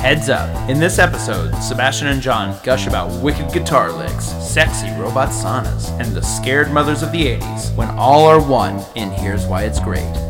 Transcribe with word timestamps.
Heads 0.00 0.30
up! 0.30 0.48
In 0.70 0.80
this 0.80 0.98
episode, 0.98 1.54
Sebastian 1.56 2.08
and 2.08 2.22
John 2.22 2.58
gush 2.64 2.86
about 2.86 3.12
wicked 3.22 3.52
guitar 3.52 3.92
licks, 3.92 4.24
sexy 4.24 4.88
robot 4.92 5.28
saunas, 5.28 5.90
and 6.00 6.16
the 6.16 6.22
scared 6.22 6.72
mothers 6.72 7.02
of 7.02 7.12
the 7.12 7.26
80s 7.26 7.76
when 7.76 7.90
all 7.90 8.24
are 8.24 8.40
one 8.40 8.82
in 8.96 9.10
Here's 9.10 9.44
Why 9.44 9.64
It's 9.64 9.78
Great. 9.78 10.29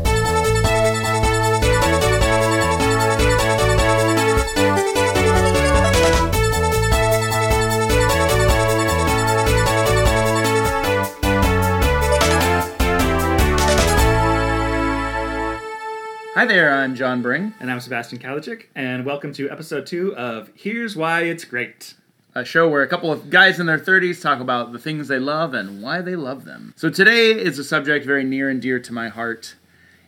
Hi 16.41 16.47
there, 16.47 16.73
I'm 16.73 16.95
John 16.95 17.21
Bring, 17.21 17.53
And 17.61 17.71
I'm 17.71 17.81
Sebastian 17.81 18.19
Kalichik, 18.19 18.69
and 18.75 19.05
welcome 19.05 19.31
to 19.35 19.51
episode 19.51 19.87
two 19.87 20.17
of 20.17 20.49
Here's 20.55 20.97
Why 20.97 21.25
It's 21.25 21.45
Great. 21.45 21.93
a 22.35 22.47
show 22.47 22.67
where 22.67 22.81
a 22.81 22.89
couple 22.89 23.13
of 23.13 23.29
guys 23.29 23.61
in 23.61 23.67
their 23.67 23.79
30s 23.79 24.23
talk 24.23 24.41
about 24.41 24.73
the 24.73 24.79
things 24.79 25.09
they 25.09 25.19
love 25.19 25.53
and 25.53 25.83
why 25.83 26.01
they 26.01 26.17
love 26.17 26.47
them. 26.47 26.73
So 26.79 26.89
today 26.89 27.33
is 27.33 27.59
a 27.59 27.63
subject 27.63 28.07
very 28.07 28.25
near 28.25 28.49
and 28.49 28.59
dear 28.63 28.81
to 28.81 28.91
my 28.91 29.11
heart. 29.11 29.55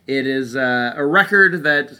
It 0.06 0.26
is 0.26 0.56
uh, 0.56 0.94
a 0.96 1.04
record 1.04 1.64
that 1.64 1.92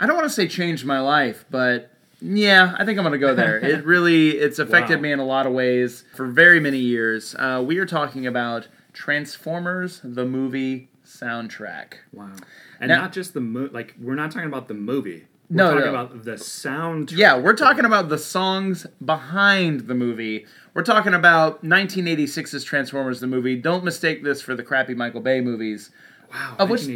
I 0.00 0.08
don't 0.08 0.16
want 0.16 0.26
to 0.26 0.34
say 0.34 0.48
changed 0.48 0.84
my 0.84 0.98
life, 0.98 1.44
but 1.48 1.92
yeah, 2.20 2.74
I 2.76 2.84
think 2.84 2.98
I'm 2.98 3.04
going 3.04 3.12
to 3.12 3.18
go 3.18 3.32
there. 3.36 3.58
it 3.58 3.84
really 3.84 4.30
it's 4.30 4.58
affected 4.58 4.96
Wow. 4.96 5.02
me 5.02 5.12
in 5.12 5.20
a 5.20 5.24
lot 5.24 5.46
of 5.46 5.52
ways 5.52 6.02
for 6.16 6.26
very 6.26 6.58
many 6.58 6.80
years. 6.80 7.36
Uh, 7.38 7.62
we 7.64 7.78
are 7.78 7.86
talking 7.86 8.26
about 8.26 8.66
Transformers 8.92 10.00
the 10.02 10.24
movie 10.24 10.88
soundtrack. 11.06 11.92
Wow. 12.12 12.32
And 12.80 12.88
Now- 12.88 13.02
not 13.02 13.12
just 13.12 13.34
the 13.34 13.40
mo- 13.40 13.68
like 13.72 13.94
we're 14.00 14.14
not 14.14 14.30
talking 14.30 14.48
about 14.48 14.68
the 14.68 14.74
movie. 14.74 15.26
We're 15.50 15.56
No, 15.56 15.70
talking 15.74 15.84
no. 15.86 15.90
about 15.90 16.24
the 16.24 16.36
sound. 16.38 17.10
Yeah, 17.12 17.38
we're 17.38 17.54
talking 17.56 17.84
about 17.86 18.08
the 18.10 18.18
songs 18.18 18.86
behind 19.04 19.80
the 19.88 19.94
movie. 19.94 20.46
We're 20.74 20.82
talking 20.82 21.14
about 21.14 21.64
1986's 21.64 22.64
Transformers 22.64 23.20
the 23.20 23.26
movie. 23.26 23.56
Don't 23.56 23.82
mistake 23.84 24.22
this 24.22 24.42
for 24.42 24.54
the 24.54 24.62
crappy 24.62 24.94
Michael 24.94 25.22
Bay 25.22 25.40
movies. 25.40 25.90
Wow. 26.30 26.56
Of 26.58 26.68
which- 26.70 26.86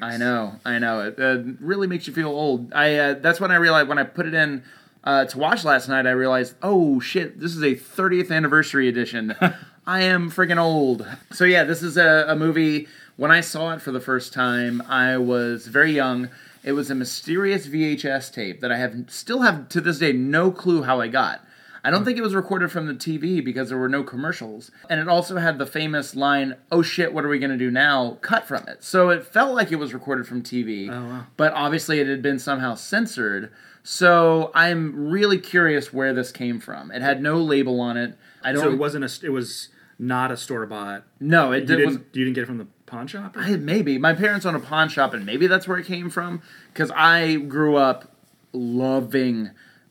I 0.00 0.16
know, 0.16 0.54
I 0.64 0.78
know. 0.78 1.00
It 1.08 1.20
uh, 1.20 1.42
really 1.60 1.86
makes 1.86 2.06
you 2.06 2.14
feel 2.14 2.28
old. 2.30 2.72
I 2.72 2.96
uh, 2.96 3.14
that's 3.20 3.38
when 3.38 3.50
I 3.50 3.56
realized 3.56 3.88
when 3.88 3.98
I 3.98 4.04
put 4.04 4.24
it 4.26 4.32
in 4.32 4.62
uh, 5.04 5.26
to 5.26 5.38
watch 5.38 5.64
last 5.64 5.88
night. 5.88 6.06
I 6.06 6.12
realized, 6.12 6.54
oh 6.62 7.00
shit, 7.00 7.38
this 7.38 7.54
is 7.54 7.62
a 7.62 7.74
30th 7.74 8.30
anniversary 8.32 8.88
edition. 8.88 9.34
I 9.86 10.02
am 10.02 10.30
freaking 10.30 10.58
old. 10.58 11.06
So 11.32 11.44
yeah, 11.44 11.64
this 11.64 11.82
is 11.82 11.96
a, 11.98 12.24
a 12.28 12.36
movie. 12.36 12.88
When 13.20 13.30
I 13.30 13.42
saw 13.42 13.74
it 13.74 13.82
for 13.82 13.92
the 13.92 14.00
first 14.00 14.32
time, 14.32 14.82
I 14.88 15.18
was 15.18 15.66
very 15.66 15.92
young. 15.92 16.30
It 16.64 16.72
was 16.72 16.90
a 16.90 16.94
mysterious 16.94 17.66
VHS 17.66 18.32
tape 18.32 18.62
that 18.62 18.72
I 18.72 18.78
have 18.78 18.94
still 19.08 19.42
have 19.42 19.68
to 19.68 19.82
this 19.82 19.98
day 19.98 20.14
no 20.14 20.50
clue 20.50 20.84
how 20.84 21.02
I 21.02 21.08
got. 21.08 21.44
I 21.84 21.90
don't 21.90 22.00
hmm. 22.00 22.06
think 22.06 22.16
it 22.16 22.22
was 22.22 22.34
recorded 22.34 22.72
from 22.72 22.86
the 22.86 22.94
TV 22.94 23.44
because 23.44 23.68
there 23.68 23.76
were 23.76 23.90
no 23.90 24.02
commercials. 24.02 24.70
And 24.88 24.98
it 24.98 25.06
also 25.06 25.36
had 25.36 25.58
the 25.58 25.66
famous 25.66 26.16
line, 26.16 26.56
oh 26.72 26.80
shit, 26.80 27.12
what 27.12 27.26
are 27.26 27.28
we 27.28 27.38
going 27.38 27.50
to 27.50 27.58
do 27.58 27.70
now? 27.70 28.16
cut 28.22 28.48
from 28.48 28.66
it. 28.66 28.82
So 28.82 29.10
it 29.10 29.26
felt 29.26 29.54
like 29.54 29.70
it 29.70 29.76
was 29.76 29.92
recorded 29.92 30.26
from 30.26 30.42
TV. 30.42 30.88
Oh, 30.88 31.04
wow. 31.04 31.26
But 31.36 31.52
obviously 31.52 32.00
it 32.00 32.06
had 32.06 32.22
been 32.22 32.38
somehow 32.38 32.74
censored. 32.74 33.52
So 33.82 34.50
I'm 34.54 35.10
really 35.10 35.38
curious 35.38 35.92
where 35.92 36.14
this 36.14 36.32
came 36.32 36.58
from. 36.58 36.90
It 36.90 37.02
had 37.02 37.20
no 37.20 37.36
label 37.36 37.82
on 37.82 37.98
it. 37.98 38.16
I 38.42 38.52
don't 38.52 38.62
So 38.62 38.70
it 38.70 38.78
wasn't 38.78 39.04
a. 39.04 39.26
It 39.26 39.30
was 39.30 39.68
not 39.98 40.32
a 40.32 40.36
store 40.38 40.64
bought. 40.64 41.04
No, 41.20 41.52
it, 41.52 41.60
You 41.60 41.66
did, 41.66 41.76
didn't. 41.76 41.86
was 41.86 41.96
You 42.14 42.24
didn't 42.24 42.34
get 42.34 42.44
it 42.44 42.46
from 42.46 42.56
the 42.56 42.66
pawn 42.90 43.06
shop. 43.06 43.36
I, 43.36 43.56
maybe 43.56 43.98
my 43.98 44.12
parents 44.12 44.44
own 44.44 44.54
a 44.54 44.60
pawn 44.60 44.88
shop, 44.88 45.14
and 45.14 45.24
maybe 45.24 45.46
that's 45.46 45.68
where 45.68 45.78
it 45.78 45.86
came 45.86 46.10
from. 46.10 46.42
Because 46.72 46.90
I 46.94 47.36
grew 47.36 47.76
up 47.76 48.12
loving 48.52 49.50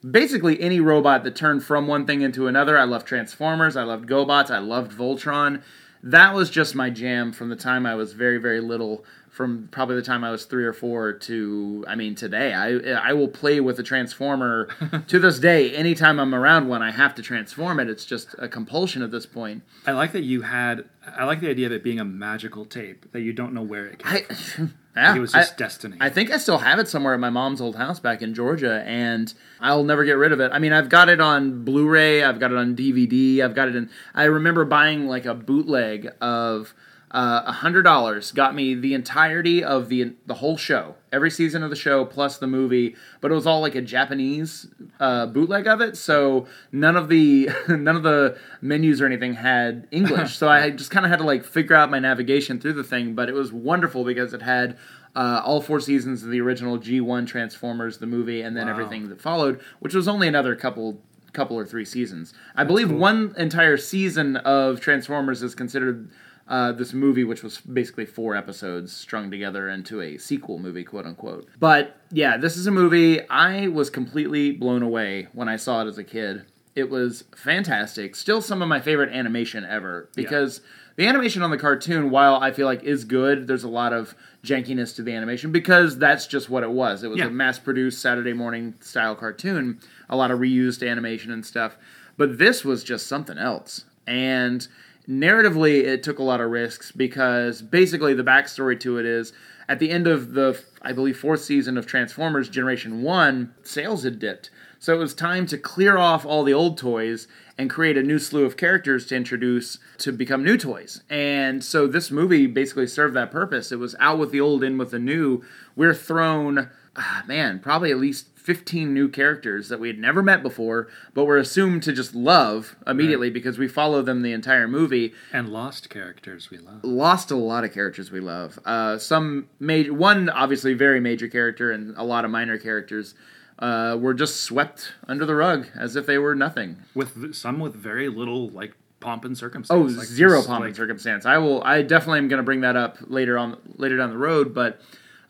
basically 0.09 0.61
any 0.61 0.79
robot 0.79 1.23
that 1.23 1.35
turned 1.35 1.63
from 1.63 1.87
one 1.87 2.05
thing 2.05 2.21
into 2.21 2.47
another. 2.47 2.77
I 2.77 2.83
loved 2.83 3.07
Transformers. 3.07 3.75
I 3.75 3.83
loved 3.83 4.07
GoBots. 4.07 4.51
I 4.51 4.59
loved 4.59 4.91
Voltron. 4.91 5.61
That 6.01 6.33
was 6.33 6.49
just 6.49 6.75
my 6.75 6.89
jam 6.89 7.31
from 7.33 7.49
the 7.49 7.55
time 7.55 7.85
I 7.85 7.95
was 7.95 8.13
very, 8.13 8.37
very 8.37 8.61
little. 8.61 9.03
From 9.29 9.69
probably 9.71 9.95
the 9.95 10.01
time 10.01 10.23
I 10.23 10.31
was 10.31 10.45
three 10.45 10.65
or 10.65 10.73
four 10.73 11.13
to, 11.13 11.85
I 11.87 11.95
mean, 11.95 12.15
today. 12.15 12.53
I 12.53 13.09
I 13.09 13.13
will 13.13 13.27
play 13.27 13.59
with 13.61 13.79
a 13.79 13.83
transformer 13.83 14.69
to 15.07 15.19
this 15.19 15.39
day. 15.39 15.73
Anytime 15.75 16.19
I'm 16.19 16.33
around 16.35 16.67
one, 16.67 16.81
I 16.81 16.91
have 16.91 17.15
to 17.15 17.21
transform 17.21 17.79
it. 17.79 17.89
It's 17.89 18.05
just 18.05 18.35
a 18.39 18.47
compulsion 18.49 19.01
at 19.01 19.11
this 19.11 19.25
point. 19.25 19.63
I 19.85 19.91
like 19.91 20.11
that 20.13 20.23
you 20.23 20.41
had. 20.41 20.85
I 21.15 21.25
like 21.25 21.39
the 21.39 21.49
idea 21.49 21.67
of 21.67 21.71
it 21.71 21.83
being 21.83 21.99
a 21.99 22.05
magical 22.05 22.65
tape 22.65 23.11
that 23.13 23.21
you 23.21 23.31
don't 23.33 23.53
know 23.53 23.61
where 23.61 23.85
it 23.85 23.99
came. 23.99 24.25
I, 24.29 24.33
from. 24.33 24.73
yeah, 24.95 25.15
it 25.15 25.19
was 25.19 25.33
I- 25.33 25.39
just 25.41 25.57
destiny. 25.57 25.97
I 25.99 26.09
think 26.09 26.31
I 26.31 26.37
still 26.37 26.57
have 26.57 26.79
it 26.79 26.87
somewhere 26.87 27.13
at 27.13 27.19
my 27.19 27.29
mom's 27.29 27.61
old 27.61 27.75
house 27.75 27.99
back 27.99 28.21
in 28.21 28.33
Georgia, 28.33 28.83
and 28.85 29.33
I'll 29.61 29.83
never 29.83 30.03
get 30.05 30.13
rid 30.17 30.31
of 30.31 30.39
it. 30.39 30.51
I 30.51 30.59
mean, 30.59 30.73
I've 30.73 30.89
got 30.89 31.07
it 31.07 31.21
on 31.21 31.63
Blu-ray, 31.63 32.23
I've 32.23 32.39
got 32.39 32.51
it 32.51 32.57
on 32.57 32.75
DVD, 32.75 33.41
I've 33.41 33.55
got 33.55 33.67
it 33.69 33.75
in. 33.75 33.89
I 34.13 34.25
remember 34.25 34.65
buying 34.65 35.07
like 35.07 35.25
a 35.25 35.33
bootleg 35.35 36.09
of 36.19 36.73
uh, 37.11 37.41
a 37.45 37.51
hundred 37.51 37.83
dollars, 37.83 38.31
got 38.31 38.53
me 38.53 38.75
the 38.75 38.93
entirety 38.93 39.63
of 39.63 39.89
the 39.89 40.13
the 40.27 40.35
whole 40.35 40.57
show, 40.57 40.95
every 41.11 41.31
season 41.31 41.63
of 41.63 41.69
the 41.71 41.75
show 41.75 42.05
plus 42.05 42.37
the 42.37 42.45
movie, 42.47 42.95
but 43.19 43.31
it 43.31 43.33
was 43.33 43.47
all 43.47 43.61
like 43.61 43.73
a 43.75 43.81
Japanese 43.81 44.67
uh, 44.99 45.25
bootleg 45.25 45.65
of 45.67 45.81
it, 45.81 45.97
so 45.97 46.45
none 46.71 46.95
of 46.95 47.09
the 47.09 47.49
none 47.67 47.95
of 47.95 48.03
the 48.03 48.37
menus 48.61 49.01
or 49.01 49.05
anything 49.07 49.33
had 49.33 49.87
English, 49.91 50.35
so 50.37 50.47
I 50.49 50.69
just 50.69 50.91
kind 50.91 51.05
of 51.05 51.09
had 51.09 51.17
to 51.19 51.25
like 51.25 51.43
figure 51.43 51.75
out 51.75 51.89
my 51.89 51.99
navigation 51.99 52.59
through 52.59 52.73
the 52.73 52.83
thing. 52.83 53.15
But 53.15 53.27
it 53.27 53.33
was 53.33 53.51
wonderful 53.51 54.03
because 54.03 54.33
it 54.33 54.43
had 54.43 54.77
uh, 55.15 55.41
all 55.43 55.61
four 55.61 55.79
seasons 55.79 56.23
of 56.23 56.29
the 56.29 56.39
original 56.39 56.77
G1 56.77 57.25
Transformers, 57.25 57.97
the 57.97 58.05
movie, 58.05 58.41
and 58.41 58.55
then 58.55 58.67
Wow. 58.67 58.73
everything 58.73 59.09
that 59.09 59.19
followed, 59.19 59.59
which 59.79 59.95
was 59.95 60.07
only 60.07 60.27
another 60.27 60.55
couple 60.55 61.01
couple 61.33 61.57
or 61.57 61.65
three 61.65 61.85
seasons. 61.85 62.33
I 62.55 62.63
believe 62.63 62.91
one 62.91 63.33
entire 63.37 63.77
season 63.77 64.35
of 64.37 64.79
Transformers 64.79 65.41
is 65.43 65.53
considered 65.55 66.09
uh, 66.49 66.71
this 66.73 66.93
movie, 66.93 67.23
which 67.23 67.43
was 67.43 67.59
basically 67.59 68.05
four 68.05 68.35
episodes 68.35 68.91
strung 68.91 69.29
together 69.31 69.69
into 69.69 70.01
a 70.01 70.17
sequel 70.17 70.57
movie, 70.59 70.83
quote 70.83 71.05
unquote. 71.05 71.47
But 71.59 71.95
yeah, 72.11 72.35
this 72.37 72.57
is 72.57 72.67
a 72.67 72.71
movie 72.71 73.21
I 73.29 73.67
was 73.67 73.89
completely 73.89 74.51
blown 74.51 74.81
away 74.83 75.27
when 75.33 75.47
I 75.47 75.55
saw 75.55 75.81
it 75.83 75.87
as 75.87 75.97
a 75.97 76.03
kid. 76.03 76.45
It 76.75 76.89
was 76.89 77.23
fantastic. 77.35 78.15
Still 78.15 78.41
some 78.41 78.61
of 78.61 78.67
my 78.67 78.79
favorite 78.81 79.13
animation 79.13 79.63
ever 79.63 80.09
because 80.15 80.61
the 80.95 81.07
animation 81.07 81.41
on 81.41 81.51
the 81.51 81.57
cartoon, 81.57 82.09
while 82.09 82.35
I 82.35 82.51
feel 82.51 82.65
like 82.65 82.83
is 82.83 83.03
good, 83.05 83.47
there's 83.47 83.63
a 83.63 83.69
lot 83.69 83.93
of 83.93 84.15
jankiness 84.43 84.95
to 84.95 85.03
the 85.03 85.13
animation 85.13 85.51
because 85.51 85.97
that's 85.97 86.25
just 86.27 86.49
what 86.49 86.63
it 86.63 86.71
was. 86.71 87.03
It 87.03 87.09
was 87.09 87.19
Yeah. 87.19 87.27
a 87.27 87.29
mass-produced 87.29 88.01
Saturday 88.01 88.33
morning 88.33 88.73
style 88.81 89.15
cartoon, 89.15 89.79
a 90.09 90.15
lot 90.15 90.31
of 90.31 90.39
reused 90.39 90.87
animation 90.87 91.31
and 91.31 91.45
stuff. 91.45 91.77
But 92.17 92.37
this 92.37 92.65
was 92.65 92.83
just 92.83 93.07
something 93.07 93.37
else. 93.37 93.85
And 94.07 94.67
narratively, 95.09 95.83
it 95.83 96.03
took 96.03 96.19
a 96.19 96.23
lot 96.23 96.39
of 96.39 96.51
risks 96.51 96.91
because 96.91 97.61
basically 97.61 98.13
the 98.13 98.23
backstory 98.23 98.79
to 98.81 98.97
it 98.97 99.05
is 99.05 99.33
at 99.67 99.79
the 99.79 99.89
end 99.91 100.07
of 100.07 100.33
the, 100.33 100.61
I 100.81 100.93
believe, 100.93 101.17
fourth 101.17 101.41
season 101.41 101.77
of 101.77 101.85
Transformers 101.85 102.49
Generation 102.49 103.01
1, 103.01 103.53
sales 103.63 104.03
had 104.03 104.19
dipped. 104.19 104.49
So 104.79 104.95
it 104.95 104.99
was 104.99 105.13
time 105.13 105.45
to 105.47 105.57
clear 105.57 105.97
off 105.97 106.25
all 106.25 106.43
the 106.43 106.53
old 106.53 106.77
toys 106.77 107.27
and 107.57 107.69
create 107.69 107.97
a 107.97 108.03
new 108.03 108.17
slew 108.17 108.45
of 108.45 108.55
characters 108.55 109.05
to 109.07 109.15
introduce 109.15 109.77
to 109.97 110.13
become 110.13 110.43
new 110.43 110.57
toys. 110.57 111.03
And 111.09 111.61
so 111.63 111.85
this 111.85 112.09
movie 112.09 112.47
basically 112.47 112.87
served 112.87 113.13
that 113.15 113.31
purpose. 113.31 113.73
It 113.73 113.79
was 113.79 113.95
out 113.99 114.17
with 114.17 114.31
the 114.31 114.39
old, 114.39 114.63
in 114.63 114.77
with 114.77 114.91
the 114.91 114.99
new. 114.99 115.43
We're 115.75 115.93
thrown, 115.93 116.69
ah, 116.95 117.23
man, 117.27 117.59
probably 117.59 117.91
at 117.91 117.97
least 117.97 118.27
15 118.53 118.91
new 118.91 119.07
characters 119.07 119.69
that 119.69 119.79
we 119.79 119.87
had 119.89 119.99
never 119.99 120.23
met 120.23 120.41
before, 120.41 120.87
but 121.13 121.25
were 121.25 121.37
assumed 121.37 121.83
to 121.83 121.93
just 121.93 122.15
love 122.15 122.75
immediately 122.87 123.29
because 123.29 123.59
we 123.59 123.67
follow 123.67 124.01
them 124.01 124.23
the 124.23 124.31
entire 124.33 124.67
movie 124.67 125.13
and 125.31 125.49
lost 125.49 125.87
characters 125.91 126.49
we 126.49 126.57
love. 126.57 126.83
lost 126.83 127.29
a 127.29 127.35
lot 127.35 127.63
of 127.63 127.71
characters 127.71 128.09
we 128.09 128.19
love. 128.19 128.57
Uh, 128.65 128.97
some 128.97 129.47
major, 129.59 129.93
one 129.93 130.29
obviously 130.31 130.73
very 130.73 130.99
major 130.99 131.27
character, 131.27 131.71
and 131.71 131.95
a 131.95 132.03
lot 132.03 132.25
of 132.25 132.31
minor 132.31 132.57
characters 132.57 133.13
uh, 133.59 133.95
were 134.01 134.15
just 134.15 134.37
swept 134.41 134.93
under 135.07 135.27
the 135.27 135.35
rug 135.35 135.67
as 135.79 135.95
if 135.95 136.07
they 136.07 136.17
were 136.17 136.33
nothing. 136.33 136.77
With 136.95 137.35
some 137.35 137.59
with 137.59 137.75
very 137.75 138.09
little 138.09 138.49
like 138.49 138.73
pomp 138.99 139.25
and 139.25 139.33
Oh, 139.33 139.35
circumstance. 139.35 139.95
like, 139.95 140.07
zero 140.07 140.41
pomp 140.41 140.61
like- 140.61 140.67
and 140.69 140.75
circumstance. 140.75 141.27
I 141.27 141.37
will. 141.37 141.61
I 141.63 141.83
definitely 141.83 142.17
am 142.17 142.29
going 142.29 142.39
to 142.39 142.43
bring 142.43 142.61
that 142.61 142.75
up 142.75 142.97
later 143.01 143.37
on, 143.37 143.57
later 143.77 143.95
down 143.97 144.09
the 144.09 144.17
road. 144.17 144.55
But 144.55 144.81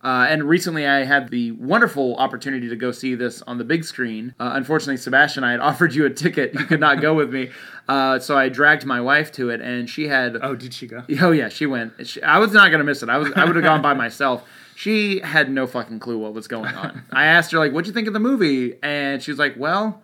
uh, 0.01 0.28
and 0.30 0.44
recently, 0.44 0.88
I 0.88 1.04
had 1.04 1.30
the 1.30 1.51
wonderful 1.51 2.16
opportunity 2.16 2.69
to 2.69 2.75
go 2.75 2.92
see 2.92 3.16
this 3.16 3.42
on 3.42 3.57
the 3.57 3.66
big 3.66 3.84
screen. 3.84 4.34
Uh, 4.40 4.51
unfortunately, 4.54 4.98
Sebastian, 4.98 5.44
I 5.44 5.51
had 5.51 5.60
offered 5.69 5.94
you 5.94 6.06
a 6.06 6.10
ticket. 6.10 6.54
You 6.54 6.66
could 6.66 6.80
not 6.80 7.01
go 7.01 7.13
with 7.13 7.34
me, 7.34 7.50
uh, 7.90 8.19
so 8.19 8.38
I 8.38 8.48
dragged 8.50 8.86
my 8.86 9.01
wife 9.01 9.31
to 9.34 9.50
it, 9.50 9.60
and 9.60 9.90
she 9.90 10.07
had. 10.07 10.38
Oh, 10.42 10.56
did 10.56 10.74
she 10.74 10.88
go? 10.88 11.04
Oh 11.22 11.31
yeah, 11.31 11.50
she 11.50 11.66
went. 11.66 12.07
She, 12.07 12.22
I 12.24 12.38
was 12.38 12.54
not 12.54 12.72
gonna 12.72 12.86
miss 12.86 13.04
it. 13.04 13.10
I 13.10 13.18
was. 13.18 13.31
I 13.36 13.44
would 13.44 13.56
have 13.56 13.66
gone 13.66 13.81
by 13.81 13.94
myself. 13.94 14.48
She 14.75 15.19
had 15.19 15.51
no 15.51 15.68
fucking 15.68 16.00
clue 16.00 16.18
what 16.18 16.34
was 16.34 16.48
going 16.48 16.74
on. 16.74 17.04
I 17.12 17.25
asked 17.25 17.52
her 17.52 17.60
like, 17.60 17.74
"What'd 17.74 17.88
you 17.88 17.94
think 17.94 18.07
of 18.07 18.13
the 18.13 18.19
movie?" 18.19 18.75
And 18.81 19.22
she 19.22 19.31
was 19.31 19.40
like, 19.40 19.56
"Well." 19.57 20.02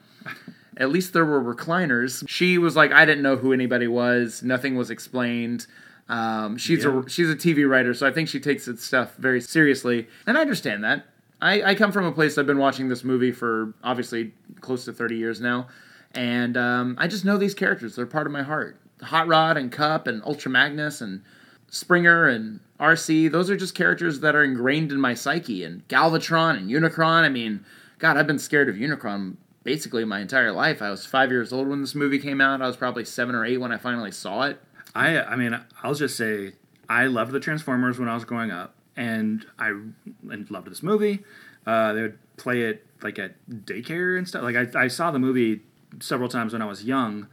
At 0.78 0.90
least 0.90 1.14
there 1.14 1.24
were 1.24 1.42
recliners. 1.42 2.28
She 2.28 2.58
was 2.58 2.76
like, 2.76 2.92
I 2.92 3.06
didn't 3.06 3.24
know 3.24 3.38
who 3.38 3.54
anybody 3.54 3.88
was. 3.88 4.44
Nothing 4.44 4.76
was 4.76 4.90
explained. 4.90 5.68
Um, 6.08 6.58
she's 6.58 6.84
Yeah. 6.84 7.02
a 7.06 7.10
she's 7.10 7.30
a 7.30 7.36
TV 7.36 7.68
writer, 7.68 7.94
so 7.94 8.06
I 8.08 8.12
think 8.12 8.30
she 8.30 8.40
takes 8.40 8.68
its 8.68 8.84
stuff 8.84 9.16
very 9.18 9.42
seriously, 9.42 10.08
and 10.28 10.38
I 10.38 10.42
understand 10.42 10.84
that. 10.84 11.06
I, 11.42 11.62
I 11.64 11.76
come 11.76 11.92
from 11.92 12.06
a 12.06 12.12
place 12.12 12.38
I've 12.38 12.46
been 12.48 12.58
watching 12.60 12.88
this 12.90 13.04
movie 13.04 13.32
for 13.32 13.74
obviously 13.84 14.34
close 14.62 14.86
to 14.86 14.94
30 14.94 15.18
years 15.18 15.42
now, 15.42 15.68
and 16.14 16.56
um, 16.58 16.96
I 17.00 17.08
just 17.08 17.26
know 17.26 17.38
these 17.38 17.54
characters. 17.54 17.96
They're 17.96 18.06
part 18.06 18.26
of 18.28 18.34
my 18.34 18.44
heart. 18.44 18.80
Hot 19.02 19.28
Rod 19.28 19.58
and 19.58 19.72
Kup 19.72 20.08
and 20.08 20.24
Ultra 20.24 20.50
Magnus 20.52 21.02
and 21.02 21.22
Springer 21.70 22.28
and 22.28 22.60
Arcee. 22.80 23.30
Those 23.30 23.50
are 23.50 23.58
just 23.58 23.76
characters 23.76 24.22
that 24.22 24.36
are 24.36 24.44
ingrained 24.44 24.92
in 24.92 25.02
my 25.02 25.14
psyche. 25.14 25.64
And 25.66 25.86
Galvatron 25.90 26.56
and 26.58 26.70
Unicron. 26.70 27.24
I 27.24 27.30
mean, 27.30 27.66
God, 28.00 28.16
I've 28.16 28.28
been 28.28 28.40
scared 28.40 28.70
of 28.70 28.76
Unicron 28.76 29.36
basically 29.64 30.06
my 30.06 30.22
entire 30.22 30.52
life. 30.54 30.82
I 30.82 30.90
was 30.90 31.06
five 31.06 31.30
years 31.32 31.52
old 31.52 31.68
when 31.68 31.82
this 31.82 31.94
movie 31.96 32.20
came 32.20 32.40
out. 32.40 32.62
I 32.62 32.68
was 32.68 32.78
probably 32.78 33.04
seven 33.04 33.36
or 33.36 33.44
eight 33.44 33.58
when 33.58 33.74
I 33.74 33.78
finally 33.78 34.12
saw 34.12 34.44
it. 34.44 34.62
I 34.96 35.22
I 35.22 35.36
mean, 35.36 35.60
I'll 35.84 35.94
just 35.94 36.18
say 36.18 36.54
I 36.90 37.08
loved 37.08 37.32
the 37.32 37.40
Transformers 37.40 38.00
when 38.00 38.08
I 38.08 38.16
was 38.16 38.26
growing 38.26 38.52
up, 38.52 38.76
and 38.96 39.46
I 39.60 39.70
and 39.70 40.50
loved 40.50 40.72
this 40.72 40.82
movie. 40.82 41.24
Uh, 41.68 41.94
they 41.94 42.02
would 42.04 42.38
play 42.38 42.62
it 42.62 42.86
like 43.02 43.20
at 43.20 43.36
daycare 43.50 44.18
and 44.18 44.28
stuff. 44.28 44.44
Like 44.44 44.56
I, 44.56 44.84
I 44.84 44.88
saw 44.88 45.12
the 45.12 45.20
movie 45.20 45.62
several 46.00 46.30
times 46.30 46.54
when 46.54 46.62
I 46.62 46.66
was 46.66 46.84
young. 46.84 47.28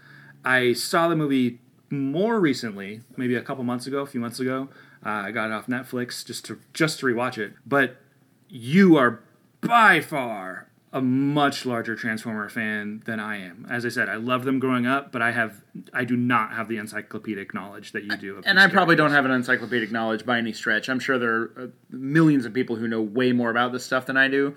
I 0.44 0.72
saw 0.72 1.08
the 1.08 1.16
movie 1.16 1.60
more 1.90 2.40
recently, 2.40 3.02
maybe 3.16 3.34
a 3.34 3.42
couple 3.42 3.62
months 3.64 3.86
ago, 3.86 3.98
a 3.98 4.06
few 4.06 4.20
months 4.20 4.40
ago. 4.40 4.68
Uh, 5.04 5.10
I 5.10 5.30
got 5.30 5.46
it 5.46 5.52
off 5.52 5.66
Netflix 5.66 6.24
just 6.24 6.44
to 6.46 6.58
just 6.72 7.00
to 7.00 7.06
rewatch 7.06 7.38
it. 7.38 7.54
But 7.66 7.96
you 8.48 8.96
are 8.96 9.20
by 9.60 10.00
far 10.00 10.68
a 10.92 11.00
much 11.00 11.64
larger 11.64 11.96
Transformer 11.96 12.48
fan 12.50 13.02
than 13.06 13.18
I 13.18 13.38
am. 13.38 13.66
As 13.70 13.86
I 13.86 13.88
said, 13.88 14.10
I 14.10 14.16
love 14.16 14.44
them 14.44 14.58
growing 14.58 14.86
up, 14.86 15.10
but 15.10 15.22
I 15.22 15.32
have 15.32 15.62
I 15.94 16.04
do 16.04 16.16
not 16.16 16.52
have 16.52 16.68
the 16.68 16.76
encyclopedic 16.76 17.54
knowledge 17.54 17.92
that 17.92 18.04
you 18.04 18.14
do. 18.16 18.36
Of 18.36 18.44
and 18.46 18.60
I 18.60 18.68
probably 18.68 18.94
don't 18.94 19.10
have 19.10 19.24
an 19.24 19.30
encyclopedic 19.30 19.90
knowledge 19.90 20.26
by 20.26 20.36
any 20.36 20.52
stretch. 20.52 20.90
I'm 20.90 20.98
sure 20.98 21.18
there 21.18 21.34
are 21.34 21.52
uh, 21.56 21.66
millions 21.90 22.44
of 22.44 22.52
people 22.52 22.76
who 22.76 22.86
know 22.86 23.00
way 23.00 23.32
more 23.32 23.50
about 23.50 23.72
this 23.72 23.84
stuff 23.84 24.04
than 24.04 24.18
I 24.18 24.28
do. 24.28 24.54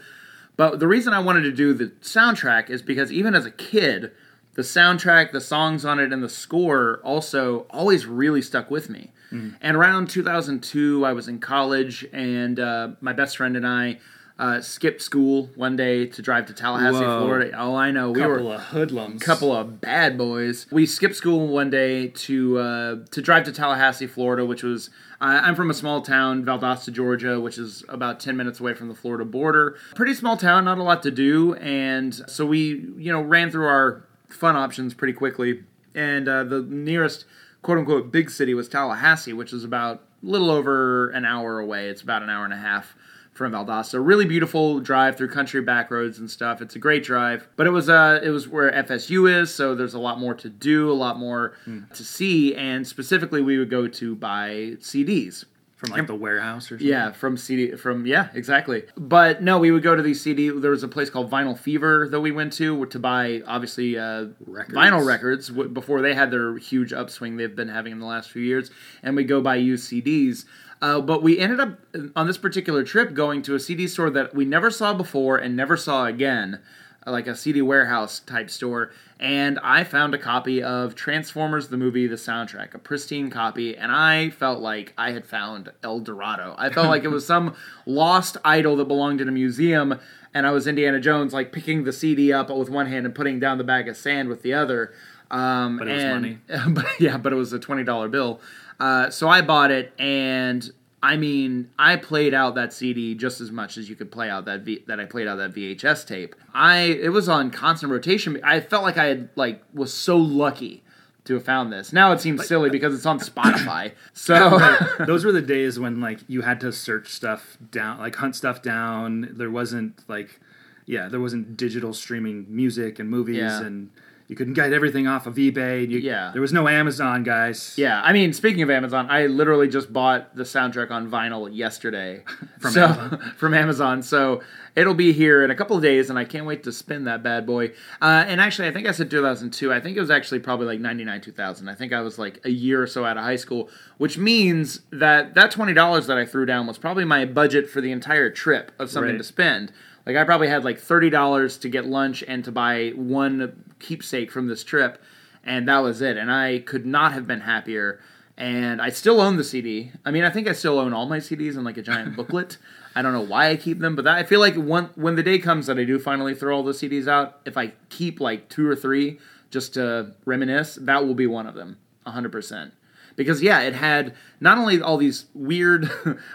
But 0.58 0.80
the 0.80 0.88
reason 0.88 1.14
I 1.14 1.20
wanted 1.20 1.42
to 1.44 1.52
do 1.52 1.74
the 1.74 1.88
soundtrack 2.02 2.70
is 2.70 2.82
because 2.82 3.12
even 3.12 3.34
as 3.34 3.46
a 3.46 3.52
kid, 3.52 4.12
the 4.56 4.62
soundtrack, 4.62 5.32
the 5.32 5.42
songs 5.42 5.86
on 5.86 6.00
it, 6.00 6.12
and 6.12 6.22
the 6.22 6.30
score 6.30 7.02
also 7.04 7.66
always 7.70 8.06
really 8.06 8.42
stuck 8.42 8.70
with 8.70 8.90
me. 8.90 9.12
Mm. 9.32 9.56
And 9.62 9.76
around 9.78 10.10
2002, 10.10 11.06
I 11.06 11.14
was 11.14 11.28
in 11.28 11.40
college, 11.40 12.06
and 12.14 12.60
uh, 12.60 12.90
my 13.02 13.12
best 13.12 13.38
friend 13.38 13.58
and 13.58 13.68
I 13.68 14.00
uh, 14.38 14.60
skipped 14.60 15.02
school 15.02 15.50
one 15.56 15.76
day 15.76 16.06
to 16.08 16.22
drive 16.22 16.46
to 16.48 16.54
Tallahassee, 16.54 17.06
Whoa. 17.06 17.22
Florida. 17.22 17.52
Oh, 17.58 17.76
I 17.76 17.92
know. 17.92 18.12
We 18.12 18.20
couple 18.20 18.46
were 18.48 18.56
of 18.56 18.62
hoodlums. 18.62 19.24
Couple 19.24 19.56
of 19.56 19.80
bad 19.80 20.18
boys. 20.18 20.68
We 20.72 20.86
skipped 20.86 21.16
school 21.16 21.48
one 21.48 21.70
day 21.70 22.08
to 22.10 22.60
uh, 22.60 22.96
to 23.12 23.22
drive 23.22 23.46
to 23.46 23.54
Tallahassee, 23.54 24.08
Florida, 24.08 24.46
which 24.46 24.64
was. 24.64 24.90
Uh, 25.22 25.40
I'm 25.42 25.56
from 25.56 25.70
a 25.70 25.74
small 25.74 26.02
town, 26.02 26.44
Valdosta, 26.44 26.92
Georgia, 26.92 27.40
which 27.40 27.58
is 27.58 27.86
about 27.88 28.20
10 28.20 28.36
minutes 28.36 28.60
away 28.60 28.74
from 28.74 28.90
the 28.90 28.96
Florida 28.96 29.24
border. 29.24 29.78
Pretty 29.96 30.14
small 30.14 30.36
town, 30.36 30.66
not 30.66 30.78
a 30.78 30.84
lot 30.84 31.02
to 31.04 31.12
do, 31.12 31.56
and 31.56 32.14
so 32.14 32.46
we, 32.46 32.86
you 32.98 33.14
know, 33.14 33.22
ran 33.22 33.50
through 33.50 33.68
our 33.68 34.06
fun 34.28 34.58
options 34.58 34.94
pretty 34.94 35.14
quickly. 35.14 35.64
And 35.96 36.28
uh, 36.28 36.44
the 36.44 36.62
nearest 36.62 37.24
quote 37.62 37.78
unquote 37.78 38.12
big 38.12 38.30
city 38.30 38.54
was 38.54 38.68
Tallahassee, 38.68 39.32
which 39.32 39.54
is 39.54 39.64
about 39.64 40.04
a 40.22 40.26
little 40.26 40.52
over 40.52 41.10
an 41.12 41.24
hour 41.24 41.60
away. 41.60 41.88
It's 41.88 42.02
about 42.02 42.22
an 42.22 42.30
hour 42.30 42.44
and 42.44 42.54
a 42.54 42.58
half 42.58 42.98
from 43.36 43.52
Valdosta. 43.52 44.04
Really 44.04 44.26
beautiful 44.26 44.80
drive 44.80 45.18
through 45.18 45.28
country 45.28 45.62
back 45.62 45.92
roads 45.92 46.18
and 46.18 46.32
stuff. 46.32 46.62
It's 46.62 46.76
a 46.76 46.80
great 46.80 47.04
drive. 47.04 47.48
But 47.56 47.68
it 47.68 47.72
was 47.72 47.90
uh 47.90 48.20
it 48.24 48.30
was 48.30 48.48
where 48.48 48.72
FSU 48.72 49.32
is, 49.42 49.54
so 49.54 49.76
there's 49.76 49.94
a 49.94 50.00
lot 50.00 50.20
more 50.20 50.34
to 50.34 50.50
do, 50.50 50.90
a 50.90 50.94
lot 50.94 51.20
more 51.20 51.54
mm. 51.68 51.94
to 51.94 52.04
see, 52.04 52.56
and 52.56 52.88
specifically 52.88 53.42
we 53.42 53.60
would 53.60 53.70
go 53.70 53.88
to 53.88 54.16
buy 54.16 54.78
CDs. 54.80 55.46
From 55.76 55.92
like 55.92 56.08
the 56.08 56.16
warehouse 56.16 56.72
or 56.72 56.76
something? 56.76 56.88
Yeah, 56.88 57.12
from 57.12 57.36
CD 57.36 57.76
from 57.76 58.06
yeah, 58.06 58.30
exactly. 58.34 58.84
But 58.96 59.44
no, 59.44 59.60
we 59.60 59.72
would 59.72 59.84
go 59.84 59.94
to 59.94 60.02
these 60.02 60.22
CD 60.22 60.50
there 60.50 60.72
was 60.72 60.84
a 60.84 60.88
place 60.88 61.10
called 61.10 61.30
Vinyl 61.30 61.60
Fever 61.60 62.08
that 62.10 62.22
we 62.22 62.32
went 62.32 62.54
to 62.54 62.86
to 62.86 62.98
buy 62.98 63.42
obviously 63.46 64.00
uh, 64.00 64.28
records. 64.48 64.74
vinyl 64.74 65.06
records 65.06 65.50
before 65.50 66.02
they 66.02 66.14
had 66.14 66.32
their 66.32 66.58
huge 66.58 66.94
upswing 66.94 67.36
they've 67.36 67.58
been 67.58 67.68
having 67.68 67.92
in 67.92 68.00
the 68.00 68.06
last 68.06 68.32
few 68.32 68.42
years 68.42 68.72
and 69.04 69.18
we 69.18 69.26
go 69.26 69.42
buy 69.42 69.56
used 69.56 69.92
CDs. 69.92 70.46
Uh, 70.86 71.02
but 71.02 71.24
we 71.24 71.40
ended 71.40 71.60
up 71.60 71.80
on 72.16 72.28
this 72.28 72.38
particular 72.38 72.84
trip 72.84 73.16
going 73.16 73.42
to 73.42 73.56
a 73.56 73.60
CD 73.60 73.88
store 73.88 74.12
that 74.12 74.36
we 74.36 74.46
never 74.46 74.70
saw 74.70 74.94
before 74.94 75.36
and 75.36 75.56
never 75.56 75.76
saw 75.76 76.06
again, 76.06 76.60
uh, 77.08 77.12
like 77.12 77.26
a 77.26 77.36
CD 77.36 77.60
warehouse 77.60 78.20
type 78.20 78.52
store. 78.52 78.92
And 79.20 79.58
I 79.64 79.84
found 79.84 80.14
a 80.14 80.20
copy 80.20 80.62
of 80.62 80.94
Transformers 80.94 81.70
the 81.70 81.78
movie, 81.78 82.06
the 82.06 82.18
soundtrack, 82.18 82.76
a 82.76 82.78
pristine 82.78 83.32
copy, 83.32 83.76
and 83.76 83.92
I 83.92 84.30
felt 84.30 84.60
like 84.60 84.94
I 84.96 85.10
had 85.10 85.26
found 85.26 85.72
El 85.84 86.02
Dorado. 86.02 86.54
I 86.56 86.70
felt 86.70 86.90
like 86.90 87.04
it 87.04 87.10
was 87.10 87.26
some 87.34 87.56
lost 87.88 88.38
idol 88.46 88.76
that 88.76 88.86
belonged 88.86 89.22
in 89.22 89.28
a 89.28 89.32
museum, 89.32 90.00
and 90.36 90.46
I 90.46 90.52
was 90.52 90.68
Indiana 90.68 91.00
Jones, 91.00 91.34
like 91.34 91.52
picking 91.52 91.86
the 91.86 91.94
CD 91.94 92.32
up 92.32 92.52
with 92.52 92.70
one 92.70 92.86
hand 92.86 93.08
and 93.08 93.16
putting 93.16 93.40
down 93.40 93.58
the 93.58 93.64
bag 93.64 93.88
of 93.88 93.98
sand 93.98 94.30
with 94.30 94.44
the 94.44 94.54
other. 94.54 94.94
Um, 95.32 95.78
but 95.78 95.88
it 95.88 95.94
was 95.94 96.04
and, 96.04 96.14
money. 96.22 96.38
But, 96.76 97.00
yeah, 97.00 97.18
but 97.18 97.34
it 97.34 97.38
was 97.38 97.52
a 97.54 97.60
twenty 97.60 97.84
dollar 97.84 98.08
bill. 98.08 98.40
Uh, 98.80 99.10
so 99.10 99.30
I 99.30 99.42
bought 99.42 99.72
it, 99.72 99.94
and 100.00 100.70
I 101.06 101.18
mean, 101.18 101.70
I 101.78 101.98
played 101.98 102.34
out 102.34 102.56
that 102.56 102.74
CD 102.74 103.14
just 103.14 103.40
as 103.40 103.52
much 103.52 103.78
as 103.78 103.90
you 103.90 103.96
could 103.96 104.12
play 104.12 104.30
out 104.30 104.46
that 104.46 104.62
v- 104.62 104.84
that 104.88 105.00
I 105.00 105.06
played 105.06 105.28
out 105.28 105.36
that 105.36 105.54
VHS 105.54 106.08
tape. 106.08 106.36
I 106.54 106.78
it 106.80 107.10
was 107.10 107.30
on 107.30 107.52
constant 107.52 107.92
rotation. 107.92 108.40
I 108.44 108.60
felt 108.60 108.84
like 108.84 108.98
I 108.98 109.06
had 109.06 109.30
like 109.36 109.62
was 109.74 109.94
so 109.94 110.18
lucky 110.18 110.84
to 111.26 111.36
have 111.36 111.44
found 111.44 111.72
this. 111.72 111.94
Now 111.94 112.12
it 112.12 112.22
seems 112.22 112.48
silly 112.48 112.70
because 112.72 112.96
it's 112.96 113.06
on 113.06 113.20
Spotify. 113.20 113.92
So 114.14 114.60
those 115.06 115.26
were 115.26 115.32
the 115.32 115.42
days 115.42 115.78
when 115.78 116.02
like 116.02 116.22
you 116.28 116.42
had 116.42 116.60
to 116.62 116.72
search 116.72 117.10
stuff 117.10 117.58
down, 117.70 118.00
like 118.00 118.16
hunt 118.16 118.36
stuff 118.36 118.62
down. 118.62 119.30
There 119.34 119.52
wasn't 119.52 120.02
like 120.08 120.40
yeah, 120.88 121.08
there 121.08 121.20
wasn't 121.20 121.58
digital 121.58 121.94
streaming 121.94 122.46
music 122.50 122.98
and 122.98 123.10
movies 123.10 123.38
yeah. 123.38 123.62
and 123.62 123.92
you 124.28 124.36
couldn't 124.36 124.54
get 124.54 124.74
everything 124.74 125.06
off 125.06 125.28
of 125.28 125.36
eBay. 125.36 125.88
You, 125.88 126.00
yeah. 126.00 126.32
There 126.34 126.42
was 126.42 126.52
no 126.52 126.68
Amazon, 126.68 127.24
guys. 127.24 127.76
Yeah. 127.78 128.02
I 128.02 128.12
mean, 128.12 128.34
speaking 128.34 128.64
of 128.64 128.72
Amazon, 128.72 129.08
I 129.10 129.28
literally 129.28 129.68
just 129.68 129.94
bought 129.94 130.36
the 130.36 130.44
soundtrack 130.44 130.90
on 130.90 131.10
vinyl 131.10 131.48
yesterday 131.54 132.24
from 132.60 132.72
so, 132.74 132.86
Amazon. 132.86 133.34
from 133.38 133.54
Amazon. 133.54 134.02
So 134.02 134.42
it'll 134.76 134.96
be 134.96 135.14
here 135.14 135.44
in 135.44 135.52
a 135.52 135.56
couple 135.56 135.78
of 135.78 135.84
days, 135.84 136.10
and 136.10 136.18
I 136.18 136.26
can't 136.26 136.48
wait 136.48 136.64
to 136.64 136.72
spin 136.72 137.04
that 137.04 137.22
bad 137.22 137.46
boy. 137.46 137.68
Uh, 138.02 138.26
and 138.28 138.42
actually, 138.42 138.68
I 138.68 138.72
think 138.72 138.88
I 138.88 138.92
said 138.92 139.12
2002. 139.12 139.72
I 139.72 139.80
think 139.80 139.96
it 139.96 140.00
was 140.00 140.10
actually 140.10 140.40
probably 140.40 140.66
like 140.66 140.80
99, 140.80 141.22
2000. 141.22 141.70
I 141.70 141.76
think 141.76 141.94
I 141.94 142.02
was 142.02 142.18
like 142.18 142.44
a 142.46 142.52
year 142.52 142.82
or 142.82 142.88
so 142.88 143.06
out 143.06 143.18
of 143.18 143.24
high 143.24 143.36
school, 143.36 143.70
which 144.00 144.18
means 144.18 144.82
that 144.92 145.36
that 145.36 145.52
$20 145.52 146.08
that 146.08 146.18
I 146.18 146.26
threw 146.26 146.48
down 146.48 146.66
was 146.66 146.80
probably 146.80 147.06
my 147.06 147.26
budget 147.26 147.70
for 147.70 147.80
the 147.80 147.92
entire 147.92 148.32
trip 148.32 148.72
of 148.80 148.90
something 148.90 149.12
right. 149.12 149.18
to 149.20 149.24
spend. 149.24 149.72
Like 150.06 150.16
I 150.16 150.24
probably 150.24 150.48
had 150.48 150.64
like 150.64 150.80
thirty 150.80 151.10
dollars 151.10 151.58
to 151.60 151.70
get 151.70 151.86
lunch 151.86 152.24
and 152.28 152.44
to 152.46 152.52
buy 152.52 152.90
one 152.96 153.74
keepsake 153.80 154.32
from 154.32 154.48
this 154.48 154.64
trip, 154.64 155.02
and 155.44 155.68
that 155.68 155.80
was 155.80 156.02
it. 156.02 156.18
And 156.18 156.32
I 156.32 156.60
could 156.60 156.86
not 156.86 157.14
have 157.14 157.28
been 157.28 157.42
happier. 157.42 158.00
And 158.38 158.82
I 158.82 158.90
still 158.90 159.22
own 159.22 159.38
the 159.38 159.46
CD. 159.46 159.94
I 160.04 160.12
mean, 160.12 160.26
I 160.26 160.30
think 160.30 160.50
I 160.50 160.52
still 160.52 160.78
own 160.78 160.92
all 160.92 161.06
my 161.06 161.20
CDs 161.20 161.56
in 161.56 161.64
like 161.64 161.78
a 161.78 161.82
giant 161.82 162.16
booklet. 162.18 162.58
I 162.94 163.02
don't 163.02 163.14
know 163.14 163.22
why 163.22 163.50
I 163.50 163.56
keep 163.56 163.80
them, 163.80 163.96
but 163.96 164.04
that, 164.06 164.16
I 164.18 164.24
feel 164.24 164.40
like 164.40 164.56
when 164.56 164.86
when 164.96 165.16
the 165.16 165.24
day 165.24 165.40
comes 165.40 165.68
that 165.68 165.80
I 165.80 165.86
do 165.86 165.98
finally 166.00 166.36
throw 166.36 166.56
all 166.56 166.64
the 166.64 166.74
CDs 166.74 167.08
out, 167.08 167.40
if 167.46 167.58
I 167.58 167.74
keep 167.90 168.20
like 168.20 168.50
two 168.50 168.68
or 168.68 168.76
three 168.76 169.20
just 169.50 169.74
to 169.76 170.14
reminisce, 170.26 170.76
that 170.82 171.06
will 171.06 171.16
be 171.16 171.28
one 171.28 171.48
of 171.48 171.56
them, 171.56 171.78
hundred 172.06 172.32
percent. 172.32 172.74
Because 173.16 173.42
yeah, 173.42 173.62
it 173.62 173.74
had 173.74 174.14
not 174.42 174.58
only 174.58 174.82
all 174.82 174.98
these 174.98 175.26
weird 175.34 175.90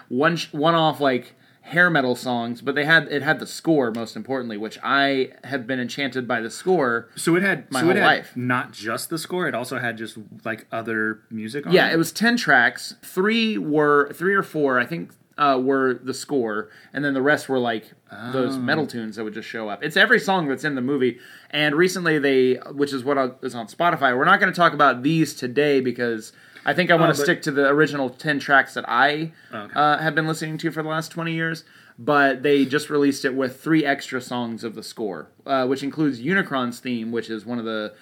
one 0.08 0.38
one 0.52 0.74
off 0.74 1.00
like 1.00 1.34
hair 1.70 1.88
metal 1.90 2.14
songs, 2.14 2.60
but 2.62 2.74
they 2.74 2.84
had 2.84 3.08
it 3.10 3.22
had 3.22 3.38
the 3.40 3.46
score 3.46 3.90
most 3.90 4.16
importantly, 4.16 4.56
which 4.56 4.78
I 4.82 5.30
have 5.44 5.66
been 5.66 5.80
enchanted 5.80 6.28
by 6.28 6.40
the 6.40 6.50
score. 6.50 7.08
So 7.16 7.34
it 7.36 7.42
had 7.42 7.70
my 7.70 7.80
so 7.80 7.86
whole 7.86 7.96
it 7.96 8.00
had 8.00 8.06
life. 8.06 8.36
Not 8.36 8.72
just 8.72 9.10
the 9.10 9.18
score; 9.18 9.48
it 9.48 9.54
also 9.54 9.78
had 9.78 9.96
just 9.96 10.18
like 10.44 10.66
other 10.70 11.20
music. 11.30 11.66
on 11.66 11.72
Yeah, 11.72 11.88
it, 11.88 11.94
it 11.94 11.96
was 11.96 12.12
ten 12.12 12.36
tracks. 12.36 12.94
Three 13.02 13.56
were 13.58 14.12
three 14.12 14.34
or 14.34 14.42
four, 14.42 14.78
I 14.78 14.86
think, 14.86 15.12
uh, 15.38 15.60
were 15.62 15.94
the 15.94 16.14
score, 16.14 16.68
and 16.92 17.04
then 17.04 17.14
the 17.14 17.22
rest 17.22 17.48
were 17.48 17.58
like 17.58 17.92
those 18.32 18.56
Oh. 18.56 18.58
metal 18.60 18.86
tunes 18.86 19.16
that 19.16 19.24
would 19.24 19.34
just 19.34 19.48
show 19.48 19.68
up. 19.68 19.82
It's 19.84 19.96
every 19.96 20.18
song 20.18 20.48
that's 20.48 20.64
in 20.64 20.74
the 20.74 20.80
movie. 20.82 21.18
And 21.50 21.76
recently 21.76 22.18
they, 22.18 22.54
which 22.72 22.92
is 22.92 23.04
what 23.04 23.38
is 23.42 23.54
on 23.54 23.68
Spotify. 23.68 24.16
We're 24.16 24.24
not 24.24 24.40
going 24.40 24.52
to 24.52 24.56
talk 24.56 24.72
about 24.72 25.02
these 25.02 25.34
today 25.34 25.80
because. 25.80 26.32
I 26.64 26.74
think 26.74 26.90
I 26.90 26.94
want 26.96 27.14
to 27.14 27.18
but- 27.18 27.24
stick 27.24 27.42
to 27.42 27.50
the 27.50 27.66
original 27.68 28.10
10 28.10 28.38
tracks 28.38 28.74
that 28.74 28.84
I 28.88 29.32
Okay. 29.52 29.72
uh, 29.74 29.98
have 29.98 30.14
been 30.14 30.26
listening 30.26 30.58
to 30.58 30.70
for 30.70 30.82
the 30.82 30.88
last 30.88 31.10
20 31.10 31.32
years. 31.34 31.64
But 31.98 32.42
they 32.42 32.64
just 32.64 32.88
released 32.88 33.26
it 33.26 33.34
with 33.34 33.60
three 33.60 33.84
extra 33.84 34.22
songs 34.22 34.64
of 34.64 34.74
the 34.74 34.82
score, 34.82 35.28
uh, 35.44 35.66
which 35.66 35.82
includes 35.82 36.22
Unicron's 36.22 36.80
theme, 36.80 37.12
which 37.12 37.28
is 37.28 37.44
one 37.44 37.58
of 37.58 37.66
the 37.66 37.92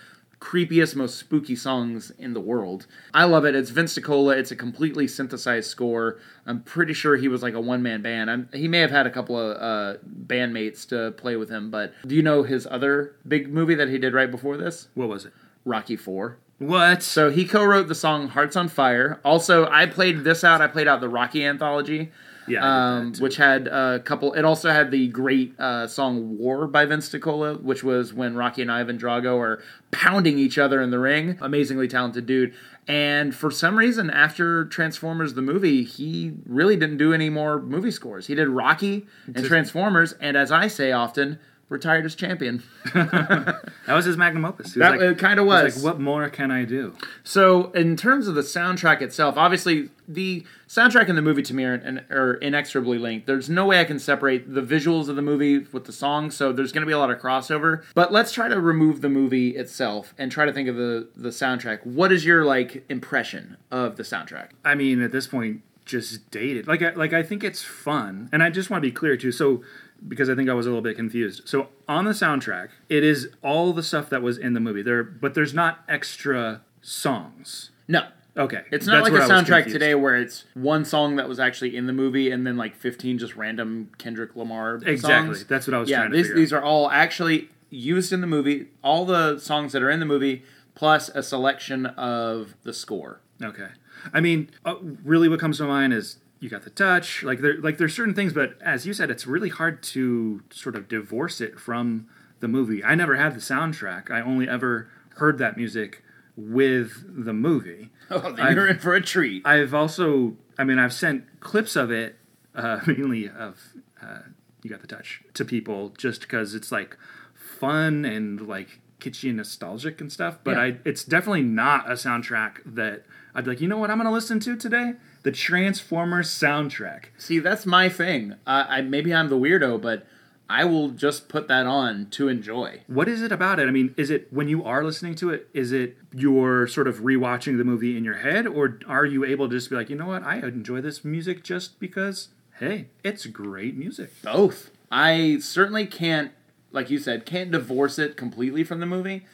creepiest, 0.40 0.94
most 0.94 1.16
spooky 1.18 1.56
songs 1.56 2.12
in 2.16 2.32
the 2.32 2.40
world. 2.40 2.86
I 3.12 3.24
love 3.24 3.44
it. 3.44 3.56
It's 3.56 3.70
Vince 3.70 3.98
DiCola. 3.98 4.36
It's 4.36 4.52
a 4.52 4.56
completely 4.56 5.08
synthesized 5.08 5.68
score. 5.68 6.20
I'm 6.46 6.60
pretty 6.62 6.92
sure 6.92 7.16
he 7.16 7.26
was 7.26 7.42
like 7.42 7.54
a 7.54 7.60
one 7.60 7.82
man 7.82 8.00
band. 8.02 8.30
I'm, 8.30 8.48
he 8.52 8.68
may 8.68 8.78
have 8.78 8.92
had 8.92 9.04
a 9.08 9.10
couple 9.10 9.36
of 9.36 9.56
uh, 9.60 9.98
bandmates 10.28 10.86
to 10.90 11.10
play 11.16 11.34
with 11.34 11.48
him, 11.50 11.68
but 11.72 11.92
do 12.06 12.14
you 12.14 12.22
know 12.22 12.44
his 12.44 12.68
other 12.70 13.16
big 13.26 13.52
movie 13.52 13.74
that 13.74 13.88
he 13.88 13.98
did 13.98 14.14
right 14.14 14.30
before 14.30 14.56
this? 14.56 14.86
what 14.94 15.08
was 15.08 15.24
it? 15.24 15.32
Rocky 15.64 15.96
Four. 15.96 16.38
What? 16.58 17.02
So 17.02 17.30
he 17.30 17.44
co-wrote 17.44 17.88
the 17.88 17.94
song 17.94 18.28
"Hearts 18.28 18.56
on 18.56 18.68
Fire." 18.68 19.20
Also, 19.24 19.68
I 19.68 19.86
played 19.86 20.24
this 20.24 20.42
out. 20.42 20.60
I 20.60 20.66
played 20.66 20.88
out 20.88 21.00
the 21.00 21.08
Rocky 21.08 21.44
anthology. 21.44 22.10
Yeah, 22.48 22.96
um, 22.96 23.12
which 23.18 23.36
had 23.36 23.66
a 23.66 24.00
couple. 24.00 24.32
It 24.32 24.44
also 24.44 24.70
had 24.70 24.90
the 24.90 25.08
great 25.08 25.58
uh, 25.60 25.86
song 25.86 26.38
"War" 26.38 26.66
by 26.66 26.86
Vince 26.86 27.10
DiCola, 27.10 27.62
which 27.62 27.84
was 27.84 28.14
when 28.14 28.36
Rocky 28.36 28.62
and 28.62 28.72
Ivan 28.72 28.98
Drago 28.98 29.38
are 29.38 29.62
pounding 29.90 30.38
each 30.38 30.56
other 30.58 30.80
in 30.80 30.90
the 30.90 30.98
ring. 30.98 31.36
Amazingly 31.40 31.88
talented 31.88 32.26
dude. 32.26 32.54
And 32.88 33.34
for 33.34 33.50
some 33.50 33.76
reason, 33.76 34.08
after 34.08 34.64
Transformers 34.64 35.34
the 35.34 35.42
movie, 35.42 35.84
he 35.84 36.32
really 36.46 36.74
didn't 36.74 36.96
do 36.96 37.12
any 37.12 37.28
more 37.28 37.60
movie 37.60 37.90
scores. 37.90 38.28
He 38.28 38.34
did 38.34 38.48
Rocky 38.48 39.06
and 39.26 39.44
Transformers, 39.44 40.14
and 40.14 40.36
as 40.36 40.50
I 40.50 40.68
say 40.68 40.90
often, 40.90 41.38
retired 41.68 42.04
as 42.04 42.14
champion. 42.14 42.62
That 42.94 43.94
was 43.94 44.04
his 44.04 44.18
magnum 44.18 44.44
opus. 44.44 44.74
He 44.74 44.80
That 44.80 44.92
like, 44.92 45.00
it 45.00 45.18
kind 45.18 45.40
of 45.40 45.46
was 45.46 45.64
was. 45.64 45.76
like, 45.76 45.94
what 45.94 46.00
more 46.00 46.28
can 46.28 46.50
I 46.50 46.64
do? 46.66 46.94
So, 47.24 47.70
in 47.72 47.96
terms 47.96 48.28
of 48.28 48.34
the 48.34 48.42
soundtrack 48.42 49.00
itself, 49.00 49.38
obviously 49.38 49.88
the 50.06 50.44
soundtrack 50.68 51.08
and 51.08 51.16
the 51.16 51.22
movie 51.22 51.40
to 51.44 51.54
me 51.54 51.64
are, 51.64 51.74
in- 51.76 52.04
are 52.10 52.34
inexorably 52.34 52.98
linked. 52.98 53.26
There's 53.26 53.48
no 53.48 53.64
way 53.64 53.80
I 53.80 53.84
can 53.84 53.98
separate 53.98 54.52
the 54.52 54.60
visuals 54.60 55.08
of 55.08 55.16
the 55.16 55.22
movie 55.22 55.60
with 55.72 55.86
the 55.86 55.92
songs, 55.92 56.36
so 56.36 56.52
there's 56.52 56.70
going 56.70 56.82
to 56.82 56.86
be 56.86 56.92
a 56.92 56.98
lot 56.98 57.10
of 57.10 57.18
crossover. 57.18 57.82
But 57.94 58.12
let's 58.12 58.30
try 58.32 58.48
to 58.48 58.60
remove 58.60 59.00
the 59.00 59.08
movie 59.08 59.56
itself 59.56 60.12
and 60.18 60.30
try 60.30 60.44
to 60.44 60.52
think 60.52 60.68
of 60.68 60.76
the 60.76 61.08
the 61.16 61.30
soundtrack. 61.30 61.86
What 61.86 62.12
is 62.12 62.26
your 62.26 62.44
like 62.44 62.84
impression 62.90 63.56
of 63.70 63.96
the 63.96 64.02
soundtrack? 64.02 64.48
I 64.66 64.74
mean, 64.74 65.00
at 65.00 65.12
this 65.12 65.26
point, 65.26 65.62
just 65.86 66.30
dated. 66.30 66.66
Like, 66.68 66.82
I, 66.82 66.90
like 66.90 67.14
I 67.14 67.22
think 67.22 67.42
it's 67.42 67.62
fun, 67.62 68.28
and 68.32 68.42
I 68.42 68.50
just 68.50 68.68
want 68.68 68.82
to 68.82 68.86
be 68.86 68.92
clear 68.92 69.16
too. 69.16 69.32
So, 69.32 69.62
because 70.06 70.28
I 70.30 70.34
think 70.34 70.48
I 70.48 70.54
was 70.54 70.66
a 70.66 70.68
little 70.68 70.82
bit 70.82 70.96
confused. 70.96 71.48
So, 71.48 71.68
on 71.88 72.04
the 72.04 72.12
soundtrack, 72.12 72.68
it 72.88 73.02
is 73.02 73.28
all 73.42 73.72
the 73.72 73.82
stuff 73.82 74.08
that 74.10 74.22
was 74.22 74.38
in 74.38 74.52
the 74.54 74.60
movie. 74.60 74.82
There, 74.82 75.02
but 75.02 75.34
there's 75.34 75.54
not 75.54 75.80
extra 75.88 76.62
songs. 76.82 77.70
No. 77.88 78.06
Okay, 78.36 78.62
It's 78.70 78.86
not 78.86 79.02
that's 79.02 79.02
like 79.04 79.10
a 79.10 79.14
where 79.14 79.22
I 79.22 79.26
was 79.26 79.48
soundtrack 79.48 79.64
today 79.72 79.96
where 79.96 80.14
it's 80.14 80.44
one 80.54 80.84
song 80.84 81.16
that 81.16 81.28
was 81.28 81.40
actually 81.40 81.76
in 81.76 81.88
the 81.88 81.92
movie 81.92 82.30
and 82.30 82.46
then 82.46 82.56
like 82.56 82.76
15 82.76 83.18
just 83.18 83.34
random 83.34 83.90
Kendrick 83.98 84.36
Lamar 84.36 84.76
Exactly. 84.76 85.34
songs. 85.34 85.44
That's 85.46 85.66
what 85.66 85.74
I 85.74 85.78
was 85.80 85.90
yeah, 85.90 85.96
trying 85.96 86.10
to 86.12 86.16
these, 86.16 86.26
figure 86.26 86.36
these 86.40 86.52
are 86.52 86.62
all 86.62 86.88
actually 86.88 87.50
used 87.68 88.12
in 88.12 88.20
the 88.20 88.28
movie. 88.28 88.68
All 88.80 89.04
the 89.04 89.40
songs 89.40 89.72
that 89.72 89.82
are 89.82 89.90
in 89.90 89.98
the 89.98 90.06
movie 90.06 90.44
plus 90.76 91.08
a 91.08 91.22
selection 91.24 91.86
of 91.86 92.54
the 92.62 92.72
score. 92.72 93.20
Okay. 93.42 93.70
I 94.14 94.20
mean, 94.20 94.50
uh, 94.64 94.76
really, 95.04 95.28
what 95.28 95.40
comes 95.40 95.58
to 95.58 95.64
mind 95.64 95.92
is 95.92 96.18
you 96.40 96.48
got 96.48 96.62
the 96.62 96.70
touch. 96.70 97.22
Like 97.22 97.40
there, 97.40 97.58
like 97.60 97.78
there's 97.78 97.94
certain 97.94 98.14
things, 98.14 98.32
but 98.32 98.60
as 98.62 98.86
you 98.86 98.92
said, 98.92 99.10
it's 99.10 99.26
really 99.26 99.48
hard 99.48 99.82
to 99.84 100.42
sort 100.50 100.76
of 100.76 100.88
divorce 100.88 101.40
it 101.40 101.58
from 101.58 102.08
the 102.40 102.48
movie. 102.48 102.82
I 102.84 102.94
never 102.94 103.16
had 103.16 103.34
the 103.34 103.40
soundtrack. 103.40 104.10
I 104.10 104.20
only 104.20 104.48
ever 104.48 104.88
heard 105.16 105.38
that 105.38 105.56
music 105.56 106.02
with 106.36 107.24
the 107.24 107.32
movie. 107.32 107.90
Oh, 108.10 108.32
then 108.32 108.54
you're 108.54 108.66
in 108.66 108.78
for 108.78 108.94
a 108.94 109.02
treat. 109.02 109.46
I've 109.46 109.74
also, 109.74 110.34
I 110.56 110.64
mean, 110.64 110.78
I've 110.78 110.94
sent 110.94 111.40
clips 111.40 111.76
of 111.76 111.90
it, 111.90 112.16
uh, 112.54 112.80
mainly 112.86 113.28
of 113.28 113.60
uh, 114.00 114.20
"You 114.62 114.70
Got 114.70 114.80
the 114.80 114.86
Touch" 114.86 115.20
to 115.34 115.44
people 115.44 115.90
just 115.90 116.22
because 116.22 116.54
it's 116.54 116.72
like 116.72 116.96
fun 117.34 118.06
and 118.06 118.40
like 118.48 118.80
kitschy 118.98 119.28
and 119.28 119.36
nostalgic 119.36 120.00
and 120.00 120.10
stuff. 120.10 120.38
But 120.42 120.52
Yeah. 120.52 120.62
I, 120.62 120.76
it's 120.86 121.04
definitely 121.04 121.42
not 121.42 121.86
a 121.90 121.94
soundtrack 121.94 122.60
that 122.64 123.04
I'd 123.34 123.44
be 123.44 123.50
like, 123.50 123.60
you 123.60 123.68
know 123.68 123.76
what, 123.76 123.90
I'm 123.90 123.98
gonna 123.98 124.10
listen 124.10 124.40
to 124.40 124.56
today? 124.56 124.94
The 125.28 125.32
Transformers 125.32 126.30
soundtrack. 126.30 127.08
See, 127.18 127.38
that's 127.38 127.66
my 127.66 127.90
thing. 127.90 128.36
Uh, 128.46 128.64
I 128.66 128.80
maybe 128.80 129.12
I'm 129.12 129.28
the 129.28 129.36
weirdo, 129.36 129.78
but 129.78 130.06
I 130.48 130.64
will 130.64 130.88
just 130.88 131.28
put 131.28 131.48
that 131.48 131.66
on 131.66 132.06
to 132.12 132.28
enjoy. 132.28 132.80
What 132.86 133.08
is 133.08 133.20
it 133.20 133.30
about 133.30 133.60
it? 133.60 133.68
I 133.68 133.70
mean, 133.70 133.92
is 133.98 134.08
it 134.08 134.32
when 134.32 134.48
you 134.48 134.64
are 134.64 134.82
listening 134.82 135.14
to 135.16 135.28
it, 135.28 135.50
is 135.52 135.70
it 135.70 135.98
you're 136.14 136.66
sort 136.66 136.88
of 136.88 137.00
rewatching 137.00 137.58
the 137.58 137.64
movie 137.64 137.94
in 137.94 138.04
your 138.04 138.14
head, 138.14 138.46
or 138.46 138.78
are 138.86 139.04
you 139.04 139.22
able 139.22 139.50
to 139.50 139.54
just 139.54 139.68
be 139.68 139.76
like, 139.76 139.90
you 139.90 139.96
know 139.96 140.06
what, 140.06 140.22
I 140.22 140.38
enjoy 140.38 140.80
this 140.80 141.04
music 141.04 141.44
just 141.44 141.78
because, 141.78 142.28
hey, 142.58 142.86
it's 143.04 143.26
great 143.26 143.76
music. 143.76 144.10
Both. 144.22 144.70
I 144.90 145.40
certainly 145.42 145.84
can't, 145.84 146.32
like 146.72 146.88
you 146.88 146.98
said, 146.98 147.26
can't 147.26 147.50
divorce 147.50 147.98
it 147.98 148.16
completely 148.16 148.64
from 148.64 148.80
the 148.80 148.86
movie. 148.86 149.26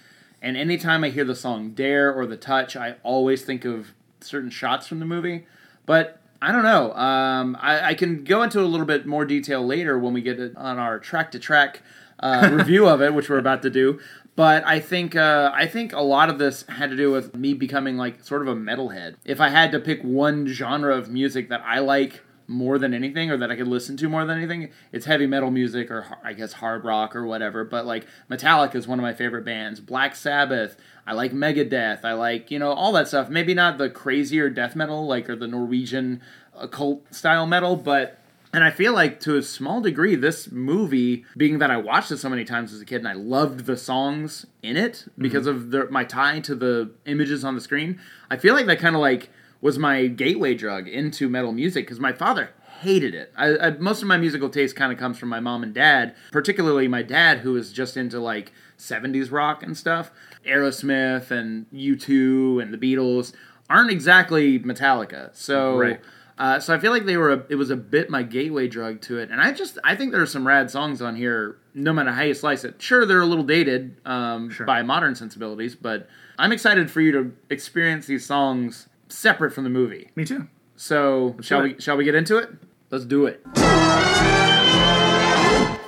And 0.42 0.56
anytime 0.56 1.04
I 1.04 1.10
hear 1.10 1.24
the 1.24 1.36
song 1.36 1.70
Dare 1.70 2.12
or 2.12 2.26
The 2.26 2.36
Touch, 2.36 2.74
I 2.74 2.96
always 3.04 3.42
think 3.42 3.64
of 3.64 3.94
certain 4.20 4.50
shots 4.50 4.88
from 4.88 4.98
the 4.98 5.06
movie. 5.06 5.46
But 5.86 6.18
I 6.40 6.52
don't 6.52 6.62
know. 6.62 6.92
Um, 6.94 7.56
I, 7.60 7.90
I 7.90 7.94
can 7.94 8.24
go 8.24 8.42
into 8.42 8.60
a 8.60 8.66
little 8.66 8.86
bit 8.86 9.06
more 9.06 9.24
detail 9.24 9.64
later 9.64 9.98
when 9.98 10.12
we 10.12 10.20
get 10.20 10.38
on 10.56 10.78
our 10.78 10.98
track 10.98 11.30
to 11.32 11.38
track 11.38 11.82
review 12.22 12.86
of 12.86 13.02
it, 13.02 13.14
which 13.14 13.28
we're 13.28 13.38
about 13.38 13.62
to 13.62 13.70
do. 13.70 14.00
But 14.36 14.66
I 14.66 14.80
think 14.80 15.14
uh, 15.14 15.52
I 15.54 15.66
think 15.66 15.92
a 15.92 16.00
lot 16.00 16.28
of 16.28 16.38
this 16.38 16.64
had 16.68 16.90
to 16.90 16.96
do 16.96 17.12
with 17.12 17.36
me 17.36 17.54
becoming 17.54 17.96
like 17.96 18.24
sort 18.24 18.42
of 18.42 18.48
a 18.48 18.54
metalhead. 18.54 19.14
If 19.24 19.40
I 19.40 19.48
had 19.48 19.70
to 19.72 19.78
pick 19.78 20.02
one 20.02 20.46
genre 20.48 20.96
of 20.96 21.08
music 21.08 21.48
that 21.50 21.62
I 21.64 21.78
like 21.78 22.20
more 22.46 22.78
than 22.78 22.94
anything, 22.94 23.30
or 23.30 23.36
that 23.36 23.50
I 23.50 23.56
could 23.56 23.68
listen 23.68 23.96
to 23.98 24.08
more 24.08 24.24
than 24.24 24.38
anything, 24.38 24.70
it's 24.92 25.06
heavy 25.06 25.26
metal 25.26 25.50
music, 25.50 25.90
or 25.90 26.06
I 26.22 26.32
guess 26.32 26.54
hard 26.54 26.84
rock 26.84 27.14
or 27.16 27.24
whatever. 27.24 27.64
But 27.64 27.86
like 27.86 28.06
Metallica 28.30 28.76
is 28.76 28.86
one 28.86 28.98
of 28.98 29.02
my 29.02 29.14
favorite 29.14 29.44
bands. 29.44 29.80
Black 29.80 30.14
Sabbath, 30.14 30.76
I 31.06 31.12
like 31.12 31.32
Megadeth, 31.32 32.04
I 32.04 32.12
like 32.12 32.50
you 32.50 32.58
know 32.58 32.72
all 32.72 32.92
that 32.92 33.08
stuff. 33.08 33.28
Maybe 33.28 33.54
not 33.54 33.78
the 33.78 33.90
crazier 33.90 34.50
death 34.50 34.76
metal 34.76 35.06
like 35.06 35.28
or 35.28 35.36
the 35.36 35.48
Norwegian 35.48 36.20
occult 36.56 37.12
style 37.14 37.46
metal, 37.46 37.76
but 37.76 38.18
and 38.54 38.62
I 38.62 38.70
feel 38.70 38.92
like 38.92 39.18
to 39.20 39.36
a 39.36 39.42
small 39.42 39.80
degree, 39.80 40.14
this 40.14 40.52
movie, 40.52 41.24
being 41.36 41.58
that 41.58 41.72
I 41.72 41.76
watched 41.76 42.12
it 42.12 42.18
so 42.18 42.28
many 42.28 42.44
times 42.44 42.72
as 42.72 42.80
a 42.80 42.84
kid 42.84 42.98
and 42.98 43.08
I 43.08 43.14
loved 43.14 43.66
the 43.66 43.76
songs 43.76 44.46
in 44.62 44.76
it 44.76 45.06
because 45.18 45.48
mm-hmm. 45.48 45.56
of 45.56 45.70
the, 45.72 45.90
my 45.90 46.04
tie 46.04 46.38
to 46.38 46.54
the 46.54 46.92
images 47.04 47.44
on 47.44 47.56
the 47.56 47.60
screen, 47.60 47.98
I 48.30 48.36
feel 48.36 48.54
like 48.54 48.66
that 48.66 48.78
kind 48.78 48.94
of 48.94 49.00
like 49.00 49.28
was 49.60 49.78
my 49.78 50.06
gateway 50.06 50.54
drug 50.54 50.88
into 50.88 51.28
metal 51.28 51.52
music 51.52 51.86
because 51.86 52.00
my 52.00 52.12
father 52.12 52.50
hated 52.80 53.14
it. 53.14 53.32
I, 53.36 53.56
I, 53.56 53.70
most 53.70 54.02
of 54.02 54.08
my 54.08 54.16
musical 54.16 54.50
taste 54.50 54.76
kind 54.76 54.92
of 54.92 54.98
comes 54.98 55.18
from 55.18 55.30
my 55.30 55.40
mom 55.40 55.62
and 55.62 55.74
dad, 55.74 56.14
particularly 56.30 56.86
my 56.86 57.02
dad 57.02 57.38
who 57.38 57.52
was 57.52 57.72
just 57.72 57.96
into 57.96 58.20
like 58.20 58.52
70s 58.78 59.32
rock 59.32 59.62
and 59.62 59.76
stuff. 59.76 60.10
Aerosmith 60.46 61.30
and 61.30 61.66
U2 61.72 62.62
and 62.62 62.74
the 62.74 62.78
Beatles 62.78 63.32
aren't 63.68 63.90
exactly 63.90 64.58
Metallica. 64.58 65.34
So. 65.34 65.78
Right. 65.78 66.00
Uh, 66.36 66.58
so 66.58 66.74
I 66.74 66.78
feel 66.78 66.90
like 66.90 67.04
they 67.04 67.16
were. 67.16 67.32
A, 67.32 67.44
it 67.48 67.54
was 67.54 67.70
a 67.70 67.76
bit 67.76 68.10
my 68.10 68.24
gateway 68.24 68.66
drug 68.66 69.00
to 69.02 69.18
it, 69.18 69.30
and 69.30 69.40
I 69.40 69.52
just 69.52 69.78
I 69.84 69.94
think 69.94 70.10
there 70.10 70.20
are 70.20 70.26
some 70.26 70.44
rad 70.44 70.68
songs 70.68 71.00
on 71.00 71.14
here. 71.14 71.58
No 71.74 71.92
matter 71.92 72.10
how 72.10 72.22
you 72.22 72.34
slice 72.34 72.64
it, 72.64 72.82
sure 72.82 73.06
they're 73.06 73.20
a 73.20 73.26
little 73.26 73.44
dated 73.44 74.00
um, 74.04 74.50
by 74.66 74.82
modern 74.82 75.14
sensibilities, 75.14 75.76
but 75.76 76.08
I'm 76.36 76.50
excited 76.50 76.90
for 76.90 77.00
you 77.00 77.12
to 77.12 77.32
experience 77.50 78.06
these 78.06 78.26
songs 78.26 78.88
separate 79.14 79.52
from 79.52 79.64
the 79.64 79.70
movie. 79.70 80.10
Me 80.16 80.24
too. 80.24 80.48
So 80.76 81.36
shall 81.40 81.62
we 81.62 81.80
shall 81.80 81.96
we 81.96 82.04
get 82.04 82.14
into 82.14 82.36
it? 82.36 82.50
Let's 82.90 83.04
do 83.04 83.26
it. 83.26 83.40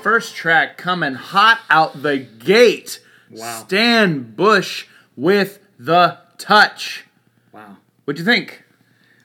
First 0.02 0.36
track 0.36 0.78
coming 0.78 1.14
hot 1.14 1.60
out 1.68 2.02
the 2.02 2.18
gate. 2.18 3.00
Wow. 3.30 3.64
Stan 3.66 4.34
Bush 4.34 4.86
with 5.16 5.58
the 5.78 6.18
touch. 6.38 7.04
Wow. 7.52 7.78
What'd 8.04 8.18
you 8.20 8.24
think? 8.24 8.62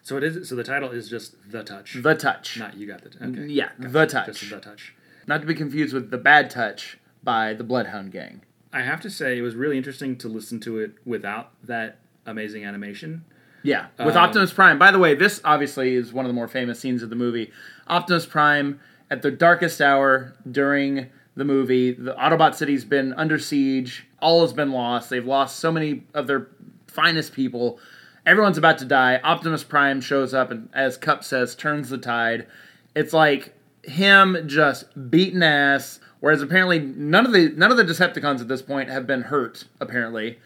So 0.02 0.18
it 0.18 0.24
is. 0.24 0.50
So 0.50 0.56
the 0.56 0.64
title 0.64 0.90
is 0.90 1.08
just 1.08 1.36
the 1.50 1.64
touch. 1.64 1.98
The 2.02 2.16
touch. 2.16 2.58
Not 2.58 2.76
you 2.76 2.88
got 2.88 3.04
the. 3.04 3.26
Okay. 3.26 3.46
Yeah, 3.46 3.70
the 3.78 4.08
touch. 4.08 4.26
Just 4.40 4.50
the 4.50 4.60
touch. 4.60 4.96
Not 5.28 5.42
to 5.42 5.48
be 5.48 5.54
confused 5.54 5.94
with 5.94 6.10
The 6.10 6.18
Bad 6.18 6.50
Touch 6.50 6.98
by 7.24 7.54
the 7.54 7.64
Bloodhound 7.64 8.12
Gang. 8.12 8.42
I 8.74 8.82
have 8.82 9.00
to 9.02 9.10
say 9.10 9.38
it 9.38 9.42
was 9.42 9.56
really 9.56 9.78
interesting 9.78 10.18
to 10.18 10.28
listen 10.28 10.60
to 10.62 10.80
it 10.80 10.94
without 11.06 11.52
that 11.64 12.00
amazing 12.26 12.66
animation. 12.66 13.26
Yeah, 13.64 13.88
with 14.00 14.16
Um, 14.16 14.24
Optimus 14.24 14.52
Prime. 14.54 14.80
By 14.80 14.92
the 14.92 15.00
way, 15.00 15.14
this 15.16 15.42
obviously 15.44 15.96
is 15.96 16.12
one 16.12 16.26
of 16.26 16.30
the 16.30 16.34
more 16.34 16.48
famous 16.48 16.80
scenes 16.80 17.04
of 17.04 17.10
the 17.10 17.16
movie. 17.16 17.52
Optimus 17.88 18.26
Prime 18.26 18.80
at 19.10 19.22
the 19.22 19.32
darkest 19.32 19.82
hour 19.82 20.34
during 20.50 21.08
the 21.36 21.46
movie. 21.46 21.92
The 21.92 22.14
Autobot 22.16 22.56
city's 22.56 22.84
been 22.86 23.14
under 23.14 23.38
siege. 23.38 24.08
All 24.22 24.42
has 24.42 24.54
been 24.54 24.72
lost. 24.72 25.10
They've 25.10 25.26
lost 25.26 25.60
so 25.60 25.72
many 25.72 26.04
of 26.14 26.28
their 26.28 26.48
finest 26.88 27.34
people. 27.34 27.80
Everyone's 28.26 28.58
about 28.58 28.78
to 28.80 28.86
die. 28.86 29.20
Optimus 29.24 29.64
Prime 29.64 30.02
shows 30.02 30.34
up 30.34 30.52
and, 30.52 30.70
as 30.74 30.98
Kup 30.98 31.24
says, 31.24 31.56
turns 31.56 31.90
the 31.90 31.98
tide. 31.98 32.48
It's 32.96 33.14
like 33.14 33.54
him 33.84 34.38
just 34.48 34.86
beating 35.10 35.42
ass. 35.44 36.00
Whereas 36.20 36.42
apparently 36.44 36.78
none 36.80 37.26
of 37.26 37.32
the 37.32 37.50
none 37.50 37.72
of 37.72 37.78
the 37.78 37.84
Decepticons 37.84 38.42
at 38.42 38.48
this 38.48 38.62
point 38.62 38.90
have 38.92 39.08
been 39.08 39.24
hurt. 39.24 39.64
Apparently, 39.80 40.38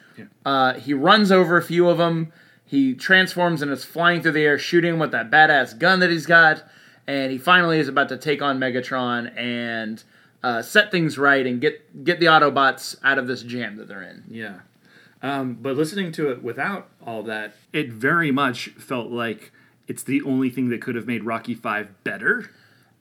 uh, 0.45 0.75
he 0.75 0.93
runs 0.93 1.33
over 1.33 1.57
a 1.57 1.61
few 1.61 1.89
of 1.89 1.97
them. 1.97 2.31
He 2.75 2.93
transforms 2.93 3.61
and 3.61 3.71
is 3.71 3.85
flying 3.85 4.21
through 4.21 4.33
the 4.33 4.43
air, 4.43 4.59
shooting 4.59 4.99
with 4.99 5.11
that 5.11 5.31
badass 5.31 5.79
gun 5.79 6.01
that 6.01 6.09
he's 6.09 6.25
got. 6.25 6.63
And 7.07 7.31
he 7.31 7.37
finally 7.37 7.79
is 7.79 7.87
about 7.87 8.09
to 8.09 8.17
take 8.17 8.41
on 8.41 8.59
Megatron 8.59 9.31
and 9.37 10.03
uh, 10.43 10.61
set 10.61 10.91
things 10.91 11.17
right 11.17 11.45
and 11.45 11.61
get 11.61 12.03
get 12.03 12.19
the 12.19 12.25
Autobots 12.25 12.97
out 13.01 13.17
of 13.17 13.27
this 13.27 13.43
jam 13.43 13.77
that 13.77 13.87
they're 13.87 14.03
in. 14.03 14.25
Yeah. 14.29 14.59
Um, 15.21 15.53
but 15.61 15.77
listening 15.77 16.11
to 16.13 16.29
it 16.31 16.43
without 16.43 16.89
all 17.05 17.23
that, 17.23 17.55
it 17.71 17.93
very 17.93 18.29
much 18.31 18.69
felt 18.71 19.09
like 19.09 19.53
it's 19.87 20.03
the 20.03 20.21
only 20.23 20.49
thing 20.49 20.67
that 20.69 20.81
could 20.81 20.95
have 20.95 21.07
made 21.07 21.23
Rocky 21.23 21.55
Five 21.55 22.03
better. 22.03 22.51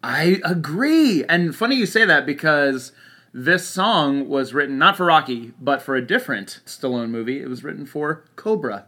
I 0.04 0.40
agree. 0.44 1.24
And 1.24 1.56
funny 1.56 1.74
you 1.74 1.86
say 1.86 2.04
that 2.04 2.26
because 2.26 2.92
this 3.32 3.66
song 3.66 4.28
was 4.28 4.54
written 4.54 4.78
not 4.78 4.96
for 4.96 5.06
Rocky, 5.06 5.52
but 5.60 5.82
for 5.82 5.96
a 5.96 6.06
different 6.06 6.60
Stallone 6.64 7.10
movie. 7.10 7.42
It 7.42 7.48
was 7.48 7.64
written 7.64 7.84
for 7.84 8.22
Cobra. 8.36 8.86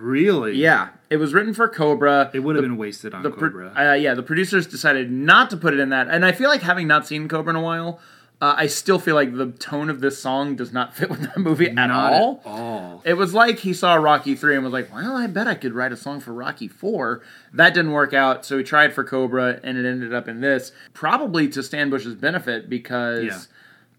Really? 0.00 0.54
Yeah, 0.56 0.88
it 1.10 1.16
was 1.16 1.32
written 1.34 1.54
for 1.54 1.68
Cobra. 1.68 2.30
It 2.34 2.40
would 2.40 2.56
have 2.56 2.64
been 2.64 2.76
wasted 2.76 3.14
on 3.14 3.22
the 3.22 3.30
pro- 3.30 3.48
Cobra. 3.50 3.72
uh, 3.76 3.94
yeah, 3.94 4.14
the 4.14 4.22
producers 4.22 4.66
decided 4.66 5.10
not 5.10 5.50
to 5.50 5.56
put 5.56 5.74
it 5.74 5.80
in 5.80 5.90
that, 5.90 6.08
and 6.08 6.24
I 6.24 6.32
feel 6.32 6.48
like 6.48 6.62
having 6.62 6.86
not 6.86 7.06
seen 7.06 7.28
Cobra 7.28 7.50
in 7.50 7.56
a 7.56 7.60
while, 7.62 8.00
uh, 8.40 8.54
I 8.56 8.66
still 8.66 8.98
feel 8.98 9.14
like 9.14 9.34
the 9.36 9.52
tone 9.52 9.88
of 9.88 10.00
this 10.00 10.18
song 10.20 10.56
does 10.56 10.72
not 10.72 10.94
fit 10.96 11.08
with 11.08 11.20
that 11.22 11.38
movie 11.38 11.68
at 11.68 11.74
Not 11.74 11.90
all. 11.90 12.40
At 12.44 12.50
all. 12.50 13.02
It 13.04 13.14
was 13.14 13.32
like 13.32 13.60
he 13.60 13.72
saw 13.72 13.94
Rocky 13.94 14.34
3 14.34 14.56
and 14.56 14.64
was 14.64 14.72
like, 14.72 14.92
well, 14.92 15.16
I 15.16 15.26
bet 15.28 15.46
I 15.46 15.54
could 15.54 15.72
write 15.72 15.92
a 15.92 15.96
song 15.96 16.20
for 16.20 16.32
Rocky 16.32 16.68
4. 16.68 17.22
That 17.52 17.72
didn't 17.74 17.92
work 17.92 18.12
out, 18.12 18.44
so 18.44 18.58
he 18.58 18.64
tried 18.64 18.92
for 18.92 19.04
Cobra 19.04 19.60
and 19.62 19.78
it 19.78 19.86
ended 19.88 20.12
up 20.12 20.26
in 20.28 20.40
this. 20.40 20.72
Probably 20.92 21.48
to 21.50 21.62
Stan 21.62 21.88
Bush's 21.90 22.16
benefit 22.16 22.68
because 22.68 23.24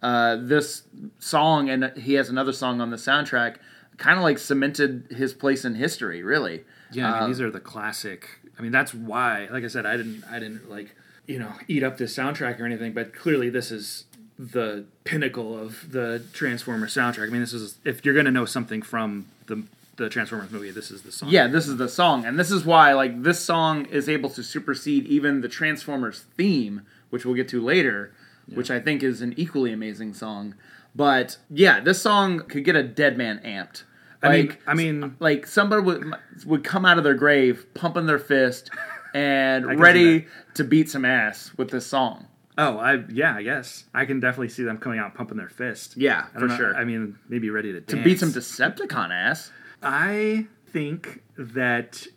Yeah. 0.04 0.08
uh, 0.08 0.38
this 0.40 0.84
song, 1.20 1.70
and 1.70 1.94
he 1.98 2.14
has 2.16 2.30
another 2.30 2.52
song 2.54 2.82
on 2.82 2.90
the 2.92 2.98
soundtrack, 2.98 3.56
kind 3.98 4.18
of 4.18 4.24
like 4.24 4.38
cemented 4.38 5.08
his 5.10 5.34
place 5.34 5.66
in 5.66 5.76
history, 5.76 6.24
really. 6.24 6.64
Yeah, 6.92 7.10
I 7.10 7.14
mean, 7.14 7.24
Uh, 7.24 7.28
these 7.28 7.42
are 7.42 7.52
the 7.52 7.60
classic. 7.60 8.40
I 8.58 8.62
mean, 8.62 8.72
that's 8.72 8.94
why. 8.94 9.48
Like 9.52 9.64
I 9.64 9.68
said, 9.68 9.86
I 9.86 9.98
didn't, 9.98 10.24
I 10.30 10.40
didn't 10.40 10.70
like, 10.70 10.96
you 11.28 11.40
know, 11.40 11.52
eat 11.68 11.84
up 11.84 11.98
this 11.98 12.16
soundtrack 12.16 12.60
or 12.60 12.66
anything. 12.66 12.94
But 12.94 13.14
clearly, 13.14 13.50
this 13.50 13.72
is 13.72 14.06
the 14.38 14.86
pinnacle 15.04 15.58
of 15.58 15.92
the 15.92 16.22
Transformers 16.34 16.94
soundtrack. 16.94 17.28
I 17.28 17.32
mean, 17.32 17.42
this 17.42 17.54
is 17.54 17.78
if 17.84 18.04
you're 18.06 18.14
gonna 18.16 18.32
know 18.32 18.46
something 18.46 18.82
from 18.82 19.26
the 19.48 19.64
the 19.98 20.10
Transformers 20.10 20.52
movie, 20.52 20.72
this 20.72 20.92
is 20.92 21.04
the 21.04 21.12
song. 21.12 21.30
Yeah, 21.30 21.48
this 21.48 21.68
is 21.68 21.78
the 21.78 21.88
song, 21.88 22.26
and 22.26 22.38
this 22.38 22.52
is 22.52 22.66
why 22.66 22.94
like 22.94 23.24
this 23.24 23.40
song 23.40 23.86
is 23.86 24.10
able 24.10 24.30
to 24.32 24.44
supersede 24.44 25.06
even 25.08 25.40
the 25.42 25.48
Transformers 25.48 26.26
theme, 26.36 26.82
which 27.10 27.26
we'll 27.26 27.36
get 27.36 27.48
to 27.50 27.62
later, 27.64 28.12
which 28.54 28.70
I 28.70 28.80
think 28.80 29.04
is 29.04 29.22
an 29.22 29.34
equally 29.38 29.72
amazing 29.72 30.14
song. 30.14 30.56
But 30.96 31.38
yeah, 31.50 31.82
this 31.82 32.02
song 32.02 32.40
could 32.40 32.64
get 32.64 32.76
a 32.76 32.84
dead 32.84 33.18
man 33.18 33.40
amped. 33.46 33.84
I 34.24 34.30
mean, 34.30 34.48
Like, 34.48 34.62
I 34.66 34.74
mean, 34.74 35.16
like 35.20 35.46
somebody 35.46 35.82
would 35.82 36.14
would 36.46 36.64
come 36.64 36.86
out 36.86 36.98
of 36.98 37.04
their 37.04 37.14
grave, 37.14 37.66
pumping 37.74 38.06
their 38.06 38.20
fist, 38.20 38.70
and 39.14 39.80
ready 39.80 40.28
to 40.56 40.64
beat 40.64 40.90
some 40.90 41.06
ass 41.06 41.52
with 41.58 41.70
this 41.70 41.86
song. 41.86 42.28
oh, 42.58 42.78
I 42.78 43.04
yeah, 43.10 43.36
I 43.36 43.44
guess 43.44 43.84
I 43.94 44.06
can 44.06 44.20
definitely 44.20 44.50
see 44.50 44.64
them 44.64 44.78
coming 44.78 45.00
out 45.00 45.14
pumping 45.14 45.38
their 45.38 45.50
fist. 45.50 45.98
Yeah, 45.98 46.28
for 46.34 46.48
know, 46.48 46.56
sure. 46.58 46.76
I 46.76 46.86
mean, 46.86 47.20
maybe 47.28 47.50
ready 47.50 47.74
to 47.74 47.82
to 47.82 48.04
beat 48.04 48.20
some 48.20 48.32
Decepticon 48.32 49.12
ass. 49.12 49.52
I 49.84 50.48
think 50.68 51.22
that 51.38 52.08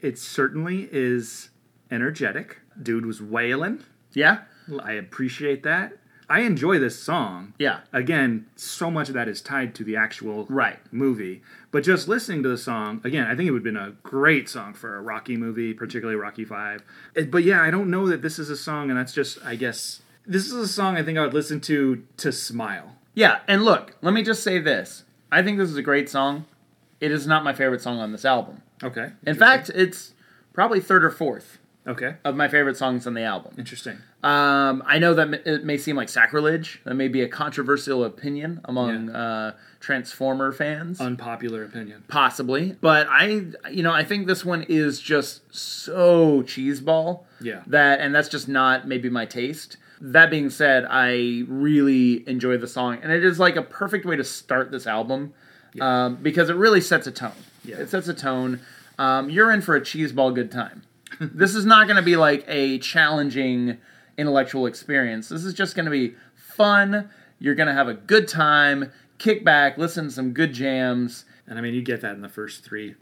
it 0.00 0.18
certainly 0.18 0.88
is 0.90 1.50
energetic. 1.90 2.58
Dude 2.82 3.06
was 3.06 3.22
wailing. 3.22 3.84
Yeah, 4.12 4.40
I 4.82 4.92
appreciate 4.92 5.62
that. 5.64 5.92
I 6.28 6.40
enjoy 6.40 6.78
this 6.78 6.98
song. 6.98 7.54
yeah, 7.58 7.80
Again, 7.92 8.46
so 8.56 8.90
much 8.90 9.08
of 9.08 9.14
that 9.14 9.28
is 9.28 9.40
tied 9.40 9.74
to 9.76 9.84
the 9.84 9.96
actual 9.96 10.46
right. 10.48 10.78
movie. 10.92 11.42
But 11.70 11.84
just 11.84 12.08
listening 12.08 12.42
to 12.44 12.48
the 12.48 12.58
song, 12.58 13.00
again, 13.04 13.26
I 13.26 13.34
think 13.34 13.48
it 13.48 13.50
would 13.50 13.64
have 13.64 13.74
been 13.74 13.76
a 13.76 13.92
great 14.02 14.48
song 14.48 14.74
for 14.74 14.96
a 14.96 15.02
Rocky 15.02 15.36
movie, 15.36 15.74
particularly 15.74 16.18
Rocky 16.18 16.44
Five. 16.44 16.82
Uh, 17.16 17.22
but 17.22 17.44
yeah, 17.44 17.62
I 17.62 17.70
don't 17.70 17.90
know 17.90 18.06
that 18.08 18.22
this 18.22 18.38
is 18.38 18.48
a 18.48 18.56
song, 18.56 18.90
and 18.90 18.98
that's 18.98 19.12
just, 19.12 19.44
I 19.44 19.56
guess, 19.56 20.02
this 20.26 20.46
is 20.46 20.54
a 20.54 20.68
song 20.68 20.96
I 20.96 21.02
think 21.02 21.18
I 21.18 21.22
would 21.22 21.34
listen 21.34 21.60
to 21.62 22.02
to 22.18 22.32
smile. 22.32 22.96
Yeah, 23.14 23.40
and 23.46 23.64
look, 23.64 23.96
let 24.00 24.14
me 24.14 24.22
just 24.22 24.42
say 24.42 24.58
this. 24.58 25.04
I 25.30 25.42
think 25.42 25.58
this 25.58 25.70
is 25.70 25.76
a 25.76 25.82
great 25.82 26.08
song. 26.08 26.46
It 27.00 27.10
is 27.10 27.26
not 27.26 27.44
my 27.44 27.52
favorite 27.52 27.82
song 27.82 27.98
on 27.98 28.12
this 28.12 28.24
album. 28.24 28.62
Okay. 28.82 29.10
In 29.26 29.36
fact, 29.36 29.70
it's 29.74 30.14
probably 30.52 30.80
third 30.80 31.04
or 31.04 31.10
fourth 31.10 31.58
okay. 31.86 32.16
of 32.24 32.36
my 32.36 32.48
favorite 32.48 32.76
songs 32.76 33.06
on 33.06 33.14
the 33.14 33.22
album. 33.22 33.54
Interesting. 33.58 33.98
Um, 34.22 34.82
I 34.86 34.98
know 34.98 35.14
that 35.14 35.28
m- 35.28 35.34
it 35.34 35.64
may 35.64 35.76
seem 35.76 35.96
like 35.96 36.08
sacrilege. 36.08 36.80
That 36.84 36.94
may 36.94 37.08
be 37.08 37.22
a 37.22 37.28
controversial 37.28 38.04
opinion 38.04 38.60
among 38.64 39.10
uh, 39.10 39.54
Transformer 39.80 40.52
fans. 40.52 41.00
Unpopular 41.00 41.64
opinion. 41.64 42.04
Possibly, 42.08 42.76
but 42.80 43.06
I, 43.10 43.46
you 43.70 43.82
know, 43.82 43.92
I 43.92 44.04
think 44.04 44.26
this 44.26 44.44
one 44.44 44.64
is 44.68 45.00
just 45.00 45.42
so 45.54 46.42
cheeseball. 46.42 47.24
Yeah. 47.40 47.62
That, 47.66 48.00
and 48.00 48.14
that's 48.14 48.28
just 48.28 48.48
not 48.48 48.88
maybe 48.88 49.10
my 49.10 49.26
taste. 49.26 49.76
That 50.00 50.30
being 50.30 50.50
said, 50.50 50.86
I 50.88 51.44
really 51.46 52.28
enjoy 52.28 52.56
the 52.58 52.66
song, 52.66 52.98
and 53.02 53.12
it 53.12 53.24
is 53.24 53.38
like 53.38 53.56
a 53.56 53.62
perfect 53.62 54.04
way 54.04 54.16
to 54.16 54.24
start 54.24 54.70
this 54.70 54.86
album 54.86 55.34
um, 55.80 56.16
because 56.16 56.50
it 56.50 56.56
really 56.56 56.80
sets 56.80 57.06
a 57.06 57.12
tone. 57.12 57.32
Yeah. 57.64 57.76
It 57.76 57.90
sets 57.90 58.08
a 58.08 58.14
tone. 58.14 58.60
Um, 58.98 59.30
you're 59.30 59.50
in 59.50 59.60
for 59.60 59.76
a 59.76 59.80
cheeseball 59.80 60.34
good 60.34 60.50
time. 60.50 60.82
This 61.20 61.54
is 61.54 61.64
not 61.64 61.86
going 61.86 61.96
to 61.96 62.02
be 62.02 62.16
like 62.16 62.44
a 62.48 62.78
challenging 62.78 63.78
intellectual 64.16 64.66
experience. 64.66 65.28
This 65.28 65.44
is 65.44 65.54
just 65.54 65.74
going 65.76 65.86
to 65.86 65.90
be 65.90 66.14
fun. 66.34 67.10
You're 67.38 67.54
going 67.54 67.66
to 67.68 67.72
have 67.74 67.88
a 67.88 67.94
good 67.94 68.28
time, 68.28 68.92
kick 69.18 69.44
back, 69.44 69.76
listen 69.78 70.04
to 70.06 70.10
some 70.10 70.32
good 70.32 70.52
jams. 70.52 71.24
And 71.46 71.58
I 71.58 71.62
mean, 71.62 71.74
you 71.74 71.82
get 71.82 72.00
that 72.02 72.14
in 72.14 72.22
the 72.22 72.28
first 72.28 72.64
three 72.64 72.94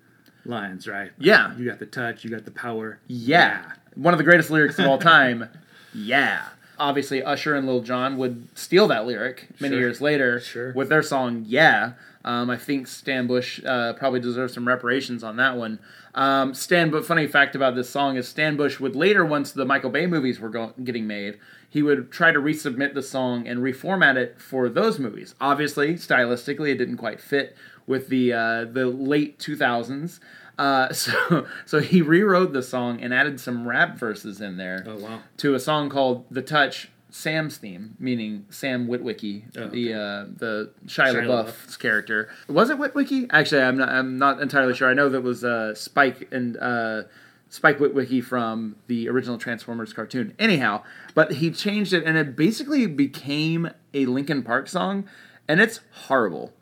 lines, 0.44 0.88
right? 0.88 1.12
Yeah. 1.18 1.56
You 1.56 1.64
got 1.68 1.78
the 1.78 1.86
touch, 1.86 2.24
you 2.24 2.30
got 2.30 2.44
the 2.44 2.50
power. 2.50 2.98
Yeah. 3.06 3.72
One 3.94 4.14
of 4.14 4.18
the 4.18 4.24
greatest 4.24 4.50
lyrics 4.50 4.78
of 4.78 4.86
all 4.86 4.98
time. 5.14 5.48
yeah. 5.94 6.48
Obviously, 6.78 7.22
Usher 7.22 7.54
and 7.54 7.66
Lil 7.66 7.82
Jon 7.82 8.16
would 8.16 8.48
steal 8.58 8.88
that 8.88 9.06
lyric 9.06 9.48
many 9.60 9.74
Sure. 9.74 9.80
years 9.80 10.00
later 10.00 10.40
Sure. 10.40 10.72
with 10.72 10.88
their 10.88 11.02
song 11.02 11.44
"Yeah." 11.46 11.92
Um, 12.24 12.50
I 12.50 12.56
think 12.56 12.86
Stan 12.86 13.26
Bush 13.26 13.60
uh, 13.64 13.94
probably 13.94 14.20
deserves 14.20 14.54
some 14.54 14.66
reparations 14.68 15.24
on 15.24 15.36
that 15.36 15.56
one. 15.56 15.78
Um, 16.14 16.54
Stan, 16.54 16.90
but 16.90 17.04
funny 17.04 17.26
fact 17.26 17.54
about 17.56 17.74
this 17.74 17.90
song 17.90 18.16
is 18.16 18.28
Stan 18.28 18.56
Bush 18.56 18.78
would 18.78 18.94
later, 18.94 19.24
once 19.24 19.50
the 19.52 19.64
Michael 19.64 19.90
Bay 19.90 20.06
movies 20.06 20.38
were 20.38 20.48
go- 20.50 20.72
getting 20.84 21.06
made, 21.06 21.38
he 21.68 21.82
would 21.82 22.12
try 22.12 22.30
to 22.30 22.38
resubmit 22.38 22.94
the 22.94 23.02
song 23.02 23.48
and 23.48 23.60
reformat 23.60 24.16
it 24.16 24.40
for 24.40 24.68
those 24.68 24.98
movies. 24.98 25.34
Obviously, 25.40 25.94
stylistically, 25.94 26.68
it 26.70 26.76
didn't 26.78 26.98
quite 26.98 27.20
fit 27.20 27.56
with 27.86 28.08
the 28.08 28.32
uh, 28.32 28.64
the 28.66 28.86
late 28.86 29.38
2000s. 29.40 30.20
Uh, 30.58 30.92
so 30.92 31.46
so 31.64 31.80
he 31.80 32.02
rewrote 32.02 32.52
the 32.52 32.62
song 32.62 33.00
and 33.00 33.12
added 33.12 33.40
some 33.40 33.66
rap 33.66 33.98
verses 33.98 34.40
in 34.40 34.58
there 34.58 34.84
Oh, 34.86 34.96
wow. 34.96 35.20
to 35.38 35.54
a 35.54 35.58
song 35.60 35.88
called 35.88 36.26
"The 36.30 36.42
Touch." 36.42 36.90
Sam's 37.12 37.58
theme, 37.58 37.94
meaning 37.98 38.46
Sam 38.48 38.88
Witwicky, 38.88 39.44
Oh, 39.56 39.68
the 39.68 39.92
uh, 39.92 40.24
the 40.34 40.72
Shia, 40.86 41.12
Shia 41.14 41.26
LaBeouf's 41.26 41.76
character. 41.76 42.30
Was 42.48 42.70
it 42.70 42.78
Witwicky? 42.78 43.26
Actually, 43.30 43.62
I'm 43.62 43.76
not. 43.76 43.90
I'm 43.90 44.16
not 44.18 44.40
entirely 44.40 44.74
sure. 44.74 44.88
I 44.88 44.94
know 44.94 45.08
that 45.10 45.20
was 45.20 45.44
uh, 45.44 45.74
Spike 45.74 46.28
and 46.32 46.56
uh, 46.56 47.02
Spike 47.50 47.78
Witwicky 47.78 48.24
from 48.24 48.76
the 48.86 49.10
original 49.10 49.36
Transformers 49.36 49.92
cartoon. 49.92 50.34
Anyhow, 50.38 50.82
but 51.14 51.32
he 51.34 51.50
changed 51.50 51.92
it, 51.92 52.02
and 52.04 52.16
it 52.16 52.34
basically 52.34 52.86
became 52.86 53.70
a 53.92 54.06
Linkin 54.06 54.42
Park 54.42 54.66
song, 54.68 55.06
and 55.46 55.60
it's 55.60 55.80
horrible. 55.92 56.54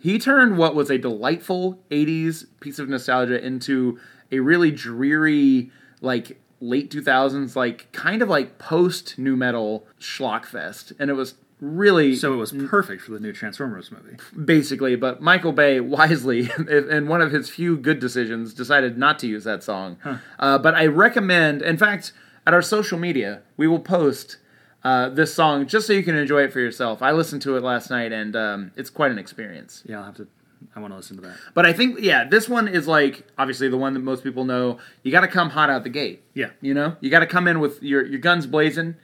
He 0.00 0.18
turned 0.18 0.56
what 0.56 0.74
was 0.74 0.90
a 0.90 0.96
delightful 0.96 1.80
80s 1.90 2.46
piece 2.60 2.78
of 2.78 2.88
nostalgia 2.88 3.44
into 3.44 3.98
a 4.32 4.38
really 4.38 4.70
dreary, 4.70 5.70
like 6.00 6.40
late 6.60 6.90
2000s, 6.90 7.54
like 7.56 7.90
kind 7.92 8.22
of 8.22 8.28
like 8.28 8.58
post 8.58 9.18
nu 9.18 9.36
metal 9.36 9.86
schlock 10.00 10.44
fest. 10.44 10.92
And 10.98 11.10
it 11.10 11.14
was 11.14 11.34
really 11.60 12.14
So 12.14 12.32
it 12.34 12.36
was 12.36 12.52
perfect 12.52 13.02
for 13.02 13.12
the 13.12 13.20
new 13.20 13.32
Transformers 13.32 13.90
movie. 13.90 14.16
basically, 14.44 14.94
but 14.96 15.20
Michael 15.20 15.52
Bay 15.52 15.80
wisely, 15.98 16.50
in 16.68 17.08
one 17.08 17.20
of 17.20 17.32
his 17.32 17.48
few 17.50 17.76
good 17.76 17.98
decisions, 17.98 18.54
decided 18.54 18.96
not 18.96 19.18
to 19.20 19.26
use 19.26 19.44
that 19.44 19.62
song. 19.62 19.96
Uh, 20.38 20.58
but 20.58 20.74
I 20.74 20.86
recommend, 20.86 21.62
in 21.62 21.76
fact, 21.76 22.12
at 22.46 22.54
our 22.54 22.62
social 22.62 22.98
media, 22.98 23.42
we 23.56 23.66
will 23.66 23.80
post 23.80 24.38
uh, 24.84 25.08
this 25.08 25.34
song 25.34 25.66
just 25.66 25.86
so 25.86 25.92
you 25.92 26.04
can 26.04 26.14
enjoy 26.16 26.42
it 26.44 26.52
for 26.52 26.60
yourself. 26.60 27.02
I 27.02 27.10
listened 27.12 27.42
to 27.42 27.56
it 27.56 27.62
last 27.62 27.90
night, 27.90 28.12
and 28.12 28.34
um, 28.36 28.70
it's 28.76 28.90
quite 28.90 29.10
an 29.10 29.18
experience. 29.18 29.82
Yeah, 29.84 29.98
I'll 29.98 30.04
have 30.04 30.16
to. 30.16 30.28
I 30.74 30.80
want 30.80 30.92
to 30.92 30.96
listen 30.96 31.16
to 31.16 31.22
that. 31.22 31.36
But 31.54 31.66
I 31.66 31.72
think, 31.72 32.00
yeah, 32.00 32.24
this 32.24 32.48
one 32.48 32.68
is 32.68 32.86
like 32.86 33.26
obviously 33.36 33.68
the 33.68 33.76
one 33.76 33.94
that 33.94 34.00
most 34.00 34.22
people 34.22 34.44
know. 34.44 34.78
You 35.02 35.12
got 35.12 35.22
to 35.22 35.28
come 35.28 35.50
hot 35.50 35.70
out 35.70 35.82
the 35.82 35.90
gate. 35.90 36.22
Yeah. 36.34 36.50
You 36.60 36.74
know, 36.74 36.96
you 37.00 37.10
got 37.10 37.20
to 37.20 37.26
come 37.26 37.48
in 37.48 37.60
with 37.60 37.82
your 37.82 38.04
your 38.04 38.20
guns 38.20 38.46
blazing. 38.46 38.96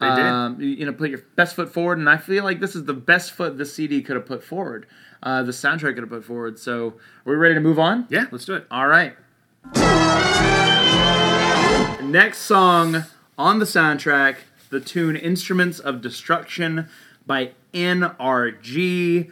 They 0.00 0.06
did. 0.06 0.24
Um, 0.24 0.58
you, 0.62 0.86
know, 0.86 0.94
put 0.94 1.10
your 1.10 1.18
best 1.36 1.54
foot 1.54 1.70
forward, 1.70 1.98
and 1.98 2.08
I 2.08 2.16
feel 2.16 2.42
like 2.42 2.58
this 2.58 2.74
is 2.74 2.86
the 2.86 2.94
best 2.94 3.32
foot 3.32 3.58
the 3.58 3.66
CD 3.66 4.00
could 4.00 4.16
have 4.16 4.24
put 4.24 4.42
forward. 4.42 4.86
Uh, 5.22 5.42
the 5.42 5.52
soundtrack 5.52 5.92
could 5.92 5.98
have 5.98 6.08
put 6.08 6.24
forward. 6.24 6.58
So, 6.58 6.94
are 7.26 7.32
we 7.32 7.34
ready 7.34 7.54
to 7.54 7.60
move 7.60 7.78
on? 7.78 8.06
Yeah, 8.08 8.24
let's 8.30 8.46
do 8.46 8.54
it. 8.54 8.66
All 8.70 8.86
right. 8.86 9.14
Next 12.02 12.38
song 12.38 13.04
on 13.36 13.58
the 13.58 13.66
soundtrack, 13.66 14.36
the 14.70 14.80
tune 14.80 15.16
"Instruments 15.16 15.78
of 15.78 16.00
Destruction" 16.00 16.88
by 17.26 17.50
NRG. 17.74 19.30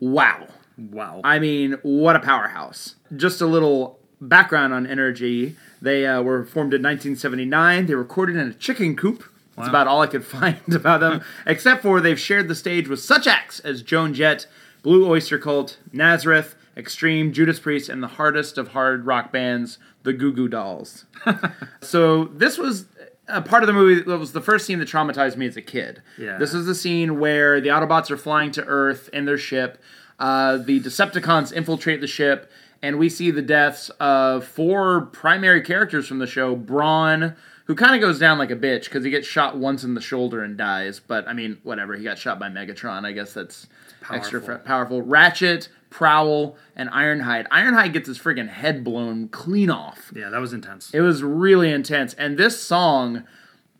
Wow. 0.00 0.48
Wow. 0.90 1.20
I 1.24 1.38
mean, 1.38 1.78
what 1.82 2.16
a 2.16 2.20
powerhouse. 2.20 2.96
Just 3.16 3.40
a 3.40 3.46
little 3.46 3.98
background 4.20 4.72
on 4.72 4.86
NRG. 4.86 5.54
They 5.80 6.06
uh, 6.06 6.22
were 6.22 6.44
formed 6.44 6.74
in 6.74 6.82
1979. 6.82 7.86
They 7.86 7.94
recorded 7.94 8.36
in 8.36 8.48
a 8.48 8.54
chicken 8.54 8.96
coop. 8.96 9.24
That's 9.56 9.68
about 9.68 9.86
all 9.86 10.00
I 10.00 10.06
could 10.06 10.24
find 10.24 10.60
about 10.72 11.00
them, 11.00 11.22
except 11.46 11.82
for 11.82 12.00
they've 12.00 12.18
shared 12.18 12.48
the 12.48 12.54
stage 12.54 12.88
with 12.88 13.00
such 13.00 13.26
acts 13.26 13.60
as 13.60 13.82
Joan 13.82 14.14
Jett, 14.14 14.46
Blue 14.82 15.08
Oyster 15.08 15.38
Cult, 15.38 15.78
Nazareth, 15.92 16.54
Extreme, 16.76 17.32
Judas 17.32 17.60
Priest, 17.60 17.88
and 17.88 18.02
the 18.02 18.08
hardest 18.08 18.56
of 18.56 18.68
hard 18.68 19.04
rock 19.04 19.30
bands, 19.30 19.78
the 20.04 20.12
Goo 20.12 20.32
Goo 20.32 20.48
Dolls. 20.48 21.04
so 21.82 22.24
this 22.26 22.56
was 22.56 22.86
a 23.28 23.42
part 23.42 23.62
of 23.62 23.66
the 23.66 23.72
movie 23.72 24.02
that 24.02 24.18
was 24.18 24.32
the 24.32 24.40
first 24.40 24.66
scene 24.66 24.78
that 24.78 24.88
traumatized 24.88 25.36
me 25.36 25.46
as 25.46 25.56
a 25.56 25.62
kid. 25.62 26.02
Yeah. 26.18 26.38
This 26.38 26.54
is 26.54 26.66
the 26.66 26.74
scene 26.74 27.20
where 27.20 27.60
the 27.60 27.68
Autobots 27.68 28.10
are 28.10 28.16
flying 28.16 28.50
to 28.52 28.64
Earth 28.64 29.10
in 29.12 29.26
their 29.26 29.38
ship. 29.38 29.80
Uh, 30.22 30.56
the 30.56 30.80
Decepticons 30.80 31.52
infiltrate 31.52 32.00
the 32.00 32.06
ship, 32.06 32.48
and 32.80 32.96
we 32.96 33.08
see 33.08 33.32
the 33.32 33.42
deaths 33.42 33.90
of 33.98 34.44
four 34.44 35.06
primary 35.06 35.60
characters 35.60 36.06
from 36.06 36.20
the 36.20 36.28
show. 36.28 36.54
Brawn, 36.54 37.34
who 37.64 37.74
kind 37.74 37.96
of 37.96 38.00
goes 38.00 38.20
down 38.20 38.38
like 38.38 38.52
a 38.52 38.56
bitch 38.56 38.84
because 38.84 39.04
he 39.04 39.10
gets 39.10 39.26
shot 39.26 39.58
once 39.58 39.82
in 39.82 39.94
the 39.94 40.00
shoulder 40.00 40.44
and 40.44 40.56
dies. 40.56 41.00
But 41.00 41.26
I 41.26 41.32
mean, 41.32 41.58
whatever. 41.64 41.96
He 41.96 42.04
got 42.04 42.18
shot 42.18 42.38
by 42.38 42.48
Megatron. 42.48 43.04
I 43.04 43.10
guess 43.10 43.32
that's 43.32 43.66
extra 44.12 44.40
Powerful. 44.40 44.64
powerful. 44.64 45.02
Ratchet, 45.02 45.68
Prowl, 45.90 46.56
and 46.76 46.88
Ironhide. 46.90 47.48
Ironhide 47.48 47.92
gets 47.92 48.06
his 48.06 48.18
friggin' 48.18 48.48
head 48.48 48.84
blown 48.84 49.26
clean 49.28 49.70
off. 49.70 50.12
Yeah, 50.14 50.30
that 50.30 50.40
was 50.40 50.52
intense. 50.52 50.94
It 50.94 51.00
was 51.00 51.24
really 51.24 51.72
intense. 51.72 52.14
And 52.14 52.38
this 52.38 52.62
song 52.62 53.24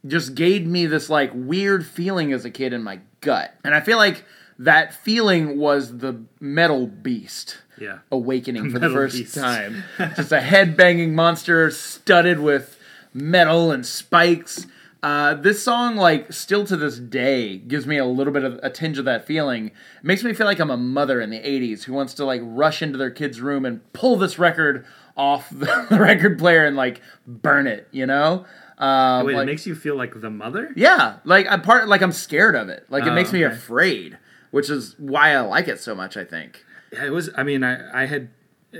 just 0.04 0.34
gave 0.34 0.66
me 0.66 0.86
this 0.86 1.08
like 1.08 1.30
weird 1.32 1.86
feeling 1.86 2.32
as 2.32 2.44
a 2.44 2.50
kid 2.50 2.72
in 2.72 2.82
my 2.82 2.98
gut. 3.20 3.54
And 3.62 3.76
I 3.76 3.80
feel 3.80 3.98
like 3.98 4.24
that 4.64 4.94
feeling 4.94 5.58
was 5.58 5.98
the 5.98 6.20
metal 6.40 6.86
beast 6.86 7.58
yeah. 7.78 7.98
awakening 8.10 8.70
for 8.70 8.78
the 8.78 8.90
first 8.90 9.16
beast. 9.16 9.34
time. 9.34 9.82
Just 10.16 10.32
a 10.32 10.40
head 10.40 10.76
banging 10.76 11.14
monster 11.14 11.70
studded 11.70 12.38
with 12.40 12.78
metal 13.14 13.70
and 13.72 13.84
spikes. 13.84 14.66
Uh, 15.02 15.34
this 15.34 15.60
song, 15.62 15.96
like, 15.96 16.32
still 16.32 16.64
to 16.64 16.76
this 16.76 16.96
day, 16.98 17.58
gives 17.58 17.88
me 17.88 17.98
a 17.98 18.04
little 18.04 18.32
bit 18.32 18.44
of 18.44 18.60
a 18.62 18.70
tinge 18.70 18.98
of 18.98 19.04
that 19.04 19.26
feeling. 19.26 19.66
It 19.66 19.72
makes 20.04 20.22
me 20.22 20.32
feel 20.32 20.46
like 20.46 20.60
I'm 20.60 20.70
a 20.70 20.76
mother 20.76 21.20
in 21.20 21.30
the 21.30 21.40
80s 21.40 21.82
who 21.82 21.92
wants 21.92 22.14
to, 22.14 22.24
like, 22.24 22.40
rush 22.44 22.82
into 22.82 22.98
their 22.98 23.10
kid's 23.10 23.40
room 23.40 23.64
and 23.64 23.80
pull 23.92 24.14
this 24.14 24.38
record 24.38 24.86
off 25.16 25.50
the 25.50 25.86
record 25.90 26.38
player 26.38 26.64
and, 26.66 26.76
like, 26.76 27.00
burn 27.26 27.66
it, 27.66 27.88
you 27.90 28.06
know? 28.06 28.44
Um, 28.78 29.26
Wait, 29.26 29.34
like- 29.34 29.42
it 29.42 29.46
makes 29.46 29.66
you 29.66 29.74
feel 29.74 29.96
like 29.96 30.20
the 30.20 30.30
mother? 30.30 30.72
yeah, 30.76 31.16
like 31.24 31.46
I'm 31.48 31.62
part 31.62 31.86
like 31.88 32.00
I'm 32.02 32.10
scared 32.10 32.56
of 32.56 32.68
it. 32.68 32.84
Like 32.88 33.04
it 33.04 33.10
Oh, 33.10 33.14
makes 33.14 33.32
me 33.32 33.44
okay. 33.44 33.54
afraid, 33.54 34.18
which 34.52 34.70
is 34.70 34.94
why 34.98 35.34
I 35.34 35.40
like 35.40 35.66
it 35.66 35.80
so 35.80 35.96
much. 35.96 36.16
I 36.16 36.24
think. 36.24 36.64
Yeah, 36.92 37.06
it 37.06 37.10
was. 37.10 37.30
I 37.36 37.42
mean, 37.42 37.64
I, 37.64 38.04
I 38.04 38.06
had 38.06 38.30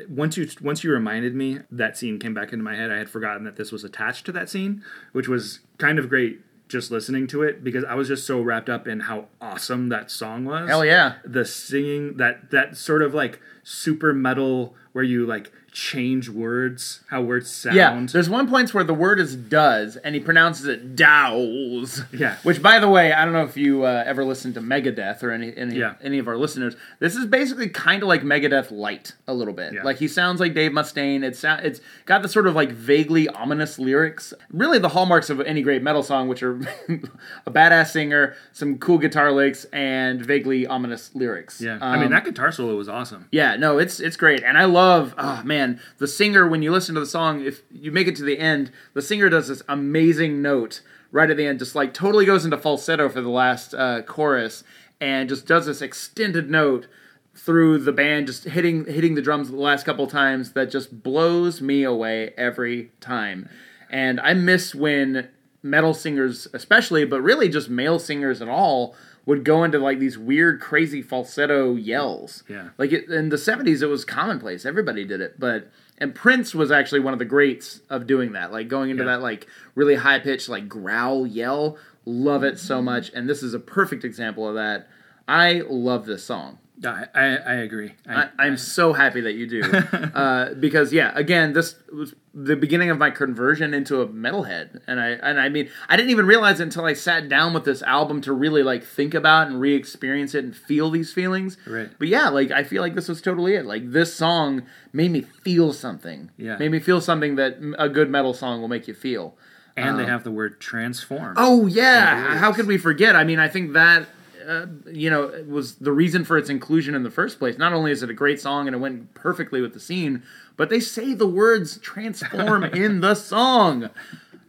once 0.08 0.36
you 0.36 0.48
once 0.60 0.84
you 0.84 0.92
reminded 0.92 1.34
me 1.34 1.58
that 1.70 1.96
scene 1.96 2.18
came 2.18 2.34
back 2.34 2.52
into 2.52 2.64
my 2.64 2.76
head. 2.76 2.92
I 2.92 2.98
had 2.98 3.10
forgotten 3.10 3.44
that 3.44 3.56
this 3.56 3.72
was 3.72 3.82
attached 3.82 4.24
to 4.26 4.32
that 4.32 4.48
scene, 4.48 4.84
which 5.12 5.28
was 5.28 5.60
kind 5.78 5.98
of 5.98 6.08
great 6.08 6.40
just 6.68 6.90
listening 6.90 7.26
to 7.26 7.42
it 7.42 7.62
because 7.62 7.84
I 7.84 7.94
was 7.94 8.08
just 8.08 8.26
so 8.26 8.40
wrapped 8.40 8.70
up 8.70 8.88
in 8.88 9.00
how 9.00 9.26
awesome 9.40 9.90
that 9.90 10.10
song 10.10 10.44
was. 10.44 10.68
Hell 10.68 10.84
yeah. 10.84 11.16
The 11.24 11.44
singing 11.44 12.16
that 12.16 12.50
that 12.50 12.76
sort 12.76 13.02
of 13.02 13.12
like 13.12 13.40
super 13.62 14.14
metal 14.14 14.74
where 14.92 15.04
you 15.04 15.26
like 15.26 15.52
change 15.72 16.28
words, 16.28 17.00
how 17.08 17.22
words 17.22 17.50
sound. 17.50 17.76
Yeah, 17.76 18.06
there's 18.12 18.28
one 18.28 18.46
point 18.48 18.72
where 18.74 18.84
the 18.84 18.92
word 18.94 19.18
is 19.18 19.34
does, 19.34 19.96
and 19.96 20.14
he 20.14 20.20
pronounces 20.20 20.66
it 20.66 20.94
dows. 20.96 22.02
Yeah. 22.12 22.36
Which, 22.42 22.62
by 22.62 22.78
the 22.78 22.88
way, 22.88 23.12
I 23.12 23.24
don't 23.24 23.32
know 23.32 23.44
if 23.44 23.56
you 23.56 23.84
uh, 23.84 24.04
ever 24.06 24.24
listened 24.24 24.54
to 24.54 24.60
Megadeth 24.60 25.22
or 25.22 25.30
any 25.30 25.56
any, 25.56 25.76
Yeah. 25.76 25.94
any 26.02 26.18
of 26.18 26.28
our 26.28 26.36
listeners. 26.36 26.76
This 26.98 27.16
is 27.16 27.26
basically 27.26 27.68
kind 27.68 28.02
of 28.02 28.08
like 28.08 28.22
Megadeth 28.22 28.70
light 28.70 29.14
a 29.26 29.34
little 29.34 29.54
bit. 29.54 29.72
Yeah. 29.74 29.82
Like 29.82 29.96
he 29.98 30.08
sounds 30.08 30.40
like 30.40 30.54
Dave 30.54 30.72
Mustaine. 30.72 31.22
It's 31.24 31.42
it's 31.44 31.80
got 32.04 32.22
the 32.22 32.28
sort 32.28 32.46
of 32.46 32.54
like 32.54 32.70
vaguely 32.70 33.28
ominous 33.28 33.78
lyrics. 33.78 34.34
Really, 34.52 34.78
the 34.78 34.90
hallmarks 34.90 35.30
of 35.30 35.40
any 35.40 35.62
great 35.62 35.82
metal 35.82 36.02
song, 36.02 36.28
which 36.28 36.42
are 36.42 36.56
a 37.46 37.50
badass 37.50 37.88
singer, 37.92 38.34
some 38.52 38.78
cool 38.78 38.98
guitar 38.98 39.32
licks, 39.32 39.64
and 39.72 40.24
vaguely 40.24 40.66
ominous 40.66 41.14
lyrics. 41.14 41.60
yeah. 41.60 41.78
I 41.80 41.94
mean, 41.96 42.06
Um, 42.06 42.12
that 42.12 42.24
guitar 42.24 42.52
solo 42.52 42.76
was 42.76 42.88
awesome. 42.88 43.26
yeah, 43.30 43.56
no, 43.56 43.78
it's 43.78 44.00
it's 44.00 44.16
great, 44.16 44.42
and 44.42 44.58
I 44.58 44.64
love. 44.66 45.14
Oh 45.16 45.42
man, 45.44 45.61
the 45.98 46.08
singer 46.08 46.48
when 46.48 46.62
you 46.62 46.70
listen 46.70 46.94
to 46.94 47.00
the 47.00 47.06
song, 47.06 47.44
if 47.44 47.62
you 47.70 47.92
make 47.92 48.06
it 48.06 48.16
to 48.16 48.24
the 48.24 48.38
end, 48.38 48.70
the 48.94 49.02
singer 49.02 49.28
does 49.28 49.48
this 49.48 49.62
amazing 49.68 50.42
note 50.42 50.82
right 51.10 51.30
at 51.30 51.36
the 51.36 51.46
end, 51.46 51.58
just 51.58 51.74
like 51.74 51.92
totally 51.92 52.24
goes 52.24 52.44
into 52.44 52.56
falsetto 52.56 53.08
for 53.08 53.20
the 53.20 53.28
last 53.28 53.74
uh, 53.74 54.02
chorus, 54.02 54.64
and 55.00 55.28
just 55.28 55.46
does 55.46 55.66
this 55.66 55.82
extended 55.82 56.50
note 56.50 56.86
through 57.34 57.78
the 57.78 57.92
band, 57.92 58.26
just 58.26 58.44
hitting 58.44 58.84
hitting 58.86 59.14
the 59.14 59.22
drums 59.22 59.50
the 59.50 59.56
last 59.56 59.84
couple 59.84 60.06
times 60.06 60.52
that 60.52 60.70
just 60.70 61.02
blows 61.02 61.60
me 61.60 61.82
away 61.82 62.32
every 62.36 62.90
time, 63.00 63.48
and 63.90 64.20
I 64.20 64.34
miss 64.34 64.74
when 64.74 65.28
metal 65.62 65.94
singers, 65.94 66.48
especially, 66.52 67.04
but 67.04 67.20
really 67.20 67.48
just 67.48 67.70
male 67.70 67.98
singers 67.98 68.42
at 68.42 68.48
all. 68.48 68.96
Would 69.24 69.44
go 69.44 69.62
into 69.62 69.78
like 69.78 69.98
these 70.00 70.18
weird, 70.18 70.60
crazy 70.60 71.00
falsetto 71.00 71.76
yells. 71.76 72.42
Yeah. 72.48 72.70
Like 72.76 72.90
it, 72.92 73.08
in 73.08 73.28
the 73.28 73.36
70s, 73.36 73.80
it 73.80 73.86
was 73.86 74.04
commonplace. 74.04 74.66
Everybody 74.66 75.04
did 75.04 75.20
it. 75.20 75.38
But, 75.38 75.70
and 75.98 76.12
Prince 76.12 76.54
was 76.56 76.72
actually 76.72 77.00
one 77.00 77.12
of 77.12 77.20
the 77.20 77.24
greats 77.24 77.82
of 77.88 78.08
doing 78.08 78.32
that. 78.32 78.50
Like 78.50 78.66
going 78.66 78.90
into 78.90 79.04
Yeah. 79.04 79.10
that 79.10 79.22
like 79.22 79.46
really 79.76 79.94
high 79.94 80.18
pitched, 80.18 80.48
like 80.48 80.68
growl 80.68 81.24
yell. 81.26 81.78
Love 82.04 82.42
it 82.42 82.58
so 82.58 82.82
much. 82.82 83.12
And 83.14 83.28
this 83.28 83.44
is 83.44 83.54
a 83.54 83.60
perfect 83.60 84.04
example 84.04 84.48
of 84.48 84.56
that. 84.56 84.88
I 85.28 85.62
love 85.68 86.04
this 86.04 86.24
song. 86.24 86.58
I 86.84 87.06
I, 87.14 87.24
I 87.24 87.54
agree. 87.54 87.92
I, 88.08 88.28
I'm 88.38 88.56
so 88.56 88.92
happy 88.92 89.20
that 89.20 89.32
you 89.34 89.46
do. 89.46 89.62
uh, 90.14 90.54
because, 90.54 90.92
yeah, 90.92 91.12
again, 91.14 91.52
this 91.52 91.76
was 91.92 92.14
the 92.34 92.56
beginning 92.56 92.90
of 92.90 92.98
my 92.98 93.10
conversion 93.10 93.74
into 93.74 94.00
a 94.00 94.08
metalhead. 94.08 94.80
And 94.86 94.98
I, 94.98 95.10
and 95.10 95.38
I 95.38 95.48
mean, 95.48 95.68
I 95.88 95.96
didn't 95.96 96.10
even 96.10 96.26
realize 96.26 96.60
it 96.60 96.64
until 96.64 96.84
I 96.84 96.94
sat 96.94 97.28
down 97.28 97.52
with 97.52 97.64
this 97.64 97.82
album 97.82 98.20
to 98.22 98.32
really 98.32 98.62
like 98.62 98.84
think 98.84 99.14
about 99.14 99.48
and 99.48 99.60
re 99.60 99.74
experience 99.74 100.34
it 100.34 100.44
and 100.44 100.56
feel 100.56 100.90
these 100.90 101.12
feelings. 101.12 101.56
Right. 101.66 101.90
But 101.98 102.08
yeah, 102.08 102.30
like 102.30 102.50
I 102.50 102.64
feel 102.64 102.82
like 102.82 102.94
this 102.94 103.08
was 103.08 103.20
totally 103.20 103.54
it. 103.54 103.66
Like 103.66 103.92
this 103.92 104.14
song 104.14 104.62
made 104.92 105.10
me 105.10 105.20
feel 105.20 105.72
something. 105.72 106.30
Yeah. 106.36 106.56
Made 106.56 106.70
me 106.72 106.80
feel 106.80 107.00
something 107.00 107.36
that 107.36 107.58
a 107.78 107.88
good 107.88 108.10
metal 108.10 108.32
song 108.34 108.60
will 108.60 108.68
make 108.68 108.88
you 108.88 108.94
feel. 108.94 109.36
and 109.76 109.98
they 109.98 110.06
have 110.06 110.24
the 110.24 110.30
word 110.30 110.60
transform. 110.60 111.34
Oh 111.38 111.66
yeah, 111.66 112.36
how 112.38 112.52
could 112.52 112.66
we 112.66 112.76
forget? 112.78 113.14
I 113.14 113.24
mean, 113.24 113.38
I 113.38 113.48
think 113.48 113.72
that 113.74 114.06
uh, 114.46 114.66
you 114.90 115.08
know 115.10 115.24
it 115.24 115.48
was 115.48 115.76
the 115.76 115.92
reason 115.92 116.24
for 116.24 116.36
its 116.38 116.48
inclusion 116.50 116.94
in 116.94 117.02
the 117.02 117.10
first 117.10 117.38
place. 117.38 117.58
Not 117.58 117.72
only 117.72 117.90
is 117.92 118.02
it 118.02 118.10
a 118.10 118.14
great 118.14 118.40
song 118.40 118.66
and 118.66 118.74
it 118.76 118.78
went 118.78 119.14
perfectly 119.14 119.60
with 119.60 119.72
the 119.74 119.80
scene, 119.80 120.22
but 120.56 120.68
they 120.70 120.80
say 120.80 121.14
the 121.14 121.26
words 121.26 121.78
transform 121.78 122.64
in 122.84 123.00
the 123.00 123.14
song. 123.14 123.90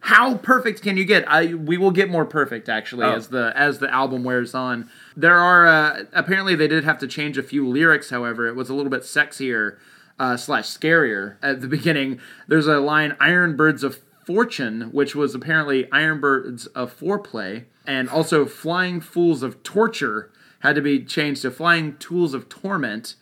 How 0.00 0.36
perfect 0.36 0.82
can 0.82 0.96
you 0.98 1.04
get? 1.06 1.26
I 1.26 1.54
we 1.54 1.78
will 1.78 1.90
get 1.90 2.10
more 2.10 2.26
perfect 2.26 2.68
actually 2.68 3.06
Oh. 3.06 3.14
as 3.14 3.28
the 3.28 3.52
as 3.56 3.78
the 3.78 3.90
album 3.90 4.22
wears 4.22 4.54
on. 4.54 4.90
There 5.16 5.38
are 5.38 5.66
uh, 5.66 6.04
apparently 6.12 6.54
they 6.54 6.68
did 6.68 6.84
have 6.84 6.98
to 6.98 7.06
change 7.06 7.38
a 7.38 7.42
few 7.42 7.66
lyrics. 7.66 8.10
However, 8.10 8.46
it 8.46 8.54
was 8.54 8.68
a 8.68 8.74
little 8.74 8.90
bit 8.90 9.00
sexier 9.02 9.76
uh, 10.18 10.36
slash 10.36 10.66
scarier 10.66 11.36
at 11.42 11.62
the 11.62 11.68
beginning. 11.68 12.20
There's 12.48 12.66
a 12.66 12.80
line 12.80 13.16
"Iron 13.18 13.56
Birds 13.56 13.82
of 13.82 13.98
Fortune," 14.26 14.90
which 14.92 15.14
was 15.14 15.34
apparently 15.34 15.90
"Iron 15.90 16.20
Birds 16.20 16.66
of 16.66 16.92
Foreplay," 16.98 17.64
and 17.86 18.08
also 18.08 18.46
"Flying 18.46 19.00
Fools 19.00 19.42
of 19.42 19.62
Torture" 19.62 20.30
had 20.60 20.74
to 20.74 20.82
be 20.82 21.04
changed 21.04 21.42
to 21.42 21.50
"Flying 21.50 21.96
Tools 21.96 22.34
of 22.34 22.48
Torment." 22.48 23.16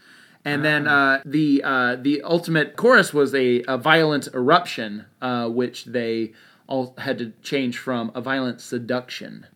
And 0.45 0.65
then 0.65 0.89
uh, 0.89 1.23
the 1.25 1.63
uh, 1.63 1.97
the 1.97 2.23
ultimate 2.23 2.77
chorus 2.77 3.15
was 3.15 3.33
a, 3.35 3.63
a 3.69 3.79
violent 3.79 4.29
eruption, 4.35 5.07
uh, 5.21 5.49
which 5.49 5.85
they 5.85 6.33
all 6.67 6.95
had 6.99 7.19
to 7.19 7.33
change 7.43 7.79
from 7.79 8.11
a 8.15 8.21
violent 8.21 8.61
seduction. 8.61 9.47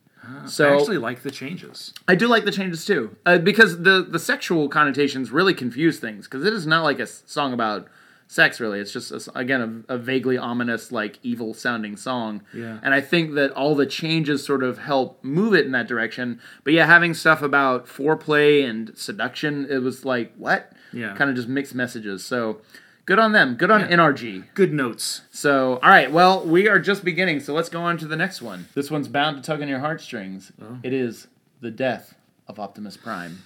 So 0.47 0.69
I 0.69 0.77
actually 0.77 0.99
like 0.99 1.23
the 1.23 1.31
changes. 1.31 1.95
I 2.09 2.17
do 2.17 2.27
like 2.27 2.45
the 2.45 2.51
changes 2.51 2.85
too, 2.85 3.17
uh, 3.25 3.39
because 3.39 3.83
the 3.83 4.07
the 4.09 4.19
sexual 4.19 4.69
connotations 4.69 5.31
really 5.31 5.55
confuse 5.55 5.99
things. 5.99 6.27
Because 6.27 6.45
it 6.45 6.53
is 6.53 6.67
not 6.67 6.83
like 6.83 6.99
a 6.99 7.07
song 7.07 7.53
about 7.53 7.89
sex, 8.29 8.61
really. 8.61 8.81
It's 8.81 8.93
just 8.93 9.11
a 9.11 9.39
again 9.39 9.85
a, 9.89 9.95
a 9.95 9.99
vaguely 9.99 10.37
ominous, 10.37 10.93
like 10.93 11.19
evil 11.23 11.55
sounding 11.55 11.97
song. 11.97 12.43
Yeah. 12.53 12.79
And 12.83 12.95
I 12.95 13.01
think 13.01 13.35
that 13.35 13.53
all 13.53 13.75
the 13.75 13.87
changes 13.87 14.45
sort 14.45 14.63
of 14.63 14.79
help 14.79 15.23
move 15.23 15.55
it 15.55 15.67
in 15.67 15.73
that 15.73 15.89
direction. 15.89 16.41
But 16.65 16.73
yeah, 16.73 16.87
having 16.87 17.15
stuff 17.15 17.43
about 17.43 17.87
foreplay 17.87 18.69
and 18.69 18.97
seduction, 18.97 19.67
it 19.71 19.79
was 19.79 20.05
like 20.05 20.35
what? 20.37 20.73
Yeah. 20.93 21.15
Kind 21.15 21.31
of 21.31 21.37
just 21.37 21.49
mixed 21.49 21.75
messages. 21.75 22.25
So 22.25 22.61
good 23.05 23.19
on 23.19 23.33
them. 23.33 23.55
Good 23.57 23.71
on 23.71 23.83
NRG. 23.83 24.55
Good 24.55 24.73
notes. 24.73 25.23
So, 25.31 25.75
all 25.83 25.91
right, 25.91 26.11
well, 26.11 26.45
we 26.45 26.69
are 26.69 26.79
just 26.79 27.05
beginning, 27.05 27.41
so 27.41 27.55
let's 27.55 27.69
go 27.69 27.81
on 27.81 27.99
to 27.99 28.07
the 28.07 28.17
next 28.17 28.43
one. 28.43 28.69
This 28.75 28.91
one's 28.91 29.09
bound 29.09 29.37
to 29.37 29.43
tug 29.43 29.63
on 29.63 29.69
your 29.69 29.81
heartstrings. 29.81 30.53
Oh. 30.61 30.79
It 30.83 30.93
is 30.93 31.29
The 31.61 31.71
Death 31.71 32.15
of 32.49 32.59
Optimus 32.59 32.97
Prime. 32.97 33.43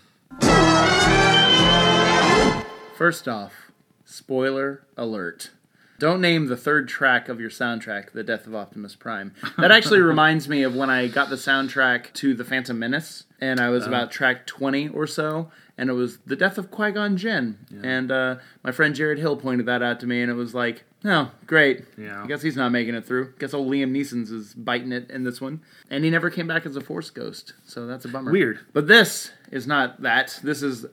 First 2.96 3.28
off, 3.28 3.69
spoiler 4.10 4.82
alert. 4.96 5.50
Don't 5.98 6.20
name 6.20 6.46
the 6.46 6.56
third 6.56 6.88
track 6.88 7.28
of 7.28 7.40
your 7.40 7.50
soundtrack 7.50 8.12
The 8.12 8.24
Death 8.24 8.46
of 8.46 8.54
Optimus 8.54 8.96
Prime. 8.96 9.34
That 9.58 9.70
actually 9.70 10.00
reminds 10.00 10.48
me 10.48 10.62
of 10.62 10.74
when 10.74 10.88
I 10.88 11.08
got 11.08 11.28
the 11.28 11.36
soundtrack 11.36 12.14
to 12.14 12.32
The 12.34 12.44
Phantom 12.44 12.78
Menace, 12.78 13.24
and 13.38 13.60
I 13.60 13.68
was 13.68 13.86
about 13.86 14.10
track 14.10 14.46
20 14.46 14.88
or 14.88 15.06
so, 15.06 15.50
and 15.76 15.90
it 15.90 15.92
was 15.92 16.16
The 16.24 16.36
Death 16.36 16.56
of 16.56 16.70
Qui 16.70 16.92
Gon 16.92 17.18
Jinn. 17.18 17.58
And 17.82 18.10
uh, 18.10 18.36
my 18.64 18.72
friend 18.72 18.94
Jared 18.94 19.18
Hill 19.18 19.36
pointed 19.36 19.66
that 19.66 19.82
out 19.82 20.00
to 20.00 20.06
me, 20.06 20.22
and 20.22 20.30
it 20.30 20.34
was 20.34 20.54
like, 20.54 20.84
oh, 21.04 21.30
great. 21.46 21.84
Yeah. 21.98 22.24
I 22.24 22.26
guess 22.26 22.40
he's 22.40 22.56
not 22.56 22.72
making 22.72 22.94
it 22.94 23.06
through. 23.06 23.34
Guess 23.38 23.52
old 23.52 23.70
Liam 23.70 23.90
Neeson's 23.90 24.30
is 24.30 24.54
biting 24.54 24.92
it 24.92 25.10
in 25.10 25.24
this 25.24 25.38
one. 25.38 25.60
And 25.90 26.02
he 26.02 26.10
never 26.10 26.30
came 26.30 26.46
back 26.46 26.64
as 26.64 26.76
a 26.76 26.80
Force 26.80 27.10
Ghost, 27.10 27.52
so 27.66 27.86
that's 27.86 28.06
a 28.06 28.08
bummer. 28.08 28.32
Weird. 28.32 28.60
But 28.72 28.86
this 28.86 29.32
is 29.50 29.66
not 29.66 30.00
that. 30.00 30.40
This 30.42 30.62
is 30.62 30.86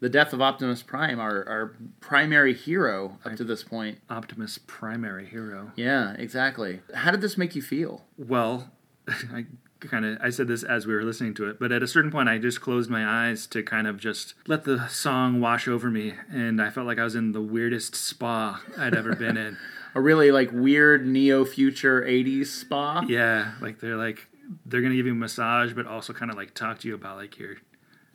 the 0.00 0.08
death 0.08 0.32
of 0.32 0.42
Optimus 0.42 0.82
Prime, 0.82 1.18
our, 1.20 1.46
our 1.48 1.76
primary 2.00 2.54
hero 2.54 3.18
up 3.24 3.36
to 3.36 3.44
this 3.44 3.62
point. 3.62 4.00
Optimus 4.10 4.58
primary 4.58 5.26
hero. 5.26 5.72
Yeah, 5.76 6.14
exactly. 6.18 6.80
How 6.94 7.10
did 7.10 7.20
this 7.20 7.38
make 7.38 7.54
you 7.54 7.62
feel? 7.62 8.04
Well, 8.16 8.70
I 9.08 9.46
kind 9.80 10.04
of 10.04 10.18
I 10.20 10.30
said 10.30 10.48
this 10.48 10.62
as 10.62 10.86
we 10.86 10.94
were 10.94 11.02
listening 11.02 11.34
to 11.34 11.48
it, 11.48 11.58
but 11.58 11.72
at 11.72 11.82
a 11.82 11.86
certain 11.86 12.10
point 12.10 12.28
I 12.28 12.38
just 12.38 12.60
closed 12.60 12.90
my 12.90 13.28
eyes 13.28 13.46
to 13.48 13.62
kind 13.62 13.86
of 13.86 13.98
just 13.98 14.34
let 14.46 14.64
the 14.64 14.88
song 14.88 15.40
wash 15.40 15.68
over 15.68 15.90
me 15.90 16.14
and 16.30 16.60
I 16.60 16.70
felt 16.70 16.86
like 16.86 16.98
I 16.98 17.04
was 17.04 17.14
in 17.14 17.32
the 17.32 17.42
weirdest 17.42 17.94
spa 17.94 18.62
I'd 18.78 18.94
ever 18.94 19.14
been 19.14 19.36
in. 19.36 19.56
A 19.96 20.00
really 20.00 20.32
like 20.32 20.50
weird 20.52 21.06
neo 21.06 21.44
future 21.44 22.02
'80s 22.02 22.46
spa. 22.46 23.04
Yeah, 23.06 23.52
like 23.60 23.78
they're 23.78 23.96
like 23.96 24.26
they're 24.66 24.80
gonna 24.82 24.96
give 24.96 25.06
you 25.06 25.12
a 25.12 25.14
massage, 25.14 25.72
but 25.72 25.86
also 25.86 26.12
kind 26.12 26.32
of 26.32 26.36
like 26.36 26.52
talk 26.52 26.80
to 26.80 26.88
you 26.88 26.96
about 26.96 27.16
like 27.16 27.38
your, 27.38 27.58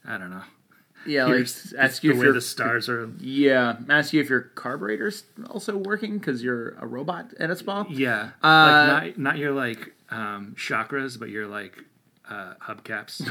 I 0.05 0.17
don't 0.17 0.29
know, 0.29 0.43
Yeah, 1.05 1.25
like 1.25 1.47
ask 1.77 2.03
you 2.03 2.11
the 2.11 2.15
if 2.15 2.19
way 2.19 2.25
your 2.25 2.33
the 2.33 2.41
stars 2.41 2.89
are. 2.89 3.09
yeah, 3.19 3.77
ask 3.89 4.13
you 4.13 4.21
if 4.21 4.29
your 4.29 4.41
carburetor's 4.41 5.23
also 5.49 5.77
working 5.77 6.17
because 6.17 6.43
you're 6.43 6.71
a 6.79 6.85
robot 6.85 7.33
at 7.39 7.49
a 7.49 7.55
spa. 7.55 7.85
Yeah, 7.89 8.31
Uh, 8.43 8.47
like 9.03 9.17
not 9.17 9.17
not 9.17 9.37
your 9.37 9.51
like 9.51 9.93
um, 10.09 10.55
chakras, 10.57 11.17
but 11.19 11.29
your 11.29 11.47
like 11.47 11.83
uh, 12.29 12.53
hubcaps. 12.67 13.27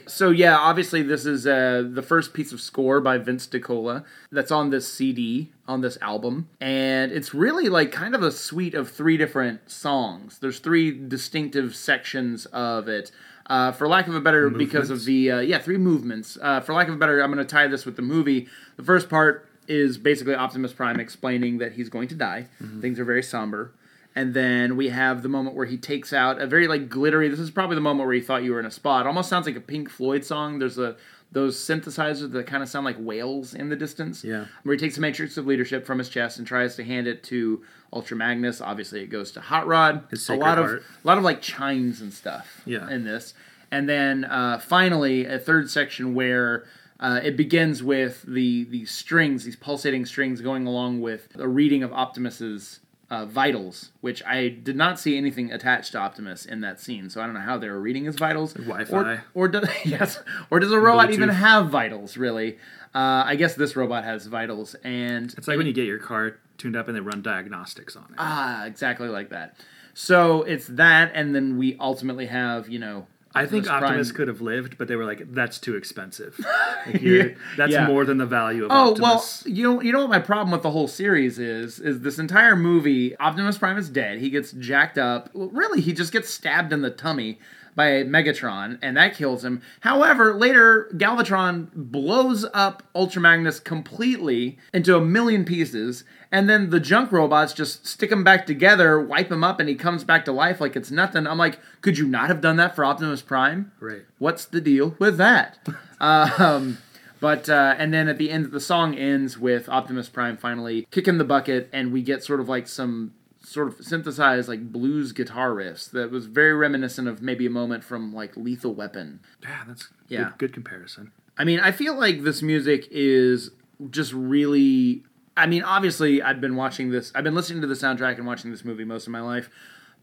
so 0.08 0.30
yeah, 0.30 0.56
obviously 0.56 1.02
this 1.02 1.24
is 1.26 1.46
uh, 1.46 1.84
the 1.88 2.02
first 2.02 2.34
piece 2.34 2.50
of 2.52 2.60
score 2.60 3.00
by 3.00 3.18
Vince 3.18 3.46
DiCola 3.46 4.04
that's 4.32 4.50
on 4.50 4.70
this 4.70 4.92
CD 4.92 5.52
on 5.68 5.80
this 5.80 5.96
album, 6.00 6.48
and 6.60 7.12
it's 7.12 7.32
really 7.34 7.68
like 7.68 7.92
kind 7.92 8.14
of 8.14 8.22
a 8.22 8.32
suite 8.32 8.74
of 8.74 8.90
three 8.90 9.16
different 9.16 9.70
songs. 9.70 10.38
There's 10.40 10.58
three 10.58 10.90
distinctive 10.90 11.76
sections 11.76 12.46
of 12.46 12.88
it. 12.88 13.12
Uh, 13.46 13.72
for 13.72 13.88
lack 13.88 14.08
of 14.08 14.14
a 14.14 14.20
better, 14.20 14.48
because 14.48 14.88
of 14.90 15.04
the 15.04 15.30
uh, 15.30 15.40
yeah 15.40 15.58
three 15.58 15.76
movements. 15.78 16.38
Uh, 16.40 16.60
for 16.60 16.74
lack 16.74 16.88
of 16.88 16.94
a 16.94 16.96
better, 16.96 17.20
I'm 17.20 17.32
going 17.32 17.44
to 17.44 17.50
tie 17.50 17.66
this 17.66 17.84
with 17.84 17.96
the 17.96 18.02
movie. 18.02 18.48
The 18.76 18.84
first 18.84 19.08
part 19.08 19.48
is 19.68 19.98
basically 19.98 20.34
Optimus 20.34 20.72
Prime 20.72 21.00
explaining 21.00 21.58
that 21.58 21.72
he's 21.72 21.88
going 21.88 22.08
to 22.08 22.14
die. 22.14 22.46
Things 22.80 22.98
are 22.98 23.04
very 23.04 23.22
somber. 23.22 23.72
And 24.14 24.34
then 24.34 24.76
we 24.76 24.90
have 24.90 25.22
the 25.22 25.28
moment 25.28 25.56
where 25.56 25.64
he 25.66 25.78
takes 25.78 26.12
out 26.12 26.40
a 26.40 26.46
very 26.46 26.68
like 26.68 26.88
glittery. 26.88 27.28
This 27.28 27.38
is 27.38 27.50
probably 27.50 27.76
the 27.76 27.80
moment 27.80 28.06
where 28.06 28.14
he 28.14 28.20
thought 28.20 28.42
you 28.42 28.52
were 28.52 28.60
in 28.60 28.66
a 28.66 28.70
spot. 28.70 29.06
It 29.06 29.08
almost 29.08 29.28
sounds 29.28 29.46
like 29.46 29.56
a 29.56 29.60
Pink 29.60 29.88
Floyd 29.88 30.24
song. 30.24 30.58
There's 30.58 30.78
a 30.78 30.96
those 31.32 31.56
synthesizers 31.58 32.30
that 32.30 32.46
kind 32.46 32.62
of 32.62 32.68
sound 32.68 32.84
like 32.84 32.96
whales 32.98 33.54
in 33.54 33.70
the 33.70 33.76
distance. 33.76 34.22
Yeah. 34.22 34.46
Where 34.62 34.74
he 34.74 34.78
takes 34.78 34.96
the 34.96 35.00
Matrix 35.00 35.36
of 35.36 35.46
Leadership 35.46 35.86
from 35.86 35.98
his 35.98 36.08
chest 36.08 36.38
and 36.38 36.46
tries 36.46 36.76
to 36.76 36.84
hand 36.84 37.06
it 37.06 37.22
to 37.24 37.64
Ultra 37.92 38.16
Magnus. 38.16 38.60
Obviously, 38.60 39.02
it 39.02 39.08
goes 39.08 39.32
to 39.32 39.40
Hot 39.40 39.66
Rod. 39.66 40.04
His 40.10 40.28
a 40.28 40.36
lot 40.36 40.58
of 40.58 40.66
a 40.66 40.80
lot 41.04 41.18
of 41.18 41.24
like 41.24 41.40
chimes 41.40 42.00
and 42.00 42.12
stuff. 42.12 42.62
Yeah. 42.66 42.88
In 42.88 43.04
this, 43.04 43.34
and 43.70 43.88
then 43.88 44.24
uh, 44.24 44.58
finally 44.58 45.24
a 45.26 45.38
third 45.38 45.70
section 45.70 46.14
where. 46.14 46.64
Uh, 47.00 47.18
it 47.24 47.36
begins 47.36 47.82
with 47.82 48.22
the 48.28 48.62
the 48.62 48.84
strings, 48.84 49.42
these 49.42 49.56
pulsating 49.56 50.06
strings, 50.06 50.40
going 50.40 50.68
along 50.68 51.00
with 51.00 51.34
a 51.36 51.48
reading 51.48 51.82
of 51.82 51.92
Optimus's 51.92 52.78
uh, 53.12 53.26
vitals, 53.26 53.90
which 54.00 54.24
I 54.24 54.48
did 54.48 54.74
not 54.74 54.98
see 54.98 55.18
anything 55.18 55.52
attached 55.52 55.92
to 55.92 55.98
Optimus 55.98 56.46
in 56.46 56.62
that 56.62 56.80
scene. 56.80 57.10
So 57.10 57.20
I 57.20 57.26
don't 57.26 57.34
know 57.34 57.40
how 57.40 57.58
they 57.58 57.68
were 57.68 57.78
reading 57.78 58.06
his 58.06 58.16
vitals. 58.16 58.54
Wi-Fi. 58.54 58.96
Or, 58.96 59.24
or 59.34 59.48
does 59.48 59.68
yes, 59.84 60.18
or 60.50 60.58
does 60.60 60.72
a 60.72 60.80
robot 60.80 61.12
even 61.12 61.28
have 61.28 61.68
vitals? 61.68 62.16
Really? 62.16 62.56
Uh, 62.94 63.24
I 63.26 63.36
guess 63.36 63.54
this 63.54 63.76
robot 63.76 64.04
has 64.04 64.26
vitals, 64.26 64.74
and 64.82 65.34
It's 65.36 65.46
like 65.46 65.58
when 65.58 65.66
you 65.66 65.74
get 65.74 65.84
your 65.86 65.98
car 65.98 66.38
tuned 66.56 66.74
up 66.74 66.88
and 66.88 66.96
they 66.96 67.00
run 67.00 67.20
diagnostics 67.20 67.96
on 67.96 68.04
it. 68.04 68.14
ah, 68.16 68.64
exactly 68.64 69.08
like 69.08 69.28
that. 69.28 69.56
So 69.92 70.42
it's 70.44 70.66
that, 70.68 71.12
and 71.14 71.34
then 71.34 71.58
we 71.58 71.76
ultimately 71.78 72.26
have 72.26 72.70
you 72.70 72.78
know. 72.78 73.06
I 73.34 73.46
think 73.46 73.66
Prime- 73.66 73.82
Optimus 73.84 74.12
could 74.12 74.28
have 74.28 74.40
lived, 74.40 74.76
but 74.78 74.88
they 74.88 74.96
were 74.96 75.04
like, 75.04 75.32
"That's 75.32 75.58
too 75.58 75.74
expensive. 75.76 76.38
Like, 76.86 77.00
Yeah. 77.00 77.28
That's 77.56 77.72
Yeah. 77.72 77.86
more 77.86 78.04
than 78.04 78.18
the 78.18 78.26
value 78.26 78.64
of 78.64 78.70
Oh 78.72 78.90
Optimus." 78.90 79.42
well, 79.46 79.54
you 79.54 79.62
know, 79.62 79.80
you 79.80 79.92
know 79.92 80.00
what 80.00 80.10
my 80.10 80.18
problem 80.18 80.50
with 80.50 80.62
the 80.62 80.70
whole 80.72 80.88
series 80.88 81.38
is? 81.38 81.78
Is 81.78 82.00
this 82.00 82.18
entire 82.18 82.56
movie? 82.56 83.16
Optimus 83.18 83.56
Prime 83.58 83.78
is 83.78 83.88
dead. 83.88 84.18
He 84.18 84.30
gets 84.30 84.52
jacked 84.52 84.98
up. 84.98 85.30
Well, 85.32 85.48
really, 85.52 85.80
he 85.80 85.92
just 85.92 86.12
gets 86.12 86.28
stabbed 86.30 86.72
in 86.72 86.82
the 86.82 86.90
tummy 86.90 87.38
by 87.74 88.02
Megatron, 88.02 88.78
and 88.82 88.96
that 88.98 89.14
kills 89.14 89.42
him. 89.44 89.62
However, 89.80 90.34
later 90.34 90.90
Galvatron 90.94 91.68
blows 91.74 92.44
up 92.52 92.82
Ultra 92.94 93.22
Magnus 93.22 93.60
completely 93.60 94.58
into 94.74 94.94
a 94.96 95.00
million 95.00 95.44
pieces, 95.46 96.04
and 96.32 96.48
then 96.48 96.70
the 96.70 96.80
junk 96.80 97.12
robots 97.12 97.52
just 97.52 97.86
stick 97.86 98.10
him 98.10 98.24
back 98.24 98.46
together, 98.46 98.98
wipe 98.98 99.30
him 99.30 99.44
up, 99.44 99.60
and 99.60 99.68
he 99.68 99.74
comes 99.74 100.02
back 100.02 100.24
to 100.24 100.32
life 100.32 100.60
like 100.60 100.74
it's 100.74 100.90
nothing. 100.90 101.26
I'm 101.26 101.38
like, 101.38 101.60
could 101.82 101.98
you 101.98 102.08
not 102.08 102.28
have 102.28 102.40
done 102.40 102.56
that 102.56 102.74
for 102.74 102.84
Optimus 102.84 103.20
Prime? 103.20 103.70
Right. 103.78 104.02
What's 104.18 104.46
the 104.46 104.60
deal 104.60 104.96
with 104.98 105.18
that? 105.18 105.58
um, 106.00 106.78
but 107.20 107.48
uh, 107.48 107.76
and 107.78 107.92
then 107.92 108.08
at 108.08 108.18
the 108.18 108.30
end, 108.30 108.50
the 108.50 108.60
song 108.60 108.96
ends 108.96 109.38
with 109.38 109.68
Optimus 109.68 110.08
Prime 110.08 110.36
finally 110.38 110.88
kicking 110.90 111.18
the 111.18 111.24
bucket, 111.24 111.68
and 111.72 111.92
we 111.92 112.02
get 112.02 112.24
sort 112.24 112.40
of 112.40 112.48
like 112.48 112.66
some 112.66 113.12
sort 113.44 113.68
of 113.68 113.84
synthesized 113.84 114.48
like 114.48 114.72
blues 114.72 115.12
guitar 115.12 115.50
riffs 115.50 115.90
that 115.90 116.10
was 116.10 116.26
very 116.26 116.54
reminiscent 116.54 117.08
of 117.08 117.20
maybe 117.20 117.44
a 117.44 117.50
moment 117.50 117.84
from 117.84 118.14
like 118.14 118.36
Lethal 118.36 118.74
Weapon. 118.74 119.20
Yeah, 119.42 119.64
that's 119.66 119.88
Yeah. 120.08 120.24
Good, 120.24 120.38
good 120.38 120.52
comparison. 120.54 121.12
I 121.36 121.44
mean, 121.44 121.60
I 121.60 121.72
feel 121.72 121.94
like 121.94 122.22
this 122.22 122.42
music 122.42 122.88
is 122.90 123.50
just 123.90 124.12
really. 124.12 125.04
I 125.36 125.46
mean, 125.46 125.62
obviously, 125.62 126.22
I've 126.22 126.40
been 126.40 126.56
watching 126.56 126.90
this. 126.90 127.12
I've 127.14 127.24
been 127.24 127.34
listening 127.34 127.62
to 127.62 127.66
the 127.66 127.74
soundtrack 127.74 128.16
and 128.16 128.26
watching 128.26 128.50
this 128.50 128.64
movie 128.64 128.84
most 128.84 129.06
of 129.06 129.12
my 129.12 129.20
life, 129.20 129.48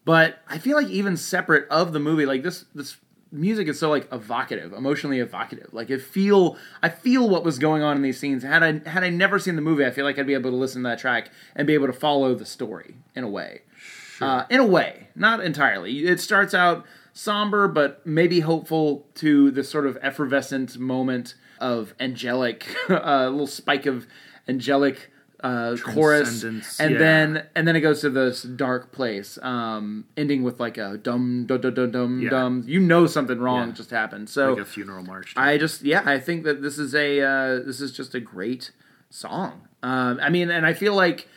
but 0.05 0.39
I 0.47 0.57
feel 0.57 0.75
like 0.75 0.87
even 0.87 1.17
separate 1.17 1.67
of 1.69 1.93
the 1.93 1.99
movie, 1.99 2.25
like 2.25 2.43
this, 2.43 2.65
this 2.73 2.97
music 3.31 3.67
is 3.67 3.79
so 3.79 3.89
like 3.89 4.11
evocative, 4.11 4.73
emotionally 4.73 5.19
evocative. 5.19 5.69
Like 5.71 5.89
it 5.89 6.01
feel, 6.01 6.57
I 6.81 6.89
feel 6.89 7.29
what 7.29 7.43
was 7.43 7.59
going 7.59 7.83
on 7.83 7.95
in 7.95 8.01
these 8.01 8.19
scenes. 8.19 8.43
Had 8.43 8.63
I 8.63 8.89
had 8.89 9.03
I 9.03 9.09
never 9.09 9.39
seen 9.39 9.55
the 9.55 9.61
movie, 9.61 9.85
I 9.85 9.91
feel 9.91 10.05
like 10.05 10.17
I'd 10.17 10.27
be 10.27 10.33
able 10.33 10.49
to 10.51 10.57
listen 10.57 10.83
to 10.83 10.89
that 10.89 10.99
track 10.99 11.29
and 11.55 11.67
be 11.67 11.73
able 11.73 11.87
to 11.87 11.93
follow 11.93 12.33
the 12.33 12.45
story 12.45 12.95
in 13.15 13.23
a 13.23 13.29
way. 13.29 13.61
Uh, 14.21 14.45
in 14.49 14.59
a 14.59 14.65
way, 14.65 15.07
not 15.15 15.39
entirely. 15.39 16.05
It 16.05 16.19
starts 16.19 16.53
out 16.53 16.85
somber, 17.13 17.69
but 17.69 18.05
maybe 18.05 18.41
hopeful 18.41 19.05
to 19.15 19.49
this 19.51 19.69
sort 19.69 19.85
of 19.85 19.97
effervescent 20.01 20.77
moment 20.77 21.35
of 21.59 21.93
angelic, 21.99 22.67
a 22.89 23.29
little 23.29 23.47
spike 23.47 23.85
of 23.85 24.07
angelic 24.47 25.09
uh, 25.41 25.75
chorus, 25.77 26.43
and 26.43 26.63
yeah. 26.79 26.97
then 26.97 27.45
and 27.55 27.67
then 27.67 27.75
it 27.75 27.81
goes 27.81 28.01
to 28.01 28.09
this 28.09 28.43
dark 28.43 28.91
place, 28.91 29.37
um, 29.41 30.05
ending 30.17 30.43
with 30.43 30.59
like 30.59 30.77
a 30.77 30.97
dum 30.97 31.45
dum 31.45 31.61
dum 31.61 31.73
dum 31.73 31.91
dum 31.91 32.21
Yeah. 32.21 32.29
dum. 32.29 32.63
You 32.65 32.79
know 32.79 33.07
something 33.07 33.39
wrong 33.39 33.69
Yeah. 33.69 33.73
just 33.73 33.91
happened. 33.91 34.29
So 34.29 34.51
Like 34.53 34.61
a 34.61 34.65
funeral 34.65 35.03
march. 35.03 35.33
I 35.37 35.57
just 35.57 35.81
yeah, 35.81 36.03
I 36.05 36.19
think 36.19 36.43
that 36.43 36.61
this 36.61 36.77
is 36.77 36.93
a 36.93 37.21
uh, 37.21 37.59
this 37.65 37.79
is 37.81 37.91
just 37.91 38.13
a 38.15 38.19
great 38.19 38.71
song. 39.09 39.67
Um, 39.81 40.19
I 40.21 40.29
mean, 40.29 40.49
and 40.51 40.65
I 40.65 40.73
feel 40.73 40.93
like 40.93 41.27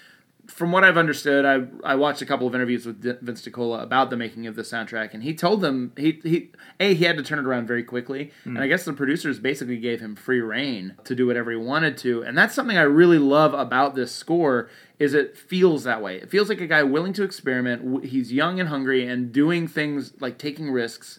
from 0.53 0.71
what 0.71 0.85
I've 0.85 0.97
understood, 0.97 1.45
I 1.45 1.65
I 1.85 1.95
watched 1.95 2.23
a 2.23 2.27
couple 2.27 2.47
of 2.47 2.55
interviews 2.55 2.87
with 2.87 3.03
D- 3.03 3.15
Vince 3.21 3.43
DiCola 3.43 3.83
about 3.83 4.11
the 4.11 4.17
making 4.17 4.47
of 4.47 4.55
the 4.55 4.63
soundtrack, 4.63 5.15
and 5.15 5.23
he 5.23 5.35
told 5.35 5.61
them 5.61 5.93
he 5.97 6.21
he 6.23 6.51
a 6.79 6.95
he 6.95 7.05
had 7.05 7.17
to 7.17 7.23
turn 7.23 7.39
it 7.39 7.47
around 7.47 7.67
very 7.67 7.83
quickly, 7.83 8.31
hmm. 8.45 8.57
and 8.57 8.65
I 8.65 8.69
guess 8.69 8.85
the 8.85 8.93
producers 8.93 9.39
basically 9.39 9.79
gave 9.79 10.01
him 10.01 10.15
free 10.15 10.41
reign 10.41 10.97
to 11.05 11.15
do 11.15 11.27
whatever 11.27 11.51
he 11.51 11.57
wanted 11.57 11.97
to, 11.99 12.23
and 12.23 12.37
that's 12.37 12.55
something 12.55 12.77
I 12.77 12.83
really 12.83 13.19
love 13.19 13.55
about 13.55 13.95
this 13.95 14.15
score 14.15 14.69
is 14.99 15.15
it 15.15 15.37
feels 15.37 15.85
that 15.85 16.03
way. 16.03 16.17
It 16.17 16.31
feels 16.31 16.49
like 16.49 16.61
a 16.61 16.67
guy 16.67 16.83
willing 16.85 17.13
to 17.15 17.25
experiment. 17.25 18.05
He's 18.05 18.33
young 18.33 18.61
and 18.61 18.69
hungry 18.69 19.05
and 19.07 19.33
doing 19.33 19.67
things 19.67 20.13
like 20.21 20.39
taking 20.39 20.71
risks 20.71 21.19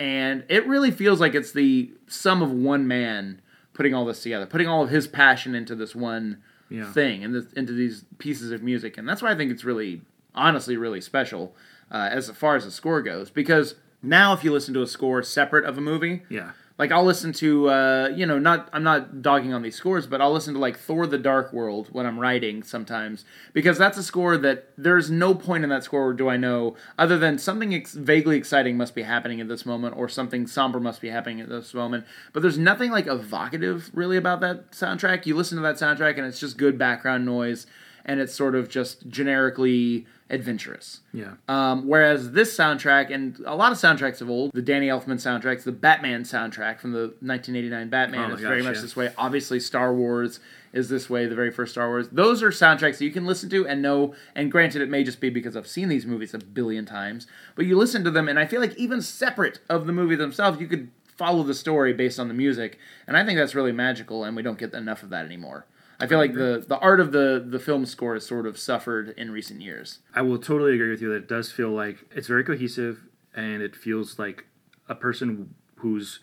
and 0.00 0.44
it 0.48 0.66
really 0.66 0.90
feels 0.90 1.20
like 1.20 1.34
it's 1.34 1.52
the 1.52 1.92
sum 2.06 2.40
of 2.40 2.50
one 2.50 2.88
man 2.88 3.42
putting 3.74 3.92
all 3.92 4.06
this 4.06 4.22
together, 4.22 4.46
putting 4.46 4.66
all 4.66 4.82
of 4.82 4.88
his 4.88 5.06
passion 5.06 5.54
into 5.54 5.74
this 5.74 5.94
one 5.94 6.42
Yeah. 6.70 6.90
thing 6.92 7.24
and 7.24 7.46
into 7.56 7.72
these 7.72 8.04
pieces 8.18 8.52
of 8.52 8.62
music, 8.62 8.96
and 8.96 9.08
that's 9.08 9.20
why 9.22 9.32
I 9.32 9.34
think 9.34 9.50
it's 9.50 9.64
really, 9.64 10.02
honestly, 10.34 10.76
really 10.76 11.00
special 11.00 11.54
uh, 11.90 12.08
as 12.12 12.30
far 12.30 12.56
as 12.56 12.64
the 12.64 12.70
score 12.70 13.02
goes. 13.02 13.28
Because 13.28 13.74
now, 14.02 14.32
if 14.32 14.44
you 14.44 14.52
listen 14.52 14.72
to 14.74 14.82
a 14.82 14.86
score 14.86 15.22
separate 15.22 15.64
of 15.64 15.76
a 15.76 15.80
movie, 15.80 16.22
yeah. 16.28 16.52
Like 16.80 16.92
I'll 16.92 17.04
listen 17.04 17.34
to, 17.34 17.68
uh, 17.68 18.08
you 18.16 18.24
know, 18.24 18.38
not 18.38 18.70
I'm 18.72 18.82
not 18.82 19.20
dogging 19.20 19.52
on 19.52 19.60
these 19.60 19.76
scores, 19.76 20.06
but 20.06 20.22
I'll 20.22 20.32
listen 20.32 20.54
to 20.54 20.60
like 20.60 20.78
Thor: 20.78 21.06
The 21.06 21.18
Dark 21.18 21.52
World 21.52 21.88
when 21.92 22.06
I'm 22.06 22.18
writing 22.18 22.62
sometimes 22.62 23.26
because 23.52 23.76
that's 23.76 23.98
a 23.98 24.02
score 24.02 24.38
that 24.38 24.70
there's 24.78 25.10
no 25.10 25.34
point 25.34 25.62
in 25.62 25.68
that 25.68 25.84
score 25.84 26.06
where 26.06 26.14
do 26.14 26.30
I 26.30 26.38
know 26.38 26.76
other 26.98 27.18
than 27.18 27.36
something 27.36 27.74
ex- 27.74 27.92
vaguely 27.92 28.38
exciting 28.38 28.78
must 28.78 28.94
be 28.94 29.02
happening 29.02 29.42
at 29.42 29.48
this 29.48 29.66
moment 29.66 29.94
or 29.98 30.08
something 30.08 30.46
somber 30.46 30.80
must 30.80 31.02
be 31.02 31.10
happening 31.10 31.42
at 31.42 31.50
this 31.50 31.74
moment. 31.74 32.06
But 32.32 32.40
there's 32.40 32.56
nothing 32.56 32.90
like 32.90 33.06
evocative 33.06 33.90
really 33.92 34.16
about 34.16 34.40
that 34.40 34.70
soundtrack. 34.70 35.26
You 35.26 35.36
listen 35.36 35.56
to 35.56 35.62
that 35.62 35.76
soundtrack 35.76 36.16
and 36.16 36.26
it's 36.26 36.40
just 36.40 36.56
good 36.56 36.78
background 36.78 37.26
noise 37.26 37.66
and 38.04 38.20
it's 38.20 38.34
sort 38.34 38.54
of 38.54 38.68
just 38.68 39.08
generically 39.08 40.06
adventurous. 40.30 41.00
Yeah. 41.12 41.34
Um, 41.48 41.88
whereas 41.88 42.32
this 42.32 42.56
soundtrack 42.56 43.12
and 43.12 43.38
a 43.44 43.56
lot 43.56 43.72
of 43.72 43.78
soundtracks 43.78 44.20
of 44.20 44.30
old, 44.30 44.52
the 44.54 44.62
Danny 44.62 44.86
Elfman 44.86 45.16
soundtracks, 45.16 45.64
the 45.64 45.72
Batman 45.72 46.22
soundtrack 46.22 46.78
from 46.78 46.92
the 46.92 47.14
1989 47.20 47.90
Batman 47.90 48.30
Oh 48.30 48.34
is 48.34 48.40
very 48.40 48.62
much 48.62 48.76
yeah. 48.76 48.82
this 48.82 48.96
way. 48.96 49.12
Obviously, 49.18 49.58
Star 49.58 49.92
Wars 49.92 50.38
is 50.72 50.88
this 50.88 51.10
way. 51.10 51.26
The 51.26 51.34
very 51.34 51.50
first 51.50 51.72
Star 51.72 51.88
Wars. 51.88 52.08
Those 52.10 52.42
are 52.42 52.50
soundtracks 52.50 52.98
that 52.98 53.04
you 53.04 53.10
can 53.10 53.26
listen 53.26 53.50
to 53.50 53.66
and 53.66 53.82
know. 53.82 54.14
And 54.34 54.50
granted, 54.50 54.82
it 54.82 54.88
may 54.88 55.02
just 55.02 55.20
be 55.20 55.30
because 55.30 55.56
I've 55.56 55.66
seen 55.66 55.88
these 55.88 56.06
movies 56.06 56.32
a 56.32 56.38
billion 56.38 56.86
times, 56.86 57.26
but 57.56 57.66
you 57.66 57.76
listen 57.76 58.04
to 58.04 58.10
them, 58.10 58.28
and 58.28 58.38
I 58.38 58.46
feel 58.46 58.60
like 58.60 58.76
even 58.76 59.02
separate 59.02 59.58
of 59.68 59.86
the 59.86 59.92
movie 59.92 60.16
themselves, 60.16 60.60
you 60.60 60.68
could 60.68 60.90
follow 61.16 61.42
the 61.42 61.54
story 61.54 61.92
based 61.92 62.20
on 62.20 62.28
the 62.28 62.34
music, 62.34 62.78
and 63.06 63.16
I 63.16 63.24
think 63.26 63.38
that's 63.38 63.54
really 63.54 63.72
magical. 63.72 64.24
And 64.24 64.36
we 64.36 64.42
don't 64.42 64.58
get 64.58 64.72
enough 64.74 65.02
of 65.02 65.10
that 65.10 65.26
anymore. 65.26 65.66
I 66.00 66.06
feel 66.06 66.18
like 66.18 66.34
the, 66.34 66.64
the 66.66 66.78
art 66.78 66.98
of 67.00 67.12
the, 67.12 67.44
the 67.46 67.58
film 67.58 67.84
score 67.86 68.14
has 68.14 68.26
sort 68.26 68.46
of 68.46 68.58
suffered 68.58 69.10
in 69.16 69.30
recent 69.30 69.60
years. 69.60 69.98
I 70.14 70.22
will 70.22 70.38
totally 70.38 70.74
agree 70.74 70.90
with 70.90 71.02
you 71.02 71.10
that 71.10 71.16
it 71.16 71.28
does 71.28 71.52
feel 71.52 71.70
like 71.70 71.98
it's 72.12 72.26
very 72.26 72.42
cohesive 72.44 73.02
and 73.34 73.62
it 73.62 73.76
feels 73.76 74.18
like 74.18 74.46
a 74.88 74.94
person 74.94 75.54
who's 75.76 76.20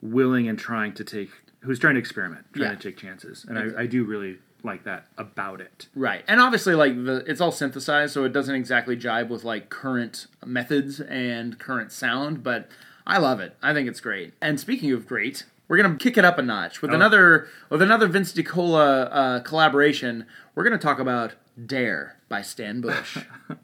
willing 0.00 0.48
and 0.48 0.58
trying 0.58 0.92
to 0.94 1.04
take, 1.04 1.30
who's 1.60 1.78
trying 1.78 1.94
to 1.94 2.00
experiment, 2.00 2.46
trying 2.54 2.70
Yeah. 2.70 2.76
to 2.76 2.82
take 2.82 2.96
chances, 2.96 3.44
and 3.48 3.58
I, 3.58 3.82
I 3.82 3.86
do 3.86 4.04
really 4.04 4.38
like 4.64 4.84
that 4.84 5.06
about 5.16 5.60
it. 5.60 5.86
Right. 5.94 6.24
And 6.26 6.40
obviously 6.40 6.74
like 6.74 6.96
the 7.04 7.22
it's 7.28 7.40
all 7.40 7.52
synthesized 7.52 8.12
so 8.12 8.24
it 8.24 8.32
doesn't 8.32 8.54
exactly 8.56 8.96
jibe 8.96 9.30
with 9.30 9.44
like 9.44 9.70
current 9.70 10.26
methods 10.44 11.00
and 11.00 11.58
current 11.60 11.92
sound, 11.92 12.42
but 12.42 12.68
I 13.06 13.18
love 13.18 13.38
it. 13.40 13.56
I 13.62 13.72
think 13.72 13.88
it's 13.88 14.00
great. 14.00 14.34
And 14.42 14.58
speaking 14.58 14.90
of 14.92 15.06
great, 15.06 15.44
we're 15.68 15.76
gonna 15.76 15.96
kick 15.96 16.16
it 16.18 16.24
up 16.24 16.38
a 16.38 16.42
notch 16.42 16.80
with 16.82 16.90
Oh. 16.90 16.94
another 16.94 17.48
with 17.70 17.82
another 17.82 18.06
Vince 18.06 18.32
DiCola 18.32 19.08
uh, 19.12 19.40
collaboration. 19.40 20.26
We're 20.54 20.64
gonna 20.64 20.78
talk 20.78 20.98
about 20.98 21.34
Dare 21.64 22.16
by 22.28 22.42
Stan 22.42 22.80
Bush. 22.80 23.18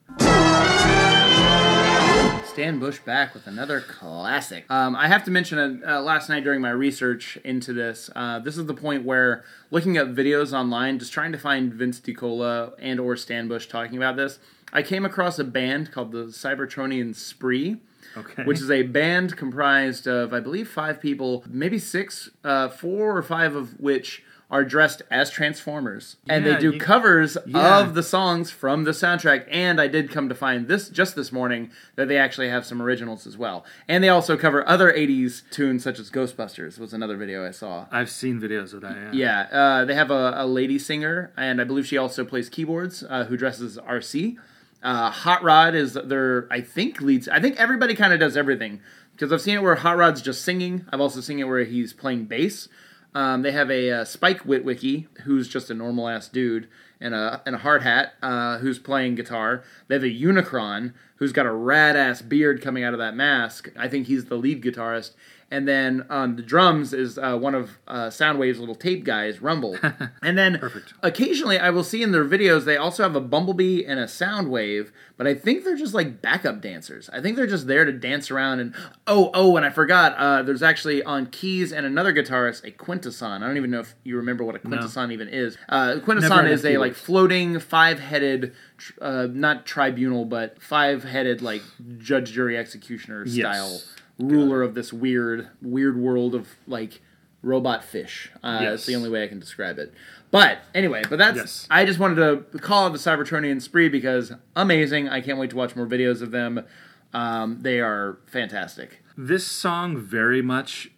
Stan 2.46 2.78
Bush 2.78 3.00
back 3.00 3.34
with 3.34 3.48
another 3.48 3.80
classic. 3.80 4.64
Um, 4.70 4.94
I 4.94 5.08
have 5.08 5.24
to 5.24 5.30
mention 5.32 5.82
uh, 5.84 6.00
last 6.00 6.28
night 6.28 6.44
during 6.44 6.60
my 6.60 6.70
research 6.70 7.36
into 7.42 7.72
this. 7.72 8.10
Uh, 8.14 8.38
this 8.38 8.56
is 8.56 8.66
the 8.66 8.74
point 8.74 9.04
where 9.04 9.42
looking 9.72 9.96
at 9.96 10.14
videos 10.14 10.52
online, 10.52 11.00
just 11.00 11.12
trying 11.12 11.32
to 11.32 11.38
find 11.38 11.74
Vince 11.74 11.98
DiCola 12.00 12.74
and 12.78 13.00
or 13.00 13.16
Stan 13.16 13.48
Bush 13.48 13.66
talking 13.66 13.96
about 13.96 14.14
this, 14.16 14.38
I 14.72 14.82
came 14.82 15.04
across 15.04 15.38
a 15.40 15.44
band 15.44 15.90
called 15.90 16.12
the 16.12 16.26
Cybertronian 16.26 17.16
Spree. 17.16 17.78
Okay. 18.16 18.44
Which 18.44 18.60
is 18.60 18.70
a 18.70 18.82
band 18.82 19.36
comprised 19.36 20.06
of, 20.06 20.32
I 20.32 20.40
believe, 20.40 20.68
five 20.68 21.00
people, 21.00 21.44
maybe 21.48 21.78
six, 21.78 22.30
uh, 22.44 22.68
four 22.68 23.16
or 23.16 23.22
five 23.22 23.54
of 23.56 23.78
which 23.80 24.22
are 24.50 24.62
dressed 24.62 25.00
as 25.10 25.30
Transformers, 25.30 26.16
and 26.28 26.44
they 26.46 26.56
do 26.56 26.72
you- 26.72 26.78
covers 26.78 27.36
Yeah. 27.46 27.80
of 27.80 27.94
the 27.94 28.02
songs 28.02 28.50
from 28.50 28.84
the 28.84 28.90
soundtrack. 28.92 29.46
And 29.50 29.80
I 29.80 29.88
did 29.88 30.10
come 30.10 30.28
to 30.28 30.34
find 30.34 30.68
this 30.68 30.90
just 30.90 31.16
this 31.16 31.32
morning 31.32 31.70
that 31.96 32.08
they 32.08 32.18
actually 32.18 32.50
have 32.50 32.64
some 32.66 32.80
originals 32.80 33.26
as 33.26 33.36
well, 33.38 33.64
and 33.88 34.04
they 34.04 34.10
also 34.10 34.36
cover 34.36 34.66
other 34.68 34.92
'80s 34.92 35.42
tunes 35.50 35.82
such 35.82 35.98
as 35.98 36.10
Ghostbusters. 36.10 36.78
Was 36.78 36.92
another 36.92 37.16
video 37.16 37.44
I 37.44 37.50
saw. 37.52 37.86
I've 37.90 38.10
seen 38.10 38.38
videos 38.40 38.74
of 38.74 38.82
that. 38.82 38.96
Yeah. 39.14 39.46
Yeah, 39.50 39.58
uh, 39.58 39.84
they 39.86 39.94
have 39.94 40.10
a, 40.12 40.34
a 40.36 40.46
lady 40.46 40.78
singer, 40.78 41.32
and 41.36 41.60
I 41.60 41.64
believe 41.64 41.86
she 41.86 41.96
also 41.96 42.24
plays 42.24 42.48
keyboards, 42.48 43.02
uh, 43.08 43.24
who 43.24 43.36
dresses 43.36 43.78
Arcee. 43.78 44.36
Uh, 44.84 45.10
Hot 45.10 45.42
Rod 45.42 45.74
is 45.74 45.94
their, 45.94 46.46
I 46.50 46.60
think, 46.60 47.00
leads. 47.00 47.26
I 47.28 47.40
think 47.40 47.56
everybody 47.56 47.94
kind 47.94 48.12
of 48.12 48.20
does 48.20 48.36
everything 48.36 48.80
because 49.12 49.32
I've 49.32 49.40
seen 49.40 49.56
it 49.56 49.62
where 49.62 49.76
Hot 49.76 49.96
Rod's 49.96 50.20
just 50.20 50.42
singing. 50.42 50.84
I've 50.92 51.00
also 51.00 51.22
seen 51.22 51.38
it 51.40 51.44
where 51.44 51.64
he's 51.64 51.94
playing 51.94 52.26
bass. 52.26 52.68
Um, 53.14 53.42
they 53.42 53.52
have 53.52 53.70
a 53.70 53.90
uh, 53.90 54.04
Spike 54.04 54.42
Witwicky, 54.42 55.06
who's 55.22 55.48
just 55.48 55.70
a 55.70 55.74
normal 55.74 56.08
ass 56.08 56.28
dude 56.28 56.68
in 57.00 57.12
a 57.14 57.42
in 57.46 57.54
a 57.54 57.58
hard 57.58 57.82
hat, 57.82 58.14
uh, 58.22 58.58
who's 58.58 58.78
playing 58.78 59.14
guitar. 59.14 59.62
They 59.88 59.94
have 59.94 60.02
a 60.04 60.08
Unicron, 60.08 60.92
who's 61.16 61.32
got 61.32 61.46
a 61.46 61.52
rad 61.52 61.96
ass 61.96 62.22
beard 62.22 62.60
coming 62.60 62.82
out 62.84 62.92
of 62.92 62.98
that 62.98 63.14
mask. 63.14 63.70
I 63.78 63.88
think 63.88 64.06
he's 64.06 64.26
the 64.26 64.36
lead 64.36 64.62
guitarist. 64.62 65.12
And 65.50 65.68
then 65.68 66.06
on 66.10 66.36
the 66.36 66.42
drums 66.42 66.92
is 66.92 67.18
uh, 67.18 67.36
one 67.36 67.54
of 67.54 67.78
uh, 67.86 68.06
Soundwave's 68.08 68.58
little 68.58 68.74
tape 68.74 69.04
guys, 69.04 69.40
Rumble. 69.40 69.76
and 70.22 70.36
then 70.36 70.58
Perfect. 70.58 70.94
occasionally 71.02 71.58
I 71.58 71.70
will 71.70 71.84
see 71.84 72.02
in 72.02 72.12
their 72.12 72.24
videos 72.24 72.64
they 72.64 72.76
also 72.76 73.02
have 73.02 73.14
a 73.14 73.20
Bumblebee 73.20 73.84
and 73.84 74.00
a 74.00 74.04
Soundwave, 74.06 74.90
but 75.16 75.26
I 75.26 75.34
think 75.34 75.64
they're 75.64 75.76
just 75.76 75.94
like 75.94 76.20
backup 76.20 76.60
dancers. 76.60 77.08
I 77.12 77.20
think 77.20 77.36
they're 77.36 77.46
just 77.46 77.66
there 77.66 77.84
to 77.84 77.92
dance 77.92 78.30
around 78.30 78.60
and 78.60 78.74
oh 79.06 79.30
oh 79.34 79.56
and 79.56 79.64
I 79.64 79.70
forgot 79.70 80.16
uh, 80.16 80.42
there's 80.42 80.62
actually 80.62 81.02
on 81.02 81.26
keys 81.26 81.72
and 81.72 81.86
another 81.86 82.12
guitarist 82.12 82.64
a 82.64 82.70
quintesson. 82.70 83.42
I 83.42 83.46
don't 83.46 83.56
even 83.56 83.70
know 83.70 83.80
if 83.80 83.94
you 84.02 84.16
remember 84.16 84.44
what 84.44 84.56
a 84.56 84.58
quintesson 84.58 85.12
even 85.12 85.28
is. 85.28 85.56
Uh, 85.68 86.00
quintesson 86.02 86.46
is 86.46 86.64
a 86.64 86.78
like 86.78 86.94
floating 86.94 87.58
five-headed 87.60 88.54
uh, 89.00 89.28
not 89.30 89.66
tribunal 89.66 90.24
but 90.24 90.60
five-headed 90.60 91.42
like 91.42 91.62
judge 91.98 92.32
jury 92.32 92.56
executioner 92.56 93.26
style 93.26 93.70
Yes. 93.72 93.90
Ruler 94.18 94.62
of 94.62 94.74
this 94.74 94.92
weird 94.92 95.48
weird 95.60 95.96
world 95.98 96.34
of 96.34 96.48
like 96.66 97.00
robot 97.42 97.84
fish. 97.84 98.30
Uh, 98.42 98.58
Yes. 98.62 98.70
That's 98.70 98.86
the 98.86 98.94
only 98.96 99.10
way 99.10 99.22
I 99.24 99.28
can 99.28 99.38
describe 99.40 99.78
it. 99.78 99.92
But 100.30 100.58
anyway, 100.74 101.02
but 101.08 101.18
that's 101.18 101.36
Yes. 101.36 101.66
I 101.70 101.84
just 101.84 101.98
wanted 101.98 102.16
to 102.52 102.58
call 102.58 102.86
out 102.86 102.92
the 102.92 102.98
Cybertronian 102.98 103.60
spree 103.60 103.88
because 103.88 104.32
amazing. 104.56 105.08
I 105.08 105.20
can't 105.20 105.38
wait 105.38 105.50
to 105.50 105.56
watch 105.56 105.76
more 105.76 105.86
videos 105.86 106.22
of 106.22 106.30
them. 106.30 106.64
Um, 107.12 107.58
they 107.60 107.80
are 107.80 108.18
fantastic. 108.26 109.02
This 109.16 109.46
song 109.46 109.96
very 109.96 110.42
much 110.42 110.90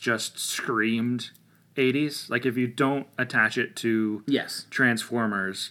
just 0.00 0.38
screamed 0.38 1.30
80s. 1.76 2.28
Like 2.28 2.44
if 2.44 2.56
you 2.56 2.66
don't 2.66 3.06
attach 3.16 3.56
it 3.58 3.76
to 3.76 4.22
Yes. 4.26 4.66
Transformers, 4.70 5.70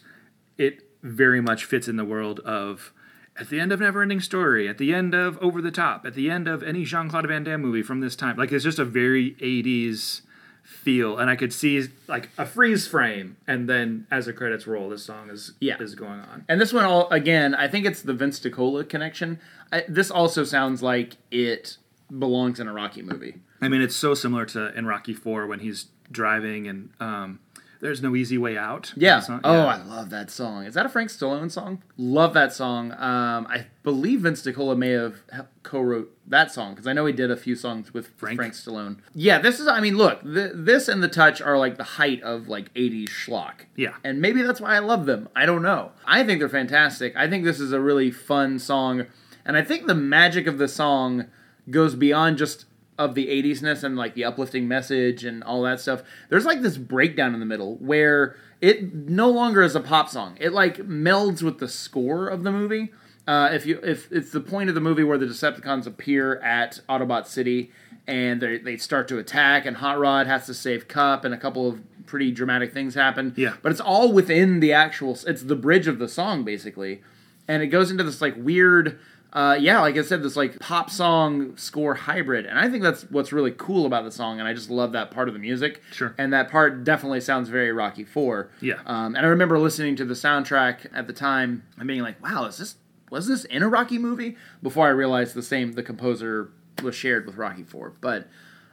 it 0.58 0.82
very 1.04 1.42
much 1.42 1.66
fits 1.66 1.88
in 1.88 1.96
the 1.98 2.06
world 2.06 2.40
of 2.42 2.94
at 3.40 3.50
the 3.50 3.60
end 3.60 3.72
of 3.72 3.80
Neverending 3.80 4.22
Story, 4.22 4.68
at 4.68 4.78
the 4.78 4.94
end 4.94 5.14
of 5.14 5.38
Over 5.42 5.62
the 5.62 5.72
Top, 5.72 6.06
at 6.06 6.14
the 6.14 6.30
end 6.30 6.48
of 6.48 6.62
any 6.64 6.84
Jean 6.84 7.10
Claude 7.10 7.28
Van 7.28 7.44
Damme 7.44 7.62
movie 7.62 7.82
from 7.84 8.00
this 8.02 8.16
time. 8.16 8.36
Like 8.38 8.52
it's 8.52 8.64
just 8.64 8.80
a 8.80 8.86
very 8.86 9.32
80s 9.36 10.22
feel, 10.64 11.18
and 11.18 11.30
I 11.30 11.36
could 11.36 11.52
see 11.54 11.88
like 12.08 12.30
a 12.38 12.46
freeze 12.46 12.88
frame, 12.88 13.38
and 13.48 13.68
then 13.68 14.06
as 14.12 14.26
the 14.28 14.34
credits 14.34 14.68
roll, 14.68 14.90
this 14.90 15.04
song 15.04 15.30
is 15.30 15.54
Yeah. 15.60 15.78
is 15.80 15.96
going 15.96 16.20
on. 16.20 16.46
And 16.48 16.62
this 16.62 16.72
one, 16.74 16.86
all 16.86 17.10
again, 17.10 17.56
I 17.56 17.68
think 17.68 17.86
it's 17.86 18.02
the 18.02 18.14
Vince 18.14 18.40
DiCola 18.40 18.88
connection. 18.88 19.40
I, 19.72 19.84
this 19.88 20.12
also 20.12 20.44
sounds 20.44 20.84
like 20.84 21.18
it 21.32 21.78
belongs 22.18 22.60
in 22.60 22.68
a 22.68 22.74
Rocky 22.74 23.02
movie. 23.02 23.36
I 23.62 23.68
mean, 23.68 23.82
it's 23.82 23.96
so 23.96 24.14
similar 24.14 24.46
to 24.48 24.76
in 24.78 24.86
Rocky 24.86 25.14
Four 25.14 25.48
when 25.48 25.60
he's 25.60 25.88
driving 26.12 26.68
and 26.68 26.90
um, 27.00 27.40
there's 27.82 28.02
no 28.02 28.16
easy 28.16 28.38
way 28.38 28.58
out. 28.58 28.94
Yeah. 28.96 29.22
Oh, 29.44 29.54
yeah. 29.54 29.66
I 29.66 29.84
love 29.84 30.10
that 30.10 30.30
song. 30.30 30.66
Is 30.66 30.74
that 30.74 30.86
a 30.86 30.90
Frank 30.90 31.10
Stallone 31.10 31.50
song? 31.50 31.82
Love 31.98 32.34
that 32.34 32.52
song. 32.52 32.92
Um, 32.92 33.48
I 33.48 33.68
believe 33.84 34.22
Vince 34.22 34.42
DiCola 34.42 34.78
may 34.78 34.90
have 34.90 35.16
co-wrote 35.64 36.16
that 36.28 36.52
song 36.52 36.74
because 36.74 36.88
I 36.88 36.94
know 36.94 37.06
he 37.06 37.14
did 37.14 37.32
a 37.32 37.38
few 37.38 37.56
songs 37.56 37.94
with 37.94 38.08
Frank, 38.18 38.36
Frank? 38.38 38.54
Stallone. 38.54 38.98
Yeah, 39.14 39.40
this 39.40 39.60
is. 39.60 39.68
I 39.68 39.80
mean, 39.80 39.98
look, 39.98 40.22
th- 40.24 40.52
this 40.56 40.88
and 40.88 41.02
the 41.02 41.08
Touch 41.08 41.42
are 41.42 41.58
like 41.58 41.78
the 41.78 41.84
height 41.84 42.22
of 42.22 42.48
like 42.48 42.74
'80s 42.74 43.10
schlock. 43.10 43.66
Yeah. 43.76 43.96
and 44.04 44.20
maybe 44.22 44.42
that's 44.42 44.60
why 44.60 44.76
I 44.76 44.80
love 44.80 45.06
them. 45.06 45.30
I 45.36 45.46
don't 45.46 45.62
know. 45.64 45.92
I 46.06 46.24
think 46.24 46.40
they're 46.40 46.50
fantastic. 46.50 47.16
I 47.16 47.30
think 47.30 47.46
this 47.46 47.60
is 47.60 47.72
a 47.72 47.80
really 47.80 48.12
fun 48.12 48.60
song, 48.60 49.06
and 49.46 49.56
I 49.56 49.62
think 49.62 49.88
the 49.88 49.96
magic 49.96 50.48
of 50.48 50.58
the 50.58 50.68
song 50.68 51.28
goes 51.70 51.96
beyond 51.96 52.38
just 52.38 52.66
of 53.00 53.16
the 53.16 53.28
80s-ness 53.28 53.82
and 53.82 53.96
like 53.96 54.14
the 54.14 54.26
uplifting 54.26 54.68
message 54.68 55.24
and 55.24 55.42
all 55.42 55.62
that 55.64 55.80
stuff. 55.80 56.04
There's 56.28 56.46
like 56.46 56.62
this 56.62 56.78
breakdown 56.78 57.34
in 57.34 57.40
the 57.40 57.46
middle 57.46 57.78
where 57.78 58.36
it 58.60 58.94
no 58.94 59.30
longer 59.30 59.64
is 59.64 59.74
a 59.74 59.80
pop 59.80 60.10
song. 60.10 60.38
It 60.40 60.52
like 60.52 60.78
melds 60.80 61.42
with 61.42 61.60
the 61.60 61.70
score 61.70 62.28
of 62.28 62.44
the 62.44 62.52
movie. 62.52 62.92
Uh, 63.26 63.50
if 63.54 63.66
you 63.66 63.80
if 63.84 64.12
it's 64.12 64.32
the 64.32 64.42
point 64.42 64.68
of 64.68 64.76
the 64.76 64.82
movie 64.82 65.04
where 65.04 65.18
the 65.18 65.26
Decepticons 65.26 65.88
appear 65.88 66.36
at 66.42 66.82
Autobot 66.90 67.26
City 67.26 67.72
and 68.06 68.42
they 68.42 68.58
they 68.58 68.76
start 68.76 69.08
to 69.08 69.18
attack 69.18 69.66
and 69.66 69.78
Hot 69.78 69.98
Rod 69.98 70.28
has 70.28 70.46
to 70.48 70.54
save 70.54 70.90
Kup 70.90 71.24
and 71.24 71.34
a 71.34 71.38
couple 71.38 71.70
of 71.70 71.82
pretty 72.06 72.32
dramatic 72.32 72.74
things 72.74 72.96
happen. 72.96 73.34
Yeah. 73.38 73.56
But 73.62 73.72
it's 73.72 73.82
all 73.82 74.12
within 74.12 74.60
the 74.60 74.74
actual 74.74 75.18
it's 75.26 75.44
the 75.44 75.56
bridge 75.56 75.88
of 75.88 76.00
the 76.00 76.10
song 76.10 76.44
basically. 76.44 77.02
And 77.48 77.64
it 77.64 77.68
goes 77.68 77.92
into 77.92 78.04
this 78.04 78.22
like 78.22 78.36
weird 78.38 79.00
uh, 79.32 79.56
yeah, 79.60 79.80
like 79.82 79.96
I 79.98 80.02
said, 80.02 80.24
this 80.24 80.36
like 80.36 80.60
pop 80.60 80.90
song 80.90 81.56
score 81.58 81.94
hybrid, 81.94 82.46
and 82.46 82.58
I 82.58 82.70
think 82.70 82.82
that's 82.84 83.04
what's 83.12 83.32
really 83.32 83.52
cool 83.52 83.86
about 83.86 84.04
the 84.04 84.12
song, 84.12 84.40
and 84.40 84.48
I 84.48 84.54
just 84.54 84.70
love 84.70 84.92
that 84.94 85.12
part 85.12 85.28
of 85.28 85.34
the 85.34 85.40
music. 85.40 85.82
Sure. 85.92 86.16
And 86.18 86.34
that 86.34 86.50
part 86.50 86.84
definitely 86.84 87.22
sounds 87.22 87.50
very 87.50 87.72
Rocky 87.72 88.04
Four. 88.04 88.50
Yeah. 88.62 88.80
Um, 88.86 89.16
and 89.16 89.26
I 89.26 89.30
remember 89.30 89.60
listening 89.60 89.96
to 89.98 90.06
the 90.06 90.16
soundtrack 90.16 90.88
at 90.94 91.06
the 91.08 91.14
time 91.14 91.64
and 91.78 91.88
being 91.88 92.02
like, 92.02 92.22
"Wow, 92.24 92.46
is 92.46 92.58
this 92.58 92.76
was 93.12 93.28
this 93.28 93.46
in 93.46 93.62
a 93.64 93.70
Rocky 93.70 93.98
movie?" 94.00 94.36
Before 94.64 94.88
I 94.88 94.92
realized 94.92 95.36
the 95.36 95.44
same 95.44 95.74
the 95.74 95.84
composer 95.84 96.50
was 96.82 96.96
shared 96.96 97.26
with 97.26 97.36
Rocky 97.36 97.64
Four, 97.64 97.94
but 98.02 98.28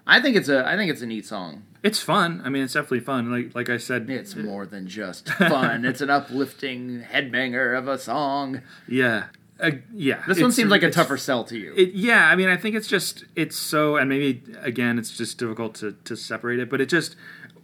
I 0.07 0.21
think 0.23 0.37
it's 0.37 0.49
a 0.49 0.67
I 0.67 0.77
think 0.77 0.91
it's 0.91 1.03
a 1.03 1.07
neat 1.07 1.27
song. 1.27 1.65
It's 1.83 2.01
fun. 2.01 2.41
I 2.45 2.49
mean, 2.49 2.63
it's 2.65 2.73
definitely 2.73 3.01
fun. 3.01 3.31
Like 3.31 3.55
like 3.55 3.69
I 3.69 3.77
said, 3.77 4.09
It's 4.09 4.35
more 4.35 4.65
than 4.67 4.87
just 4.89 5.29
fun. 5.35 5.85
it's 5.85 6.01
an 6.01 6.11
uplifting 6.11 7.03
headbanger 7.13 7.77
of 7.77 7.87
a 7.89 7.99
song. 7.99 8.63
yeah, 8.89 9.25
uh, 9.61 9.71
yeah. 9.95 10.23
This 10.27 10.41
one 10.41 10.53
seems 10.53 10.71
like 10.71 10.83
a 10.83 10.91
tougher 10.91 11.17
sell 11.17 11.45
to 11.45 11.59
you. 11.59 11.73
It, 11.77 11.93
yeah, 11.95 12.29
I 12.29 12.37
mean, 12.37 12.49
I 12.49 12.57
think 12.57 12.75
it's 12.75 12.89
just 12.89 13.25
it's 13.35 13.57
so, 13.57 13.97
and 13.97 14.09
maybe 14.09 14.43
again, 14.61 14.99
it's 14.99 15.17
just 15.17 15.39
difficult 15.39 15.75
to 15.77 15.93
to 16.05 16.17
separate 16.17 16.59
it. 16.61 16.69
But 16.71 16.81
it 16.81 16.87
just 16.89 17.17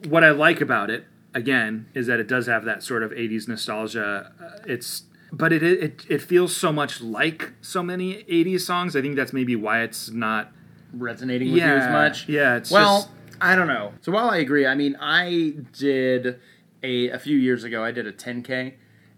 what 0.08 0.24
I 0.24 0.30
like 0.30 0.60
about 0.60 0.90
it 0.90 1.06
again 1.34 1.86
is 1.94 2.06
that 2.06 2.20
it 2.20 2.28
does 2.28 2.46
have 2.46 2.64
that 2.64 2.82
sort 2.82 3.02
of 3.02 3.10
'80s 3.10 3.46
nostalgia. 3.48 4.32
Uh, 4.42 4.62
it's 4.66 5.04
but 5.32 5.52
it 5.52 5.62
it 5.62 6.06
it 6.08 6.22
feels 6.22 6.54
so 6.56 6.72
much 6.72 7.00
like 7.00 7.52
so 7.60 7.82
many 7.82 8.24
'80s 8.24 8.60
songs. 8.60 8.96
I 8.96 9.02
think 9.02 9.16
that's 9.16 9.32
maybe 9.32 9.56
why 9.56 9.82
it's 9.82 10.10
not. 10.10 10.52
resonating 10.94 11.52
with 11.52 11.62
you 11.62 11.68
as 11.68 11.90
much. 11.90 12.28
yeah, 12.28 12.56
it's 12.56 12.70
well, 12.70 13.00
just- 13.02 13.10
I 13.40 13.56
don't 13.56 13.66
know. 13.68 13.92
So 14.02 14.12
while 14.12 14.28
I 14.30 14.36
agree, 14.38 14.66
I 14.66 14.74
mean, 14.74 14.96
I 15.00 15.54
did 15.78 16.38
a 16.82 17.08
a 17.10 17.18
few 17.18 17.36
years 17.36 17.64
ago. 17.64 17.82
I 17.82 17.90
did 17.92 18.06
a 18.06 18.12
10k, 18.12 18.74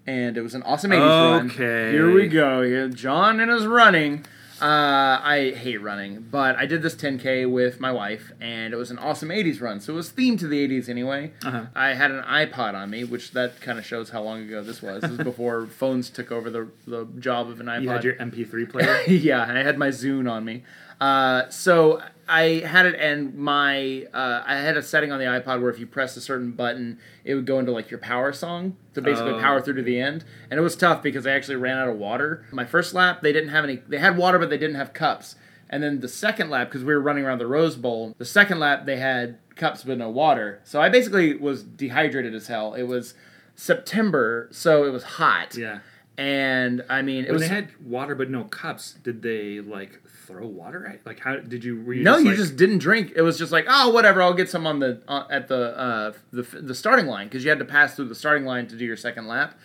and 0.06 0.36
it 0.36 0.42
was 0.42 0.54
an 0.54 0.62
awesome 0.62 0.90
80s 0.90 1.00
run. 1.00 1.50
Okay. 1.50 1.92
Here 1.92 2.12
we 2.12 2.28
go. 2.28 2.60
Yeah, 2.62 2.88
John 2.88 3.40
and 3.40 3.50
his 3.50 3.66
running. 3.66 4.24
Uh, 4.62 5.20
I 5.22 5.52
hate 5.56 5.82
running, 5.82 6.26
but 6.30 6.56
I 6.56 6.64
did 6.64 6.80
this 6.80 6.94
10k 6.94 7.50
with 7.50 7.80
my 7.80 7.90
wife, 7.90 8.32
and 8.40 8.72
it 8.72 8.76
was 8.76 8.90
an 8.90 8.98
awesome 8.98 9.28
80s 9.28 9.60
run. 9.60 9.80
So 9.80 9.92
it 9.92 9.96
was 9.96 10.10
themed 10.10 10.38
to 10.40 10.48
the 10.48 10.66
80s 10.66 10.88
anyway. 10.88 11.32
Uh-huh. 11.44 11.66
I 11.74 11.94
had 11.94 12.12
an 12.12 12.22
iPod 12.22 12.74
on 12.74 12.88
me, 12.88 13.04
which 13.04 13.32
that 13.32 13.60
kind 13.60 13.78
of 13.78 13.84
shows 13.84 14.10
how 14.10 14.22
long 14.22 14.42
ago 14.42 14.62
this 14.62 14.80
was. 14.80 15.02
This 15.02 15.10
was 15.10 15.18
before 15.24 15.66
phones 15.66 16.08
took 16.08 16.30
over 16.30 16.50
the 16.50 16.68
the 16.86 17.04
job 17.18 17.50
of 17.50 17.60
an 17.60 17.66
iPod. 17.66 17.82
You 17.82 17.88
had 17.90 18.04
your 18.04 18.14
MP3 18.14 18.70
player. 18.70 19.02
yeah, 19.08 19.46
and 19.46 19.58
I 19.58 19.62
had 19.64 19.76
my 19.76 19.88
Zune 19.88 20.30
on 20.30 20.44
me. 20.44 20.62
Uh, 21.00 21.48
so 21.50 22.00
I 22.28 22.62
had 22.66 22.86
it, 22.86 22.94
and 22.98 23.34
my 23.34 24.06
uh, 24.14 24.42
I 24.46 24.56
had 24.56 24.76
a 24.76 24.82
setting 24.82 25.12
on 25.12 25.18
the 25.18 25.26
iPod 25.26 25.60
where 25.60 25.70
if 25.70 25.78
you 25.78 25.86
press 25.86 26.16
a 26.16 26.20
certain 26.20 26.52
button, 26.52 26.98
it 27.24 27.34
would 27.34 27.46
go 27.46 27.58
into 27.58 27.72
like 27.72 27.90
your 27.90 27.98
power 28.00 28.32
song 28.32 28.76
to 28.94 29.02
basically 29.02 29.32
Oh. 29.32 29.40
power 29.40 29.60
through 29.60 29.74
to 29.74 29.82
the 29.82 30.00
end. 30.00 30.24
And 30.50 30.58
it 30.58 30.62
was 30.62 30.76
tough 30.76 31.02
because 31.02 31.26
I 31.26 31.32
actually 31.32 31.56
ran 31.56 31.76
out 31.76 31.88
of 31.88 31.96
water. 31.96 32.46
My 32.52 32.64
first 32.64 32.94
lap, 32.94 33.20
they 33.22 33.32
didn't 33.32 33.50
have 33.50 33.64
any. 33.64 33.76
They 33.88 33.98
had 33.98 34.16
water, 34.16 34.38
but 34.38 34.48
they 34.50 34.58
didn't 34.58 34.76
have 34.76 34.92
cups. 34.94 35.36
And 35.68 35.82
then 35.82 36.00
the 36.00 36.08
second 36.08 36.50
lap, 36.50 36.68
because 36.68 36.84
we 36.84 36.94
were 36.94 37.00
running 37.00 37.24
around 37.24 37.38
the 37.38 37.46
Rose 37.46 37.74
Bowl, 37.76 38.14
the 38.18 38.24
second 38.24 38.60
lap 38.60 38.86
they 38.86 38.96
had 38.98 39.38
cups 39.56 39.82
but 39.82 39.98
no 39.98 40.08
water. 40.08 40.60
So 40.64 40.80
I 40.80 40.88
basically 40.88 41.34
was 41.34 41.62
dehydrated 41.64 42.34
as 42.34 42.46
hell. 42.46 42.74
It 42.74 42.84
was 42.84 43.14
September, 43.56 44.48
so 44.52 44.84
it 44.84 44.90
was 44.90 45.02
hot. 45.02 45.56
Yeah. 45.56 45.78
And 46.16 46.84
I 46.88 47.02
mean, 47.02 47.24
it 47.24 47.28
When 47.28 47.34
was 47.40 47.42
they 47.42 47.48
had 47.54 47.70
water 47.84 48.14
but 48.14 48.30
no 48.30 48.44
cups, 48.44 48.92
did 49.02 49.22
they 49.22 49.60
like 49.60 50.00
throw 50.26 50.46
water 50.46 50.86
at? 50.86 51.04
Like 51.06 51.20
how 51.20 51.36
did 51.36 51.64
you? 51.64 51.82
Were 51.82 51.94
you 51.94 52.02
no, 52.04 52.12
just, 52.14 52.24
you 52.24 52.30
like- 52.30 52.38
just 52.38 52.56
didn't 52.56 52.78
drink. 52.78 53.12
It 53.14 53.22
was 53.22 53.38
just 53.38 53.52
like, 53.52 53.66
oh, 53.68 53.90
whatever. 53.90 54.22
I'll 54.22 54.34
get 54.34 54.48
some 54.50 54.66
on 54.66 54.80
the 54.80 55.02
uh, 55.08 55.26
at 55.30 55.48
the 55.48 55.78
uh, 55.78 56.12
the 56.32 56.42
the 56.42 56.74
starting 56.74 57.06
line 57.06 57.28
because 57.28 57.44
you 57.44 57.50
had 57.50 57.58
to 57.58 57.64
pass 57.64 57.94
through 57.94 58.08
the 58.08 58.14
starting 58.14 58.44
line 58.44 58.66
to 58.68 58.76
do 58.76 58.84
your 58.84 58.96
second 58.96 59.26
lap, 59.26 59.58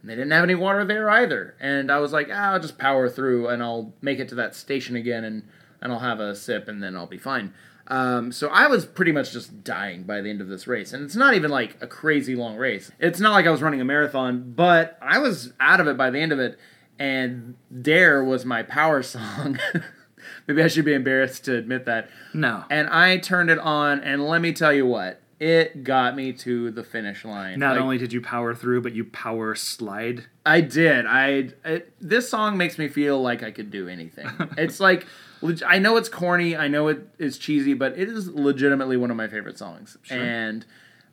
and 0.00 0.10
they 0.10 0.14
didn't 0.14 0.30
have 0.32 0.44
any 0.44 0.54
water 0.54 0.84
there 0.84 1.10
either. 1.10 1.56
And 1.60 1.90
I 1.90 1.98
was 1.98 2.12
like, 2.12 2.28
ah, 2.32 2.52
I'll 2.52 2.60
just 2.60 2.78
power 2.78 3.08
through 3.08 3.48
and 3.48 3.62
I'll 3.62 3.92
make 4.00 4.18
it 4.18 4.28
to 4.28 4.34
that 4.36 4.54
station 4.54 4.96
again, 4.96 5.24
and 5.24 5.42
and 5.80 5.92
I'll 5.92 5.98
have 6.00 6.20
a 6.20 6.34
sip, 6.34 6.68
and 6.68 6.82
then 6.82 6.96
I'll 6.96 7.06
be 7.06 7.18
fine. 7.18 7.52
Um, 7.86 8.32
so 8.32 8.48
I 8.48 8.66
was 8.66 8.86
pretty 8.86 9.12
much 9.12 9.30
just 9.32 9.62
dying 9.62 10.04
by 10.04 10.22
the 10.22 10.30
end 10.30 10.40
of 10.40 10.48
this 10.48 10.66
race, 10.66 10.94
and 10.94 11.04
it's 11.04 11.16
not 11.16 11.34
even 11.34 11.50
like 11.50 11.76
a 11.82 11.86
crazy 11.86 12.34
long 12.34 12.56
race. 12.56 12.90
It's 12.98 13.20
not 13.20 13.32
like 13.32 13.46
I 13.46 13.50
was 13.50 13.60
running 13.60 13.82
a 13.82 13.84
marathon, 13.84 14.54
but 14.56 14.96
I 15.02 15.18
was 15.18 15.52
out 15.60 15.80
of 15.80 15.86
it 15.88 15.96
by 15.98 16.08
the 16.10 16.18
end 16.18 16.32
of 16.32 16.38
it. 16.38 16.58
And 16.98 17.56
Dare 17.82 18.22
was 18.24 18.44
my 18.44 18.62
power 18.62 19.02
song. 19.02 19.58
Maybe 20.46 20.62
I 20.62 20.68
should 20.68 20.84
be 20.84 20.94
embarrassed 20.94 21.44
to 21.46 21.56
admit 21.56 21.86
that. 21.86 22.10
no. 22.32 22.64
And 22.70 22.88
I 22.88 23.18
turned 23.18 23.50
it 23.50 23.58
on, 23.58 24.00
and 24.00 24.26
let 24.26 24.40
me 24.40 24.52
tell 24.52 24.72
you 24.72 24.86
what, 24.86 25.20
it 25.40 25.84
got 25.84 26.14
me 26.16 26.32
to 26.32 26.70
the 26.70 26.84
finish 26.84 27.24
line. 27.24 27.58
Not 27.58 27.76
Like, 27.76 27.82
only 27.82 27.98
did 27.98 28.12
you 28.12 28.20
power 28.20 28.54
through, 28.54 28.82
but 28.82 28.94
you 28.94 29.04
power 29.04 29.54
slide. 29.54 30.26
I 30.46 30.60
did. 30.60 31.06
I 31.06 31.50
it, 31.64 31.92
this 32.00 32.28
song 32.28 32.56
makes 32.56 32.78
me 32.78 32.88
feel 32.88 33.20
like 33.20 33.42
I 33.42 33.50
could 33.50 33.70
do 33.70 33.88
anything. 33.88 34.28
it's 34.58 34.80
like 34.80 35.06
I 35.66 35.78
know 35.78 35.96
it's 35.96 36.08
corny. 36.08 36.56
I 36.56 36.68
know 36.68 36.88
it 36.88 37.06
is 37.18 37.36
cheesy, 37.38 37.74
but 37.74 37.98
it 37.98 38.08
is 38.08 38.28
legitimately 38.28 38.96
one 38.96 39.10
of 39.10 39.16
my 39.16 39.28
favorite 39.28 39.58
songs, 39.58 39.96
and 40.10 40.64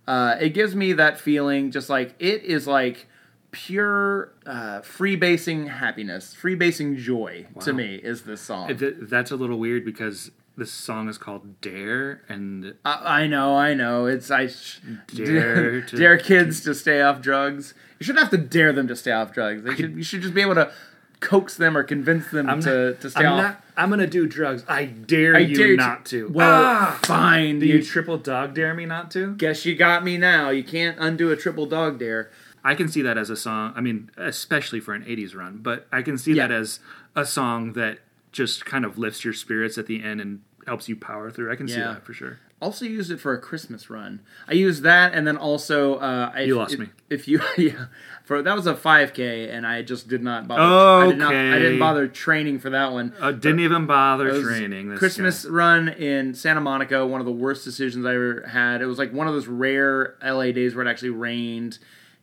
uh, 0.08 0.36
it 0.40 0.50
gives 0.50 0.76
me 0.76 0.94
that 0.94 1.20
feeling. 1.20 1.72
Just 1.72 1.90
like 1.90 2.16
it 2.20 2.44
is 2.44 2.68
like 2.68 3.08
pure 3.52 4.34
uh, 4.46 4.80
freebasing 4.82 5.68
happiness, 5.70 6.36
freebasing 6.40 6.98
joy 6.98 7.46
to 7.62 7.74
me 7.74 7.96
is 7.96 8.24
this 8.24 8.42
song. 8.42 8.72
That's 9.02 9.32
a 9.32 9.36
little 9.36 9.60
weird 9.60 9.86
because 9.86 10.32
this 10.58 10.72
song 10.72 11.08
is 11.10 11.18
called 11.18 11.62
Dare, 11.62 12.22
and 12.28 12.76
I, 12.86 13.22
I 13.24 13.28
know, 13.28 13.56
I 13.56 13.74
know. 13.74 14.06
It's 14.06 14.30
I 14.32 14.48
sh- 14.48 14.80
Dare 15.14 15.26
dare, 15.26 15.82
to- 15.82 15.98
dare 15.98 16.18
kids 16.18 16.62
to 16.62 16.74
stay 16.76 17.02
off 17.02 17.22
drugs. 17.22 17.74
You 18.00 18.06
shouldn't 18.06 18.24
have 18.24 18.32
to 18.32 18.38
dare 18.38 18.74
them 18.74 18.88
to 18.88 18.96
stay 18.96 19.12
off 19.12 19.32
drugs. 19.34 19.64
They 19.64 19.76
should. 19.76 19.96
You 19.96 20.04
should 20.04 20.22
just 20.22 20.34
be 20.34 20.42
able 20.42 20.56
to 20.56 20.72
coax 21.20 21.56
them 21.56 21.78
or 21.78 21.84
convince 21.84 22.30
them 22.32 22.50
I'm 22.50 22.62
to, 22.62 22.90
not, 22.92 23.02
to 23.02 23.10
stay 23.12 23.26
I'm 23.26 23.34
off. 23.34 23.44
not. 23.44 23.64
I'm 23.78 23.90
gonna 23.92 24.08
do 24.08 24.28
drugs. 24.28 24.64
I 24.68 24.86
dare 24.86 25.36
I 25.36 25.40
you 25.40 25.56
dare 25.56 25.68
you 25.68 25.78
to- 25.78 25.84
not 25.84 26.06
to. 26.08 26.28
Well, 26.30 26.64
Ah! 26.66 27.00
fine. 27.04 27.60
do 27.60 27.66
you 27.66 27.76
You, 27.76 27.84
triple 27.84 28.18
dog 28.18 28.54
dare 28.56 28.74
me 28.74 28.86
not 28.86 29.12
to? 29.12 29.36
guess 29.36 29.66
you 29.66 29.76
got 29.76 30.04
me 30.04 30.18
now. 30.18 30.50
You 30.50 30.64
can't 30.64 30.98
undo 31.00 31.32
a 31.32 31.36
triple 31.38 31.66
dog 31.68 32.00
dare. 32.00 32.30
I 32.64 32.76
can 32.76 32.88
see 32.88 33.02
that 33.02 33.18
as 33.18 33.30
a 33.30 33.36
song. 33.36 33.74
I 33.76 33.82
mean, 33.82 34.12
especially 34.18 34.80
for 34.80 34.94
an 34.94 35.04
'80s 35.04 35.36
run, 35.36 35.60
but 35.62 35.88
I 35.92 36.02
can 36.02 36.18
see 36.18 36.34
Yeah. 36.34 36.48
that 36.48 36.54
as 36.54 36.80
a 37.16 37.26
song 37.26 37.74
that 37.74 38.00
just 38.32 38.66
kind 38.66 38.86
of 38.86 38.98
lifts 38.98 39.26
your 39.26 39.34
spirits 39.34 39.78
at 39.78 39.88
the 39.88 40.04
end 40.04 40.22
and 40.22 40.42
helps 40.68 40.88
you 40.88 40.96
power 40.96 41.32
through. 41.32 41.52
I 41.52 41.56
can 41.56 41.68
see 41.68 41.80
that 41.80 42.06
for 42.06 42.14
sure. 42.14 42.40
Also 42.62 42.86
used 42.86 43.10
it 43.10 43.18
for 43.20 43.34
a 43.34 43.40
Christmas 43.40 43.90
run. 43.90 44.20
I 44.48 44.54
used 44.54 44.84
that, 44.84 45.16
and 45.16 45.26
then 45.26 45.36
also 45.36 45.96
uh, 45.96 46.32
I, 46.34 46.42
You 46.42 46.56
lost 46.58 46.74
if, 46.76 46.80
me. 46.80 46.90
If 47.10 47.28
you 47.28 47.42
yeah, 47.58 47.88
for 48.24 48.44
that 48.44 48.56
was 48.56 48.68
a 48.68 48.76
5K, 48.76 49.52
and 49.52 49.66
I 49.66 49.82
just 49.82 50.08
did 50.08 50.22
not 50.22 50.48
bother. 50.48 51.08
I, 51.08 51.10
did 51.10 51.18
not, 51.18 51.34
I 51.34 51.58
didn't 51.58 51.80
bother 51.80 52.08
training 52.08 52.60
for 52.60 52.70
that 52.70 52.92
one. 52.92 53.14
Uh, 53.20 53.32
didn't 53.32 53.62
even 53.62 53.88
bother 53.88 54.40
training. 54.44 54.90
This 54.90 55.00
Christmas 55.00 55.44
guy. 55.44 55.52
run 55.52 55.90
in 55.90 56.36
Santa 56.36 56.62
Monica, 56.62 57.06
one 57.06 57.20
of 57.20 57.26
the 57.26 57.32
worst 57.32 57.66
decisions 57.66 58.06
I 58.06 58.14
ever 58.14 58.46
had. 58.48 58.84
It 58.84 58.86
was 58.86 59.00
like 59.00 59.12
one 59.12 59.28
of 59.28 59.34
those 59.34 59.48
rare 59.48 60.16
LA 60.24 60.52
days 60.52 60.76
where 60.76 60.86
it 60.86 60.90
actually 60.90 61.10
rained, 61.10 61.80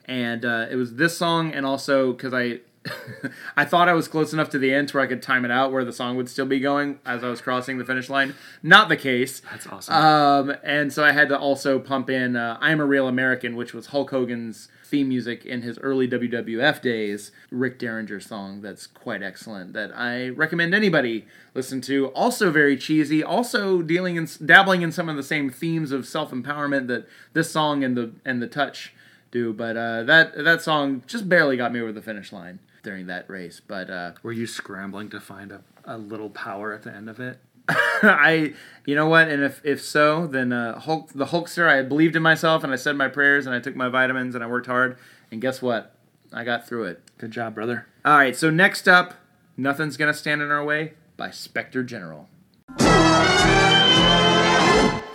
and 0.09 0.45
uh, 0.45 0.67
it 0.71 0.77
was 0.77 0.97
this 0.97 1.17
song, 1.17 1.53
and 1.53 1.65
also 1.65 2.13
because 2.13 2.35
I. 2.35 2.61
I 3.57 3.67
thought 3.67 3.89
I 3.89 3.93
was 3.93 4.09
close 4.09 4.33
enough 4.33 4.49
to 4.51 4.59
the 4.59 4.73
end 4.73 4.89
to 4.89 4.97
where 4.97 5.05
I 5.05 5.07
could 5.09 5.21
time 5.21 5.45
it 5.45 5.51
out 5.51 5.73
where 5.73 5.85
the 5.85 5.93
song 5.93 6.17
would 6.17 6.31
still 6.31 6.47
be 6.47 6.59
going 6.59 7.01
as 7.05 7.23
I 7.23 7.29
was 7.29 7.43
crossing 7.43 7.77
the 7.77 7.85
finish 7.85 8.09
line. 8.09 8.35
Not 8.63 8.89
the 8.89 8.97
case. 8.97 9.41
That's 9.51 9.67
awesome. 9.67 9.95
Um, 9.95 10.57
and 10.63 10.91
so 10.91 11.05
I 11.05 11.13
had 11.13 11.29
to 11.29 11.39
also 11.39 11.81
pump 11.81 12.09
in 12.09 12.35
uh, 12.37 12.57
I'm 12.61 12.81
a 12.81 12.87
Real 12.87 13.07
American, 13.07 13.57
which 13.57 13.75
was 13.75 13.89
Hulk 13.89 14.11
Hogan's 14.11 14.69
theme 14.89 15.09
music 15.09 15.45
in 15.45 15.63
his 15.63 15.79
early 15.81 16.09
WWF 16.09 16.81
days. 16.81 17.31
Rick 17.51 17.79
Derringer 17.79 18.21
song 18.21 18.63
that's 18.63 18.87
quite 18.87 19.23
excellent 19.23 19.75
that 19.75 19.95
I 19.95 20.29
recommend 20.31 20.75
anybody 20.75 21.27
listen 21.55 21.81
to. 21.83 22.07
Also 22.09 22.51
very 22.51 22.77
cheesy, 22.77 23.23
also 23.23 23.83
dealing 23.83 24.17
in 24.17 24.29
dabbling 24.45 24.83
in 24.83 24.91
some 24.91 25.09
of 25.09 25.17
the 25.17 25.23
same 25.23 25.51
themes 25.51 25.93
of 25.93 26.07
self-empowerment 26.07 26.87
that 26.89 27.07
this 27.35 27.51
song 27.51 27.85
and 27.85 27.97
the 27.97 28.13
and 28.25 28.41
the 28.41 28.47
touch 28.47 28.95
do, 29.31 29.53
but 29.53 29.77
uh, 29.77 30.03
that 30.05 30.37
that 30.45 30.63
song 30.63 31.03
just 31.07 31.29
barely 31.29 31.57
got 31.57 31.73
me 31.73 31.81
over 31.81 31.93
the 31.93 32.03
finish 32.03 32.33
line 32.33 32.59
during 32.83 33.07
that 33.07 33.29
race. 33.29 33.61
But 33.67 33.91
uh, 33.91 34.13
Were 34.23 34.33
you 34.33 34.47
scrambling 34.47 35.11
to 35.11 35.21
find 35.21 35.53
a, 35.53 35.63
a 35.85 35.99
little 35.99 36.31
power 36.31 36.73
at 36.73 36.83
the 36.83 36.95
end 36.95 37.09
of 37.11 37.21
it? 37.21 37.39
I, 37.71 38.55
you 38.87 38.95
know 38.95 39.09
what, 39.09 39.29
and 39.29 39.43
if 39.43 39.61
if 39.65 39.83
so, 39.83 40.27
then 40.27 40.53
uh, 40.53 40.79
Hulk, 40.81 41.13
the 41.13 41.27
Hulkster, 41.27 41.69
I 41.69 41.83
believed 41.83 42.17
in 42.17 42.23
myself 42.23 42.65
and 42.65 42.73
I 42.73 42.77
said 42.77 42.97
my 42.97 43.09
prayers 43.09 43.45
and 43.45 43.55
I 43.55 43.61
took 43.61 43.77
my 43.77 43.89
vitamins 43.89 44.35
and 44.35 44.43
I 44.43 44.47
worked 44.47 44.67
hard 44.67 44.97
and 45.31 45.41
guess 45.41 45.61
what, 45.61 45.95
I 46.33 46.45
got 46.45 46.67
through 46.67 46.85
it. 46.85 47.03
Good 47.19 47.31
job, 47.31 47.55
brother. 47.55 47.87
All 48.07 48.17
right, 48.17 48.35
so 48.35 48.49
next 48.49 48.89
up, 48.89 49.15
nothing's 49.57 49.99
gonna 49.99 50.15
stand 50.15 50.41
in 50.41 50.51
our 50.51 50.65
way 50.65 50.95
by 51.19 51.31
Spectre 51.31 51.83
General. 51.83 52.29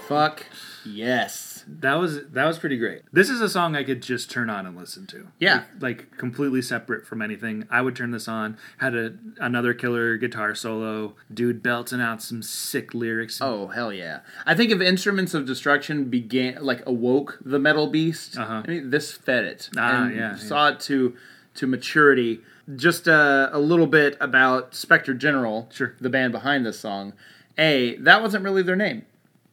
Fuck 0.07 0.45
yes. 0.85 1.52
That 1.67 1.95
was 1.95 2.25
that 2.31 2.45
was 2.45 2.57
pretty 2.59 2.77
great. 2.77 3.01
This 3.11 3.29
is 3.29 3.41
a 3.41 3.49
song 3.49 3.75
I 3.75 3.83
could 3.83 4.01
just 4.01 4.29
turn 4.31 4.49
on 4.49 4.65
and 4.65 4.75
listen 4.77 5.05
to. 5.07 5.27
Yeah. 5.39 5.63
like, 5.79 5.99
like 5.99 6.17
completely 6.17 6.61
separate 6.61 7.05
from 7.05 7.21
anything. 7.21 7.67
I 7.71 7.81
would 7.81 7.95
turn 7.95 8.11
this 8.11 8.27
on. 8.27 8.57
Had 8.79 8.95
a 8.95 9.13
another 9.39 9.73
killer 9.73 10.17
guitar 10.17 10.55
solo. 10.55 11.15
Dude 11.33 11.61
belting 11.63 12.01
out 12.01 12.21
some 12.21 12.41
sick 12.41 12.93
lyrics. 12.93 13.39
Oh 13.41 13.67
hell 13.67 13.91
yeah! 13.93 14.19
I 14.45 14.55
think 14.55 14.71
if 14.71 14.81
Instruments 14.81 15.33
of 15.33 15.45
Destruction 15.45 16.05
began 16.09 16.57
like 16.61 16.81
awoke 16.85 17.39
the 17.43 17.59
metal 17.59 17.87
beast, 17.87 18.37
Uh-huh. 18.37 18.63
I 18.65 18.67
mean 18.67 18.89
this 18.89 19.11
fed 19.11 19.43
it 19.45 19.69
Ah, 19.77 20.05
and 20.05 20.15
yeah, 20.15 20.35
saw 20.35 20.69
it 20.69 20.79
to 20.81 21.15
to 21.55 21.67
maturity. 21.67 22.41
Just 22.75 23.07
uh, 23.09 23.49
a 23.51 23.59
little 23.59 23.87
bit 23.87 24.15
about 24.21 24.73
Spectre 24.73 25.13
General, 25.13 25.67
Sure. 25.71 25.95
the 25.99 26.09
band 26.09 26.31
behind 26.31 26.65
this 26.65 26.79
song. 26.79 27.13
A 27.57 27.95
that 27.97 28.21
wasn't 28.21 28.43
really 28.43 28.63
their 28.63 28.75
name. 28.75 29.05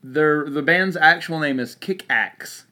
Their 0.02 0.48
the 0.48 0.62
band's 0.62 0.96
actual 0.96 1.38
name 1.40 1.60
is 1.60 1.74
Kick 1.74 2.04
Axe 2.08 2.64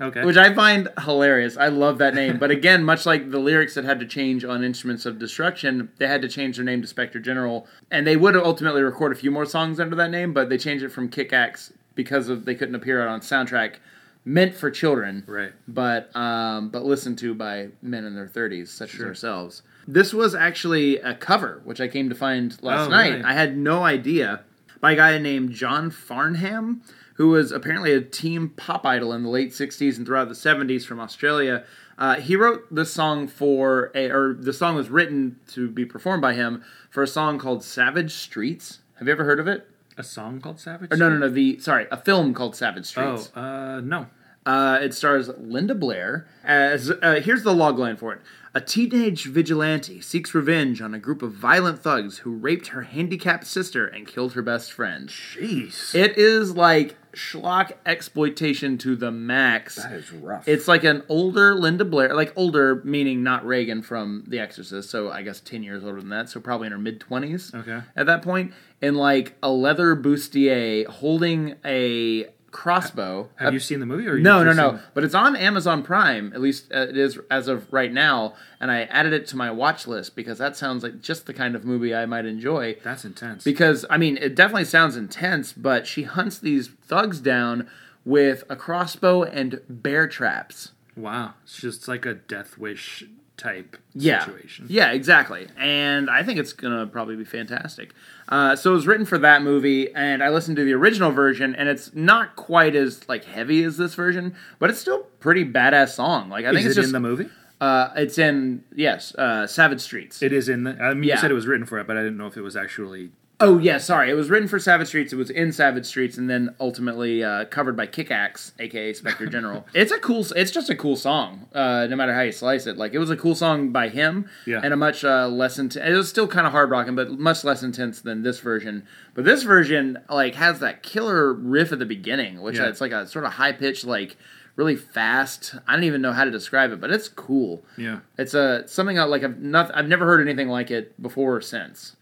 okay. 0.00 0.24
which 0.24 0.36
I 0.36 0.54
find 0.54 0.88
hilarious. 1.02 1.56
I 1.56 1.68
love 1.68 1.98
that 1.98 2.14
name. 2.14 2.38
But 2.38 2.50
again, 2.50 2.84
much 2.84 3.06
like 3.06 3.30
the 3.30 3.38
lyrics 3.38 3.74
that 3.74 3.84
had 3.84 4.00
to 4.00 4.06
change 4.06 4.44
on 4.44 4.64
Instruments 4.64 5.06
of 5.06 5.18
Destruction, 5.18 5.90
they 5.98 6.06
had 6.06 6.22
to 6.22 6.28
change 6.28 6.56
their 6.56 6.64
name 6.64 6.82
to 6.82 6.88
Spectre 6.88 7.20
General, 7.20 7.66
and 7.90 8.06
they 8.06 8.16
would 8.16 8.36
ultimately 8.36 8.82
record 8.82 9.12
a 9.12 9.14
few 9.14 9.30
more 9.30 9.46
songs 9.46 9.80
under 9.80 9.96
that 9.96 10.10
name, 10.10 10.32
but 10.32 10.48
they 10.48 10.58
changed 10.58 10.84
it 10.84 10.90
from 10.90 11.08
Kick 11.08 11.32
Axe 11.32 11.72
because 11.94 12.28
of 12.28 12.44
they 12.44 12.54
couldn't 12.54 12.74
appear 12.74 13.06
on 13.06 13.20
soundtrack 13.20 13.76
meant 14.24 14.54
for 14.54 14.70
children, 14.70 15.22
Right. 15.26 15.52
But 15.68 16.14
um, 16.16 16.70
but 16.70 16.84
listened 16.84 17.18
to 17.18 17.34
by 17.34 17.68
men 17.82 18.04
in 18.04 18.14
their 18.14 18.28
thirties, 18.28 18.70
such 18.70 18.94
as 18.94 19.02
ourselves. 19.02 19.62
This 19.86 20.14
was 20.14 20.34
actually 20.34 20.96
a 20.98 21.14
cover, 21.14 21.60
which 21.64 21.78
I 21.80 21.88
came 21.88 22.08
to 22.08 22.14
find 22.14 22.56
last 22.62 22.86
Oh, 22.86 22.90
night. 22.90 23.10
really? 23.10 23.22
I 23.24 23.34
had 23.34 23.56
no 23.56 23.82
idea 23.84 24.40
by 24.84 24.92
a 24.92 24.96
guy 24.96 25.16
named 25.16 25.50
John 25.50 25.90
Farnham, 25.90 26.82
who 27.14 27.30
was 27.30 27.52
apparently 27.52 27.94
a 27.94 28.02
teen 28.02 28.50
pop 28.50 28.84
idol 28.84 29.14
in 29.14 29.22
the 29.22 29.30
late 29.30 29.52
60s 29.52 29.96
and 29.96 30.04
throughout 30.04 30.28
the 30.28 30.34
70s 30.34 30.84
from 30.84 31.00
Australia. 31.00 31.64
Uh, 31.96 32.16
he 32.16 32.36
wrote 32.36 32.66
the 32.70 32.84
song 32.84 33.26
for, 33.26 33.90
a, 33.94 34.10
or 34.10 34.34
the 34.34 34.52
song 34.52 34.74
was 34.74 34.90
written 34.90 35.40
to 35.46 35.70
be 35.70 35.86
performed 35.86 36.20
by 36.20 36.34
him 36.34 36.62
for 36.90 37.02
a 37.02 37.06
song 37.06 37.38
called 37.38 37.64
Savage 37.64 38.12
Streets. 38.12 38.80
Have 38.98 39.08
you 39.08 39.12
ever 39.14 39.24
heard 39.24 39.40
of 39.40 39.48
it? 39.48 39.66
a 39.96 40.02
song 40.02 40.38
called 40.38 40.60
Savage. 40.60 40.92
Or 40.92 40.98
no, 40.98 41.08
no, 41.08 41.16
no. 41.16 41.30
The 41.30 41.58
sorry, 41.60 41.86
a 41.90 41.96
film 41.96 42.34
called 42.34 42.54
Savage 42.54 42.84
Streets. 42.84 43.32
Oh, 43.34 43.40
uh, 43.40 43.80
no. 43.80 44.08
Uh, 44.44 44.80
it 44.82 44.92
stars 44.92 45.30
Linda 45.38 45.74
Blair 45.74 46.28
as. 46.42 46.90
Uh, 46.90 47.22
here's 47.24 47.42
the 47.42 47.54
logline 47.54 47.98
for 47.98 48.12
it. 48.12 48.20
A 48.56 48.60
teenage 48.60 49.24
vigilante 49.24 50.00
seeks 50.00 50.32
revenge 50.32 50.80
on 50.80 50.94
a 50.94 50.98
group 51.00 51.22
of 51.22 51.32
violent 51.32 51.80
thugs 51.82 52.18
who 52.18 52.30
raped 52.36 52.68
her 52.68 52.82
handicapped 52.82 53.48
sister 53.48 53.84
and 53.84 54.06
killed 54.06 54.34
her 54.34 54.42
best 54.42 54.70
friend. 54.72 55.08
Jeez. 55.08 55.92
It 55.92 56.16
is 56.16 56.54
like 56.54 56.96
schlock 57.12 57.72
exploitation 57.84 58.78
to 58.78 58.94
the 58.94 59.10
max. 59.10 59.74
That 59.74 59.92
is 59.92 60.12
rough. 60.12 60.46
It's 60.46 60.68
like 60.68 60.84
an 60.84 61.02
older 61.08 61.56
Linda 61.56 61.84
Blair, 61.84 62.14
like 62.14 62.32
older 62.36 62.80
meaning 62.84 63.24
not 63.24 63.44
Reagan 63.44 63.82
from 63.82 64.22
The 64.28 64.38
Exorcist, 64.38 64.88
so 64.88 65.10
I 65.10 65.22
guess 65.22 65.40
10 65.40 65.64
years 65.64 65.82
older 65.82 66.00
than 66.00 66.10
that, 66.10 66.28
so 66.28 66.38
probably 66.38 66.66
in 66.66 66.72
her 66.72 66.78
mid 66.78 67.00
20s 67.00 67.52
Okay. 67.54 67.80
at 67.96 68.06
that 68.06 68.22
point, 68.22 68.52
in 68.80 68.94
like 68.94 69.34
a 69.42 69.50
leather 69.50 69.96
bustier 69.96 70.86
holding 70.86 71.56
a 71.64 72.28
crossbow. 72.54 73.28
Have 73.36 73.50
A- 73.50 73.52
you 73.52 73.60
seen 73.60 73.80
the 73.80 73.86
movie? 73.86 74.06
Or 74.08 74.16
no, 74.18 74.42
no, 74.42 74.52
no. 74.54 74.70
seen- 74.72 74.80
But 74.94 75.04
it's 75.04 75.14
on 75.14 75.36
Amazon 75.36 75.82
Prime. 75.82 76.32
At 76.32 76.40
least 76.40 76.72
uh, 76.72 76.86
it 76.88 76.96
is 76.96 77.18
as 77.30 77.48
of 77.48 77.70
right 77.72 77.92
now. 77.92 78.34
And 78.60 78.70
I 78.70 78.82
added 78.84 79.12
it 79.12 79.26
to 79.28 79.36
my 79.36 79.50
watch 79.50 79.86
list 79.86 80.16
because 80.16 80.38
that 80.38 80.56
sounds 80.56 80.82
like 80.82 81.02
just 81.02 81.26
the 81.26 81.34
kind 81.34 81.54
of 81.54 81.64
movie 81.64 81.94
I 81.94 82.06
might 82.06 82.24
enjoy. 82.24 82.76
That's 82.82 83.04
intense. 83.04 83.44
Because 83.44 83.84
I 83.90 83.98
mean, 83.98 84.16
it 84.16 84.34
definitely 84.34 84.64
sounds 84.64 84.96
intense, 84.96 85.52
but 85.52 85.86
she 85.86 86.04
hunts 86.04 86.38
these 86.38 86.68
thugs 86.68 87.20
down 87.20 87.68
with 88.04 88.44
a 88.48 88.56
crossbow 88.56 89.22
and 89.24 89.60
bear 89.68 90.06
traps. 90.08 90.72
wow, 90.96 91.34
it's 91.42 91.58
just 91.60 91.88
like 91.88 92.06
a 92.06 92.14
Death 92.14 92.56
Wish 92.58 93.04
type 93.36 93.76
Yeah, 93.94 94.24
situation. 94.24 94.66
yeah, 94.68 94.92
exactly. 94.92 95.48
And 95.58 96.08
I 96.08 96.22
think 96.22 96.38
it's 96.38 96.52
gonna 96.52 96.86
probably 96.86 97.16
be 97.16 97.24
fantastic. 97.24 97.92
Uh, 98.28 98.54
so 98.56 98.70
it 98.70 98.74
was 98.74 98.86
written 98.86 99.04
for 99.06 99.18
that 99.18 99.42
movie, 99.42 99.92
and 99.94 100.22
I 100.22 100.28
listened 100.30 100.56
to 100.56 100.64
the 100.64 100.72
original 100.72 101.10
version, 101.10 101.54
and 101.54 101.68
it's 101.68 101.94
not 101.94 102.36
quite 102.36 102.74
as 102.76 103.08
like 103.08 103.24
heavy 103.24 103.64
as 103.64 103.76
this 103.76 103.94
version, 103.94 104.34
but 104.58 104.70
it's 104.70 104.78
still 104.78 105.00
pretty 105.20 105.44
badass 105.44 105.90
song. 105.90 106.28
Like 106.30 106.44
I 106.44 106.48
think 106.52 106.60
Is 106.60 106.66
it's 106.66 106.76
it 106.78 106.80
just 106.82 106.88
in 106.94 107.02
the 107.02 107.08
movie? 107.08 107.28
Uh, 107.60 107.90
it's 107.96 108.18
in 108.18 108.62
yes, 108.74 109.14
uh, 109.14 109.46
Savage 109.46 109.80
Streets. 109.80 110.22
It 110.22 110.32
is 110.32 110.48
in 110.48 110.64
the. 110.64 110.76
I 110.80 110.94
mean, 110.94 111.04
Yeah. 111.04 111.14
you 111.14 111.20
said 111.20 111.30
it 111.30 111.34
was 111.34 111.46
written 111.46 111.66
for 111.66 111.78
it, 111.78 111.86
but 111.86 111.96
I 111.96 112.02
didn't 112.02 112.16
know 112.18 112.26
if 112.26 112.36
it 112.36 112.42
was 112.42 112.56
actually. 112.56 113.10
Oh 113.44 113.58
yeah, 113.58 113.78
sorry, 113.78 114.10
it 114.10 114.14
was 114.14 114.30
written 114.30 114.48
for 114.48 114.58
Savage 114.58 114.88
Streets. 114.88 115.12
It 115.12 115.16
was 115.16 115.30
in 115.30 115.52
Savage 115.52 115.86
Streets, 115.86 116.18
and 116.18 116.28
then 116.28 116.54
ultimately 116.60 117.22
uh, 117.22 117.44
covered 117.46 117.76
by 117.76 117.86
Kickaxe, 117.86 118.52
aka 118.58 118.92
Spectre 118.92 119.26
General. 119.26 119.66
it's 119.74 119.92
a 119.92 119.98
cool. 119.98 120.26
It's 120.34 120.50
just 120.50 120.70
a 120.70 120.74
cool 120.74 120.96
song, 120.96 121.46
uh, 121.54 121.86
no 121.88 121.96
matter 121.96 122.14
how 122.14 122.22
you 122.22 122.32
slice 122.32 122.66
it. 122.66 122.76
Like 122.76 122.94
it 122.94 122.98
was 122.98 123.10
a 123.10 123.16
cool 123.16 123.34
song 123.34 123.70
by 123.70 123.88
him, 123.88 124.28
Yeah. 124.46 124.60
and 124.62 124.72
a 124.72 124.76
much 124.76 125.04
uh, 125.04 125.28
less 125.28 125.58
intense. 125.58 125.86
It 125.88 125.92
was 125.96 126.08
still 126.08 126.26
kind 126.28 126.46
of 126.46 126.52
hard 126.52 126.70
rocking, 126.70 126.94
but 126.94 127.10
much 127.18 127.44
less 127.44 127.62
intense 127.62 128.00
than 128.00 128.22
this 128.22 128.40
version. 128.40 128.86
But 129.14 129.24
this 129.24 129.42
version 129.42 129.98
like 130.10 130.34
has 130.34 130.60
that 130.60 130.82
killer 130.82 131.32
riff 131.32 131.72
at 131.72 131.78
the 131.78 131.86
beginning, 131.86 132.40
which 132.42 132.56
Yeah. 132.58 132.68
it's 132.68 132.80
like 132.80 132.92
a 132.92 133.06
sort 133.06 133.24
of 133.24 133.32
high 133.34 133.52
pitched 133.52 133.84
like. 133.84 134.16
Really 134.56 134.76
fast. 134.76 135.56
I 135.66 135.72
don't 135.74 135.82
even 135.82 136.00
know 136.00 136.12
how 136.12 136.24
to 136.24 136.30
describe 136.30 136.70
it, 136.70 136.80
but 136.80 136.92
it's 136.92 137.08
cool. 137.08 137.64
Yeah. 137.76 137.98
It's 138.16 138.34
a 138.34 138.62
something 138.68 138.96
I- 138.96 139.02
like 139.02 139.24
I've 139.24 139.40
not 139.40 139.76
I've 139.76 139.88
never 139.88 140.04
heard 140.06 140.20
anything 140.20 140.46
like 140.48 140.70
it 140.70 141.02
before 141.02 141.34
or 141.34 141.40
since. 141.40 141.96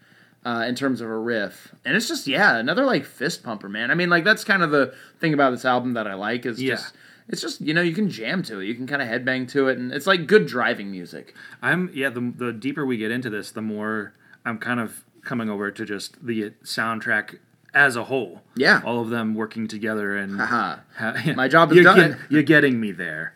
Uh, 0.44 0.64
in 0.66 0.74
terms 0.74 1.00
of 1.00 1.08
a 1.08 1.16
riff, 1.16 1.72
and 1.84 1.94
it's 1.96 2.08
just 2.08 2.26
yeah, 2.26 2.56
another 2.56 2.84
like 2.84 3.04
fist 3.04 3.44
pumper, 3.44 3.68
man. 3.68 3.92
I 3.92 3.94
mean, 3.94 4.10
like 4.10 4.24
that's 4.24 4.42
kind 4.42 4.64
of 4.64 4.72
the 4.72 4.92
thing 5.20 5.32
about 5.34 5.50
this 5.52 5.64
album 5.64 5.92
that 5.92 6.08
I 6.08 6.14
like 6.14 6.44
is 6.46 6.60
Yeah. 6.60 6.74
just 6.74 6.94
it's 7.28 7.40
just 7.40 7.60
you 7.60 7.72
know 7.72 7.80
you 7.80 7.94
can 7.94 8.10
jam 8.10 8.42
to 8.44 8.58
it, 8.58 8.64
you 8.66 8.74
can 8.74 8.88
kind 8.88 9.00
of 9.00 9.06
headbang 9.06 9.48
to 9.50 9.68
it, 9.68 9.78
and 9.78 9.92
it's 9.92 10.06
like 10.08 10.26
good 10.26 10.46
driving 10.46 10.90
music. 10.90 11.34
I'm 11.62 11.90
yeah. 11.94 12.10
The 12.10 12.32
the 12.36 12.52
deeper 12.52 12.84
we 12.84 12.96
get 12.96 13.12
into 13.12 13.30
this, 13.30 13.52
the 13.52 13.62
more 13.62 14.14
I'm 14.44 14.58
kind 14.58 14.80
of 14.80 15.04
coming 15.24 15.48
over 15.48 15.70
to 15.70 15.84
just 15.84 16.26
the 16.26 16.50
soundtrack 16.64 17.38
as 17.72 17.94
a 17.94 18.02
whole. 18.04 18.42
Yeah. 18.56 18.82
all 18.84 19.00
of 19.00 19.10
them 19.10 19.34
working 19.36 19.68
together 19.68 20.16
and 20.16 20.40
ha- 20.40 20.80
My 21.36 21.46
job 21.46 21.70
is 21.70 21.76
you're 21.76 21.84
done. 21.84 21.96
Get, 22.12 22.18
you're 22.30 22.42
getting 22.42 22.80
me 22.80 22.90
there. 22.90 23.34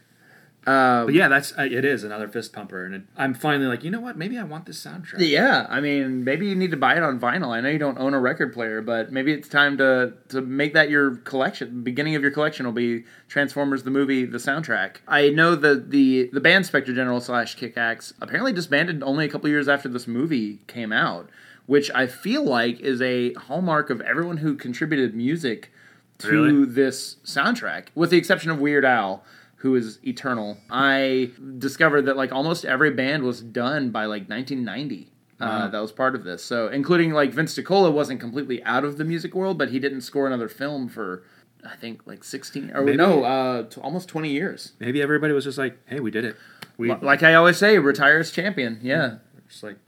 Uh, 0.67 1.05
But 1.05 1.15
yeah, 1.15 1.29
that's 1.29 1.53
it 1.57 1.85
is 1.85 2.03
another 2.03 2.27
fist 2.27 2.53
pumper, 2.53 2.85
and 2.85 2.95
it, 2.97 3.03
I'm 3.17 3.35
finally 3.35 3.67
like, 3.69 3.85
you 3.85 3.91
know 3.91 4.01
what? 4.01 4.17
Maybe 4.17 4.37
I 4.37 4.43
want 4.43 4.67
this 4.67 4.85
soundtrack. 4.85 5.19
Yeah, 5.19 5.67
I 5.71 5.81
mean, 5.81 6.25
maybe 6.25 6.49
you 6.49 6.57
need 6.57 6.73
to 6.73 6.77
buy 6.77 6.97
it 6.97 7.05
on 7.05 7.21
vinyl. 7.21 7.49
I 7.55 7.61
know 7.61 7.69
you 7.69 7.79
don't 7.79 7.99
own 7.99 8.15
a 8.15 8.19
record 8.21 8.53
player, 8.53 8.83
but 8.83 9.13
maybe 9.13 9.33
it's 9.33 9.49
time 9.49 9.79
to 9.79 10.15
to 10.31 10.41
make 10.41 10.75
that 10.75 10.91
your 10.91 11.17
collection. 11.19 11.83
Beginning 11.85 12.17
of 12.17 12.23
your 12.23 12.33
collection 12.33 12.67
will 12.67 12.73
be 12.73 13.05
Transformers 13.29 13.85
the 13.85 13.91
movie, 13.93 14.25
the 14.25 14.39
soundtrack. 14.39 14.97
I 15.07 15.29
know 15.31 15.55
that 15.55 15.91
the 15.91 16.29
the 16.33 16.41
band 16.41 16.67
Spectre 16.67 16.93
General 16.93 17.21
slash 17.21 17.55
Kickaxe 17.55 18.13
apparently 18.21 18.53
disbanded 18.53 19.03
only 19.05 19.25
a 19.25 19.29
couple 19.29 19.49
years 19.49 19.69
after 19.69 19.89
this 19.89 20.09
movie 20.09 20.59
came 20.67 20.93
out, 20.93 21.31
which 21.67 21.93
I 21.95 22.09
feel 22.09 22.43
like 22.43 22.81
is 22.81 23.01
a 23.01 23.35
hallmark 23.35 23.89
of 23.89 24.01
everyone 24.01 24.39
who 24.39 24.57
contributed 24.57 25.15
music 25.15 25.71
to 26.19 26.29
Really? 26.31 26.65
this 26.65 27.17
soundtrack, 27.25 27.89
with 27.95 28.11
the 28.11 28.17
exception 28.17 28.51
of 28.51 28.59
Weird 28.59 28.85
Al. 28.85 29.23
Who 29.67 29.75
is 29.75 29.99
eternal? 30.07 30.59
I 30.71 31.33
discovered 31.59 32.03
that 32.03 32.17
like 32.17 32.31
almost 32.31 32.65
every 32.65 32.93
band 32.93 33.25
was 33.25 33.41
done 33.41 33.91
by 33.91 34.05
like 34.05 34.29
1990. 34.29 35.11
Uh, 35.41 35.67
that 35.67 35.81
was 35.81 35.91
part 35.91 36.15
of 36.15 36.23
this. 36.23 36.45
So, 36.45 36.69
including 36.69 37.11
like 37.13 37.33
Vince 37.33 37.59
DiCola 37.59 37.93
wasn't 37.93 38.21
completely 38.21 38.63
out 38.63 38.85
of 38.85 38.97
the 38.97 39.05
music 39.05 39.35
world, 39.35 39.59
but 39.59 39.71
he 39.71 39.81
didn't 39.81 40.03
score 40.03 40.29
another 40.29 40.49
film 40.49 40.89
for 40.89 41.25
I 41.69 41.75
think 41.75 42.07
like 42.07 42.23
16 42.23 42.71
or 42.73 42.83
Maybe- 42.85 42.97
no, 42.97 43.25
uh, 43.25 43.63
t- 43.65 43.81
almost 43.81 44.09
20 44.09 44.31
years. 44.31 44.75
Maybe 44.79 45.03
everybody 45.03 45.35
was 45.35 45.43
just 45.43 45.59
like, 45.59 45.77
hey, 45.87 45.99
we 45.99 46.13
did 46.13 46.25
it. 46.25 46.37
We 46.79 46.95
Like 46.95 47.25
I 47.25 47.35
always 47.35 47.57
say, 47.57 47.77
retire 47.81 48.21
as 48.21 48.31
champion. 48.31 48.79
Yeah. 48.83 49.17
just 49.49 49.65
like, 49.65 49.79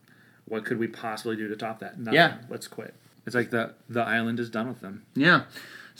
what 0.46 0.64
could 0.64 0.80
we 0.80 0.88
possibly 0.88 1.36
do 1.36 1.46
to 1.46 1.54
top 1.54 1.78
that? 1.78 2.00
Nothing. 2.00 2.14
Yeah. 2.14 2.38
let's 2.50 2.66
quit. 2.66 2.94
It's 3.26 3.36
like 3.36 3.50
the 3.50 3.74
the 3.88 4.00
island 4.02 4.40
is 4.40 4.50
done 4.50 4.66
with 4.66 4.80
them. 4.80 5.04
Yeah. 5.14 5.44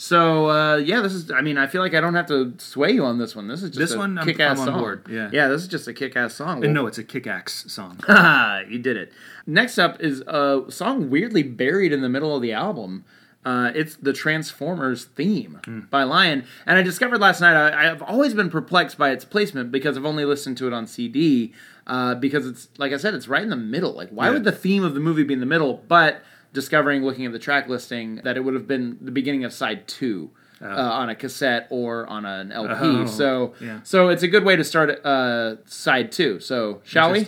So 0.01 0.49
uh, 0.49 0.77
yeah, 0.77 1.01
this 1.01 1.11
is. 1.11 1.29
I 1.29 1.41
mean, 1.41 1.57
I 1.57 1.67
feel 1.67 1.81
like 1.81 1.93
I 1.93 1.99
don't 1.99 2.15
have 2.15 2.27
to 2.27 2.53
sway 2.57 2.91
you 2.91 3.03
on 3.03 3.17
this 3.17 3.35
one. 3.35 3.49
This 3.49 3.61
is 3.61 3.71
just 3.71 3.79
This 3.79 3.91
a 3.91 3.97
one, 3.97 4.17
kick-ass 4.23 4.57
on 4.57 4.67
song. 4.67 4.79
board, 4.79 5.05
yeah. 5.11 5.29
yeah, 5.33 5.49
this 5.49 5.61
is 5.61 5.67
just 5.67 5.89
a 5.89 5.93
kick-ass 5.93 6.33
song. 6.35 6.63
And 6.63 6.73
no, 6.73 6.87
it's 6.87 6.97
a 6.97 7.03
kick 7.03 7.27
ass 7.27 7.65
song. 7.67 7.99
You 8.69 8.79
did 8.79 8.95
it. 8.95 9.11
Next 9.45 9.77
up 9.77 9.99
is 9.99 10.21
a 10.21 10.63
song 10.69 11.09
weirdly 11.09 11.43
buried 11.43 11.91
in 11.91 11.99
the 12.01 12.07
middle 12.07 12.33
of 12.33 12.41
the 12.41 12.53
album. 12.53 13.03
Uh, 13.43 13.71
it's 13.75 13.97
the 13.97 14.13
Transformers 14.13 15.03
theme 15.03 15.59
Hmm. 15.65 15.79
by 15.89 16.03
Lion. 16.03 16.45
And 16.65 16.77
I 16.77 16.81
discovered 16.81 17.19
last 17.19 17.41
night, 17.41 17.55
I, 17.57 17.91
I've 17.91 18.01
always 18.01 18.33
been 18.33 18.49
perplexed 18.49 18.97
by 18.97 19.09
its 19.11 19.25
placement 19.25 19.69
because 19.69 19.97
I've 19.97 20.05
only 20.05 20.23
listened 20.23 20.57
to 20.59 20.67
it 20.67 20.71
on 20.73 20.87
CD. 20.87 21.53
Uh, 21.87 22.15
because 22.15 22.45
it's, 22.45 22.69
like 22.77 22.93
I 22.93 22.97
said, 22.97 23.13
it's 23.15 23.27
right 23.27 23.43
in 23.43 23.49
the 23.49 23.55
middle. 23.57 23.91
Like, 23.93 24.11
why 24.11 24.27
Yeah. 24.27 24.31
would 24.33 24.43
the 24.45 24.51
theme 24.53 24.83
of 24.85 24.93
the 24.93 24.99
movie 25.01 25.23
be 25.23 25.33
in 25.33 25.39
the 25.41 25.45
middle? 25.45 25.83
But 25.89 26.21
discovering, 26.53 27.03
looking 27.03 27.25
at 27.25 27.31
the 27.31 27.39
track 27.39 27.67
listing, 27.67 28.17
that 28.23 28.37
it 28.37 28.41
would 28.41 28.53
have 28.53 28.67
been 28.67 28.97
the 29.01 29.11
beginning 29.11 29.43
of 29.43 29.53
side 29.53 29.87
two. 29.87 30.31
Uh, 30.61 30.65
on 30.67 31.09
a 31.09 31.15
cassette 31.15 31.67
or 31.69 32.05
on 32.07 32.25
an 32.25 32.51
LP, 32.51 32.73
Oh, 32.73 33.05
so 33.05 33.53
yeah. 33.61 33.79
so 33.83 34.09
it's 34.09 34.23
a 34.23 34.27
good 34.27 34.43
way 34.43 34.57
to 34.57 34.63
start 34.65 34.89
uh, 35.05 35.55
side 35.65 36.11
two. 36.11 36.41
So 36.41 36.81
shall 36.83 37.13
we? 37.13 37.25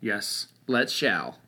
Yes. 0.00 0.48
Let's 0.66 0.92
shall. 0.92 1.38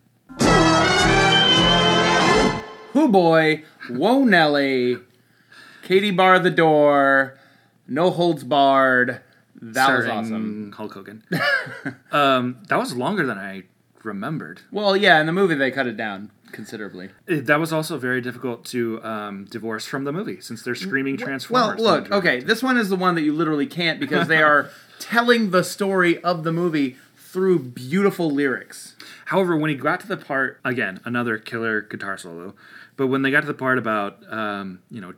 Who 2.93 3.09
boy, 3.09 3.65
whoa 3.91 4.23
Nelly, 4.23 4.99
Katie 5.83 6.13
bar 6.13 6.39
the 6.39 6.51
door, 6.51 7.37
no 7.89 8.11
holds 8.11 8.45
barred. 8.45 9.21
That 9.61 9.97
was 9.97 10.07
awesome. 10.07 10.71
Hulk 10.71 10.95
Hogan. 10.95 11.25
um, 12.13 12.59
that 12.69 12.77
was 12.79 12.95
longer 12.95 13.27
than 13.27 13.39
I 13.39 13.65
remembered. 14.05 14.61
Well, 14.71 14.97
yeah, 14.97 15.19
in 15.19 15.27
the 15.27 15.33
movie 15.33 15.57
they 15.57 15.73
cut 15.73 15.89
it 15.89 15.97
down 15.97 16.31
considerably. 16.55 17.11
That 17.27 17.61
was 17.61 17.73
also 17.73 17.99
very 17.99 18.23
difficult 18.23 18.65
to 18.67 19.03
um, 19.05 19.45
divorce 19.45 19.85
from 19.85 20.05
the 20.05 20.13
movie 20.13 20.41
since 20.41 20.63
they're 20.63 20.75
screaming 20.75 21.19
Transformers. 21.19 21.81
Well, 21.83 21.97
look, 22.01 22.11
okay, 22.13 22.41
this 22.41 22.63
one 22.63 22.79
is 22.79 22.89
the 22.89 22.97
one 22.97 23.15
that 23.17 23.23
you 23.23 23.35
literally 23.35 23.67
can't 23.67 24.01
because 24.01 24.29
they 24.29 24.43
are 24.43 24.71
telling 24.99 25.51
the 25.51 25.63
story 25.63 26.23
of 26.25 26.45
the 26.45 26.53
movie 26.53 26.97
through 27.17 27.59
beautiful 27.59 28.31
lyrics. 28.31 28.97
However, 29.27 29.57
when 29.57 29.69
he 29.69 29.77
got 29.77 30.01
to 30.01 30.07
the 30.07 30.17
part 30.17 30.61
again, 30.65 31.01
another 31.05 31.37
killer 31.37 31.83
guitar 31.83 32.17
solo, 32.17 32.55
but 32.97 33.09
when 33.09 33.23
they 33.23 33.31
got 33.31 33.41
to 33.41 33.47
the 33.47 33.55
part 33.55 33.77
about 33.77 34.19
um, 34.33 34.79
you 34.91 35.01
know 35.01 35.13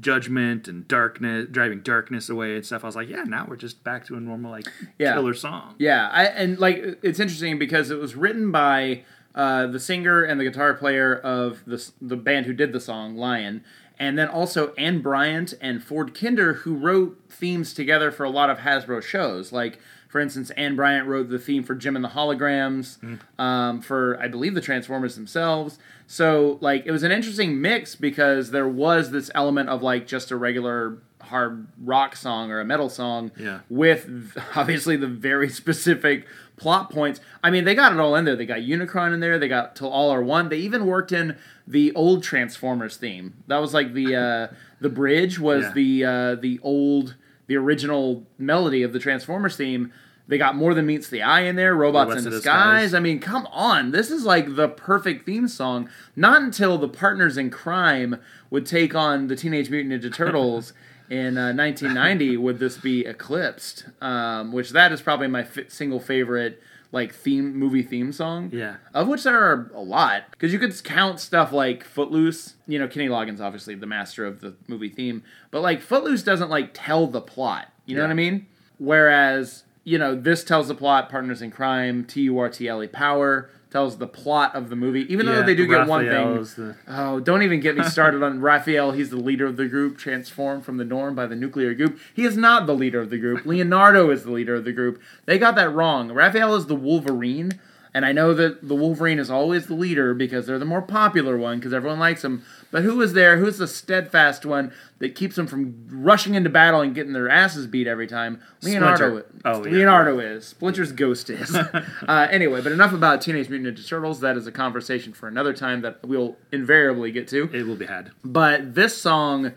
judgment 0.00 0.66
and 0.68 0.86
darkness, 0.88 1.46
driving 1.50 1.80
darkness 1.80 2.28
away 2.28 2.56
and 2.56 2.66
stuff, 2.66 2.82
I 2.84 2.86
was 2.88 2.96
like, 2.96 3.08
yeah, 3.08 3.22
now 3.24 3.46
we're 3.48 3.56
just 3.56 3.84
back 3.84 4.04
to 4.06 4.16
a 4.16 4.20
normal 4.20 4.50
like 4.50 4.66
Yeah. 4.98 5.14
killer 5.14 5.34
song. 5.34 5.74
Yeah, 5.78 6.08
I, 6.12 6.24
and 6.26 6.58
like 6.58 6.98
it's 7.02 7.20
interesting 7.20 7.58
because 7.58 7.90
it 7.90 7.98
was 7.98 8.14
written 8.16 8.50
by 8.50 9.04
uh, 9.34 9.66
the 9.66 9.80
singer 9.80 10.22
and 10.22 10.40
the 10.40 10.44
guitar 10.44 10.74
player 10.74 11.14
of 11.14 11.64
the 11.66 11.90
the 12.00 12.16
band 12.16 12.46
who 12.46 12.52
did 12.52 12.72
the 12.72 12.80
song 12.80 13.16
Lion, 13.16 13.64
and 13.98 14.18
then 14.18 14.28
also 14.28 14.72
Anne 14.74 15.00
Bryant 15.00 15.54
and 15.60 15.82
Ford 15.82 16.18
Kinder 16.18 16.54
who 16.54 16.74
wrote 16.74 17.20
themes 17.28 17.74
together 17.74 18.10
for 18.10 18.24
a 18.24 18.30
lot 18.30 18.50
of 18.50 18.58
Hasbro 18.58 19.02
shows. 19.02 19.52
Like 19.52 19.78
for 20.08 20.20
instance, 20.20 20.50
Anne 20.50 20.76
Bryant 20.76 21.08
wrote 21.08 21.28
the 21.28 21.40
theme 21.40 21.64
for 21.64 21.74
Jem 21.74 21.96
and 21.96 22.04
the 22.04 22.10
Holograms, 22.10 22.98
um, 23.36 23.80
for 23.82 24.16
I 24.20 24.28
believe 24.28 24.54
the 24.54 24.60
Transformers 24.60 25.16
themselves. 25.16 25.80
So 26.06 26.58
like 26.60 26.86
it 26.86 26.92
was 26.92 27.02
an 27.02 27.10
interesting 27.10 27.60
mix 27.60 27.96
because 27.96 28.52
there 28.52 28.68
was 28.68 29.10
this 29.10 29.28
element 29.34 29.70
of 29.70 29.82
like 29.82 30.06
just 30.06 30.30
a 30.30 30.36
regular 30.36 30.98
hard 31.24 31.66
rock 31.82 32.16
song 32.16 32.50
or 32.50 32.60
a 32.60 32.64
metal 32.64 32.88
song 32.88 33.30
Yeah. 33.38 33.60
with 33.68 34.36
obviously 34.56 34.96
the 34.96 35.06
very 35.08 35.48
specific 35.60 36.26
plot 36.56 36.90
points. 36.90 37.20
I 37.42 37.50
mean, 37.50 37.64
they 37.64 37.74
got 37.74 37.92
it 37.92 37.98
all 37.98 38.14
in 38.14 38.24
there. 38.24 38.36
They 38.36 38.46
got 38.46 38.58
Unicron 38.60 39.12
in 39.12 39.20
there. 39.20 39.38
They 39.38 39.48
got 39.48 39.74
Till 39.76 39.88
All 39.88 40.10
Are 40.10 40.22
One. 40.22 40.48
They 40.48 40.58
even 40.58 40.86
worked 40.86 41.10
in 41.12 41.36
the 41.66 41.92
old 41.94 42.22
Transformers 42.22 42.96
theme. 42.96 43.34
That 43.48 43.58
was 43.58 43.74
like 43.74 43.92
the 43.92 44.14
uh, 44.16 44.54
the 44.80 44.88
bridge 44.90 45.38
was 45.40 45.64
Yeah. 45.64 45.72
the 45.72 46.04
uh, 46.04 46.34
the 46.36 46.60
old 46.62 47.16
the 47.46 47.56
original 47.56 48.24
melody 48.38 48.82
of 48.82 48.92
the 48.92 48.98
Transformers 48.98 49.56
theme. 49.56 49.92
They 50.26 50.38
got 50.38 50.56
more 50.56 50.72
than 50.72 50.86
meets 50.86 51.10
the 51.10 51.20
eye 51.22 51.40
in 51.42 51.56
there. 51.56 51.74
Robots, 51.74 52.08
Robots 52.08 52.22
in 52.22 52.28
in 52.28 52.32
disguise. 52.38 52.82
Disguise. 52.84 52.94
I 52.94 53.00
mean, 53.00 53.18
come 53.20 53.46
on. 53.48 53.90
This 53.90 54.10
is 54.10 54.24
like 54.24 54.56
the 54.56 54.68
perfect 54.70 55.26
theme 55.26 55.48
song. 55.48 55.90
Not 56.16 56.40
until 56.40 56.78
the 56.78 56.88
partners 56.88 57.36
in 57.36 57.50
crime 57.50 58.18
would 58.48 58.64
take 58.64 58.94
on 58.94 59.26
the 59.26 59.36
Teenage 59.36 59.68
Mutant 59.68 59.92
Ninja 60.02 60.14
Turtles 60.14 60.72
in 61.10 61.36
uh, 61.38 61.52
1990 61.52 62.36
would 62.38 62.58
this 62.58 62.76
be 62.76 63.04
eclipsed. 63.06 63.86
Um, 64.00 64.52
which 64.52 64.70
that 64.70 64.92
is 64.92 65.00
probably 65.02 65.28
my 65.28 65.42
fi- 65.44 65.68
single 65.68 66.00
favorite 66.00 66.62
like 66.92 67.12
theme 67.12 67.56
movie 67.56 67.82
theme 67.82 68.12
song. 68.12 68.50
Yeah. 68.52 68.76
Of 68.94 69.08
which 69.08 69.24
there 69.24 69.36
are 69.36 69.70
a 69.74 69.80
lot. 69.80 70.24
Because 70.30 70.52
you 70.52 70.60
could 70.60 70.84
count 70.84 71.18
stuff 71.18 71.50
like 71.52 71.82
Footloose. 71.82 72.54
You 72.68 72.78
know, 72.78 72.86
Kenny 72.86 73.08
Loggins, 73.08 73.40
obviously, 73.40 73.74
the 73.74 73.86
master 73.86 74.24
of 74.24 74.40
the 74.40 74.54
movie 74.68 74.88
theme. 74.90 75.24
But, 75.50 75.60
like, 75.62 75.80
Footloose 75.80 76.22
doesn't, 76.22 76.50
like, 76.50 76.70
tell 76.72 77.08
the 77.08 77.20
plot. 77.20 77.72
You 77.84 77.96
know 77.96 78.02
Yeah. 78.02 78.06
what 78.06 78.12
I 78.12 78.14
mean? 78.14 78.46
Whereas, 78.78 79.64
you 79.82 79.98
know, 79.98 80.14
this 80.14 80.44
tells 80.44 80.68
the 80.68 80.74
plot, 80.76 81.10
Partners 81.10 81.42
in 81.42 81.50
Crime, 81.50 82.04
T 82.04 82.22
U 82.22 82.38
R 82.38 82.48
T 82.48 82.68
L 82.68 82.80
E 82.82 82.86
Power, 82.86 83.50
tells 83.74 83.98
the 83.98 84.06
plot 84.06 84.54
of 84.54 84.70
the 84.70 84.76
movie. 84.76 85.00
Even 85.12 85.26
though 85.26 85.42
they 85.42 85.56
do 85.56 85.66
get 85.66 85.88
one 85.88 86.04
thing. 86.06 86.34
The- 86.54 86.76
Oh, 86.86 87.18
don't 87.18 87.42
even 87.42 87.58
get 87.58 87.76
me 87.76 87.82
started 87.96 88.22
on 88.22 88.40
Raphael. 88.40 88.92
He's 88.92 89.10
the 89.10 89.16
leader 89.16 89.46
of 89.46 89.56
the 89.56 89.66
group, 89.66 89.98
transformed 89.98 90.64
from 90.64 90.76
the 90.76 90.84
norm 90.84 91.16
by 91.16 91.26
the 91.26 91.34
nuclear 91.34 91.74
group. 91.74 91.98
He 92.14 92.24
is 92.24 92.36
not 92.36 92.68
the 92.68 92.74
leader 92.74 93.00
of 93.00 93.10
the 93.10 93.18
group. 93.18 93.44
Leonardo 93.46 94.10
is 94.10 94.22
the 94.22 94.30
leader 94.30 94.54
of 94.54 94.64
the 94.64 94.70
group. 94.70 95.02
They 95.26 95.40
got 95.40 95.56
that 95.56 95.72
wrong. 95.74 96.12
Raphael 96.12 96.54
is 96.54 96.66
the 96.66 96.76
Wolverine, 96.76 97.58
and 97.94 98.04
I 98.04 98.10
know 98.10 98.34
that 98.34 98.66
the 98.66 98.74
Wolverine 98.74 99.20
is 99.20 99.30
always 99.30 99.66
the 99.66 99.74
leader 99.74 100.14
because 100.14 100.46
they're 100.46 100.58
the 100.58 100.64
more 100.64 100.82
popular 100.82 101.38
one 101.38 101.58
because 101.58 101.72
everyone 101.72 102.00
likes 102.00 102.24
him. 102.24 102.44
But 102.72 102.82
who 102.82 103.00
is 103.00 103.12
there? 103.12 103.36
Who's 103.36 103.58
the 103.58 103.68
steadfast 103.68 104.44
one 104.44 104.72
that 104.98 105.14
keeps 105.14 105.36
them 105.36 105.46
from 105.46 105.86
rushing 105.88 106.34
into 106.34 106.50
battle 106.50 106.80
and 106.80 106.92
getting 106.92 107.12
their 107.12 107.30
asses 107.30 107.68
beat 107.68 107.86
every 107.86 108.08
time? 108.08 108.40
Leonardo. 108.62 109.20
Splinter. 109.20 109.26
Oh, 109.44 109.64
yeah. 109.64 109.72
Leonardo 109.72 110.18
is. 110.18 110.44
Splinter's 110.44 110.90
ghost 110.90 111.30
is. 111.30 111.54
uh, 112.08 112.28
anyway, 112.32 112.60
but 112.60 112.72
enough 112.72 112.92
about 112.92 113.20
Teenage 113.20 113.48
Mutant 113.48 113.78
Ninja 113.78 113.88
Turtles. 113.88 114.18
That 114.20 114.36
is 114.36 114.48
a 114.48 114.52
conversation 114.52 115.12
for 115.12 115.28
another 115.28 115.52
time 115.52 115.82
that 115.82 116.04
we'll 116.04 116.36
invariably 116.50 117.12
get 117.12 117.28
to. 117.28 117.48
It 117.54 117.64
will 117.64 117.76
be 117.76 117.86
had. 117.86 118.10
But 118.24 118.74
this 118.74 119.00
song, 119.00 119.52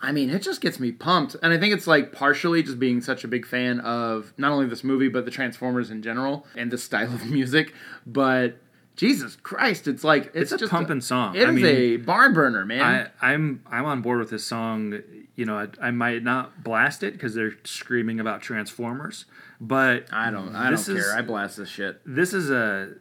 I 0.00 0.12
mean, 0.12 0.28
it 0.30 0.42
just 0.42 0.60
gets 0.60 0.78
me 0.78 0.92
pumped. 0.92 1.36
And 1.42 1.52
I 1.52 1.58
think 1.58 1.72
it's 1.74 1.86
like 1.86 2.12
partially 2.12 2.62
just 2.62 2.78
being 2.78 3.00
such 3.00 3.24
a 3.24 3.28
big 3.28 3.46
fan 3.46 3.80
of 3.80 4.32
not 4.36 4.52
only 4.52 4.66
this 4.66 4.84
movie, 4.84 5.08
but 5.08 5.24
the 5.24 5.30
Transformers 5.30 5.90
in 5.90 6.02
general 6.02 6.46
and 6.54 6.70
this 6.70 6.84
style 6.84 7.12
of 7.14 7.24
music. 7.30 7.72
But 8.06 8.58
Jesus 8.94 9.36
Christ, 9.36 9.88
it's 9.88 10.04
like 10.04 10.30
it's, 10.34 10.52
It's 10.52 10.62
a 10.62 10.68
pumping 10.68 11.00
song. 11.00 11.34
It 11.34 11.42
is 11.42 11.48
I 11.48 11.50
mean, 11.50 11.64
a 11.66 11.96
barn 11.98 12.34
burner, 12.34 12.64
man. 12.64 13.10
I, 13.20 13.32
I'm 13.32 13.62
I'm 13.70 13.84
on 13.86 14.02
board 14.02 14.18
with 14.20 14.30
this 14.30 14.44
song. 14.44 15.00
You 15.34 15.44
know, 15.44 15.58
I, 15.58 15.68
I 15.88 15.90
might 15.90 16.22
not 16.22 16.62
blast 16.64 17.02
it 17.02 17.12
because 17.12 17.34
they're 17.34 17.52
screaming 17.64 18.20
about 18.20 18.40
Transformers, 18.40 19.26
but 19.60 20.06
I, 20.12 20.30
don't. 20.30 20.54
I 20.56 20.70
don't 20.70 20.82
care. 20.82 20.96
is- 20.96 21.10
I 21.14 21.20
blast 21.20 21.58
this 21.58 21.68
shit. 21.68 22.00
this 22.06 22.32
is 22.32 22.50
a. 22.50 22.94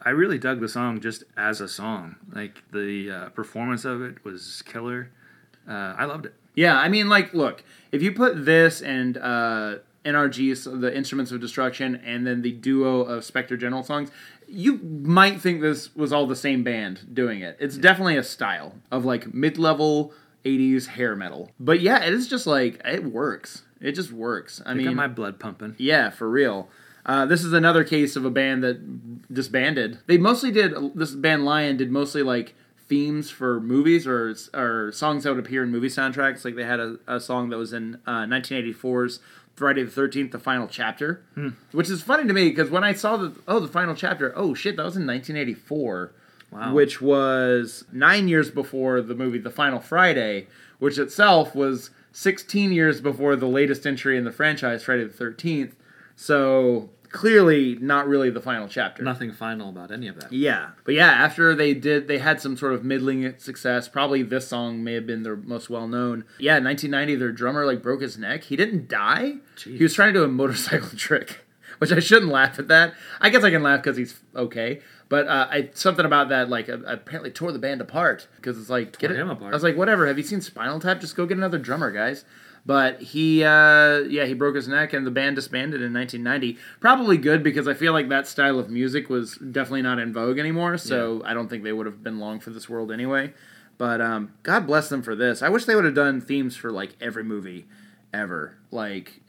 I 0.00 0.10
really 0.10 0.38
dug 0.38 0.60
the 0.60 0.68
song 0.68 1.00
just 1.00 1.24
as 1.36 1.60
a 1.60 1.68
song. 1.68 2.16
Like 2.32 2.62
the 2.72 3.10
uh, 3.10 3.28
performance 3.30 3.84
of 3.84 4.02
it 4.02 4.24
was 4.24 4.62
killer. 4.66 5.10
Uh, 5.68 5.94
I 5.96 6.04
loved 6.04 6.26
it. 6.26 6.34
Yeah, 6.54 6.76
I 6.78 6.88
mean, 6.88 7.08
like, 7.08 7.34
look, 7.34 7.64
if 7.90 8.02
you 8.02 8.12
put 8.12 8.44
this 8.44 8.80
and 8.80 9.16
uh, 9.18 9.76
NRG, 10.04 10.56
so 10.56 10.76
the 10.76 10.94
Instruments 10.96 11.32
of 11.32 11.40
Destruction, 11.40 11.96
and 12.04 12.26
then 12.26 12.42
the 12.42 12.52
duo 12.52 13.00
of 13.00 13.24
Spectre 13.24 13.56
General 13.56 13.82
songs, 13.82 14.10
you 14.46 14.78
might 14.78 15.40
think 15.40 15.60
this 15.60 15.94
was 15.96 16.12
all 16.12 16.26
the 16.26 16.36
same 16.36 16.62
band 16.62 17.14
doing 17.14 17.40
it. 17.40 17.56
It's 17.58 17.76
definitely 17.76 18.16
a 18.16 18.22
style 18.22 18.74
of 18.92 19.04
like 19.04 19.32
mid 19.34 19.58
level 19.58 20.12
80s 20.44 20.86
hair 20.86 21.16
metal. 21.16 21.50
But 21.58 21.80
yeah, 21.80 22.04
it 22.04 22.12
is 22.12 22.28
just 22.28 22.46
like, 22.46 22.80
it 22.84 23.04
works. 23.04 23.62
It 23.80 23.92
just 23.92 24.12
works. 24.12 24.62
I 24.64 24.72
I 24.72 24.74
mean, 24.74 24.86
got 24.86 24.94
my 24.94 25.08
blood 25.08 25.40
pumping. 25.40 25.74
yeah, 25.78 26.10
for 26.10 26.28
real. 26.30 26.68
Uh, 27.06 27.26
this 27.26 27.44
is 27.44 27.52
another 27.52 27.84
case 27.84 28.16
of 28.16 28.24
a 28.24 28.30
band 28.30 28.62
that 28.62 29.32
disbanded. 29.32 29.98
They 30.06 30.16
mostly 30.18 30.50
did 30.50 30.72
this 30.94 31.10
band 31.12 31.44
Lion 31.44 31.76
did 31.76 31.90
mostly 31.90 32.22
like 32.22 32.54
themes 32.94 33.30
for 33.30 33.60
movies 33.60 34.06
or 34.06 34.34
or 34.54 34.92
songs 34.92 35.24
that 35.24 35.30
would 35.34 35.44
appear 35.44 35.62
in 35.64 35.70
movie 35.70 35.88
soundtracks. 35.88 36.44
Like 36.44 36.54
they 36.54 36.64
had 36.64 36.78
a, 36.80 36.96
a 37.08 37.18
song 37.20 37.48
that 37.50 37.56
was 37.58 37.72
in 37.72 37.96
uh, 38.06 38.24
1984's 38.26 39.18
Friday 39.56 39.82
the 39.82 39.90
Thirteenth, 39.90 40.30
the 40.32 40.38
final 40.38 40.68
chapter, 40.68 41.22
which 41.72 41.90
is 41.90 42.02
funny 42.02 42.26
to 42.28 42.32
me 42.32 42.48
because 42.50 42.70
when 42.70 42.84
I 42.84 42.92
saw 42.92 43.16
the 43.16 43.34
oh 43.48 43.58
the 43.58 43.68
final 43.68 43.94
chapter, 43.96 44.32
oh 44.36 44.54
shit, 44.54 44.76
that 44.76 44.84
was 44.84 44.96
in 44.96 45.06
1984 45.06 46.12
Wow. 46.52 46.72
which 46.72 47.00
was 47.02 47.84
nine 47.90 48.28
years 48.28 48.48
before 48.48 49.00
the 49.00 49.16
movie 49.16 49.38
The 49.38 49.50
Final 49.50 49.80
Friday, 49.80 50.46
which 50.78 50.98
itself 50.98 51.52
was 51.52 51.90
16 52.12 52.70
years 52.70 53.00
before 53.00 53.34
the 53.34 53.48
latest 53.48 53.84
entry 53.88 54.16
in 54.16 54.22
the 54.22 54.30
franchise, 54.30 54.84
Friday 54.84 55.02
the 55.02 55.24
13th. 55.24 55.72
So 56.14 56.90
clearly 57.14 57.76
not 57.80 58.08
really 58.08 58.28
the 58.28 58.40
final 58.40 58.66
chapter. 58.66 59.02
Nothing 59.04 59.32
final 59.32 59.68
about 59.68 59.92
any 59.92 60.08
of 60.08 60.20
that. 60.20 60.32
Yeah. 60.32 60.70
But 60.84 60.94
yeah, 60.94 61.10
after 61.10 61.54
they 61.54 61.72
did, 61.72 62.08
they 62.08 62.18
had 62.18 62.40
some 62.40 62.56
sort 62.56 62.72
of 62.74 62.84
middling 62.84 63.38
success. 63.38 63.88
Probably 63.88 64.24
this 64.24 64.48
song 64.48 64.82
may 64.82 64.94
have 64.94 65.06
been 65.06 65.22
their 65.22 65.36
most 65.36 65.70
well 65.70 65.86
known. 65.86 66.24
Yeah, 66.40 66.56
in 66.58 66.64
1990, 66.64 67.14
their 67.14 67.30
drummer 67.30 67.64
like 67.64 67.82
broke 67.82 68.02
his 68.02 68.18
neck. 68.18 68.42
He 68.42 68.56
didn't 68.56 68.88
die. 68.88 69.36
Jeez. 69.56 69.76
He 69.76 69.82
was 69.84 69.94
trying 69.94 70.12
to 70.12 70.18
do 70.20 70.24
a 70.24 70.28
motorcycle 70.28 70.88
trick, 70.96 71.46
which 71.78 71.92
I 71.92 72.00
shouldn't 72.00 72.32
laugh 72.32 72.58
at 72.58 72.66
that. 72.66 72.94
I 73.20 73.30
guess 73.30 73.44
I 73.44 73.50
can 73.50 73.62
laugh 73.62 73.80
because 73.82 73.96
he's 73.96 74.20
okay. 74.34 74.80
But 75.08 75.28
uh, 75.28 75.46
I 75.48 75.70
something 75.74 76.04
about 76.04 76.30
that 76.30 76.48
like 76.48 76.68
uh, 76.68 76.78
apparently 76.84 77.30
tore 77.30 77.52
the 77.52 77.60
band 77.60 77.80
apart 77.80 78.26
because 78.36 78.58
it's 78.58 78.70
like 78.70 78.98
get 78.98 79.08
Tore 79.08 79.16
it. 79.16 79.20
him 79.20 79.30
apart. 79.30 79.52
I 79.52 79.56
was 79.56 79.62
like, 79.62 79.76
whatever. 79.76 80.08
Have 80.08 80.18
you 80.18 80.24
seen 80.24 80.40
Spinal 80.40 80.80
Tap? 80.80 81.00
Just 81.00 81.14
go 81.14 81.26
get 81.26 81.36
another 81.36 81.58
drummer, 81.58 81.92
guys. 81.92 82.24
But 82.66 83.02
he, 83.02 83.44
uh, 83.44 83.98
yeah, 84.08 84.24
he 84.24 84.32
broke 84.32 84.56
his 84.56 84.66
neck, 84.66 84.94
and 84.94 85.06
the 85.06 85.10
band 85.10 85.36
disbanded 85.36 85.82
in 85.82 85.92
1990. 85.92 86.58
Probably 86.80 87.18
good 87.18 87.42
because 87.42 87.68
I 87.68 87.74
feel 87.74 87.92
like 87.92 88.08
that 88.08 88.26
style 88.26 88.58
of 88.58 88.70
music 88.70 89.10
was 89.10 89.36
definitely 89.36 89.82
not 89.82 89.98
in 89.98 90.12
vogue 90.14 90.38
anymore. 90.38 90.78
So 90.78 91.22
I 91.26 91.34
don't 91.34 91.48
think 91.48 91.62
they 91.62 91.72
would 91.72 91.86
have 91.86 92.02
been 92.02 92.18
long 92.18 92.40
for 92.40 92.50
this 92.50 92.68
world 92.68 92.90
anyway. 92.90 93.34
But 93.76 94.00
um, 94.00 94.32
God 94.42 94.66
bless 94.66 94.88
them 94.88 95.02
for 95.02 95.14
this. 95.14 95.42
I 95.42 95.48
wish 95.50 95.64
they 95.66 95.74
would 95.74 95.84
have 95.84 95.94
done 95.94 96.20
themes 96.20 96.56
for 96.56 96.70
like 96.70 96.96
every 97.00 97.24
movie 97.24 97.66
ever, 98.14 98.56
like 98.70 99.20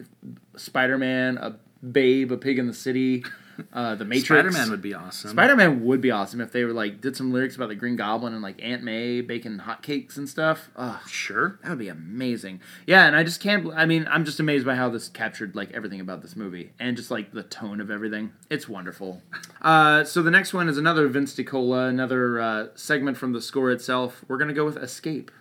Spider 0.56 0.98
Man, 0.98 1.38
a 1.38 1.56
Babe, 1.86 2.32
a 2.32 2.38
Pig 2.38 2.58
in 2.60 2.68
the 2.68 2.74
City, 2.74 3.26
uh, 3.74 3.95
The 3.95 4.06
Matrix. 4.06 4.28
Spider 4.28 4.51
Man 4.51 4.70
would 4.72 4.82
be 4.82 4.93
awesome. 4.93 5.32
Spider 5.32 5.56
Man 5.56 5.84
would 5.86 6.01
be 6.01 6.12
awesome 6.12 6.41
if 6.41 6.51
they 6.51 6.64
were 6.64 6.74
like 6.74 7.01
did 7.01 7.16
some 7.16 7.32
lyrics 7.34 7.56
about 7.56 7.70
the 7.70 7.76
Green 7.76 7.95
Goblin 7.95 8.34
and 8.34 8.41
like 8.41 8.62
Aunt 8.64 8.84
May 8.84 9.22
baking 9.22 9.60
hotcakes 9.60 10.18
and 10.18 10.28
stuff. 10.30 10.70
Ugh, 10.76 10.99
Sure. 11.08 11.60
that 11.64 11.70
would 11.70 11.80
be 11.80 11.88
amazing. 11.89 12.62
Yeah, 12.88 13.06
and 13.08 13.16
I 13.16 13.24
just 13.24 13.39
can't. 13.41 13.72
I 13.76 13.86
mean, 13.86 14.08
I'm 14.10 14.26
just 14.26 14.39
amazed 14.39 14.66
by 14.66 14.76
how 14.76 14.89
this 14.89 15.08
captured 15.08 15.56
like 15.56 15.72
everything 15.74 15.99
about 15.99 16.22
this 16.22 16.36
movie 16.36 16.72
and 16.80 16.95
just 16.97 17.12
like 17.12 17.32
the 17.32 17.43
tone 17.43 17.80
of 17.82 17.89
everything. 17.91 18.32
It's 18.49 18.68
wonderful. 18.70 19.22
Uh, 19.62 20.03
so 20.03 20.22
the 20.22 20.30
next 20.30 20.53
one 20.53 20.70
is 20.70 20.78
another 20.78 21.08
Vince 21.08 21.34
DiCola, 21.34 21.89
another 21.89 22.39
uh, 22.39 22.68
segment 22.76 23.18
from 23.18 23.34
the 23.34 23.41
score 23.41 23.72
itself. 23.72 24.24
We're 24.28 24.38
gonna 24.38 24.53
go 24.53 24.64
with 24.64 24.78
Escape. 24.78 25.32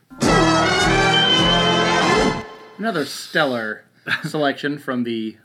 Another 2.78 3.04
stellar 3.04 3.84
selection 4.24 4.78
from 4.78 5.04
the 5.04 5.36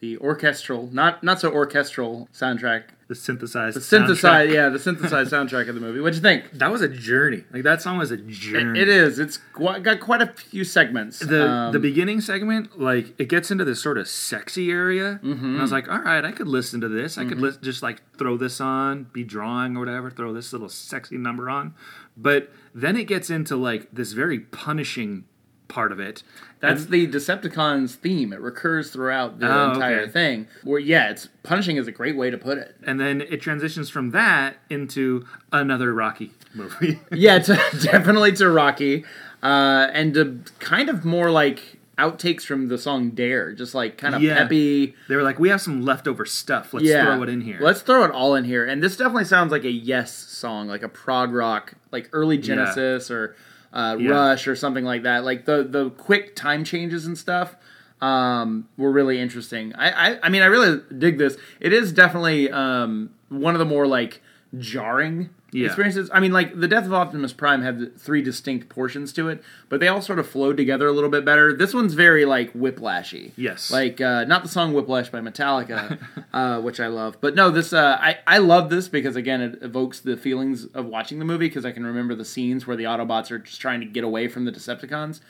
the 0.00 0.18
orchestral, 0.18 0.88
not 0.92 1.22
not 1.24 1.40
so 1.40 1.50
orchestral 1.52 2.28
soundtrack. 2.32 2.84
The 3.08 3.14
synthesized. 3.14 3.76
The 3.76 3.80
synthesized, 3.80 4.50
soundtrack. 4.50 4.52
yeah, 4.52 4.68
the 4.68 4.80
synthesized 4.80 5.32
soundtrack 5.32 5.68
of 5.68 5.76
the 5.76 5.80
movie. 5.80 6.00
What'd 6.00 6.16
you 6.16 6.20
think? 6.22 6.50
That 6.54 6.72
was 6.72 6.80
a 6.82 6.88
journey. 6.88 7.44
Like 7.52 7.62
that 7.62 7.80
song 7.80 7.98
was 7.98 8.10
a 8.10 8.14
It, 8.14 8.26
journey. 8.26 8.80
it 8.80 8.88
is. 8.88 9.20
It's 9.20 9.38
qu- 9.52 9.78
got 9.78 10.00
quite 10.00 10.22
a 10.22 10.26
few 10.26 10.64
segments. 10.64 11.20
the 11.20 11.48
Um, 11.48 11.72
the 11.72 11.78
beginning 11.78 12.20
segment, 12.20 12.80
like 12.80 13.14
it 13.20 13.28
gets 13.28 13.52
into 13.52 13.64
this 13.64 13.80
sort 13.80 13.96
of 13.96 14.08
sexy 14.08 14.72
area, 14.72 15.20
Mm-hmm. 15.22 15.44
and 15.44 15.58
I 15.58 15.62
was 15.62 15.70
like, 15.70 15.88
all 15.88 16.00
right, 16.00 16.24
I 16.24 16.32
could 16.32 16.48
listen 16.48 16.80
to 16.80 16.88
this. 16.88 17.16
I 17.16 17.24
could 17.24 17.40
lis- 17.40 17.58
just 17.58 17.80
like 17.80 18.02
throw 18.18 18.36
this 18.36 18.60
on, 18.60 19.04
be 19.12 19.22
drawing 19.22 19.76
or 19.76 19.80
whatever, 19.80 20.10
throw 20.10 20.32
this 20.32 20.52
little 20.52 20.68
sexy 20.68 21.16
number 21.16 21.48
on. 21.48 21.74
But 22.16 22.50
then 22.74 22.96
it 22.96 23.04
gets 23.04 23.30
into 23.30 23.54
like 23.56 23.88
this 23.92 24.12
very 24.14 24.40
punishing 24.40 25.24
part 25.68 25.92
of 25.92 25.98
it. 26.00 26.22
That's 26.60 26.82
And- 26.84 26.90
the 26.92 27.06
Decepticons 27.08 27.94
theme. 27.96 28.32
It 28.32 28.40
recurs 28.40 28.90
throughout 28.90 29.40
the 29.40 29.46
Oh, 29.52 29.72
entire 29.72 30.00
okay. 30.02 30.10
thing. 30.10 30.48
Where 30.64 30.78
yeah, 30.80 31.10
it's 31.10 31.28
punishing 31.42 31.76
is 31.76 31.86
a 31.88 31.92
great 31.92 32.16
way 32.16 32.30
to 32.30 32.38
put 32.38 32.58
it. 32.58 32.76
and 32.84 32.98
then 33.00 33.20
it 33.20 33.40
transitions 33.42 33.90
from 33.90 34.10
that 34.12 34.56
into 34.70 35.26
another 35.52 35.92
Rocky 35.92 36.32
movie. 36.54 37.00
Yeah, 37.12 37.38
to, 37.40 37.54
definitely 37.82 38.32
to 38.32 38.48
Rocky, 38.48 39.04
uh, 39.42 39.88
and 39.92 40.14
to 40.14 40.40
kind 40.60 40.88
of 40.88 41.04
more 41.04 41.30
like 41.30 41.78
outtakes 41.98 42.42
from 42.42 42.68
the 42.68 42.76
song 42.76 43.10
Dare, 43.10 43.52
just 43.52 43.74
like 43.74 43.96
kind 43.96 44.14
of 44.14 44.22
Yeah. 44.22 44.36
peppy. 44.36 44.94
they 45.08 45.16
were 45.16 45.22
like, 45.22 45.38
we 45.38 45.48
have 45.48 45.60
some 45.62 45.82
leftover 45.82 46.26
stuff. 46.26 46.74
Let's 46.74 46.86
yeah, 46.86 47.04
throw 47.04 47.22
it 47.22 47.28
in 47.30 47.40
here. 47.40 47.58
Let's 47.60 47.80
throw 47.80 48.04
it 48.04 48.10
all 48.10 48.34
in 48.34 48.44
here. 48.44 48.64
And 48.66 48.82
this 48.82 48.96
definitely 48.98 49.24
sounds 49.24 49.50
like 49.50 49.64
a 49.64 49.70
Yes 49.70 50.12
song, 50.12 50.68
like 50.68 50.82
a 50.82 50.88
prog 50.90 51.32
rock, 51.32 51.72
like 51.92 52.08
early 52.12 52.36
Genesis 52.38 53.10
or 53.10 53.34
uh, 53.76 53.96
Yeah. 54.00 54.10
Rush 54.10 54.48
or 54.48 54.56
something 54.56 54.84
like 54.84 55.02
that. 55.04 55.24
Like 55.24 55.44
the 55.44 55.62
the 55.62 55.90
quick 55.90 56.34
time 56.34 56.64
changes 56.64 57.04
and 57.06 57.16
stuff 57.16 57.56
um, 58.00 58.68
were 58.76 58.90
really 58.90 59.20
interesting. 59.20 59.74
I, 59.76 59.90
I 59.90 60.18
I 60.24 60.28
mean 60.30 60.42
I 60.42 60.46
really 60.46 60.80
dig 60.98 61.18
this. 61.18 61.36
It 61.60 61.72
is 61.72 61.92
definitely 61.92 62.50
um, 62.50 63.10
one 63.28 63.54
of 63.54 63.58
the 63.58 63.64
more 63.66 63.86
like 63.86 64.22
jarring 64.58 65.30
Yeah. 65.52 65.66
experiences. 65.66 66.10
I 66.12 66.20
mean, 66.20 66.32
like 66.32 66.58
the 66.58 66.66
Death 66.66 66.86
of 66.86 66.92
Optimus 66.92 67.32
Prime 67.32 67.62
had 67.62 67.98
three 67.98 68.20
distinct 68.20 68.68
portions 68.68 69.12
to 69.14 69.28
it, 69.28 69.42
but 69.68 69.80
they 69.80 69.88
all 69.88 70.02
sort 70.02 70.18
of 70.18 70.28
flowed 70.28 70.56
together 70.56 70.86
a 70.88 70.92
little 70.92 71.08
bit 71.08 71.24
better. 71.24 71.52
This 71.56 71.72
one's 71.72 71.94
very 71.94 72.24
like 72.24 72.52
whiplashy. 72.52 73.32
Yes. 73.36 73.70
like 73.70 74.00
uh, 74.00 74.24
not 74.24 74.42
the 74.42 74.48
song 74.48 74.74
"Whiplash" 74.74 75.08
by 75.08 75.20
Metallica, 75.20 75.98
uh, 76.32 76.60
which 76.60 76.80
I 76.80 76.88
love, 76.88 77.18
but 77.20 77.34
no, 77.34 77.50
this 77.50 77.72
uh, 77.72 77.96
I 78.00 78.18
I 78.26 78.38
love 78.38 78.70
this 78.70 78.88
because 78.88 79.14
again 79.16 79.40
it 79.40 79.62
evokes 79.62 80.00
the 80.00 80.16
feelings 80.16 80.64
of 80.66 80.86
watching 80.86 81.20
the 81.20 81.24
movie 81.24 81.48
because 81.48 81.64
I 81.64 81.70
can 81.72 81.86
remember 81.86 82.14
the 82.14 82.24
scenes 82.24 82.66
where 82.66 82.76
the 82.76 82.84
Autobots 82.84 83.30
are 83.30 83.38
just 83.38 83.60
trying 83.60 83.80
to 83.80 83.86
get 83.86 84.02
away 84.04 84.28
from 84.28 84.44
the 84.46 84.52
Decepticons, 84.52 85.20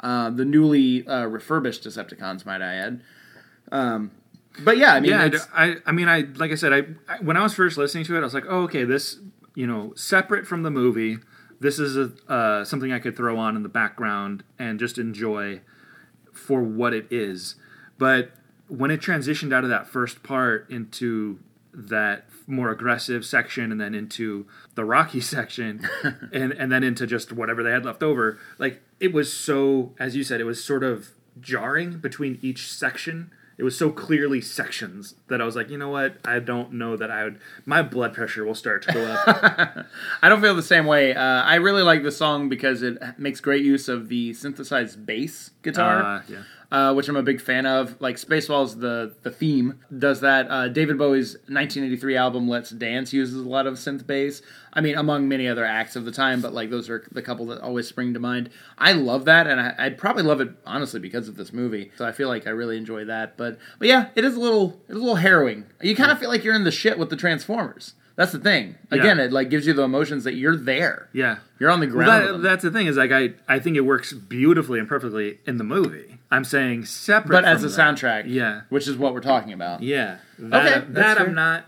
uh, 0.00 0.30
the 0.30 0.44
newly 0.44 1.06
uh, 1.06 1.26
refurbished 1.26 1.84
Decepticons, 1.84 2.46
might 2.46 2.62
I 2.62 2.74
add. 2.74 3.02
Um, 3.70 4.10
but 4.60 4.78
yeah, 4.78 4.94
I 4.94 5.00
mean, 5.00 5.10
yeah, 5.10 5.28
I, 5.54 5.76
I 5.84 5.92
mean, 5.92 6.08
I 6.08 6.20
like 6.36 6.50
I 6.50 6.54
said, 6.54 6.72
I, 6.72 6.78
I 7.12 7.18
when 7.20 7.36
I 7.36 7.42
was 7.42 7.54
first 7.54 7.76
listening 7.76 8.04
to 8.04 8.16
it, 8.16 8.20
I 8.20 8.22
was 8.22 8.34
like, 8.34 8.46
oh, 8.48 8.62
okay, 8.62 8.84
this, 8.84 9.18
you 9.56 9.66
know, 9.66 9.92
separate 9.96 10.46
from 10.46 10.62
the 10.62 10.70
movie, 10.70 11.18
this 11.58 11.80
is 11.80 11.96
a 11.96 12.12
uh, 12.30 12.64
something 12.64 12.92
I 12.92 13.00
could 13.00 13.16
throw 13.16 13.38
on 13.38 13.56
in 13.56 13.64
the 13.64 13.68
background 13.68 14.44
and 14.58 14.78
just 14.78 14.98
enjoy 14.98 15.62
for 16.32 16.62
what 16.62 16.92
it 16.92 17.06
is. 17.10 17.56
But 17.98 18.32
when 18.68 18.90
it 18.90 19.00
transitioned 19.00 19.52
out 19.54 19.64
of 19.64 19.70
that 19.70 19.88
first 19.88 20.22
part 20.22 20.68
into 20.70 21.40
that 21.72 22.26
more 22.46 22.70
aggressive 22.70 23.24
section 23.24 23.72
and 23.72 23.80
then 23.80 23.94
into 23.94 24.46
the 24.74 24.84
rocky 24.84 25.20
section 25.34 25.88
and 26.32 26.52
and 26.52 26.70
then 26.70 26.84
into 26.84 27.06
just 27.06 27.32
whatever 27.32 27.62
they 27.62 27.70
had 27.70 27.84
left 27.84 28.02
over 28.02 28.38
like 28.58 28.80
it 29.00 29.12
was 29.12 29.32
so 29.32 29.92
as 29.98 30.16
you 30.16 30.22
said 30.22 30.40
it 30.40 30.44
was 30.44 30.62
sort 30.62 30.82
of 30.82 31.10
jarring 31.40 31.98
between 31.98 32.38
each 32.40 32.72
section 32.72 33.30
it 33.58 33.64
was 33.64 33.76
so 33.76 33.90
clearly 33.90 34.40
sections 34.40 35.14
that 35.28 35.40
I 35.40 35.44
was 35.44 35.56
like, 35.56 35.70
you 35.70 35.78
know 35.78 35.88
what? 35.88 36.16
I 36.24 36.40
don't 36.40 36.74
know 36.74 36.96
that 36.96 37.10
I 37.10 37.24
would. 37.24 37.40
My 37.64 37.82
blood 37.82 38.12
pressure 38.12 38.44
will 38.44 38.54
start 38.54 38.82
to 38.82 38.92
go 38.92 39.04
up. 39.04 39.86
I 40.22 40.28
don't 40.28 40.42
feel 40.42 40.54
the 40.54 40.62
same 40.62 40.84
way. 40.84 41.14
Uh, 41.14 41.20
I 41.22 41.54
really 41.56 41.82
like 41.82 42.02
the 42.02 42.12
song 42.12 42.48
because 42.48 42.82
it 42.82 42.98
makes 43.18 43.40
great 43.40 43.64
use 43.64 43.88
of 43.88 44.08
the 44.08 44.34
synthesized 44.34 45.06
bass 45.06 45.52
guitar. 45.62 46.02
Uh, 46.02 46.22
yeah. 46.28 46.42
Uh, 46.72 46.92
which 46.94 47.08
I'm 47.08 47.16
a 47.16 47.22
big 47.22 47.40
fan 47.40 47.66
of. 47.66 48.00
Like 48.00 48.16
Spaceballs, 48.16 48.80
the 48.80 49.14
the 49.22 49.30
theme 49.30 49.80
does 49.96 50.20
that. 50.20 50.50
Uh, 50.50 50.68
David 50.68 50.98
Bowie's 50.98 51.34
1983 51.48 52.16
album 52.16 52.48
Let's 52.48 52.70
Dance 52.70 53.12
uses 53.12 53.36
a 53.44 53.48
lot 53.48 53.66
of 53.66 53.74
synth 53.74 54.06
bass. 54.06 54.42
I 54.72 54.80
mean, 54.80 54.96
among 54.96 55.26
many 55.28 55.48
other 55.48 55.64
acts 55.64 55.96
of 55.96 56.04
the 56.04 56.12
time, 56.12 56.40
but 56.42 56.52
like 56.52 56.70
those 56.70 56.90
are 56.90 57.06
the 57.12 57.22
couple 57.22 57.46
that 57.46 57.60
always 57.62 57.86
spring 57.88 58.12
to 58.14 58.20
mind. 58.20 58.50
I 58.76 58.92
love 58.92 59.24
that, 59.24 59.46
and 59.46 59.58
I, 59.60 59.74
I'd 59.78 59.96
probably 59.98 60.22
love 60.22 60.40
it 60.40 60.50
honestly 60.66 61.00
because 61.00 61.28
of 61.28 61.36
this 61.36 61.52
movie. 61.52 61.92
So 61.96 62.04
I 62.06 62.12
feel 62.12 62.28
like 62.28 62.46
I 62.46 62.50
really 62.50 62.76
enjoy 62.76 63.04
that. 63.06 63.36
But 63.36 63.58
but 63.78 63.88
yeah, 63.88 64.08
it 64.14 64.24
is 64.24 64.34
a 64.36 64.40
little 64.40 64.80
it 64.88 64.92
is 64.92 64.96
a 64.96 65.00
little 65.00 65.16
harrowing. 65.16 65.64
You 65.80 65.96
kind 65.96 66.10
of 66.10 66.18
feel 66.18 66.28
like 66.28 66.44
you're 66.44 66.54
in 66.54 66.64
the 66.64 66.70
shit 66.70 66.98
with 66.98 67.10
the 67.10 67.16
Transformers. 67.16 67.94
That's 68.16 68.32
the 68.32 68.38
thing. 68.38 68.76
Again, 68.90 69.18
Yeah. 69.18 69.24
it 69.24 69.32
like 69.32 69.50
gives 69.50 69.66
you 69.66 69.74
the 69.74 69.82
emotions 69.82 70.24
that 70.24 70.34
you're 70.36 70.56
there. 70.56 71.10
Yeah. 71.12 71.36
You're 71.58 71.70
on 71.70 71.80
the 71.80 71.86
ground. 71.86 72.08
Well, 72.24 72.32
that, 72.38 72.42
that's 72.42 72.62
the 72.62 72.70
thing 72.70 72.86
is 72.86 72.96
like 72.96 73.12
I 73.12 73.34
I 73.48 73.58
think 73.58 73.76
it 73.76 73.82
works 73.82 74.12
beautifully 74.14 74.78
and 74.78 74.88
perfectly 74.88 75.38
in 75.46 75.58
the 75.58 75.64
movie. 75.64 76.15
I'm 76.30 76.44
saying 76.44 76.86
separate, 76.86 77.30
but 77.42 77.44
as 77.44 77.62
a 77.62 77.68
that. 77.68 77.78
soundtrack, 77.78 78.24
Yeah. 78.26 78.62
which 78.68 78.88
is 78.88 78.96
what 78.96 79.14
we're 79.14 79.20
talking 79.20 79.52
about. 79.52 79.82
Yeah, 79.82 80.18
that, 80.38 80.66
Okay, 80.78 80.86
that 80.92 81.16
fair. 81.18 81.26
I'm 81.26 81.34
not. 81.34 81.66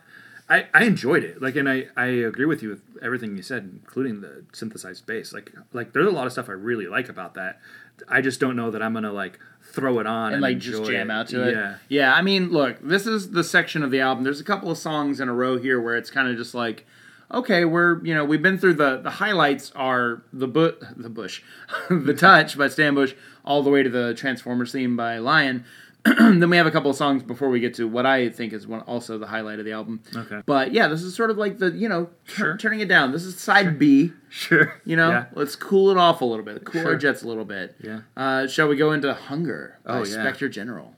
I, 0.50 0.66
I 0.72 0.84
enjoyed 0.84 1.24
it. 1.24 1.42
Like, 1.42 1.56
and 1.56 1.68
I, 1.68 1.88
I 1.94 2.06
agree 2.06 2.46
with 2.46 2.62
you 2.62 2.70
with 2.70 2.80
everything 3.02 3.36
you 3.36 3.42
said, 3.42 3.68
including 3.70 4.22
the 4.22 4.44
synthesized 4.54 5.04
bass. 5.04 5.32
Like, 5.32 5.52
like 5.74 5.92
there's 5.92 6.06
a 6.06 6.11
lot 6.11 6.26
of 6.26 6.32
stuff 6.32 6.48
I 6.48 6.52
really 6.52 6.86
like 6.86 7.09
about 7.11 7.34
that. 7.34 7.61
I 8.09 8.20
just 8.22 8.40
don't 8.40 8.56
know 8.56 8.70
that 8.70 8.82
I'm 8.82 8.94
gonna 8.94 9.12
like 9.12 9.38
throw 9.72 9.98
it 9.98 10.06
on 10.06 10.26
and, 10.28 10.34
and 10.36 10.42
like 10.42 10.59
just 10.59 10.84
jam 10.86 11.11
it. 11.11 11.14
out 11.14 11.28
to 11.28 11.48
it. 11.48 11.52
Yeah, 11.52 11.74
yeah. 11.88 12.14
I 12.14 12.22
mean, 12.22 12.48
look, 12.50 12.78
this 12.80 13.06
is 13.06 13.32
the 13.32 13.44
section 13.44 13.82
of 13.82 13.90
the 13.90 14.00
album. 14.00 14.24
There's 14.24 14.40
a 14.40 14.44
couple 14.44 14.70
of 14.70 14.78
songs 14.78 15.20
in 15.20 15.28
a 15.28 15.34
row 15.34 15.59
here 15.59 15.80
where 15.80 15.96
it's 15.96 16.11
kind 16.11 16.28
of 16.28 16.36
just 16.36 16.54
like, 16.54 16.86
okay, 17.33 17.64
we're 17.64 18.05
you 18.05 18.14
know 18.14 18.24
we've 18.24 18.43
been 18.43 18.59
through 18.59 18.74
the 18.74 18.99
the 18.99 19.11
highlights 19.11 19.72
are 19.76 20.22
the 20.33 20.49
bu- 20.49 20.76
the 20.97 21.09
bush, 21.11 21.43
the 21.91 22.14
touch 22.14 22.57
by 22.59 22.68
Stan 22.68 22.95
Bush, 22.95 23.14
all 23.45 23.62
the 23.62 23.70
way 23.70 23.83
to 23.83 23.91
the 23.91 24.14
Transformers 24.14 24.72
theme 24.72 24.97
by 24.97 25.18
Lion. 25.18 25.64
then 26.05 26.49
we 26.49 26.57
have 26.57 26.66
a 26.66 26.70
couple 26.70 26.91
of 26.91 26.97
songs 26.97 27.24
before 27.24 27.49
we 27.51 27.59
get 27.61 27.74
to 27.74 27.87
what 27.87 28.07
I 28.07 28.29
think 28.31 28.53
is 28.53 28.66
one 28.68 28.81
also 28.83 29.18
the 29.18 29.26
highlight 29.26 29.59
of 29.59 29.64
the 29.64 29.72
album. 29.72 30.01
Okay. 30.14 30.43
But 30.47 30.72
yeah, 30.72 30.87
this 30.87 31.03
is 31.03 31.14
sort 31.14 31.29
of 31.31 31.37
like 31.37 31.59
the 31.59 31.72
you 31.72 31.89
know 31.89 32.09
Sure. 32.24 32.57
turning 32.57 32.81
it 32.81 32.89
down. 32.89 33.11
This 33.12 33.24
is 33.24 33.39
side 33.39 33.79
B. 33.81 34.12
sure. 34.31 34.81
You 34.85 34.95
know, 34.97 35.11
Yeah. 35.11 35.24
let's 35.35 35.57
cool 35.57 35.91
it 35.91 35.97
off 35.99 36.20
a 36.20 36.24
little 36.24 36.45
bit, 36.45 36.64
cool 36.64 36.87
our 36.87 36.97
jets 36.97 37.22
a 37.24 37.29
little 37.29 37.45
bit. 37.45 37.74
Yeah. 37.83 38.01
Uh, 38.16 38.47
shall 38.47 38.68
we 38.68 38.76
go 38.76 38.93
into 38.93 39.12
Hunger 39.12 39.79
by 39.85 39.95
Oh, 39.99 40.05
yeah. 40.05 40.05
Spectre 40.05 40.49
General? 40.49 40.95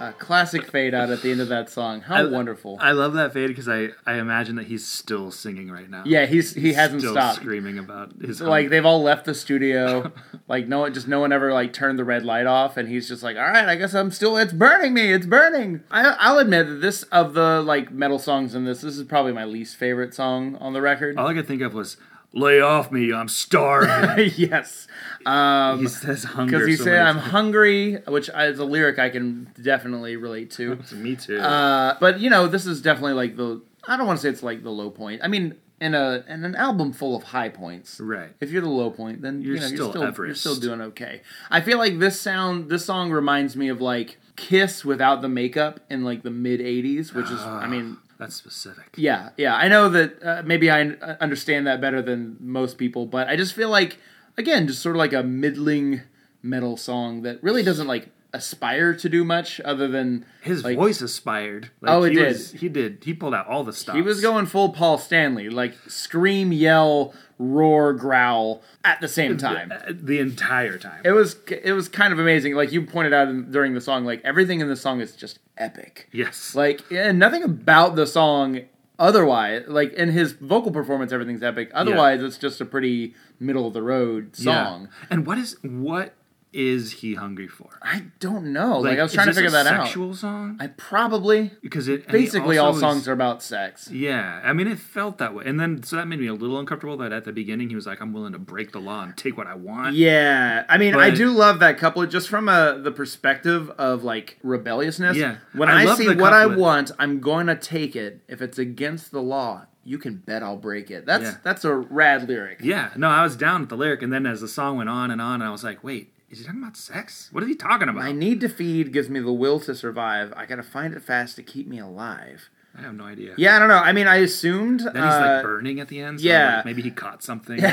A 0.00 0.12
classic 0.12 0.70
fade 0.70 0.94
out 0.94 1.10
at 1.10 1.22
the 1.22 1.30
end 1.32 1.40
of 1.40 1.48
that 1.48 1.68
song. 1.68 2.02
How 2.02 2.16
I- 2.16 2.24
wonderful! 2.24 2.78
I 2.80 2.92
love 2.92 3.14
that 3.14 3.32
fade 3.32 3.48
because 3.48 3.68
I, 3.68 3.88
I 4.06 4.14
imagine 4.18 4.56
that 4.56 4.66
he's 4.66 4.86
still 4.86 5.30
singing 5.32 5.70
right 5.70 5.90
now. 5.90 6.04
yeah, 6.06 6.26
he's 6.26 6.54
he 6.54 6.72
hasn't 6.72 7.00
still 7.00 7.14
stopped. 7.14 7.36
screaming 7.40 7.78
about 7.78 8.12
his 8.20 8.40
like 8.40 8.64
hunger. 8.64 8.68
they've 8.70 8.86
all 8.86 9.02
left 9.02 9.24
the 9.24 9.34
studio. 9.34 10.12
like 10.48 10.68
no 10.68 10.80
one, 10.80 10.94
just 10.94 11.08
no 11.08 11.18
one 11.20 11.32
ever 11.32 11.52
like 11.52 11.72
turned 11.72 11.98
the 11.98 12.04
red 12.04 12.24
light 12.24 12.46
off, 12.46 12.76
and 12.76 12.88
he's 12.88 13.08
just 13.08 13.22
like, 13.24 13.36
"All 13.36 13.42
right, 13.42 13.68
I 13.68 13.74
guess 13.74 13.92
I'm 13.94 14.10
still. 14.12 14.36
It's 14.36 14.52
burning 14.52 14.94
me. 14.94 15.12
It's 15.12 15.26
burning." 15.26 15.82
I, 15.90 16.14
I'll 16.20 16.38
admit 16.38 16.66
that 16.68 16.74
this 16.80 17.02
of 17.04 17.34
the 17.34 17.60
like 17.62 17.90
metal 17.90 18.18
songs 18.20 18.54
in 18.54 18.64
this, 18.64 18.82
this 18.82 18.96
is 18.96 19.04
probably 19.04 19.32
my 19.32 19.44
least 19.44 19.76
favorite 19.76 20.14
song 20.14 20.56
on 20.60 20.74
the 20.74 20.80
record. 20.80 21.16
all 21.18 21.26
I 21.26 21.34
could 21.34 21.48
think 21.48 21.62
of 21.62 21.74
was 21.74 21.96
"Lay 22.32 22.60
off 22.60 22.90
me, 22.90 23.12
I'm 23.12 23.28
starving." 23.28 24.32
yes. 24.36 24.86
Um, 25.26 25.80
he 25.80 25.88
says 25.88 26.24
hunger 26.24 26.58
because 26.58 26.68
you 26.68 26.76
so 26.76 26.84
say 26.84 26.98
I'm 26.98 27.16
times. 27.16 27.30
hungry, 27.30 27.96
which 28.06 28.30
is 28.34 28.58
a 28.58 28.64
lyric 28.64 28.98
I 28.98 29.10
can 29.10 29.50
definitely 29.60 30.16
relate 30.16 30.50
to. 30.52 30.76
Me 30.92 31.16
too. 31.16 31.38
Uh, 31.38 31.96
but 32.00 32.20
you 32.20 32.30
know, 32.30 32.46
this 32.46 32.66
is 32.66 32.80
definitely 32.80 33.14
like 33.14 33.36
the 33.36 33.62
I 33.86 33.96
don't 33.96 34.06
want 34.06 34.18
to 34.18 34.22
say 34.22 34.28
it's 34.28 34.42
like 34.42 34.62
the 34.62 34.70
low 34.70 34.90
point. 34.90 35.20
I 35.24 35.28
mean, 35.28 35.56
in 35.80 35.94
a 35.94 36.24
in 36.28 36.44
an 36.44 36.54
album 36.54 36.92
full 36.92 37.16
of 37.16 37.22
high 37.22 37.48
points, 37.48 38.00
right. 38.00 38.30
if 38.40 38.50
you're 38.50 38.62
the 38.62 38.68
low 38.68 38.90
point, 38.90 39.22
then 39.22 39.42
You're 39.42 39.54
you 39.54 39.60
know 39.60 39.66
still 39.68 39.94
you're 39.94 40.12
still 40.12 40.26
you're 40.26 40.34
still 40.34 40.56
doing 40.56 40.80
okay. 40.80 41.22
I 41.50 41.60
feel 41.60 41.78
like 41.78 41.98
this 41.98 42.20
sound 42.20 42.68
this 42.68 42.84
song 42.84 43.10
reminds 43.10 43.56
me 43.56 43.68
of 43.68 43.80
like 43.80 44.18
Kiss 44.36 44.84
without 44.84 45.22
the 45.22 45.28
makeup 45.28 45.80
in 45.88 46.04
like 46.04 46.22
the 46.22 46.30
mid 46.30 46.60
'80s, 46.60 47.14
which 47.14 47.30
is 47.30 47.40
I 47.40 47.66
mean. 47.66 47.98
That's 48.18 48.34
specific. 48.34 48.94
Yeah, 48.96 49.30
yeah. 49.36 49.54
I 49.54 49.68
know 49.68 49.88
that 49.90 50.22
uh, 50.22 50.42
maybe 50.44 50.70
I 50.70 50.82
uh, 50.82 51.16
understand 51.20 51.66
that 51.66 51.80
better 51.80 52.02
than 52.02 52.36
most 52.40 52.76
people, 52.76 53.06
but 53.06 53.28
I 53.28 53.36
just 53.36 53.54
feel 53.54 53.68
like, 53.70 53.98
again, 54.36 54.66
just 54.66 54.82
sort 54.82 54.96
of 54.96 54.98
like 54.98 55.12
a 55.12 55.22
middling 55.22 56.02
metal 56.42 56.76
song 56.76 57.22
that 57.22 57.42
really 57.42 57.62
doesn't 57.62 57.86
like 57.86 58.08
aspire 58.32 58.94
to 58.94 59.08
do 59.08 59.24
much 59.24 59.60
other 59.64 59.88
than 59.88 60.24
His 60.42 60.62
like, 60.62 60.76
voice 60.76 61.00
aspired. 61.00 61.70
Like, 61.80 61.90
Oh, 61.90 62.02
it 62.04 62.10
he 62.10 62.16
did. 62.16 62.28
Was, 62.28 62.52
he 62.52 62.68
did. 62.68 62.98
He 63.02 63.14
pulled 63.14 63.34
out 63.34 63.46
all 63.46 63.64
the 63.64 63.72
stops. 63.72 63.96
He 63.96 64.02
was 64.02 64.20
going 64.20 64.46
full 64.46 64.70
Paul 64.70 64.98
Stanley, 64.98 65.48
like 65.48 65.74
scream, 65.88 66.52
yell, 66.52 67.14
roar, 67.38 67.94
growl 67.94 68.62
at 68.84 69.00
the 69.00 69.08
same 69.08 69.38
time. 69.38 69.72
Uh, 69.72 69.78
the 69.90 70.18
entire 70.18 70.76
time. 70.78 71.00
It 71.04 71.12
was 71.12 71.36
it 71.48 71.72
was 71.72 71.88
kind 71.88 72.12
of 72.12 72.18
amazing. 72.18 72.54
Like 72.54 72.70
you 72.72 72.82
pointed 72.82 73.12
out 73.14 73.28
in, 73.28 73.50
during 73.50 73.72
the 73.74 73.80
song, 73.80 74.04
like 74.04 74.20
everything 74.24 74.60
in 74.60 74.68
the 74.68 74.76
song 74.76 75.00
is 75.00 75.16
just 75.16 75.38
epic. 75.56 76.08
yes. 76.12 76.54
Like 76.54 76.82
and 76.92 77.18
nothing 77.18 77.42
about 77.42 77.96
the 77.96 78.06
song 78.06 78.60
otherwise 79.00 79.62
like 79.68 79.92
in 79.92 80.10
his 80.10 80.32
vocal 80.32 80.72
performance 80.72 81.12
everything's 81.12 81.42
epic. 81.42 81.70
Otherwise 81.72 82.22
it's 82.22 82.36
just 82.36 82.60
a 82.60 82.64
pretty 82.64 83.14
middle 83.40 83.66
of 83.66 83.72
the 83.72 83.82
road 83.82 84.32
Yeah. 84.36 84.64
song. 84.66 84.88
And 85.08 85.24
what 85.26 85.38
is 85.38 85.56
what 85.62 86.14
is 86.52 86.92
he 86.92 87.14
hungry 87.14 87.46
for? 87.46 87.78
I 87.82 88.04
don't 88.20 88.52
know. 88.52 88.80
Like, 88.80 88.98
I 88.98 89.02
was 89.02 89.12
trying 89.12 89.26
to 89.26 89.34
figure 89.34 89.50
that 89.50 89.66
out. 89.66 89.86
sexual 89.86 90.14
song? 90.14 90.56
I 90.58 90.68
probably 90.68 91.50
Because 91.62 91.88
it 91.88 92.08
basically 92.08 92.56
all 92.58 92.74
songs 92.74 93.06
are 93.06 93.12
about 93.12 93.42
sex. 93.42 93.90
Yeah, 93.90 94.40
I 94.42 94.52
mean, 94.52 94.66
it 94.66 94.78
felt 94.78 95.18
that 95.18 95.34
way, 95.34 95.44
and 95.46 95.60
then 95.60 95.82
so 95.82 95.96
that 95.96 96.06
made 96.08 96.20
me 96.20 96.26
a 96.26 96.34
little 96.34 96.58
uncomfortable. 96.58 96.96
That 96.96 97.12
at 97.12 97.24
the 97.24 97.32
beginning 97.32 97.68
he 97.68 97.74
was 97.74 97.86
like, 97.86 98.00
"I'm 98.00 98.12
willing 98.12 98.32
to 98.32 98.38
break 98.38 98.72
the 98.72 98.80
law 98.80 99.02
and 99.02 99.16
take 99.16 99.36
what 99.36 99.46
I 99.46 99.54
want." 99.54 99.94
Yeah, 99.96 100.64
I 100.68 100.78
mean, 100.78 100.94
I 100.94 101.10
do 101.10 101.30
love 101.30 101.58
that 101.60 101.78
couplet 101.78 102.10
just 102.10 102.28
from 102.28 102.48
a, 102.48 102.78
the 102.82 102.92
perspective 102.92 103.70
of 103.70 104.04
like 104.04 104.38
rebelliousness. 104.42 105.16
Yeah. 105.16 105.36
when 105.52 105.68
I 105.68 105.84
I, 105.84 105.94
see 105.96 106.14
what 106.14 106.32
I 106.32 106.46
want, 106.46 106.90
I'm 106.98 107.20
going 107.20 107.46
to 107.48 107.56
take 107.56 107.94
it. 107.94 108.22
If 108.28 108.40
it's 108.40 108.58
against 108.58 109.10
the 109.10 109.22
law, 109.22 109.66
you 109.84 109.98
can 109.98 110.16
bet 110.16 110.42
I'll 110.42 110.56
break 110.56 110.90
it. 110.90 111.06
That's 111.06 111.24
Yeah. 111.24 111.36
that's 111.42 111.64
a 111.64 111.74
rad 111.74 112.28
lyric. 112.28 112.60
Yeah, 112.62 112.90
no, 112.96 113.08
I 113.08 113.22
was 113.22 113.36
down 113.36 113.60
with 113.60 113.68
the 113.70 113.76
lyric, 113.76 114.02
and 114.02 114.12
then 114.12 114.26
as 114.26 114.40
the 114.40 114.48
song 114.48 114.76
went 114.76 114.88
on 114.88 115.10
and 115.10 115.20
on, 115.20 115.42
I 115.42 115.50
was 115.50 115.62
like, 115.64 115.82
"Wait, 115.84 116.12
is 116.30 116.38
he 116.38 116.44
talking 116.44 116.62
about 116.62 116.76
sex? 116.76 117.28
What 117.32 117.42
is 117.42 117.48
he 117.48 117.54
talking 117.54 117.88
about?" 117.88 118.02
My 118.02 118.12
need 118.12 118.40
to 118.40 118.48
feed 118.48 118.92
gives 118.92 119.08
me 119.08 119.20
the 119.20 119.32
will 119.32 119.60
to 119.60 119.74
survive. 119.74 120.32
I 120.36 120.46
gotta 120.46 120.62
find 120.62 120.94
it 120.94 121.02
fast 121.02 121.36
to 121.36 121.42
keep 121.42 121.66
me 121.66 121.78
alive. 121.78 122.50
I 122.76 122.82
have 122.82 122.94
no 122.94 123.04
idea. 123.04 123.34
Yeah, 123.36 123.56
I 123.56 123.58
don't 123.58 123.68
know. 123.68 123.78
I 123.78 123.92
mean, 123.92 124.06
I 124.06 124.16
assumed. 124.16 124.80
Then 124.80 124.94
he's 124.94 125.02
uh, 125.02 125.34
like 125.34 125.42
burning 125.42 125.80
at 125.80 125.88
the 125.88 126.00
end. 126.00 126.20
So 126.20 126.26
yeah. 126.26 126.56
like, 126.56 126.64
maybe 126.66 126.82
he 126.82 126.90
caught 126.90 127.22
something. 127.22 127.60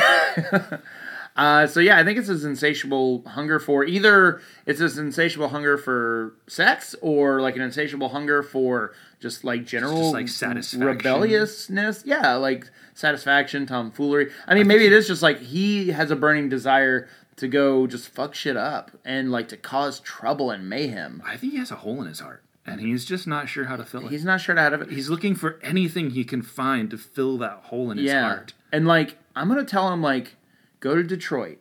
Uh, 1.36 1.68
so 1.68 1.82
yeah, 1.82 1.97
I 1.97 2.03
think 2.06 2.18
it's 2.18 2.30
a 2.30 2.47
insatiable 2.47 3.22
hunger 3.28 3.60
for 3.60 3.84
either 3.84 4.41
it's 4.66 4.80
a 4.80 4.86
insatiable 4.86 5.49
hunger 5.49 5.78
for 5.78 6.34
sex 6.47 6.95
or 7.01 7.41
like 7.41 7.58
an 7.58 7.62
insatiable 7.62 8.08
hunger 8.08 8.41
for 8.41 8.93
just 9.20 9.43
like 9.43 9.66
general 9.66 9.97
Just, 10.03 10.14
like, 10.14 10.30
satisfaction. 10.30 10.88
rebelliousness. 10.88 12.03
Yeah, 12.06 12.36
like 12.36 12.70
satisfaction, 12.93 13.66
tomfoolery. 13.66 14.32
I 14.47 14.56
mean, 14.56 14.68
maybe 14.68 14.86
it 14.86 14.93
is 14.93 15.08
just 15.08 15.22
like 15.22 15.39
he 15.39 15.89
has 15.89 16.10
a 16.10 16.16
burning 16.16 16.47
desire 16.47 17.10
to 17.38 17.48
go 17.48 17.86
just 17.88 18.10
fuck 18.10 18.34
shit 18.34 18.58
up 18.58 18.92
and 19.04 19.32
like 19.32 19.48
to 19.50 19.58
cause 19.58 20.00
trouble 20.00 20.52
and 20.52 20.70
mayhem. 20.70 21.22
I 21.26 21.38
think 21.38 21.54
he 21.54 21.60
has 21.60 21.72
a 21.72 21.76
hole 21.76 22.02
in 22.02 22.08
his 22.08 22.20
heart. 22.20 22.44
and 22.66 22.80
he's 22.82 23.06
just 23.06 23.28
not 23.28 23.48
sure 23.48 23.66
how 23.66 23.76
to 23.76 23.86
fill 23.86 24.08
it. 24.08 24.12
He's 24.12 24.26
not 24.26 24.42
sure 24.42 24.56
how 24.56 24.70
to. 24.70 24.86
He's 24.86 25.10
looking 25.10 25.36
for 25.36 25.60
anything 25.62 26.12
he 26.12 26.24
can 26.24 26.42
find 26.42 26.90
to 26.92 26.98
fill 26.98 27.38
that 27.40 27.64
hole 27.66 27.92
in 27.92 27.98
his 27.98 28.08
yeah. 28.08 28.24
heart. 28.24 28.54
And 28.72 28.88
like, 28.88 29.18
I'm 29.36 29.48
gonna 29.48 29.66
tell 29.66 29.92
him 29.92 30.02
like, 30.02 30.36
go 30.80 30.96
to 30.96 31.04
Detroit. 31.04 31.60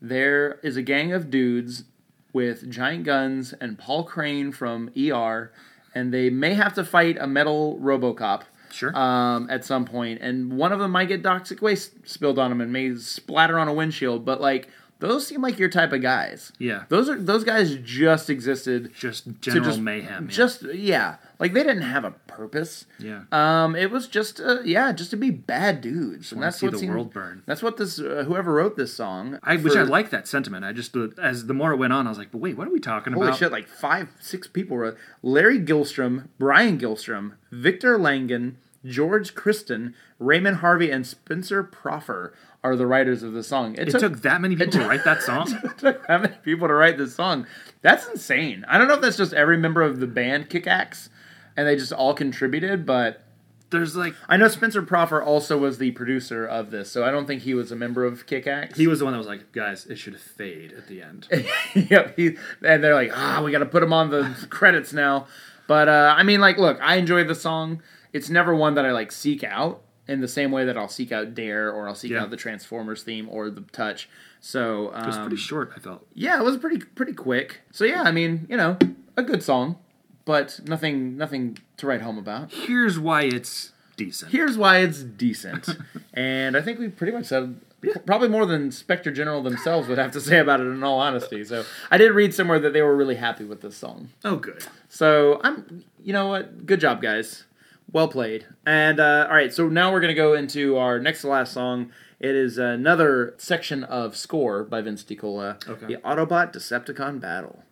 There 0.00 0.58
is 0.62 0.76
a 0.76 0.82
gang 0.82 1.12
of 1.12 1.30
dudes 1.30 1.84
with 2.32 2.70
giant 2.70 3.04
guns 3.04 3.52
and 3.60 3.78
Paul 3.78 4.06
McCrane 4.06 4.52
from 4.52 4.90
ER, 4.98 5.52
and 5.94 6.12
they 6.12 6.28
may 6.30 6.54
have 6.54 6.74
to 6.74 6.84
fight 6.84 7.16
a 7.20 7.26
metal 7.26 7.78
RoboCop. 7.80 8.42
Sure. 8.72 8.96
Um, 8.96 9.50
at 9.50 9.66
some 9.66 9.84
point, 9.84 10.20
and 10.22 10.54
one 10.54 10.72
of 10.72 10.78
them 10.78 10.92
might 10.92 11.08
get 11.08 11.22
toxic 11.22 11.60
waste 11.60 12.08
spilled 12.08 12.38
on 12.38 12.50
him 12.50 12.62
and 12.62 12.72
may 12.72 12.96
splatter 12.96 13.58
on 13.58 13.68
a 13.68 13.74
windshield. 13.74 14.24
But 14.24 14.40
like, 14.40 14.68
those 15.08 15.26
seem 15.26 15.42
like 15.42 15.58
your 15.58 15.68
type 15.68 15.92
of 15.92 16.00
guys. 16.02 16.52
Yeah. 16.58 16.84
Those 16.88 17.08
are 17.08 17.20
those 17.20 17.44
guys 17.44 17.74
just 17.76 18.30
existed 18.30 18.92
just 18.94 19.24
general 19.40 19.64
just 19.66 19.80
mayhem. 19.80 20.24
yeah. 20.26 20.30
Just 20.30 20.62
yeah, 20.62 21.16
like 21.38 21.52
they 21.52 21.62
didn't 21.62 21.82
have 21.82 22.04
a 22.04 22.12
purpose. 22.12 22.86
Yeah. 22.98 23.22
Um, 23.32 23.74
it 23.76 23.90
was 23.90 24.06
just 24.08 24.40
uh, 24.40 24.60
yeah, 24.64 24.92
just 24.92 25.10
to 25.10 25.16
be 25.16 25.30
bad 25.30 25.80
dudes, 25.80 26.32
and 26.32 26.42
that's 26.42 26.62
what 26.62 26.72
the 26.72 26.78
seemed- 26.78 26.92
world 26.92 27.12
burn. 27.12 27.42
That's 27.46 27.62
what 27.62 27.76
this 27.76 27.98
uh, 27.98 28.24
whoever 28.26 28.52
wrote 28.54 28.76
this 28.76 28.94
song. 28.94 29.38
I 29.42 29.56
which 29.56 29.76
I 29.76 29.82
like 29.82 30.10
that 30.10 30.26
sentiment. 30.28 30.64
I 30.64 30.72
just 30.72 30.96
uh, 30.96 31.08
as 31.20 31.46
the 31.46 31.54
more 31.54 31.72
it 31.72 31.76
went 31.76 31.92
on, 31.92 32.06
I 32.06 32.10
was 32.10 32.18
like, 32.18 32.30
but 32.32 32.38
wait, 32.38 32.56
what 32.56 32.68
are 32.68 32.72
we 32.72 32.80
talking 32.80 33.12
Holy 33.12 33.26
about? 33.28 33.38
shit! 33.38 33.52
Like 33.52 33.68
five, 33.68 34.08
six 34.20 34.46
people 34.46 34.76
wrote. 34.78 34.96
Larry 35.22 35.58
Gillstrom, 35.58 36.28
Brian 36.38 36.78
Gillstrom, 36.78 37.32
Victor 37.50 37.98
Langen, 37.98 38.56
George 38.84 39.34
Criston, 39.34 39.94
Raymond 40.18 40.58
Harvey, 40.58 40.90
and 40.90 41.06
Spencer 41.06 41.62
Proffer 41.62 42.32
are 42.64 42.76
the 42.76 42.86
writers 42.86 43.22
of 43.22 43.32
the 43.32 43.42
song. 43.42 43.74
It 43.76 43.90
took 43.90 44.22
that 44.22 44.40
many 44.40 44.54
people 44.56 44.72
to 44.72 44.86
write 44.86 45.04
that 45.04 45.22
song. 45.22 45.52
it 45.64 45.78
took 45.78 46.06
that 46.06 46.22
many 46.22 46.34
people 46.42 46.68
to 46.68 46.74
write 46.74 46.96
this 46.96 47.14
song. 47.14 47.46
That's 47.80 48.06
insane. 48.06 48.64
I 48.68 48.78
don't 48.78 48.88
know 48.88 48.94
if 48.94 49.00
that's 49.00 49.16
just 49.16 49.32
every 49.32 49.56
member 49.56 49.82
of 49.82 49.98
the 49.98 50.06
band 50.06 50.48
Kickaxe, 50.48 51.10
and 51.56 51.66
they 51.66 51.74
just 51.76 51.92
all 51.92 52.14
contributed, 52.14 52.86
but 52.86 53.24
There's 53.70 53.96
like 53.96 54.14
I 54.28 54.36
know 54.36 54.46
Spencer 54.48 54.82
Proffer 54.82 55.20
also 55.20 55.58
was 55.58 55.78
the 55.78 55.90
producer 55.92 56.46
of 56.46 56.70
this, 56.70 56.90
so 56.90 57.04
I 57.04 57.10
don't 57.10 57.26
think 57.26 57.42
he 57.42 57.54
was 57.54 57.72
a 57.72 57.76
member 57.76 58.04
of 58.04 58.26
Kickaxe. 58.26 58.78
he 58.78 58.86
was 58.86 59.00
the 59.00 59.06
one 59.06 59.12
that 59.12 59.18
was 59.18 59.26
like, 59.26 59.50
guys, 59.52 59.86
it 59.86 59.96
should 59.96 60.18
fade 60.20 60.72
at 60.72 60.86
the 60.86 61.02
end. 61.02 61.26
yep. 61.74 62.14
He, 62.16 62.36
and 62.64 62.84
they're 62.84 62.94
like, 62.94 63.10
ah, 63.12 63.42
we 63.44 63.50
got 63.50 63.58
to 63.58 63.66
put 63.66 63.82
him 63.82 63.92
on 63.92 64.10
the 64.10 64.36
credits 64.50 64.92
now. 64.92 65.26
But 65.66 65.88
uh, 65.88 66.14
I 66.16 66.22
mean, 66.22 66.40
like, 66.40 66.58
look, 66.58 66.78
I 66.80 66.96
enjoy 66.96 67.24
the 67.24 67.34
song. 67.34 67.82
It's 68.12 68.28
never 68.28 68.54
one 68.54 68.74
that 68.74 68.84
I 68.84 68.92
like 68.92 69.10
seek 69.10 69.42
out 69.42 69.82
in 70.08 70.20
the 70.20 70.28
same 70.28 70.50
way 70.50 70.64
that 70.64 70.76
I'll 70.76 70.88
seek 70.88 71.12
out 71.12 71.34
Dare 71.34 71.70
or 71.72 71.88
I'll 71.88 71.94
seek 71.94 72.10
Yeah. 72.12 72.22
out 72.22 72.30
the 72.30 72.36
Transformers 72.36 73.02
theme 73.02 73.28
or 73.30 73.50
the 73.50 73.60
Touch. 73.72 74.08
So 74.40 74.90
um, 74.94 75.04
It 75.04 75.06
was 75.06 75.18
pretty 75.18 75.36
short. 75.36 75.72
I 75.76 75.78
felt. 75.78 76.06
yeah, 76.14 76.38
it 76.40 76.44
was 76.44 76.56
pretty 76.56 76.78
pretty 76.84 77.12
quick. 77.12 77.60
So 77.70 77.84
yeah, 77.84 78.02
I 78.02 78.10
mean, 78.12 78.46
you 78.48 78.56
know, 78.56 78.76
a 79.16 79.22
good 79.22 79.42
song, 79.42 79.78
but 80.24 80.60
nothing 80.66 81.16
nothing 81.16 81.58
to 81.76 81.86
write 81.86 82.02
home 82.02 82.18
about. 82.18 82.52
Here's 82.52 82.98
why 82.98 83.22
it's 83.22 83.72
decent. 83.96 84.32
Here's 84.32 84.56
why 84.58 84.78
it's 84.78 85.02
decent, 85.02 85.68
and 86.14 86.56
I 86.56 86.60
think 86.62 86.78
we 86.80 86.88
pretty 86.88 87.12
much 87.12 87.26
said 87.26 87.60
probably 88.06 88.28
more 88.28 88.46
than 88.46 88.70
Spectre 88.70 89.10
General 89.10 89.42
themselves 89.42 89.88
would 89.88 89.98
have 89.98 90.12
to 90.12 90.20
say 90.20 90.38
about 90.38 90.60
it. 90.60 90.64
In 90.66 90.82
all 90.82 90.98
honesty, 91.00 91.44
so 91.44 91.64
I 91.90 91.98
did 91.98 92.10
read 92.12 92.34
somewhere 92.34 92.58
that 92.60 92.72
they 92.72 92.82
were 92.82 92.96
really 92.96 93.16
happy 93.16 93.44
with 93.44 93.60
this 93.60 93.76
song. 93.76 94.10
Oh, 94.24 94.36
good. 94.36 94.64
So 94.88 95.40
I'm, 95.44 95.84
you 96.02 96.12
know 96.12 96.26
what? 96.28 96.64
Good 96.66 96.80
job, 96.80 97.00
guys. 97.02 97.44
Well 97.90 98.08
played. 98.08 98.46
And 98.66 99.00
uh, 99.00 99.26
all 99.28 99.34
right, 99.34 99.52
so 99.52 99.68
now 99.68 99.92
we're 99.92 100.00
gonna 100.00 100.14
go 100.14 100.34
into 100.34 100.76
our 100.76 100.98
next 100.98 101.22
to 101.22 101.28
last 101.28 101.52
song. 101.52 101.90
It 102.20 102.34
is 102.36 102.56
another 102.56 103.34
section 103.38 103.82
of 103.84 104.16
score 104.16 104.62
by 104.64 104.80
Vince 104.80 105.02
DiCola. 105.02 105.68
Okay. 105.68 105.86
The 105.86 105.96
Autobot 105.96 106.52
Decepticon 106.54 107.20
battle. 107.20 107.64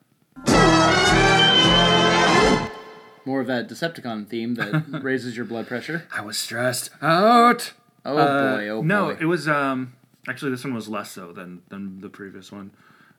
More 3.26 3.40
of 3.42 3.46
that 3.46 3.68
Decepticon 3.68 4.26
theme 4.28 4.54
that 4.56 4.84
raises 5.02 5.36
your 5.36 5.44
blood 5.46 5.68
pressure. 5.68 6.06
I 6.12 6.22
was 6.22 6.36
stressed 6.38 6.90
out. 7.02 7.72
Oh 8.04 8.16
Uh, 8.16 8.56
boy! 8.56 8.68
Oh 8.68 8.80
boy. 8.80 8.86
no, 8.86 9.04
boy! 9.14 9.18
it 9.20 9.26
was 9.26 9.46
um. 9.46 9.92
Actually, 10.28 10.50
this 10.50 10.64
one 10.64 10.74
was 10.74 10.88
less 10.88 11.10
so 11.10 11.32
than 11.32 11.62
than 11.68 12.00
the 12.00 12.08
previous 12.08 12.50
one. 12.50 12.70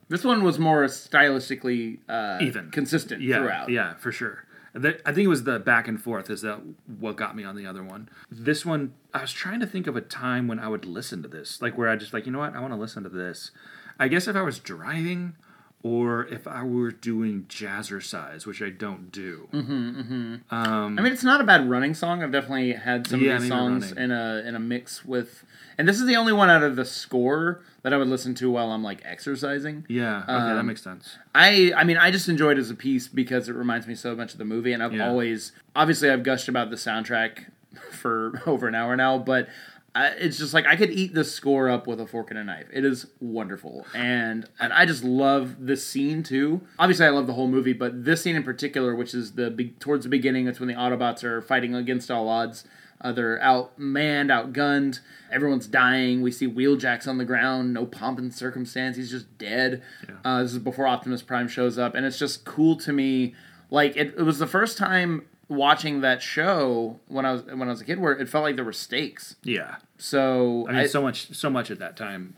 this 0.09 0.23
one 0.23 0.43
was 0.43 0.57
more 0.59 0.83
stylistically 0.85 1.99
uh, 2.09 2.39
Even. 2.41 2.71
consistent 2.71 3.21
Yeah, 3.21 3.37
throughout. 3.37 3.69
yeah, 3.69 3.93
for 3.95 4.11
sure. 4.11 4.43
I 4.73 4.79
think 4.79 5.17
it 5.17 5.27
was 5.27 5.43
the 5.43 5.59
back 5.59 5.87
and 5.87 6.01
forth 6.01 6.29
is 6.29 6.41
that 6.41 6.61
what 6.99 7.17
got 7.17 7.35
me 7.35 7.43
on 7.43 7.55
the 7.55 7.65
other 7.65 7.83
one. 7.83 8.09
This 8.31 8.65
one, 8.65 8.93
I 9.13 9.21
was 9.21 9.33
trying 9.33 9.59
to 9.59 9.67
think 9.67 9.87
of 9.87 9.97
a 9.97 10.01
time 10.01 10.47
when 10.47 10.59
I 10.59 10.69
would 10.69 10.85
listen 10.85 11.21
to 11.23 11.27
this, 11.27 11.61
like 11.61 11.77
where 11.77 11.89
I 11.89 11.95
just 11.97 12.13
like, 12.13 12.25
you 12.25 12.31
know 12.31 12.39
what, 12.39 12.55
I 12.55 12.59
want 12.61 12.73
to 12.73 12.79
listen 12.79 13.03
to 13.03 13.09
this. 13.09 13.51
I 13.99 14.07
guess 14.07 14.27
if 14.27 14.35
I 14.35 14.41
was 14.41 14.59
driving, 14.59 15.35
or 15.83 16.25
if 16.27 16.47
I 16.47 16.63
were 16.63 16.91
doing 16.91 17.45
jazzercise, 17.49 18.45
which 18.45 18.61
I 18.61 18.69
don't 18.69 19.11
do. 19.11 19.47
Mm-hmm. 19.51 20.35
Um, 20.53 20.99
I 20.99 21.01
mean, 21.01 21.11
it's 21.11 21.23
not 21.23 21.41
a 21.41 21.43
bad 21.43 21.69
running 21.69 21.93
song. 21.93 22.21
I've 22.23 22.31
definitely 22.31 22.73
had 22.73 23.07
some 23.07 23.21
Yeah, 23.21 23.35
of 23.35 23.41
these 23.41 23.49
songs 23.49 23.91
in 23.91 24.11
a 24.11 24.43
in 24.45 24.55
a 24.55 24.59
mix 24.59 25.03
with, 25.05 25.43
and 25.77 25.87
this 25.87 25.99
is 25.99 26.05
the 26.05 26.15
only 26.15 26.33
one 26.33 26.49
out 26.49 26.63
of 26.63 26.75
the 26.75 26.85
score 26.85 27.61
that 27.83 27.93
I 27.93 27.97
would 27.97 28.07
listen 28.09 28.35
to 28.35 28.51
while 28.51 28.71
I'm 28.71 28.83
like 28.83 29.01
exercising. 29.03 29.85
yeah, 29.89 30.19
okay, 30.19 30.27
that 30.27 30.57
um, 30.57 30.67
makes 30.67 30.83
sense. 30.83 31.17
I 31.33 31.73
I 31.75 31.83
mean, 31.83 31.97
I 31.97 32.11
just 32.11 32.29
enjoy 32.29 32.51
it 32.51 32.57
as 32.57 32.69
a 32.69 32.75
piece 32.75 33.07
because 33.07 33.49
it 33.49 33.53
reminds 33.55 33.87
me 33.87 33.95
so 33.95 34.15
much 34.15 34.33
of 34.33 34.37
the 34.37 34.45
movie, 34.45 34.73
and 34.73 34.83
I've 34.83 34.93
Yeah. 34.93 35.07
always 35.09 35.51
obviously 35.75 36.09
I've 36.11 36.23
gushed 36.23 36.47
about 36.47 36.69
the 36.69 36.75
soundtrack 36.75 37.45
for 37.91 38.41
over 38.45 38.67
an 38.67 38.75
hour 38.75 38.95
now, 38.95 39.17
but. 39.17 39.47
I, 39.93 40.07
it's 40.07 40.37
just 40.37 40.53
like 40.53 40.65
I 40.65 40.77
could 40.77 40.89
eat 40.91 41.13
this 41.13 41.33
score 41.33 41.69
up 41.69 41.85
with 41.85 41.99
a 41.99 42.07
fork 42.07 42.29
and 42.29 42.39
a 42.39 42.43
knife. 42.43 42.67
It 42.71 42.85
is 42.85 43.07
wonderful, 43.19 43.85
and 43.93 44.47
and 44.59 44.71
I 44.71 44.85
just 44.85 45.03
love 45.03 45.55
this 45.65 45.85
scene 45.85 46.23
too. 46.23 46.61
Obviously, 46.79 47.05
I 47.05 47.09
love 47.09 47.27
the 47.27 47.33
whole 47.33 47.47
movie, 47.49 47.73
but 47.73 48.05
this 48.05 48.21
scene 48.21 48.37
in 48.37 48.43
particular, 48.43 48.95
which 48.95 49.13
is 49.13 49.33
the 49.33 49.49
be- 49.49 49.71
towards 49.79 50.03
the 50.03 50.09
beginning, 50.09 50.47
it's 50.47 50.59
when 50.59 50.69
the 50.69 50.75
Autobots 50.75 51.23
are 51.25 51.41
fighting 51.41 51.75
against 51.75 52.09
all 52.09 52.29
odds. 52.29 52.63
Uh, 53.01 53.11
they're 53.11 53.39
outmanned, 53.39 54.27
outgunned. 54.29 54.99
Everyone's 55.31 55.65
dying. 55.67 56.21
We 56.21 56.31
see 56.31 56.47
Wheeljacks 56.47 57.07
on 57.07 57.17
the 57.17 57.25
ground. 57.25 57.73
No 57.73 57.85
pomp 57.85 58.19
and 58.19 58.33
circumstance. 58.33 58.95
He's 58.95 59.09
just 59.09 59.37
dead. 59.39 59.81
Uh, 60.23 60.43
this 60.43 60.53
is 60.53 60.59
before 60.59 60.87
Optimus 60.87 61.23
Prime 61.23 61.47
shows 61.47 61.77
up, 61.79 61.95
and 61.95 62.05
it's 62.05 62.19
just 62.19 62.45
cool 62.45 62.75
to 62.77 62.93
me. 62.93 63.33
Like 63.71 63.97
it, 63.97 64.13
it 64.17 64.23
was 64.23 64.37
the 64.39 64.47
first 64.47 64.77
time 64.77 65.25
watching 65.51 66.01
that 66.01 66.21
show 66.21 66.99
when 67.07 67.25
I 67.25 67.33
was 67.33 67.43
when 67.43 67.63
I 67.63 67.71
was 67.71 67.81
a 67.81 67.85
kid, 67.85 67.99
where 67.99 68.13
it 68.13 68.29
felt 68.29 68.43
like 68.43 68.55
there 68.55 68.65
were 68.65 68.73
stakes. 68.73 69.35
Yeah, 69.43 69.75
So 69.97 70.65
I 70.67 70.71
mean, 70.71 70.81
I- 70.81 70.87
so 70.87 71.01
much, 71.01 71.33
so 71.35 71.49
much 71.49 71.69
at 71.69 71.79
that 71.79 71.95
time, 71.97 72.35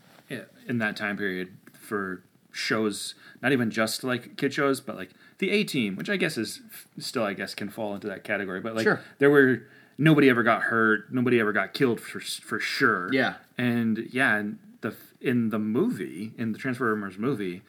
in 0.68 0.78
that 0.78 0.96
time 0.96 1.16
period 1.16 1.52
for 1.78 2.22
shows, 2.52 3.14
not 3.42 3.52
even 3.52 3.70
just 3.70 4.04
like 4.04 4.36
kid 4.36 4.52
shows, 4.54 4.80
but 4.80 4.96
like 4.96 5.10
the 5.38 5.50
A 5.50 5.64
Team, 5.64 5.96
which 5.96 6.10
I 6.10 6.16
guess 6.16 6.36
is 6.38 6.60
still, 6.98 7.24
I 7.24 7.34
guess, 7.34 7.54
can 7.54 7.68
fall 7.68 7.94
into 7.94 8.06
that 8.08 8.24
category. 8.24 8.60
But 8.60 8.74
like, 8.74 8.84
Sure. 8.84 9.00
there 9.18 9.30
were 9.30 9.62
nobody 9.98 10.28
ever 10.30 10.42
got 10.42 10.62
hurt, 10.64 11.12
nobody 11.12 11.38
ever 11.40 11.52
got 11.52 11.72
killed 11.74 12.00
for 12.00 12.20
for 12.20 12.58
sure. 12.60 13.12
Yeah. 13.12 13.34
and 13.56 14.08
yeah, 14.12 14.36
and 14.36 14.58
the 14.80 14.94
in 15.20 15.50
the 15.50 15.58
movie, 15.58 16.32
in 16.36 16.52
the 16.52 16.58
Transformers 16.58 17.16
movie, 17.18 17.62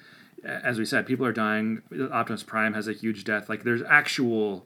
as 0.43 0.77
we 0.77 0.85
said, 0.85 1.05
people 1.05 1.25
are 1.25 1.31
dying. 1.33 1.81
Optimus 2.11 2.43
Prime 2.43 2.73
has 2.73 2.87
a 2.87 2.93
huge 2.93 3.23
death. 3.23 3.47
Like, 3.49 3.63
there's 3.63 3.81
actual. 3.83 4.65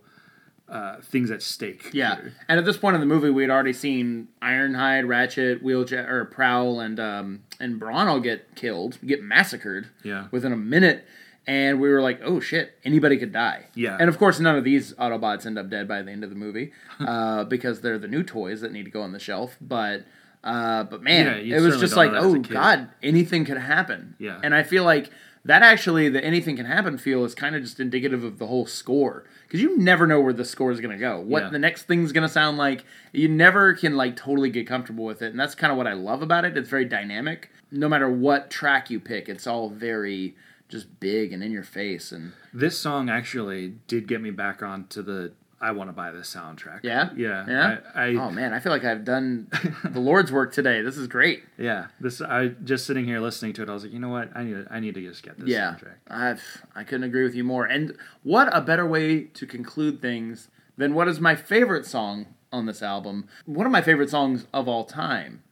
Uh, 0.70 1.02
things 1.02 1.32
at 1.32 1.42
stake. 1.42 1.90
Yeah, 1.94 2.16
here. 2.18 2.34
and 2.48 2.60
at 2.60 2.66
this 2.66 2.78
point 2.78 2.94
in 2.94 3.00
the 3.00 3.08
movie, 3.08 3.30
we 3.32 3.42
had 3.42 3.50
already 3.50 3.74
seen 3.74 4.28
Ironhide, 4.42 5.08
Ratchet, 5.08 5.64
Wheeljack, 5.64 6.08
or 6.08 6.26
Prowl, 6.26 6.80
and 6.80 7.00
um, 7.00 7.44
and 7.60 7.80
Brawn 7.80 8.08
all 8.08 8.20
get 8.20 8.56
killed, 8.56 9.00
get 9.06 9.24
massacred. 9.24 9.88
Yeah. 10.04 10.28
within 10.32 10.52
a 10.54 10.58
minute, 10.58 11.06
and 11.48 11.82
we 11.82 11.90
were 11.90 12.02
like, 12.02 12.20
"Oh 12.24 12.40
shit, 12.40 12.78
anybody 12.86 13.18
could 13.18 13.32
die." 13.34 13.66
Yeah. 13.74 13.98
and 14.00 14.10
of 14.10 14.20
course, 14.20 14.40
none 14.40 14.56
of 14.56 14.64
these 14.64 14.94
Autobots 14.94 15.46
end 15.48 15.58
up 15.58 15.70
dead 15.70 15.88
by 15.88 16.04
the 16.04 16.12
end 16.12 16.24
of 16.24 16.30
the 16.30 16.36
movie 16.36 16.72
uh, 17.00 17.46
because 17.46 17.82
they're 17.82 17.98
the 17.98 18.08
new 18.08 18.22
toys 18.24 18.62
that 18.62 18.72
need 18.72 18.84
to 18.86 18.92
go 18.92 19.02
on 19.02 19.12
the 19.12 19.20
shelf. 19.20 19.58
But 19.60 20.06
uh, 20.44 20.84
but 20.84 21.02
man, 21.02 21.46
Yeah, 21.46 21.58
it 21.58 21.62
was 21.62 21.80
just 21.80 21.96
like, 21.96 22.12
know 22.12 22.34
that 22.34 22.40
as 22.42 22.52
oh 22.52 22.54
god, 22.54 22.90
anything 23.02 23.44
could 23.46 23.58
happen. 23.58 24.16
Yeah. 24.20 24.40
and 24.44 24.54
I 24.54 24.64
feel 24.64 24.84
like. 24.84 25.10
That 25.50 25.64
actually, 25.64 26.10
the 26.10 26.24
anything 26.24 26.58
can 26.58 26.68
happen 26.68 27.00
feel 27.00 27.26
is 27.26 27.34
kind 27.34 27.56
of 27.56 27.64
just 27.64 27.80
indicative 27.80 28.24
of 28.24 28.38
the 28.38 28.46
whole 28.46 28.68
score 28.68 29.24
because 29.48 29.60
you 29.60 29.76
never 29.80 30.06
know 30.06 30.22
where 30.22 30.32
the 30.32 30.46
score 30.46 30.72
is 30.72 30.80
going 30.80 30.96
to 30.96 31.00
go. 31.02 31.20
What 31.20 31.42
Yeah. 31.46 31.50
the 31.50 31.58
next 31.58 31.88
thing's 31.88 32.12
going 32.12 32.22
to 32.22 32.30
sound 32.32 32.60
like. 32.60 32.86
You 33.14 33.28
never 33.30 33.74
can 33.74 33.98
like 33.98 34.16
totally 34.16 34.52
get 34.52 34.68
comfortable 34.68 35.06
with 35.06 35.24
it, 35.24 35.32
and 35.32 35.40
that's 35.40 35.56
kind 35.56 35.72
of 35.72 35.78
what 35.78 35.88
I 35.88 35.94
love 35.94 36.22
about 36.22 36.46
it. 36.46 36.56
It's 36.56 36.70
very 36.70 36.86
dynamic. 36.86 37.50
No 37.72 37.90
matter 37.90 38.08
what 38.08 38.52
track 38.52 38.92
you 38.92 39.00
pick, 39.00 39.28
it's 39.28 39.48
all 39.48 39.70
very 39.72 40.36
just 40.70 41.00
big 41.00 41.34
and 41.34 41.42
in 41.44 41.52
your 41.52 41.64
face. 41.64 42.12
And 42.12 42.34
This 42.54 42.78
song 42.78 43.10
actually 43.10 43.74
did 43.88 44.08
get 44.08 44.22
me 44.22 44.30
back 44.30 44.62
onto 44.62 45.02
the 45.02 45.32
I 45.62 45.72
want 45.72 45.90
to 45.90 45.94
buy 45.94 46.12
this 46.12 46.34
soundtrack. 46.34 46.80
yeah, 46.84 47.10
Yeah. 47.16 47.46
yeah. 47.48 47.78
I, 47.94 48.02
I 48.04 48.08
oh 48.16 48.32
man, 48.32 48.54
I 48.54 48.60
feel 48.60 48.72
like 48.72 48.86
I've 48.86 49.04
done 49.04 49.48
the 49.84 50.00
Lord's 50.00 50.32
work 50.32 50.54
today. 50.54 50.82
This 50.82 50.98
is 50.98 51.08
great. 51.08 51.44
yeah. 51.58 51.88
This 52.00 52.22
I 52.22 52.48
just 52.64 52.86
sitting 52.86 53.06
here 53.06 53.20
listening 53.20 53.54
to 53.54 53.64
it. 53.64 53.70
I 53.70 53.74
was 53.74 53.84
like, 53.84 53.92
you 53.92 54.00
know 54.00 54.10
what? 54.10 54.32
I 54.36 54.44
need 54.44 54.54
to, 54.54 54.68
I 54.72 54.80
need 54.80 54.96
to 54.96 55.02
just 55.02 55.22
get 55.24 55.38
this 55.40 55.50
Yeah, 55.50 55.76
soundtrack. 55.76 55.96
I've 56.10 56.42
I 56.76 56.84
couldn't 56.84 57.04
agree 57.04 57.24
with 57.24 57.36
you 57.36 57.44
more. 57.44 57.66
And 57.66 57.96
what 58.24 58.50
a 58.56 58.62
better 58.62 58.86
way 58.88 59.24
to 59.24 59.46
conclude 59.46 60.02
things 60.02 60.48
than 60.78 60.94
what 60.94 61.08
is 61.10 61.20
my 61.20 61.36
favorite 61.36 61.86
song 61.86 62.28
on 62.54 62.66
this 62.66 62.82
album? 62.82 63.28
One 63.46 63.66
of 63.66 63.72
my 63.72 63.82
favorite 63.82 64.10
songs 64.10 64.48
of 64.54 64.68
all 64.70 64.86
time. 64.86 65.44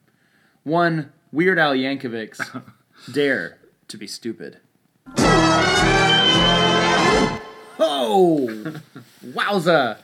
One 0.63 1.11
Weird 1.33 1.59
Al 1.59 1.73
Yankovic's 1.73 2.39
"Dare 3.11 3.57
to 3.89 3.97
Be 3.97 4.07
Stupid." 4.07 4.59
Oh, 7.79 8.73
wowza! 9.25 9.97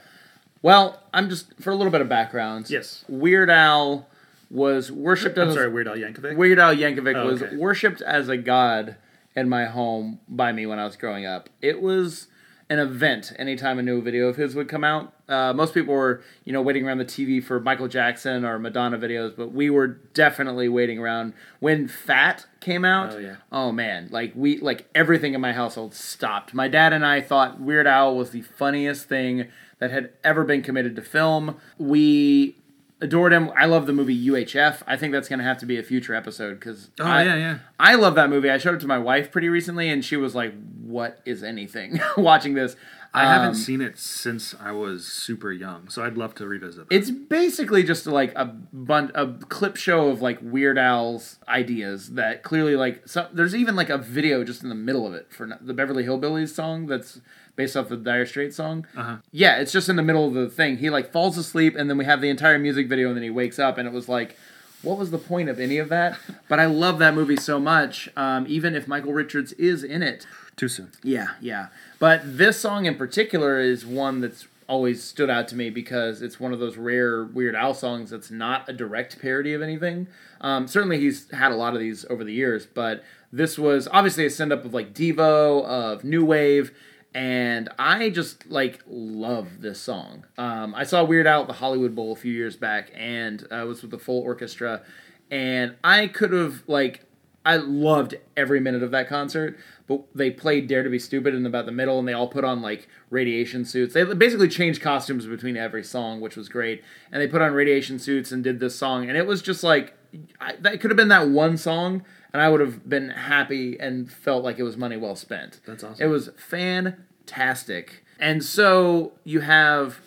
Well, 0.61 1.01
I'm 1.13 1.29
just 1.29 1.53
for 1.61 1.71
a 1.71 1.75
little 1.75 1.91
bit 1.91 2.01
of 2.01 2.09
background. 2.09 2.69
Yes. 2.69 3.03
Weird 3.07 3.49
Al 3.49 4.07
was 4.49 4.91
worshipped 4.91 5.37
I'm 5.37 5.49
as 5.49 5.55
sorry, 5.55 5.69
Weird 5.69 5.87
Al 5.87 5.95
Yankovic. 5.97 6.35
Weird 6.37 6.59
Al 6.59 6.75
Yankovic 6.75 7.15
Oh, 7.15 7.25
was 7.27 7.41
okay. 7.41 7.55
worshipped 7.55 8.01
as 8.01 8.29
a 8.29 8.37
god 8.37 8.95
in 9.35 9.49
my 9.49 9.65
home 9.65 10.19
by 10.29 10.51
me 10.51 10.65
when 10.65 10.79
I 10.79 10.85
was 10.85 10.95
growing 10.95 11.25
up. 11.25 11.49
It 11.61 11.81
was 11.81 12.27
an 12.73 12.79
event 12.79 13.31
anytime 13.37 13.77
a 13.77 13.83
new 13.83 14.01
video 14.01 14.27
of 14.27 14.35
his 14.35 14.55
would 14.55 14.67
come 14.67 14.83
out. 14.83 15.13
Uh, 15.29 15.53
most 15.53 15.73
people 15.73 15.93
were, 15.93 16.21
you 16.43 16.51
know, 16.51 16.61
waiting 16.61 16.85
around 16.85 16.97
the 16.97 17.05
TV 17.05 17.41
for 17.41 17.59
Michael 17.59 17.87
Jackson 17.87 18.43
or 18.43 18.57
Madonna 18.57 18.97
videos, 18.97 19.35
but 19.35 19.53
we 19.53 19.69
were 19.69 19.87
definitely 19.87 20.67
waiting 20.67 20.97
around 20.97 21.33
when 21.59 21.87
Fat 21.87 22.47
came 22.59 22.83
out. 22.83 23.13
Oh, 23.13 23.19
yeah. 23.19 23.35
Oh 23.51 23.71
man, 23.71 24.09
like 24.11 24.33
we 24.35 24.57
like 24.57 24.89
everything 24.95 25.35
in 25.35 25.41
my 25.41 25.53
household 25.53 25.93
stopped. 25.93 26.53
My 26.53 26.67
dad 26.67 26.93
and 26.93 27.05
I 27.05 27.21
thought 27.21 27.61
Weird 27.61 27.85
Al 27.85 28.15
was 28.15 28.31
the 28.31 28.41
funniest 28.41 29.07
thing 29.07 29.49
that 29.77 29.91
had 29.91 30.11
ever 30.23 30.43
been 30.43 30.63
committed 30.63 30.95
to 30.95 31.01
film. 31.03 31.57
We 31.77 32.57
adored 33.03 33.31
him. 33.33 33.51
I 33.57 33.65
love 33.65 33.85
the 33.85 33.93
movie 33.93 34.27
UHF. 34.29 34.81
I 34.87 34.97
think 34.97 35.11
that's 35.13 35.27
going 35.29 35.39
to 35.39 35.45
have 35.45 35.57
to 35.59 35.65
be 35.65 35.77
a 35.77 35.83
future 35.83 36.15
episode 36.15 36.55
because 36.59 36.89
Oh, 36.99 37.03
I, 37.05 37.23
yeah, 37.23 37.35
yeah. 37.35 37.57
I 37.79 37.95
love 37.95 38.15
that 38.15 38.29
movie. 38.29 38.49
I 38.49 38.57
showed 38.57 38.75
it 38.75 38.79
to 38.81 38.87
my 38.87 38.97
wife 38.97 39.31
pretty 39.31 39.49
recently, 39.49 39.89
and 39.89 40.03
she 40.03 40.15
was 40.15 40.33
like, 40.33 40.53
"What 40.81 41.19
is 41.25 41.43
anything?" 41.43 41.99
Watching 42.17 42.53
this, 42.53 42.75
I 43.13 43.25
haven't 43.25 43.49
Um, 43.49 43.55
seen 43.55 43.81
it 43.81 43.97
since 43.99 44.55
I 44.59 44.71
was 44.71 45.05
super 45.05 45.51
young, 45.51 45.87
so 45.89 46.03
I'd 46.03 46.17
love 46.17 46.33
to 46.35 46.47
revisit. 46.47 46.89
That. 46.89 46.95
It's 46.95 47.11
basically 47.11 47.83
just 47.83 48.07
like 48.07 48.33
a 48.35 48.45
bun- 48.45 49.11
a 49.13 49.27
clip 49.49 49.75
show 49.75 50.07
of 50.09 50.21
like 50.21 50.39
Weird 50.41 50.77
Al's 50.79 51.37
ideas 51.47 52.11
that 52.13 52.41
clearly 52.41 52.75
like 52.75 53.07
some, 53.07 53.27
there's 53.33 53.53
even 53.53 53.75
like 53.75 53.89
a 53.89 53.97
video 53.99 54.43
just 54.43 54.63
in 54.63 54.69
the 54.69 54.75
middle 54.75 55.05
of 55.05 55.13
it 55.13 55.31
for 55.31 55.47
the 55.61 55.73
Beverly 55.73 56.03
Hillbillies 56.05 56.49
song 56.49 56.87
that's 56.87 57.21
based 57.55 57.77
off 57.77 57.89
the 57.89 57.97
Dire 57.97 58.25
Straits 58.25 58.55
song. 58.55 58.87
Uh-huh. 58.95 59.17
Yeah, 59.31 59.57
it's 59.57 59.71
just 59.71 59.89
in 59.89 59.95
the 59.95 60.03
middle 60.03 60.27
of 60.27 60.33
the 60.33 60.49
thing. 60.49 60.77
He 60.77 60.89
like 60.89 61.11
falls 61.11 61.37
asleep 61.37 61.75
and 61.75 61.89
then 61.89 61.97
we 61.97 62.05
have 62.05 62.21
the 62.21 62.29
entire 62.29 62.57
music 62.59 62.87
video 62.87 63.07
and 63.07 63.15
then 63.15 63.23
he 63.23 63.29
wakes 63.29 63.59
up 63.59 63.77
and 63.77 63.87
it 63.87 63.93
was 63.93 64.09
like 64.09 64.35
what 64.83 64.97
was 64.97 65.11
the 65.11 65.17
point 65.17 65.49
of 65.49 65.59
any 65.59 65.77
of 65.77 65.89
that? 65.89 66.17
But 66.49 66.59
I 66.59 66.65
love 66.65 66.99
that 66.99 67.15
movie 67.15 67.37
so 67.37 67.59
much, 67.59 68.09
um, 68.15 68.45
even 68.47 68.75
if 68.75 68.87
Michael 68.87 69.13
Richards 69.13 69.53
is 69.53 69.83
in 69.83 70.03
it. 70.03 70.27
Too 70.55 70.67
soon. 70.67 70.91
Yeah, 71.01 71.29
yeah. 71.41 71.67
But 71.97 72.37
this 72.37 72.59
song 72.59 72.85
in 72.85 72.95
particular 72.95 73.59
is 73.59 73.87
one 73.87 74.21
that's 74.21 74.45
always 74.67 75.03
stood 75.03 75.31
out 75.31 75.47
to 75.47 75.55
me 75.55 75.71
because 75.71 76.21
it's 76.21 76.39
one 76.39 76.53
of 76.53 76.59
those 76.59 76.77
rare 76.77 77.23
Weird 77.23 77.55
Al 77.55 77.73
songs 77.73 78.11
that's 78.11 78.29
not 78.29 78.69
a 78.69 78.73
direct 78.73 79.19
parody 79.19 79.53
of 79.53 79.63
anything. 79.63 80.07
Um, 80.41 80.67
certainly, 80.67 80.99
he's 80.99 81.31
had 81.31 81.51
a 81.51 81.55
lot 81.55 81.73
of 81.73 81.79
these 81.79 82.05
over 82.09 82.23
the 82.23 82.33
years, 82.33 82.67
but 82.67 83.03
this 83.31 83.57
was 83.57 83.87
obviously 83.91 84.27
a 84.27 84.29
send 84.29 84.53
up 84.53 84.63
of 84.63 84.75
like 84.75 84.93
Devo, 84.93 85.63
of 85.63 86.03
New 86.03 86.23
Wave, 86.23 86.71
and 87.13 87.69
I 87.77 88.09
just 88.09 88.47
like 88.49 88.81
love 88.87 89.61
this 89.61 89.79
song. 89.79 90.25
Um, 90.37 90.73
I 90.75 90.83
saw 90.83 91.03
Weird 91.03 91.27
Al 91.27 91.41
at 91.41 91.47
the 91.47 91.53
Hollywood 91.53 91.95
Bowl 91.95 92.11
a 92.11 92.15
few 92.15 92.33
years 92.33 92.55
back, 92.55 92.91
and 92.95 93.47
I 93.51 93.63
was 93.63 93.81
with 93.81 93.91
the 93.91 93.99
full 93.99 94.21
orchestra, 94.21 94.81
and 95.29 95.75
I 95.83 96.07
could 96.07 96.33
have 96.33 96.63
like 96.67 97.05
I 97.45 97.57
loved 97.57 98.15
every 98.37 98.59
minute 98.59 98.83
of 98.83 98.91
that 98.91 99.09
concert, 99.09 99.57
but 99.85 100.03
they 100.15 100.31
played 100.31 100.67
Dare 100.67 100.83
to 100.83 100.89
Be 100.89 100.99
Stupid 100.99 101.35
in 101.35 101.45
about 101.45 101.65
the 101.65 101.71
middle, 101.71 101.99
and 101.99 102.07
they 102.07 102.13
all 102.13 102.27
put 102.29 102.45
on 102.45 102.61
like 102.61 102.87
radiation 103.09 103.65
suits. 103.65 103.93
They 103.93 104.05
basically 104.13 104.47
changed 104.47 104.81
costumes 104.81 105.25
between 105.25 105.57
every 105.57 105.83
song, 105.83 106.21
which 106.21 106.37
was 106.37 106.47
great. 106.47 106.83
And 107.11 107.21
they 107.21 107.27
put 107.27 107.41
on 107.41 107.53
radiation 107.53 107.99
suits 107.99 108.31
and 108.31 108.43
did 108.43 108.59
this 108.59 108.75
song, 108.75 109.09
and 109.09 109.17
it 109.17 109.27
was 109.27 109.41
just 109.41 109.63
like 109.63 109.93
I, 110.39 110.55
that 110.61 110.79
could 110.79 110.89
have 110.91 110.97
been 110.97 111.09
that 111.09 111.29
one 111.29 111.57
song, 111.57 112.03
and 112.33 112.41
I 112.41 112.49
would 112.49 112.59
have 112.61 112.87
been 112.89 113.09
happy 113.11 113.79
and 113.79 114.11
felt 114.11 114.43
like 114.43 114.57
it 114.59 114.63
was 114.63 114.75
money 114.77 114.97
well 114.97 115.15
spent. 115.15 115.59
That's 115.65 115.83
awesome. 115.83 116.03
It 116.03 116.09
was 116.09 116.29
fantastic. 116.37 118.03
And 118.19 118.43
so 118.43 119.13
you 119.23 119.41
have 119.41 119.99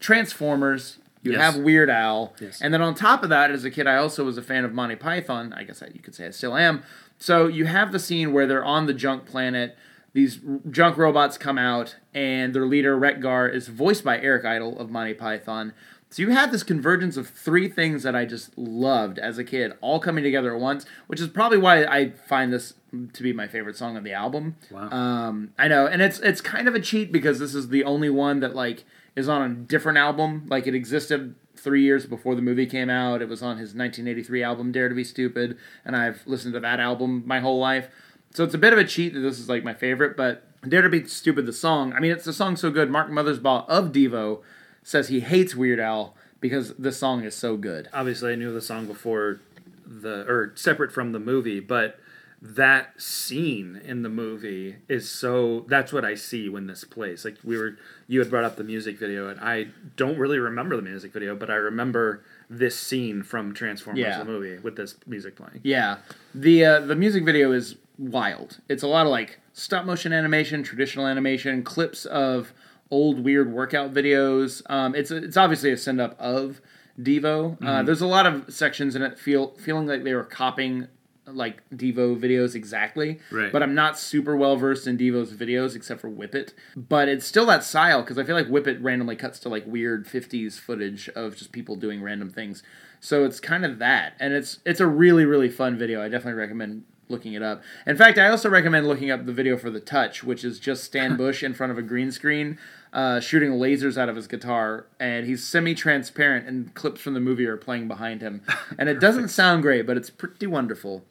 Transformers, 0.00 0.98
you 1.22 1.32
Yes. 1.32 1.40
have 1.40 1.56
Weird 1.62 1.90
Al, 1.90 2.34
Yes. 2.40 2.60
and 2.62 2.72
then 2.72 2.80
on 2.82 2.94
top 2.94 3.22
of 3.22 3.28
that, 3.30 3.50
as 3.50 3.64
a 3.64 3.70
kid, 3.70 3.86
I 3.86 3.96
also 3.96 4.24
was 4.24 4.38
a 4.38 4.42
fan 4.42 4.64
of 4.64 4.72
Monty 4.72 4.96
Python. 4.96 5.52
I 5.56 5.64
guess 5.64 5.82
I, 5.82 5.86
you 5.92 6.00
could 6.00 6.14
say 6.14 6.26
I 6.26 6.30
still 6.30 6.56
am. 6.56 6.82
So 7.18 7.46
you 7.48 7.66
have 7.66 7.92
the 7.92 7.98
scene 7.98 8.32
where 8.32 8.46
they're 8.46 8.64
on 8.64 8.86
the 8.86 8.94
junk 8.94 9.26
planet. 9.26 9.76
These 10.14 10.40
junk 10.70 10.96
robots 10.96 11.36
come 11.36 11.58
out, 11.58 11.96
and 12.14 12.54
their 12.54 12.64
leader 12.66 12.96
Wreck-Gar 12.96 13.48
is 13.48 13.68
voiced 13.68 14.04
by 14.04 14.18
Eric 14.20 14.44
Idle 14.44 14.78
of 14.78 14.90
Monty 14.90 15.14
Python. 15.14 15.72
So 16.10 16.22
you 16.22 16.30
have 16.30 16.50
this 16.50 16.62
convergence 16.62 17.16
of 17.18 17.28
three 17.28 17.68
things 17.68 18.02
that 18.02 18.16
I 18.16 18.24
just 18.24 18.56
loved 18.56 19.18
as 19.18 19.36
a 19.36 19.44
kid, 19.44 19.72
all 19.82 20.00
coming 20.00 20.24
together 20.24 20.54
at 20.54 20.60
once, 20.60 20.86
which 21.06 21.20
is 21.20 21.28
probably 21.28 21.58
why 21.58 21.84
I 21.84 22.10
find 22.10 22.52
this 22.52 22.74
to 23.12 23.22
be 23.22 23.34
my 23.34 23.46
favorite 23.46 23.76
song 23.76 23.96
on 23.96 24.04
the 24.04 24.12
album. 24.12 24.56
Wow. 24.70 24.88
Um, 24.90 25.52
I 25.58 25.68
know, 25.68 25.86
and 25.86 26.00
it's 26.00 26.18
it's 26.20 26.40
kind 26.40 26.66
of 26.66 26.74
a 26.74 26.80
cheat 26.80 27.12
because 27.12 27.38
this 27.38 27.54
is 27.54 27.68
the 27.68 27.84
only 27.84 28.08
one 28.08 28.40
that 28.40 28.54
like 28.54 28.84
is 29.16 29.28
on 29.28 29.42
a 29.42 29.54
different 29.54 29.98
album. 29.98 30.46
Like 30.48 30.66
it 30.66 30.74
existed 30.74 31.34
three 31.54 31.82
years 31.82 32.06
before 32.06 32.34
the 32.34 32.42
movie 32.42 32.66
came 32.66 32.88
out. 32.88 33.20
It 33.20 33.28
was 33.28 33.42
on 33.42 33.58
his 33.58 33.74
1983 33.74 34.42
album 34.42 34.72
Dare 34.72 34.88
to 34.88 34.94
Be 34.94 35.04
Stupid, 35.04 35.58
and 35.84 35.94
I've 35.94 36.22
listened 36.26 36.54
to 36.54 36.60
that 36.60 36.80
album 36.80 37.22
my 37.26 37.40
whole 37.40 37.58
life. 37.58 37.88
So 38.32 38.44
it's 38.44 38.54
a 38.54 38.58
bit 38.58 38.72
of 38.72 38.78
a 38.78 38.84
cheat 38.84 39.12
that 39.12 39.20
this 39.20 39.38
is 39.38 39.48
like 39.48 39.62
my 39.62 39.74
favorite. 39.74 40.16
But 40.16 40.44
Dare 40.66 40.82
to 40.82 40.88
Be 40.88 41.06
Stupid, 41.06 41.44
the 41.44 41.52
song. 41.52 41.92
I 41.92 42.00
mean, 42.00 42.12
it's 42.12 42.26
a 42.26 42.32
song 42.32 42.56
so 42.56 42.70
good. 42.70 42.90
Mark 42.90 43.10
Mothersbaugh 43.10 43.68
of 43.68 43.92
Devo 43.92 44.40
says 44.88 45.08
he 45.08 45.20
hates 45.20 45.54
Weird 45.54 45.78
Al 45.78 46.14
because 46.40 46.74
the 46.76 46.92
song 46.92 47.22
is 47.22 47.34
so 47.34 47.58
good. 47.58 47.88
Obviously, 47.92 48.32
I 48.32 48.36
knew 48.36 48.54
the 48.54 48.62
song 48.62 48.86
before 48.86 49.38
the 49.86 50.24
or 50.26 50.52
separate 50.54 50.92
from 50.92 51.12
the 51.12 51.18
movie, 51.18 51.60
but 51.60 51.98
that 52.40 53.00
scene 53.00 53.80
in 53.84 54.02
the 54.02 54.08
movie 54.08 54.76
is 54.88 55.10
so 55.10 55.66
that's 55.68 55.92
what 55.92 56.06
I 56.06 56.14
see 56.14 56.48
when 56.48 56.68
this 56.68 56.84
plays. 56.84 57.22
Like 57.22 57.36
we 57.44 57.58
were 57.58 57.76
you 58.06 58.18
had 58.20 58.30
brought 58.30 58.44
up 58.44 58.56
the 58.56 58.64
music 58.64 58.98
video 58.98 59.28
and 59.28 59.38
I 59.40 59.68
don't 59.96 60.16
really 60.16 60.38
remember 60.38 60.74
the 60.76 60.82
music 60.82 61.12
video, 61.12 61.36
but 61.36 61.50
I 61.50 61.56
remember 61.56 62.22
this 62.48 62.78
scene 62.78 63.22
from 63.22 63.52
Transformers 63.52 64.00
Yeah. 64.00 64.18
the 64.20 64.24
movie 64.24 64.56
with 64.58 64.76
this 64.76 64.94
music 65.06 65.36
playing. 65.36 65.60
Yeah, 65.64 65.98
the 66.34 66.64
uh, 66.64 66.80
the 66.80 66.96
music 66.96 67.26
video 67.26 67.52
is 67.52 67.76
wild. 67.98 68.60
It's 68.70 68.82
a 68.82 68.88
lot 68.88 69.04
of 69.04 69.10
like 69.12 69.38
stop 69.52 69.84
motion 69.84 70.14
animation, 70.14 70.62
traditional 70.62 71.06
animation, 71.06 71.62
clips 71.62 72.06
of 72.06 72.54
old 72.90 73.24
weird 73.24 73.52
workout 73.52 73.92
videos. 73.92 74.62
Um, 74.70 74.94
it's 74.94 75.10
it's 75.10 75.36
obviously 75.36 75.70
a 75.72 75.76
send 75.76 76.00
up 76.00 76.16
of 76.18 76.60
Devo. 76.98 77.62
Uh, 77.64 77.82
there's 77.82 78.00
a 78.00 78.06
lot 78.06 78.26
of 78.26 78.52
sections 78.52 78.96
in 78.96 79.02
it 79.02 79.18
feel 79.18 79.48
feeling 79.58 79.86
like 79.86 80.04
they 80.04 80.14
were 80.14 80.24
copying 80.24 80.88
like 81.26 81.62
Devo 81.70 82.18
videos 82.18 82.54
exactly. 82.54 83.20
Right. 83.30 83.52
But 83.52 83.62
I'm 83.62 83.74
not 83.74 83.98
super 83.98 84.36
well 84.36 84.56
versed 84.56 84.86
in 84.86 84.96
Devo's 84.96 85.32
videos 85.32 85.76
except 85.76 86.00
for 86.00 86.08
Whip 86.08 86.34
It. 86.34 86.54
But 86.76 87.08
it's 87.08 87.26
still 87.26 87.46
that 87.46 87.64
style 87.64 88.02
because 88.02 88.18
I 88.18 88.24
feel 88.24 88.34
like 88.34 88.48
Whip 88.48 88.66
It 88.66 88.80
randomly 88.80 89.16
cuts 89.16 89.38
to 89.40 89.48
like 89.48 89.66
weird 89.66 90.06
50s 90.06 90.58
footage 90.58 91.08
of 91.10 91.36
just 91.36 91.52
people 91.52 91.76
doing 91.76 92.02
random 92.02 92.30
things. 92.30 92.62
So 93.00 93.24
it's 93.24 93.38
kind 93.38 93.64
of 93.64 93.78
that, 93.78 94.14
and 94.18 94.32
it's 94.32 94.58
it's 94.64 94.80
a 94.80 94.86
really 94.86 95.24
really 95.24 95.48
fun 95.48 95.78
video. 95.78 96.02
I 96.02 96.08
definitely 96.08 96.40
recommend 96.40 96.84
looking 97.08 97.32
it 97.32 97.42
up. 97.42 97.62
In 97.86 97.96
fact, 97.96 98.18
I 98.18 98.28
also 98.28 98.48
recommend 98.48 98.86
looking 98.86 99.10
up 99.10 99.24
the 99.24 99.32
video 99.32 99.56
for 99.56 99.70
the 99.70 99.80
Touch, 99.80 100.22
which 100.22 100.44
is 100.44 100.58
just 100.58 100.84
Stan 100.84 101.16
Bush 101.18 101.42
in 101.42 101.54
front 101.54 101.72
of 101.72 101.78
a 101.78 101.82
green 101.82 102.10
screen. 102.10 102.58
Uh, 102.92 103.20
shooting 103.20 103.50
lasers 103.50 103.98
out 103.98 104.08
of 104.08 104.16
his 104.16 104.26
guitar, 104.26 104.86
and 104.98 105.26
he's 105.26 105.46
semi-transparent, 105.46 106.46
and 106.46 106.74
clips 106.74 107.00
from 107.00 107.12
the 107.12 107.20
movie 107.20 107.44
are 107.46 107.58
playing 107.58 107.86
behind 107.86 108.22
him, 108.22 108.42
and 108.78 108.88
it 108.88 108.98
doesn't 108.98 109.28
sound 109.28 109.62
great, 109.62 109.86
but 109.86 109.96
it's 109.96 110.08
pretty 110.08 110.46
wonderful. 110.46 111.04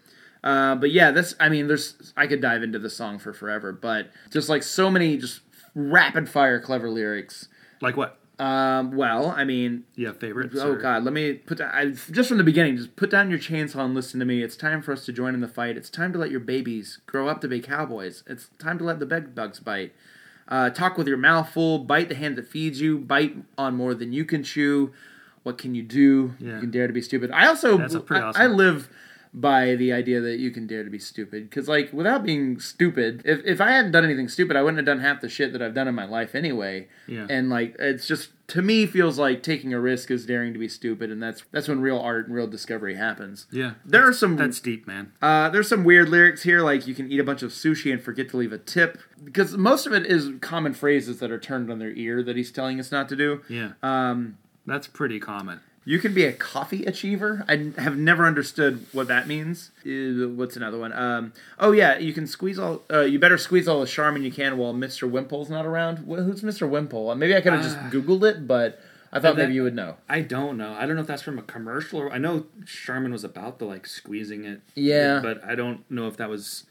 Uh, 0.44 0.76
but 0.76 0.92
yeah, 0.92 1.12
this 1.12 1.36
I 1.40 1.50
mean, 1.50 1.68
there's 1.68 2.14
I 2.16 2.26
could 2.26 2.42
dive 2.42 2.64
into 2.64 2.80
the 2.80 2.90
song 2.90 3.20
for 3.20 3.34
forever, 3.34 3.72
but 3.72 4.10
just 4.32 4.50
like 4.50 4.64
so 4.64 4.90
many 4.90 5.18
just 5.18 5.42
rapid 5.76 6.30
fire 6.30 6.60
clever 6.60 6.90
lyrics. 6.90 7.48
Like 7.82 7.98
what? 7.98 8.18
Um, 8.40 8.96
well, 8.96 9.32
I 9.32 9.44
mean, 9.46 9.86
yeah, 9.96 10.12
favorites? 10.12 10.56
oh 10.60 10.74
or- 10.74 10.78
god, 10.78 11.04
let 11.04 11.14
me 11.14 11.34
put 11.34 11.58
down, 11.58 11.72
I, 11.74 11.86
just 11.90 12.30
from 12.30 12.38
the 12.38 12.44
beginning. 12.44 12.78
Just 12.78 12.96
put 12.96 13.10
down 13.10 13.32
your 13.32 13.40
chainsaw 13.40 13.84
and 13.84 13.96
listen 13.96 14.20
to 14.20 14.26
me. 14.26 14.44
It's 14.44 14.56
time 14.56 14.82
for 14.82 14.92
us 14.92 15.06
to 15.06 15.14
join 15.14 15.34
in 15.34 15.42
the 15.42 15.48
fight. 15.48 15.76
It's 15.76 15.90
time 15.90 16.14
to 16.14 16.20
let 16.20 16.30
your 16.30 16.40
babies 16.40 17.00
grow 17.08 17.28
up 17.28 17.42
to 17.42 17.48
be 17.48 17.60
cowboys. 17.62 18.24
It's 18.28 18.50
time 18.60 18.78
to 18.78 18.84
let 18.84 19.00
the 19.00 19.08
bed 19.08 19.34
bugs 19.34 19.60
bite. 19.60 19.94
Uh, 20.48 20.70
talk 20.70 20.98
with 20.98 21.08
your 21.08 21.18
mouth 21.18 21.50
full. 21.50 21.80
Bite 21.80 22.10
the 22.10 22.16
hand 22.16 22.38
that 22.38 22.48
feeds 22.48 22.80
you. 22.80 22.98
Bite 22.98 23.36
on 23.58 23.76
more 23.76 23.94
than 23.94 24.14
you 24.14 24.26
can 24.26 24.44
chew. 24.44 24.94
What 25.44 25.58
can 25.58 25.76
you 25.76 25.84
do? 25.84 26.34
Yeah. 26.40 26.56
You 26.56 26.60
can 26.62 26.72
dare 26.72 26.88
to 26.88 26.94
be 26.94 27.02
stupid. 27.02 27.32
I 27.32 27.48
also 27.48 27.78
That's 27.78 27.96
pretty 27.96 28.24
I, 28.24 28.28
awesome. 28.28 28.42
I 28.42 28.48
live 28.48 28.90
by 29.42 29.76
the 29.76 29.92
idea 29.94 30.20
that 30.22 30.40
you 30.40 30.50
can 30.52 30.66
dare 30.66 30.84
to 30.84 30.90
be 30.90 30.98
stupid 30.98 31.50
because 31.50 31.68
like 31.68 31.92
without 31.94 32.24
being 32.24 32.60
stupid 32.60 33.22
if, 33.26 33.40
if 33.46 33.60
i 33.62 33.70
hadn't 33.72 33.92
done 33.92 34.04
anything 34.06 34.28
stupid 34.28 34.56
i 34.56 34.62
wouldn't 34.62 34.78
have 34.78 34.86
done 34.86 35.00
half 35.00 35.22
the 35.22 35.30
shit 35.30 35.52
that 35.54 35.62
i've 35.62 35.74
done 35.74 35.88
in 35.88 35.94
my 35.94 36.06
life 36.06 36.34
anyway 36.34 36.88
Yeah. 37.08 37.28
and 37.30 37.50
like 37.50 37.76
it's 37.78 38.08
just 38.08 38.30
to 38.48 38.62
me 38.62 38.86
feels 38.86 39.20
like 39.20 39.44
taking 39.44 39.74
a 39.74 39.80
risk 39.80 40.10
is 40.10 40.26
daring 40.26 40.54
to 40.54 40.60
be 40.60 40.68
stupid 40.70 41.12
and 41.12 41.22
that's 41.22 41.44
that's 41.52 41.68
when 41.68 41.82
real 41.82 42.00
art 42.00 42.28
and 42.28 42.36
real 42.36 42.48
discovery 42.48 42.96
happens 42.96 43.46
Yeah. 43.52 43.74
there 43.86 44.08
are 44.08 44.14
some 44.14 44.38
That's 44.38 44.60
deep, 44.62 44.88
man. 44.88 45.12
uh, 45.22 45.50
there's 45.50 45.68
some 45.68 45.84
weird 45.84 46.10
lyrics 46.10 46.44
here, 46.44 46.62
like 46.62 46.88
you 46.88 46.96
can 46.96 47.12
eat 47.12 47.20
a 47.20 47.24
bunch 47.26 47.44
of 47.44 47.52
sushi 47.52 47.92
and 47.92 48.02
forget 48.02 48.30
to 48.30 48.38
leave 48.38 48.54
a 48.54 48.58
tip, 48.58 48.98
because 49.24 49.58
most 49.58 49.86
of 49.86 49.92
it 49.94 50.06
is 50.06 50.32
common 50.42 50.74
phrases 50.74 51.20
that 51.20 51.30
are 51.32 51.40
turned 51.40 51.70
on 51.70 51.80
their 51.80 51.92
ear 51.92 52.24
that 52.24 52.36
he's 52.38 52.52
telling 52.52 52.80
us 52.80 52.92
not 52.92 53.10
to 53.10 53.16
do. 53.16 53.42
Yeah. 53.50 53.72
Um, 53.84 54.38
That's 54.66 54.88
pretty 54.88 55.20
common. 55.20 55.60
You 55.88 56.00
can 56.00 56.14
be 56.14 56.26
a 56.26 56.34
coffee 56.34 56.84
achiever. 56.86 57.46
I 57.48 57.72
have 57.78 57.96
never 57.98 58.26
understood 58.26 58.86
what 58.92 59.08
that 59.08 59.26
means. 59.26 59.72
Uh, 59.86 60.28
What's 60.28 60.58
another 60.58 60.78
one? 60.78 60.92
Um, 60.92 61.32
oh 61.60 61.72
yeah, 61.72 61.98
you 61.98 62.12
can 62.12 62.28
squeeze 62.28 62.60
all. 62.60 62.82
Uh, 62.92 63.02
you 63.04 63.20
better 63.20 63.38
squeeze 63.38 63.70
all 63.70 63.80
the 63.80 63.88
Charmin 63.88 64.22
you 64.24 64.32
can 64.32 64.58
while 64.58 64.74
Mr. 64.74 65.10
Wimple's 65.10 65.50
not 65.50 65.66
around. 65.66 66.00
Wh- 66.00 66.24
Who's 66.26 66.42
Mr. 66.42 66.70
Wimple? 66.70 67.10
Uh, 67.10 67.16
Maybe 67.16 67.34
I 67.36 67.40
could 67.40 67.54
have 67.54 67.64
just 67.64 67.78
Googled 67.90 68.30
it, 68.30 68.46
but 68.48 68.82
I 69.14 69.22
thought 69.22 69.38
that- 69.38 69.44
maybe 69.44 69.54
you 69.54 69.64
would 69.64 69.76
know. 69.76 69.96
I 70.10 70.20
don't 70.20 70.58
know. 70.58 70.74
I 70.74 70.86
don't 70.86 70.96
know 70.98 71.02
if 71.04 71.08
that's 71.08 71.22
from 71.22 71.40
a 71.40 71.44
commercial 71.44 72.00
or 72.00 72.12
I 72.12 72.18
know 72.18 72.48
Charmin 72.66 73.14
was 73.14 73.24
about 73.24 73.60
the 73.60 73.66
like 73.66 73.88
squeezing 73.88 74.44
it. 74.44 74.60
Yeah. 74.76 75.22
But 75.24 75.42
I 75.46 75.56
don't 75.56 75.90
know 75.90 76.10
if 76.10 76.18
that 76.18 76.30
was 76.30 76.66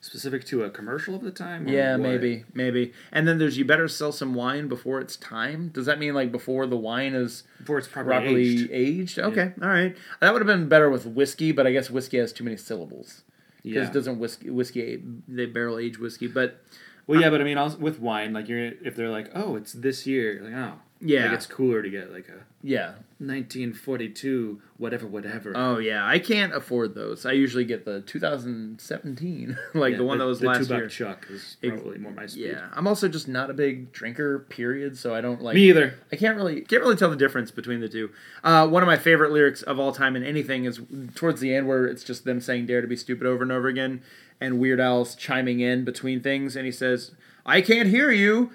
specific 0.00 0.44
to 0.46 0.64
a 0.64 0.70
commercial 0.70 1.14
of 1.14 1.22
the 1.22 1.30
time. 1.30 1.68
Yeah, 1.68 1.92
what. 1.92 2.00
maybe, 2.08 2.44
maybe. 2.54 2.92
And 3.12 3.28
then 3.28 3.38
there's 3.38 3.58
you 3.58 3.64
better 3.64 3.86
sell 3.88 4.12
some 4.12 4.34
wine 4.34 4.66
before 4.68 5.00
it's 5.00 5.16
time. 5.16 5.68
Does 5.68 5.86
that 5.86 5.98
mean 5.98 6.14
like 6.14 6.32
before 6.32 6.66
the 6.66 6.76
wine 6.76 7.14
is 7.14 7.42
Before 7.58 7.78
it's 7.78 7.88
properly, 7.88 8.14
properly 8.14 8.42
aged. 8.62 8.70
aged? 8.70 9.18
Okay, 9.18 9.52
all 9.62 9.68
right. 9.68 9.96
That 10.20 10.32
would 10.32 10.40
have 10.40 10.46
been 10.46 10.68
better 10.68 10.88
with 10.90 11.06
whiskey, 11.06 11.52
but 11.52 11.66
I 11.66 11.72
guess 11.72 11.90
whiskey 11.90 12.16
has 12.18 12.32
too 12.32 12.44
many 12.44 12.56
syllables. 12.56 13.22
Because 13.62 13.88
Yeah. 13.88 13.92
doesn't 13.92 14.18
whiskey 14.18 14.48
whiskey 14.48 15.02
they 15.28 15.44
barrel 15.46 15.78
age 15.78 15.98
whiskey, 15.98 16.28
but 16.28 16.62
Well, 17.06 17.20
yeah, 17.20 17.28
but 17.28 17.40
I 17.42 17.44
mean, 17.44 17.58
also 17.58 17.76
with 17.78 18.00
wine, 18.00 18.32
like 18.32 18.48
you're 18.48 18.72
if 18.82 18.96
they're 18.96 19.10
like, 19.10 19.30
oh, 19.34 19.56
it's 19.56 19.72
this 19.74 20.06
year, 20.06 20.40
like 20.42 20.54
oh, 20.54 20.80
Yeah. 21.00 21.24
like 21.26 21.32
it's 21.34 21.46
cooler 21.46 21.82
to 21.82 21.90
get 21.90 22.10
like 22.10 22.28
a 22.30 22.44
yeah. 22.62 22.92
1942 23.20 24.60
whatever 24.78 25.06
whatever. 25.06 25.52
Oh 25.54 25.78
yeah, 25.78 26.06
I 26.06 26.18
can't 26.18 26.54
afford 26.54 26.94
those. 26.94 27.26
I 27.26 27.32
usually 27.32 27.64
get 27.64 27.84
the 27.84 28.00
2017, 28.00 29.58
like 29.74 29.92
Yeah, 29.92 29.96
the 29.98 30.04
one 30.04 30.18
that 30.18 30.24
was 30.24 30.40
the 30.40 30.46
last 30.46 30.68
two 30.68 30.74
year. 30.74 30.88
chuck 30.88 31.26
is 31.30 31.56
probably 31.62 31.98
more 31.98 32.12
my 32.12 32.26
speed. 32.26 32.52
Yeah, 32.52 32.68
I'm 32.72 32.86
also 32.86 33.08
just 33.08 33.28
not 33.28 33.50
a 33.50 33.54
big 33.54 33.92
drinker. 33.92 34.40
Period. 34.48 34.96
So 34.96 35.14
I 35.14 35.20
don't 35.20 35.42
like. 35.42 35.54
Me 35.54 35.68
either. 35.68 35.94
I 36.10 36.16
can't 36.16 36.36
really 36.36 36.62
can't 36.62 36.82
really 36.82 36.96
tell 36.96 37.10
the 37.10 37.16
difference 37.16 37.50
between 37.50 37.80
the 37.80 37.88
two. 37.88 38.10
Uh, 38.42 38.66
one 38.66 38.82
of 38.82 38.86
my 38.86 38.96
favorite 38.96 39.32
lyrics 39.32 39.62
of 39.62 39.78
all 39.78 39.92
time 39.92 40.16
in 40.16 40.24
anything 40.24 40.64
is 40.64 40.80
towards 41.14 41.40
the 41.40 41.54
end 41.54 41.68
where 41.68 41.86
it's 41.86 42.02
just 42.04 42.24
them 42.24 42.40
saying 42.40 42.66
"Dare 42.66 42.80
to 42.80 42.88
be 42.88 42.96
stupid" 42.96 43.26
over 43.26 43.42
and 43.42 43.52
over 43.52 43.68
again, 43.68 44.02
and 44.40 44.58
Weird 44.58 44.80
Al's 44.80 45.14
chiming 45.14 45.60
in 45.60 45.84
between 45.84 46.20
things, 46.20 46.56
and 46.56 46.64
he 46.64 46.72
says, 46.72 47.12
"I 47.44 47.60
can't 47.60 47.88
hear 47.88 48.10
you." 48.10 48.50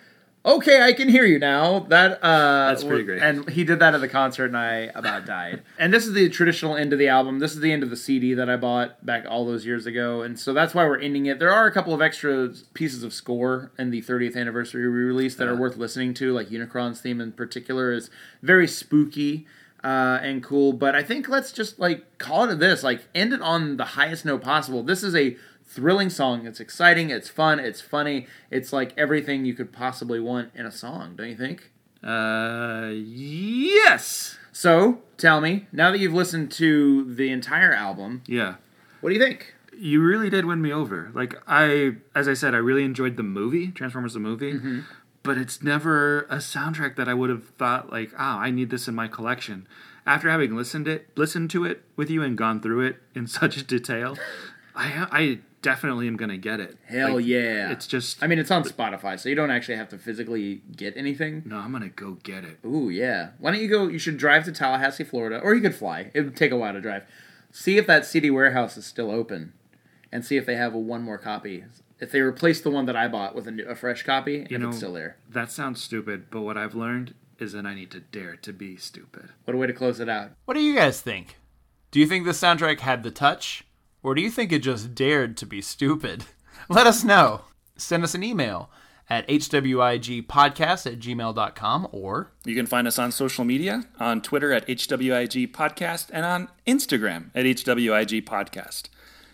Okay, 0.46 0.80
I 0.80 0.94
can 0.94 1.10
hear 1.10 1.26
you 1.26 1.40
now. 1.40 1.80
That 1.80 2.24
uh, 2.24 2.68
That's 2.68 2.84
pretty 2.84 3.04
great. 3.04 3.20
And 3.20 3.50
he 3.50 3.64
did 3.64 3.80
that 3.80 3.96
at 3.96 4.02
the 4.02 4.08
concert, 4.08 4.46
and 4.46 4.58
I 4.58 4.92
about 4.94 5.26
died. 5.38 5.64
and 5.80 5.92
this 5.92 6.06
is 6.06 6.14
the 6.14 6.30
traditional 6.30 6.76
end 6.76 6.94
of 6.94 7.00
the 7.00 7.08
album. 7.08 7.40
This 7.40 7.54
is 7.54 7.62
the 7.62 7.72
end 7.72 7.82
of 7.82 7.90
the 7.90 7.98
CD 7.98 8.36
that 8.36 8.48
I 8.48 8.56
bought 8.56 9.04
back 9.04 9.26
all 9.28 9.46
those 9.46 9.66
years 9.66 9.88
ago, 9.88 10.22
and 10.22 10.40
so 10.40 10.54
that's 10.54 10.76
why 10.76 10.86
we're 10.86 11.00
ending 11.00 11.26
it. 11.26 11.40
There 11.40 11.52
are 11.52 11.66
a 11.66 11.72
couple 11.72 11.96
of 11.96 12.02
extra 12.02 12.52
pieces 12.76 13.02
of 13.02 13.12
score 13.12 13.72
in 13.80 13.90
the 13.90 14.04
30th 14.04 14.36
anniversary 14.38 14.88
re-release 14.88 15.36
that 15.36 15.48
are 15.48 15.56
worth 15.56 15.78
listening 15.78 16.14
to, 16.16 16.32
like 16.32 16.50
Unicron's 16.50 17.02
theme 17.02 17.20
in 17.20 17.32
particular 17.32 17.92
is 17.92 18.12
very 18.44 18.68
spooky. 18.68 19.48
Uh, 19.84 20.20
and 20.24 20.44
cool, 20.44 20.74
but 20.74 20.96
I 20.96 21.04
think 21.04 21.30
let's 21.30 21.52
just 21.52 21.78
like 21.78 22.18
call 22.18 22.50
it 22.50 22.56
this, 22.56 22.82
like 22.82 23.06
end 23.14 23.34
it 23.34 23.42
on 23.44 23.78
the 23.78 23.86
highest 23.86 24.26
note 24.26 24.42
possible. 24.42 24.82
This 24.82 25.04
is 25.04 25.14
a 25.16 25.38
thrilling 25.76 26.10
song. 26.10 26.46
It's 26.48 26.60
exciting, 26.60 27.10
it's 27.10 27.30
fun, 27.30 27.60
it's 27.60 27.82
funny, 27.82 28.28
it's 28.50 28.72
like 28.72 28.94
everything 28.98 29.46
you 29.46 29.54
could 29.54 29.72
possibly 29.74 30.20
want 30.20 30.52
in 30.56 30.66
a 30.66 30.72
song, 30.72 31.16
don't 31.16 31.30
you 31.30 31.36
think? 31.36 31.72
Uh, 32.04 32.92
yes. 32.94 34.38
So, 34.52 35.00
tell 35.18 35.42
me, 35.42 35.68
now 35.72 35.92
that 35.92 36.00
you've 36.00 36.14
listened 36.14 36.52
to 36.54 37.14
the 37.14 37.30
entire 37.30 37.74
album, 37.74 38.22
Yeah. 38.28 38.56
what 39.02 39.10
do 39.10 39.16
you 39.16 39.22
think? 39.22 39.54
You 39.78 40.02
really 40.02 40.30
did 40.30 40.46
win 40.46 40.62
me 40.62 40.72
over. 40.72 41.12
Like 41.14 41.36
I, 41.48 41.96
as 42.16 42.28
I 42.30 42.34
said, 42.34 42.54
I 42.56 42.60
really 42.60 42.84
enjoyed 42.86 43.18
the 43.18 43.24
movie 43.24 43.68
Transformers 43.72 44.14
the 44.14 44.20
movie, 44.20 44.54
Mm-hmm. 44.54 44.80
but 45.24 45.38
it's 45.38 45.62
never 45.62 46.22
a 46.30 46.38
soundtrack 46.38 46.96
that 46.96 47.10
I 47.10 47.14
would 47.14 47.30
have 47.30 47.50
thought 47.58 47.92
like, 47.92 48.12
oh, 48.14 48.18
I 48.24 48.52
need 48.52 48.70
this 48.70 48.88
in 48.88 48.96
my 48.96 49.08
collection. 49.10 49.68
After 50.06 50.30
having 50.30 50.56
listened 50.56 50.88
it, 50.88 51.10
listened 51.18 51.50
to 51.50 51.66
it 51.66 51.84
with 51.98 52.10
you 52.10 52.22
and 52.24 52.38
gone 52.38 52.62
through 52.62 52.82
it 52.86 53.02
in 53.14 53.28
such 53.40 53.66
detail, 53.68 54.16
I, 54.76 55.08
I 55.12 55.40
definitely 55.66 56.08
am 56.08 56.16
gonna 56.16 56.38
get 56.38 56.60
it. 56.60 56.78
Hell 56.86 57.16
Like, 57.16 57.26
yeah. 57.26 57.72
It's 57.72 57.88
just, 57.88 58.22
I 58.24 58.28
mean, 58.28 58.38
it's 58.38 58.52
on 58.52 58.64
Spotify, 58.64 59.20
so 59.20 59.30
you 59.30 59.34
don't 59.36 59.50
actually 59.50 59.78
have 59.78 59.90
to 59.90 59.98
physically 59.98 60.62
get 60.76 60.96
anything. 60.96 61.42
no, 61.44 61.58
I'm 61.58 61.72
gonna 61.72 61.90
go 61.90 62.20
get 62.22 62.44
it. 62.44 62.60
Ooh, 62.64 62.90
yeah. 62.92 63.32
Why 63.40 63.52
don't 63.52 63.62
you 63.62 63.68
go? 63.68 63.88
You 63.88 63.98
should 63.98 64.18
drive 64.18 64.46
to 64.46 64.52
Tallahassee, 64.52 65.04
Florida, 65.04 65.40
or 65.40 65.56
you 65.56 65.62
could 65.62 65.74
fly. 65.74 66.12
It 66.14 66.22
would 66.22 66.36
take 66.36 66.52
a 66.52 66.56
while 66.56 66.74
to 66.74 66.80
drive. 66.82 67.04
See 67.52 67.78
if 67.78 67.88
that 67.88 68.06
CD 68.06 68.30
warehouse 68.30 68.78
is 68.78 68.86
still 68.86 69.10
open, 69.10 69.54
and 70.12 70.24
see 70.24 70.38
if 70.38 70.46
they 70.46 70.56
have 70.56 70.76
a 70.76 70.80
one 70.80 71.02
more 71.02 71.18
copy. 71.18 71.64
If 72.00 72.12
they 72.12 72.20
replace 72.20 72.62
the 72.62 72.70
one 72.70 72.86
that 72.86 72.96
I 72.96 73.08
bought 73.08 73.34
with 73.34 73.48
a, 73.48 73.52
new, 73.52 73.66
a 73.66 73.74
fresh 73.74 74.04
copy, 74.04 74.46
if 74.48 74.52
know- 74.52 74.68
it's 74.70 74.78
still 74.78 74.94
there. 74.94 75.18
That 75.28 75.52
sounds 75.52 75.82
stupid, 75.82 76.26
but 76.30 76.42
what 76.42 76.58
I've 76.58 76.76
learned 76.76 77.16
is 77.40 77.54
that 77.54 77.66
I 77.66 77.74
need 77.74 77.90
to 77.92 78.00
dare 78.00 78.36
to 78.38 78.54
be 78.54 78.78
stupid. 78.78 79.30
What 79.46 79.56
a 79.56 79.58
way 79.58 79.68
to 79.68 79.74
close 79.74 80.00
it 80.00 80.08
out. 80.10 80.32
What 80.46 80.54
do 80.54 80.62
you 80.62 80.76
guys 80.76 81.02
think? 81.02 81.38
Do 81.92 82.00
you 82.00 82.06
think 82.08 82.26
the 82.26 82.32
soundtrack 82.32 82.82
had 82.82 83.04
the 83.04 83.12
touch? 83.12 83.65
Or 84.06 84.14
do 84.14 84.22
you 84.22 84.30
think 84.30 84.52
it 84.52 84.60
just 84.60 84.94
dared 84.94 85.36
to 85.38 85.48
be 85.48 85.64
stupid? 85.64 86.26
Let 86.70 86.86
us 86.86 87.04
know. 87.04 87.42
Send 87.76 88.04
us 88.04 88.14
an 88.14 88.24
email 88.24 88.70
at 89.10 89.28
hwigpodcast 89.28 90.86
at 90.86 91.00
gmail.com 91.00 91.88
or 91.92 92.32
You 92.46 92.56
can 92.56 92.68
find 92.68 92.88
us 92.88 93.00
on 93.00 93.12
social 93.12 93.44
media 93.44 93.86
on 94.00 94.22
Twitter 94.22 94.54
at 94.54 94.68
hwigpodcast 94.68 96.12
and 96.14 96.24
on 96.24 96.50
Instagram 96.68 97.32
at 97.34 97.46
hwigpodcast 97.46 98.90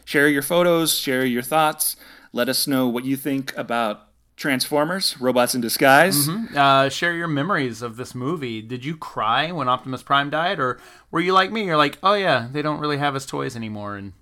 Share 0.06 0.30
your 0.30 0.42
photos, 0.42 0.98
share 0.98 1.26
your 1.26 1.42
thoughts. 1.42 1.98
Let 2.32 2.48
us 2.48 2.66
know 2.66 2.88
what 2.88 3.04
you 3.04 3.18
think 3.18 3.54
about 3.58 4.08
Transformers, 4.38 5.20
Robots 5.20 5.54
in 5.54 5.60
Disguise. 5.60 6.30
uh, 6.56 6.88
share 6.88 7.14
your 7.14 7.28
memories 7.28 7.82
of 7.82 7.98
this 7.98 8.16
movie. 8.16 8.62
Did 8.62 8.86
you 8.86 8.96
cry 8.96 9.52
when 9.52 9.68
Optimus 9.68 10.02
Prime 10.02 10.30
died? 10.30 10.62
Or 10.62 10.80
were 11.12 11.20
you 11.20 11.34
like 11.34 11.52
me? 11.52 11.66
You're 11.66 11.76
like, 11.76 11.98
oh 12.02 12.14
yeah, 12.14 12.48
they 12.50 12.62
don't 12.62 12.80
really 12.80 12.98
have 12.98 13.16
his 13.16 13.26
toys 13.26 13.58
anymore. 13.58 13.98
And 13.98 14.14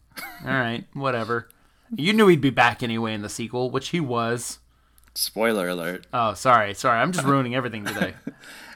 all 0.45 0.51
right, 0.51 0.85
whatever. 0.93 1.47
You 1.95 2.13
knew 2.13 2.27
he'd 2.27 2.41
be 2.41 2.49
back 2.51 2.83
anyway 2.83 3.13
in 3.13 3.21
the 3.21 3.29
sequel, 3.29 3.69
which 3.71 3.89
he 3.89 3.99
was. 3.99 4.59
Spoiler 5.15 5.67
alert. 5.69 6.05
Oh, 6.13 6.33
sorry, 6.33 6.73
sorry. 6.73 6.99
I'm 6.99 7.11
just 7.11 7.25
ruining 7.27 7.55
everything 7.55 7.83
today. 7.85 8.13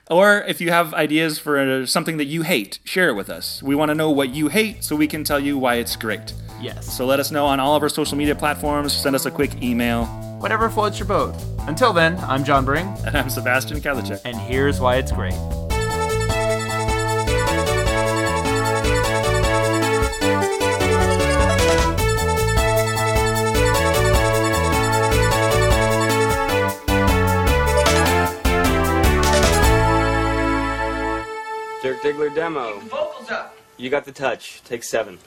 Or 0.10 0.44
if 0.48 0.60
you 0.60 0.70
have 0.72 0.94
ideas 0.94 1.40
for 1.40 1.58
uh, 1.58 1.86
something 1.86 2.18
that 2.18 2.26
you 2.26 2.42
hate, 2.42 2.80
share 2.84 3.08
it 3.10 3.14
with 3.14 3.30
us. 3.30 3.64
We 3.64 3.76
want 3.76 3.90
to 3.90 3.96
know 3.96 4.12
what 4.12 4.30
you 4.30 4.50
hate 4.50 4.84
so 4.84 4.96
we 4.96 5.08
can 5.08 5.24
tell 5.24 5.40
you 5.40 5.58
why 5.58 5.76
it's 5.76 5.96
great. 5.96 6.34
Yes. 6.60 6.92
So 6.98 7.06
let 7.06 7.20
us 7.20 7.32
know 7.32 7.46
on 7.46 7.60
all 7.60 7.76
of 7.76 7.84
our 7.84 7.90
social 7.90 8.18
media 8.18 8.36
platforms. 8.36 8.92
Send 8.94 9.16
us 9.16 9.26
a 9.26 9.32
quick 9.32 9.62
email. 9.62 10.06
Whatever 10.40 10.70
floats 10.70 11.00
your 11.00 11.08
boat. 11.08 11.36
Until 11.60 11.94
then, 11.94 12.18
I'm 12.20 12.44
John 12.44 12.66
Bring, 12.66 12.88
And 13.06 13.16
I'm 13.16 13.30
Sebastian 13.30 13.80
Kalicek. 13.80 14.22
and 14.26 14.36
here's 14.36 14.82
why 14.82 14.98
it's 14.98 15.12
great. 15.12 15.36
Dirk 31.84 32.02
Diggler 32.02 32.34
demo. 32.34 32.80
Vocals 32.80 33.30
up. 33.30 33.58
You 33.76 33.90
got 33.90 34.06
the 34.06 34.14
touch. 34.14 34.62
Take 34.64 34.86
seven. 34.86 35.20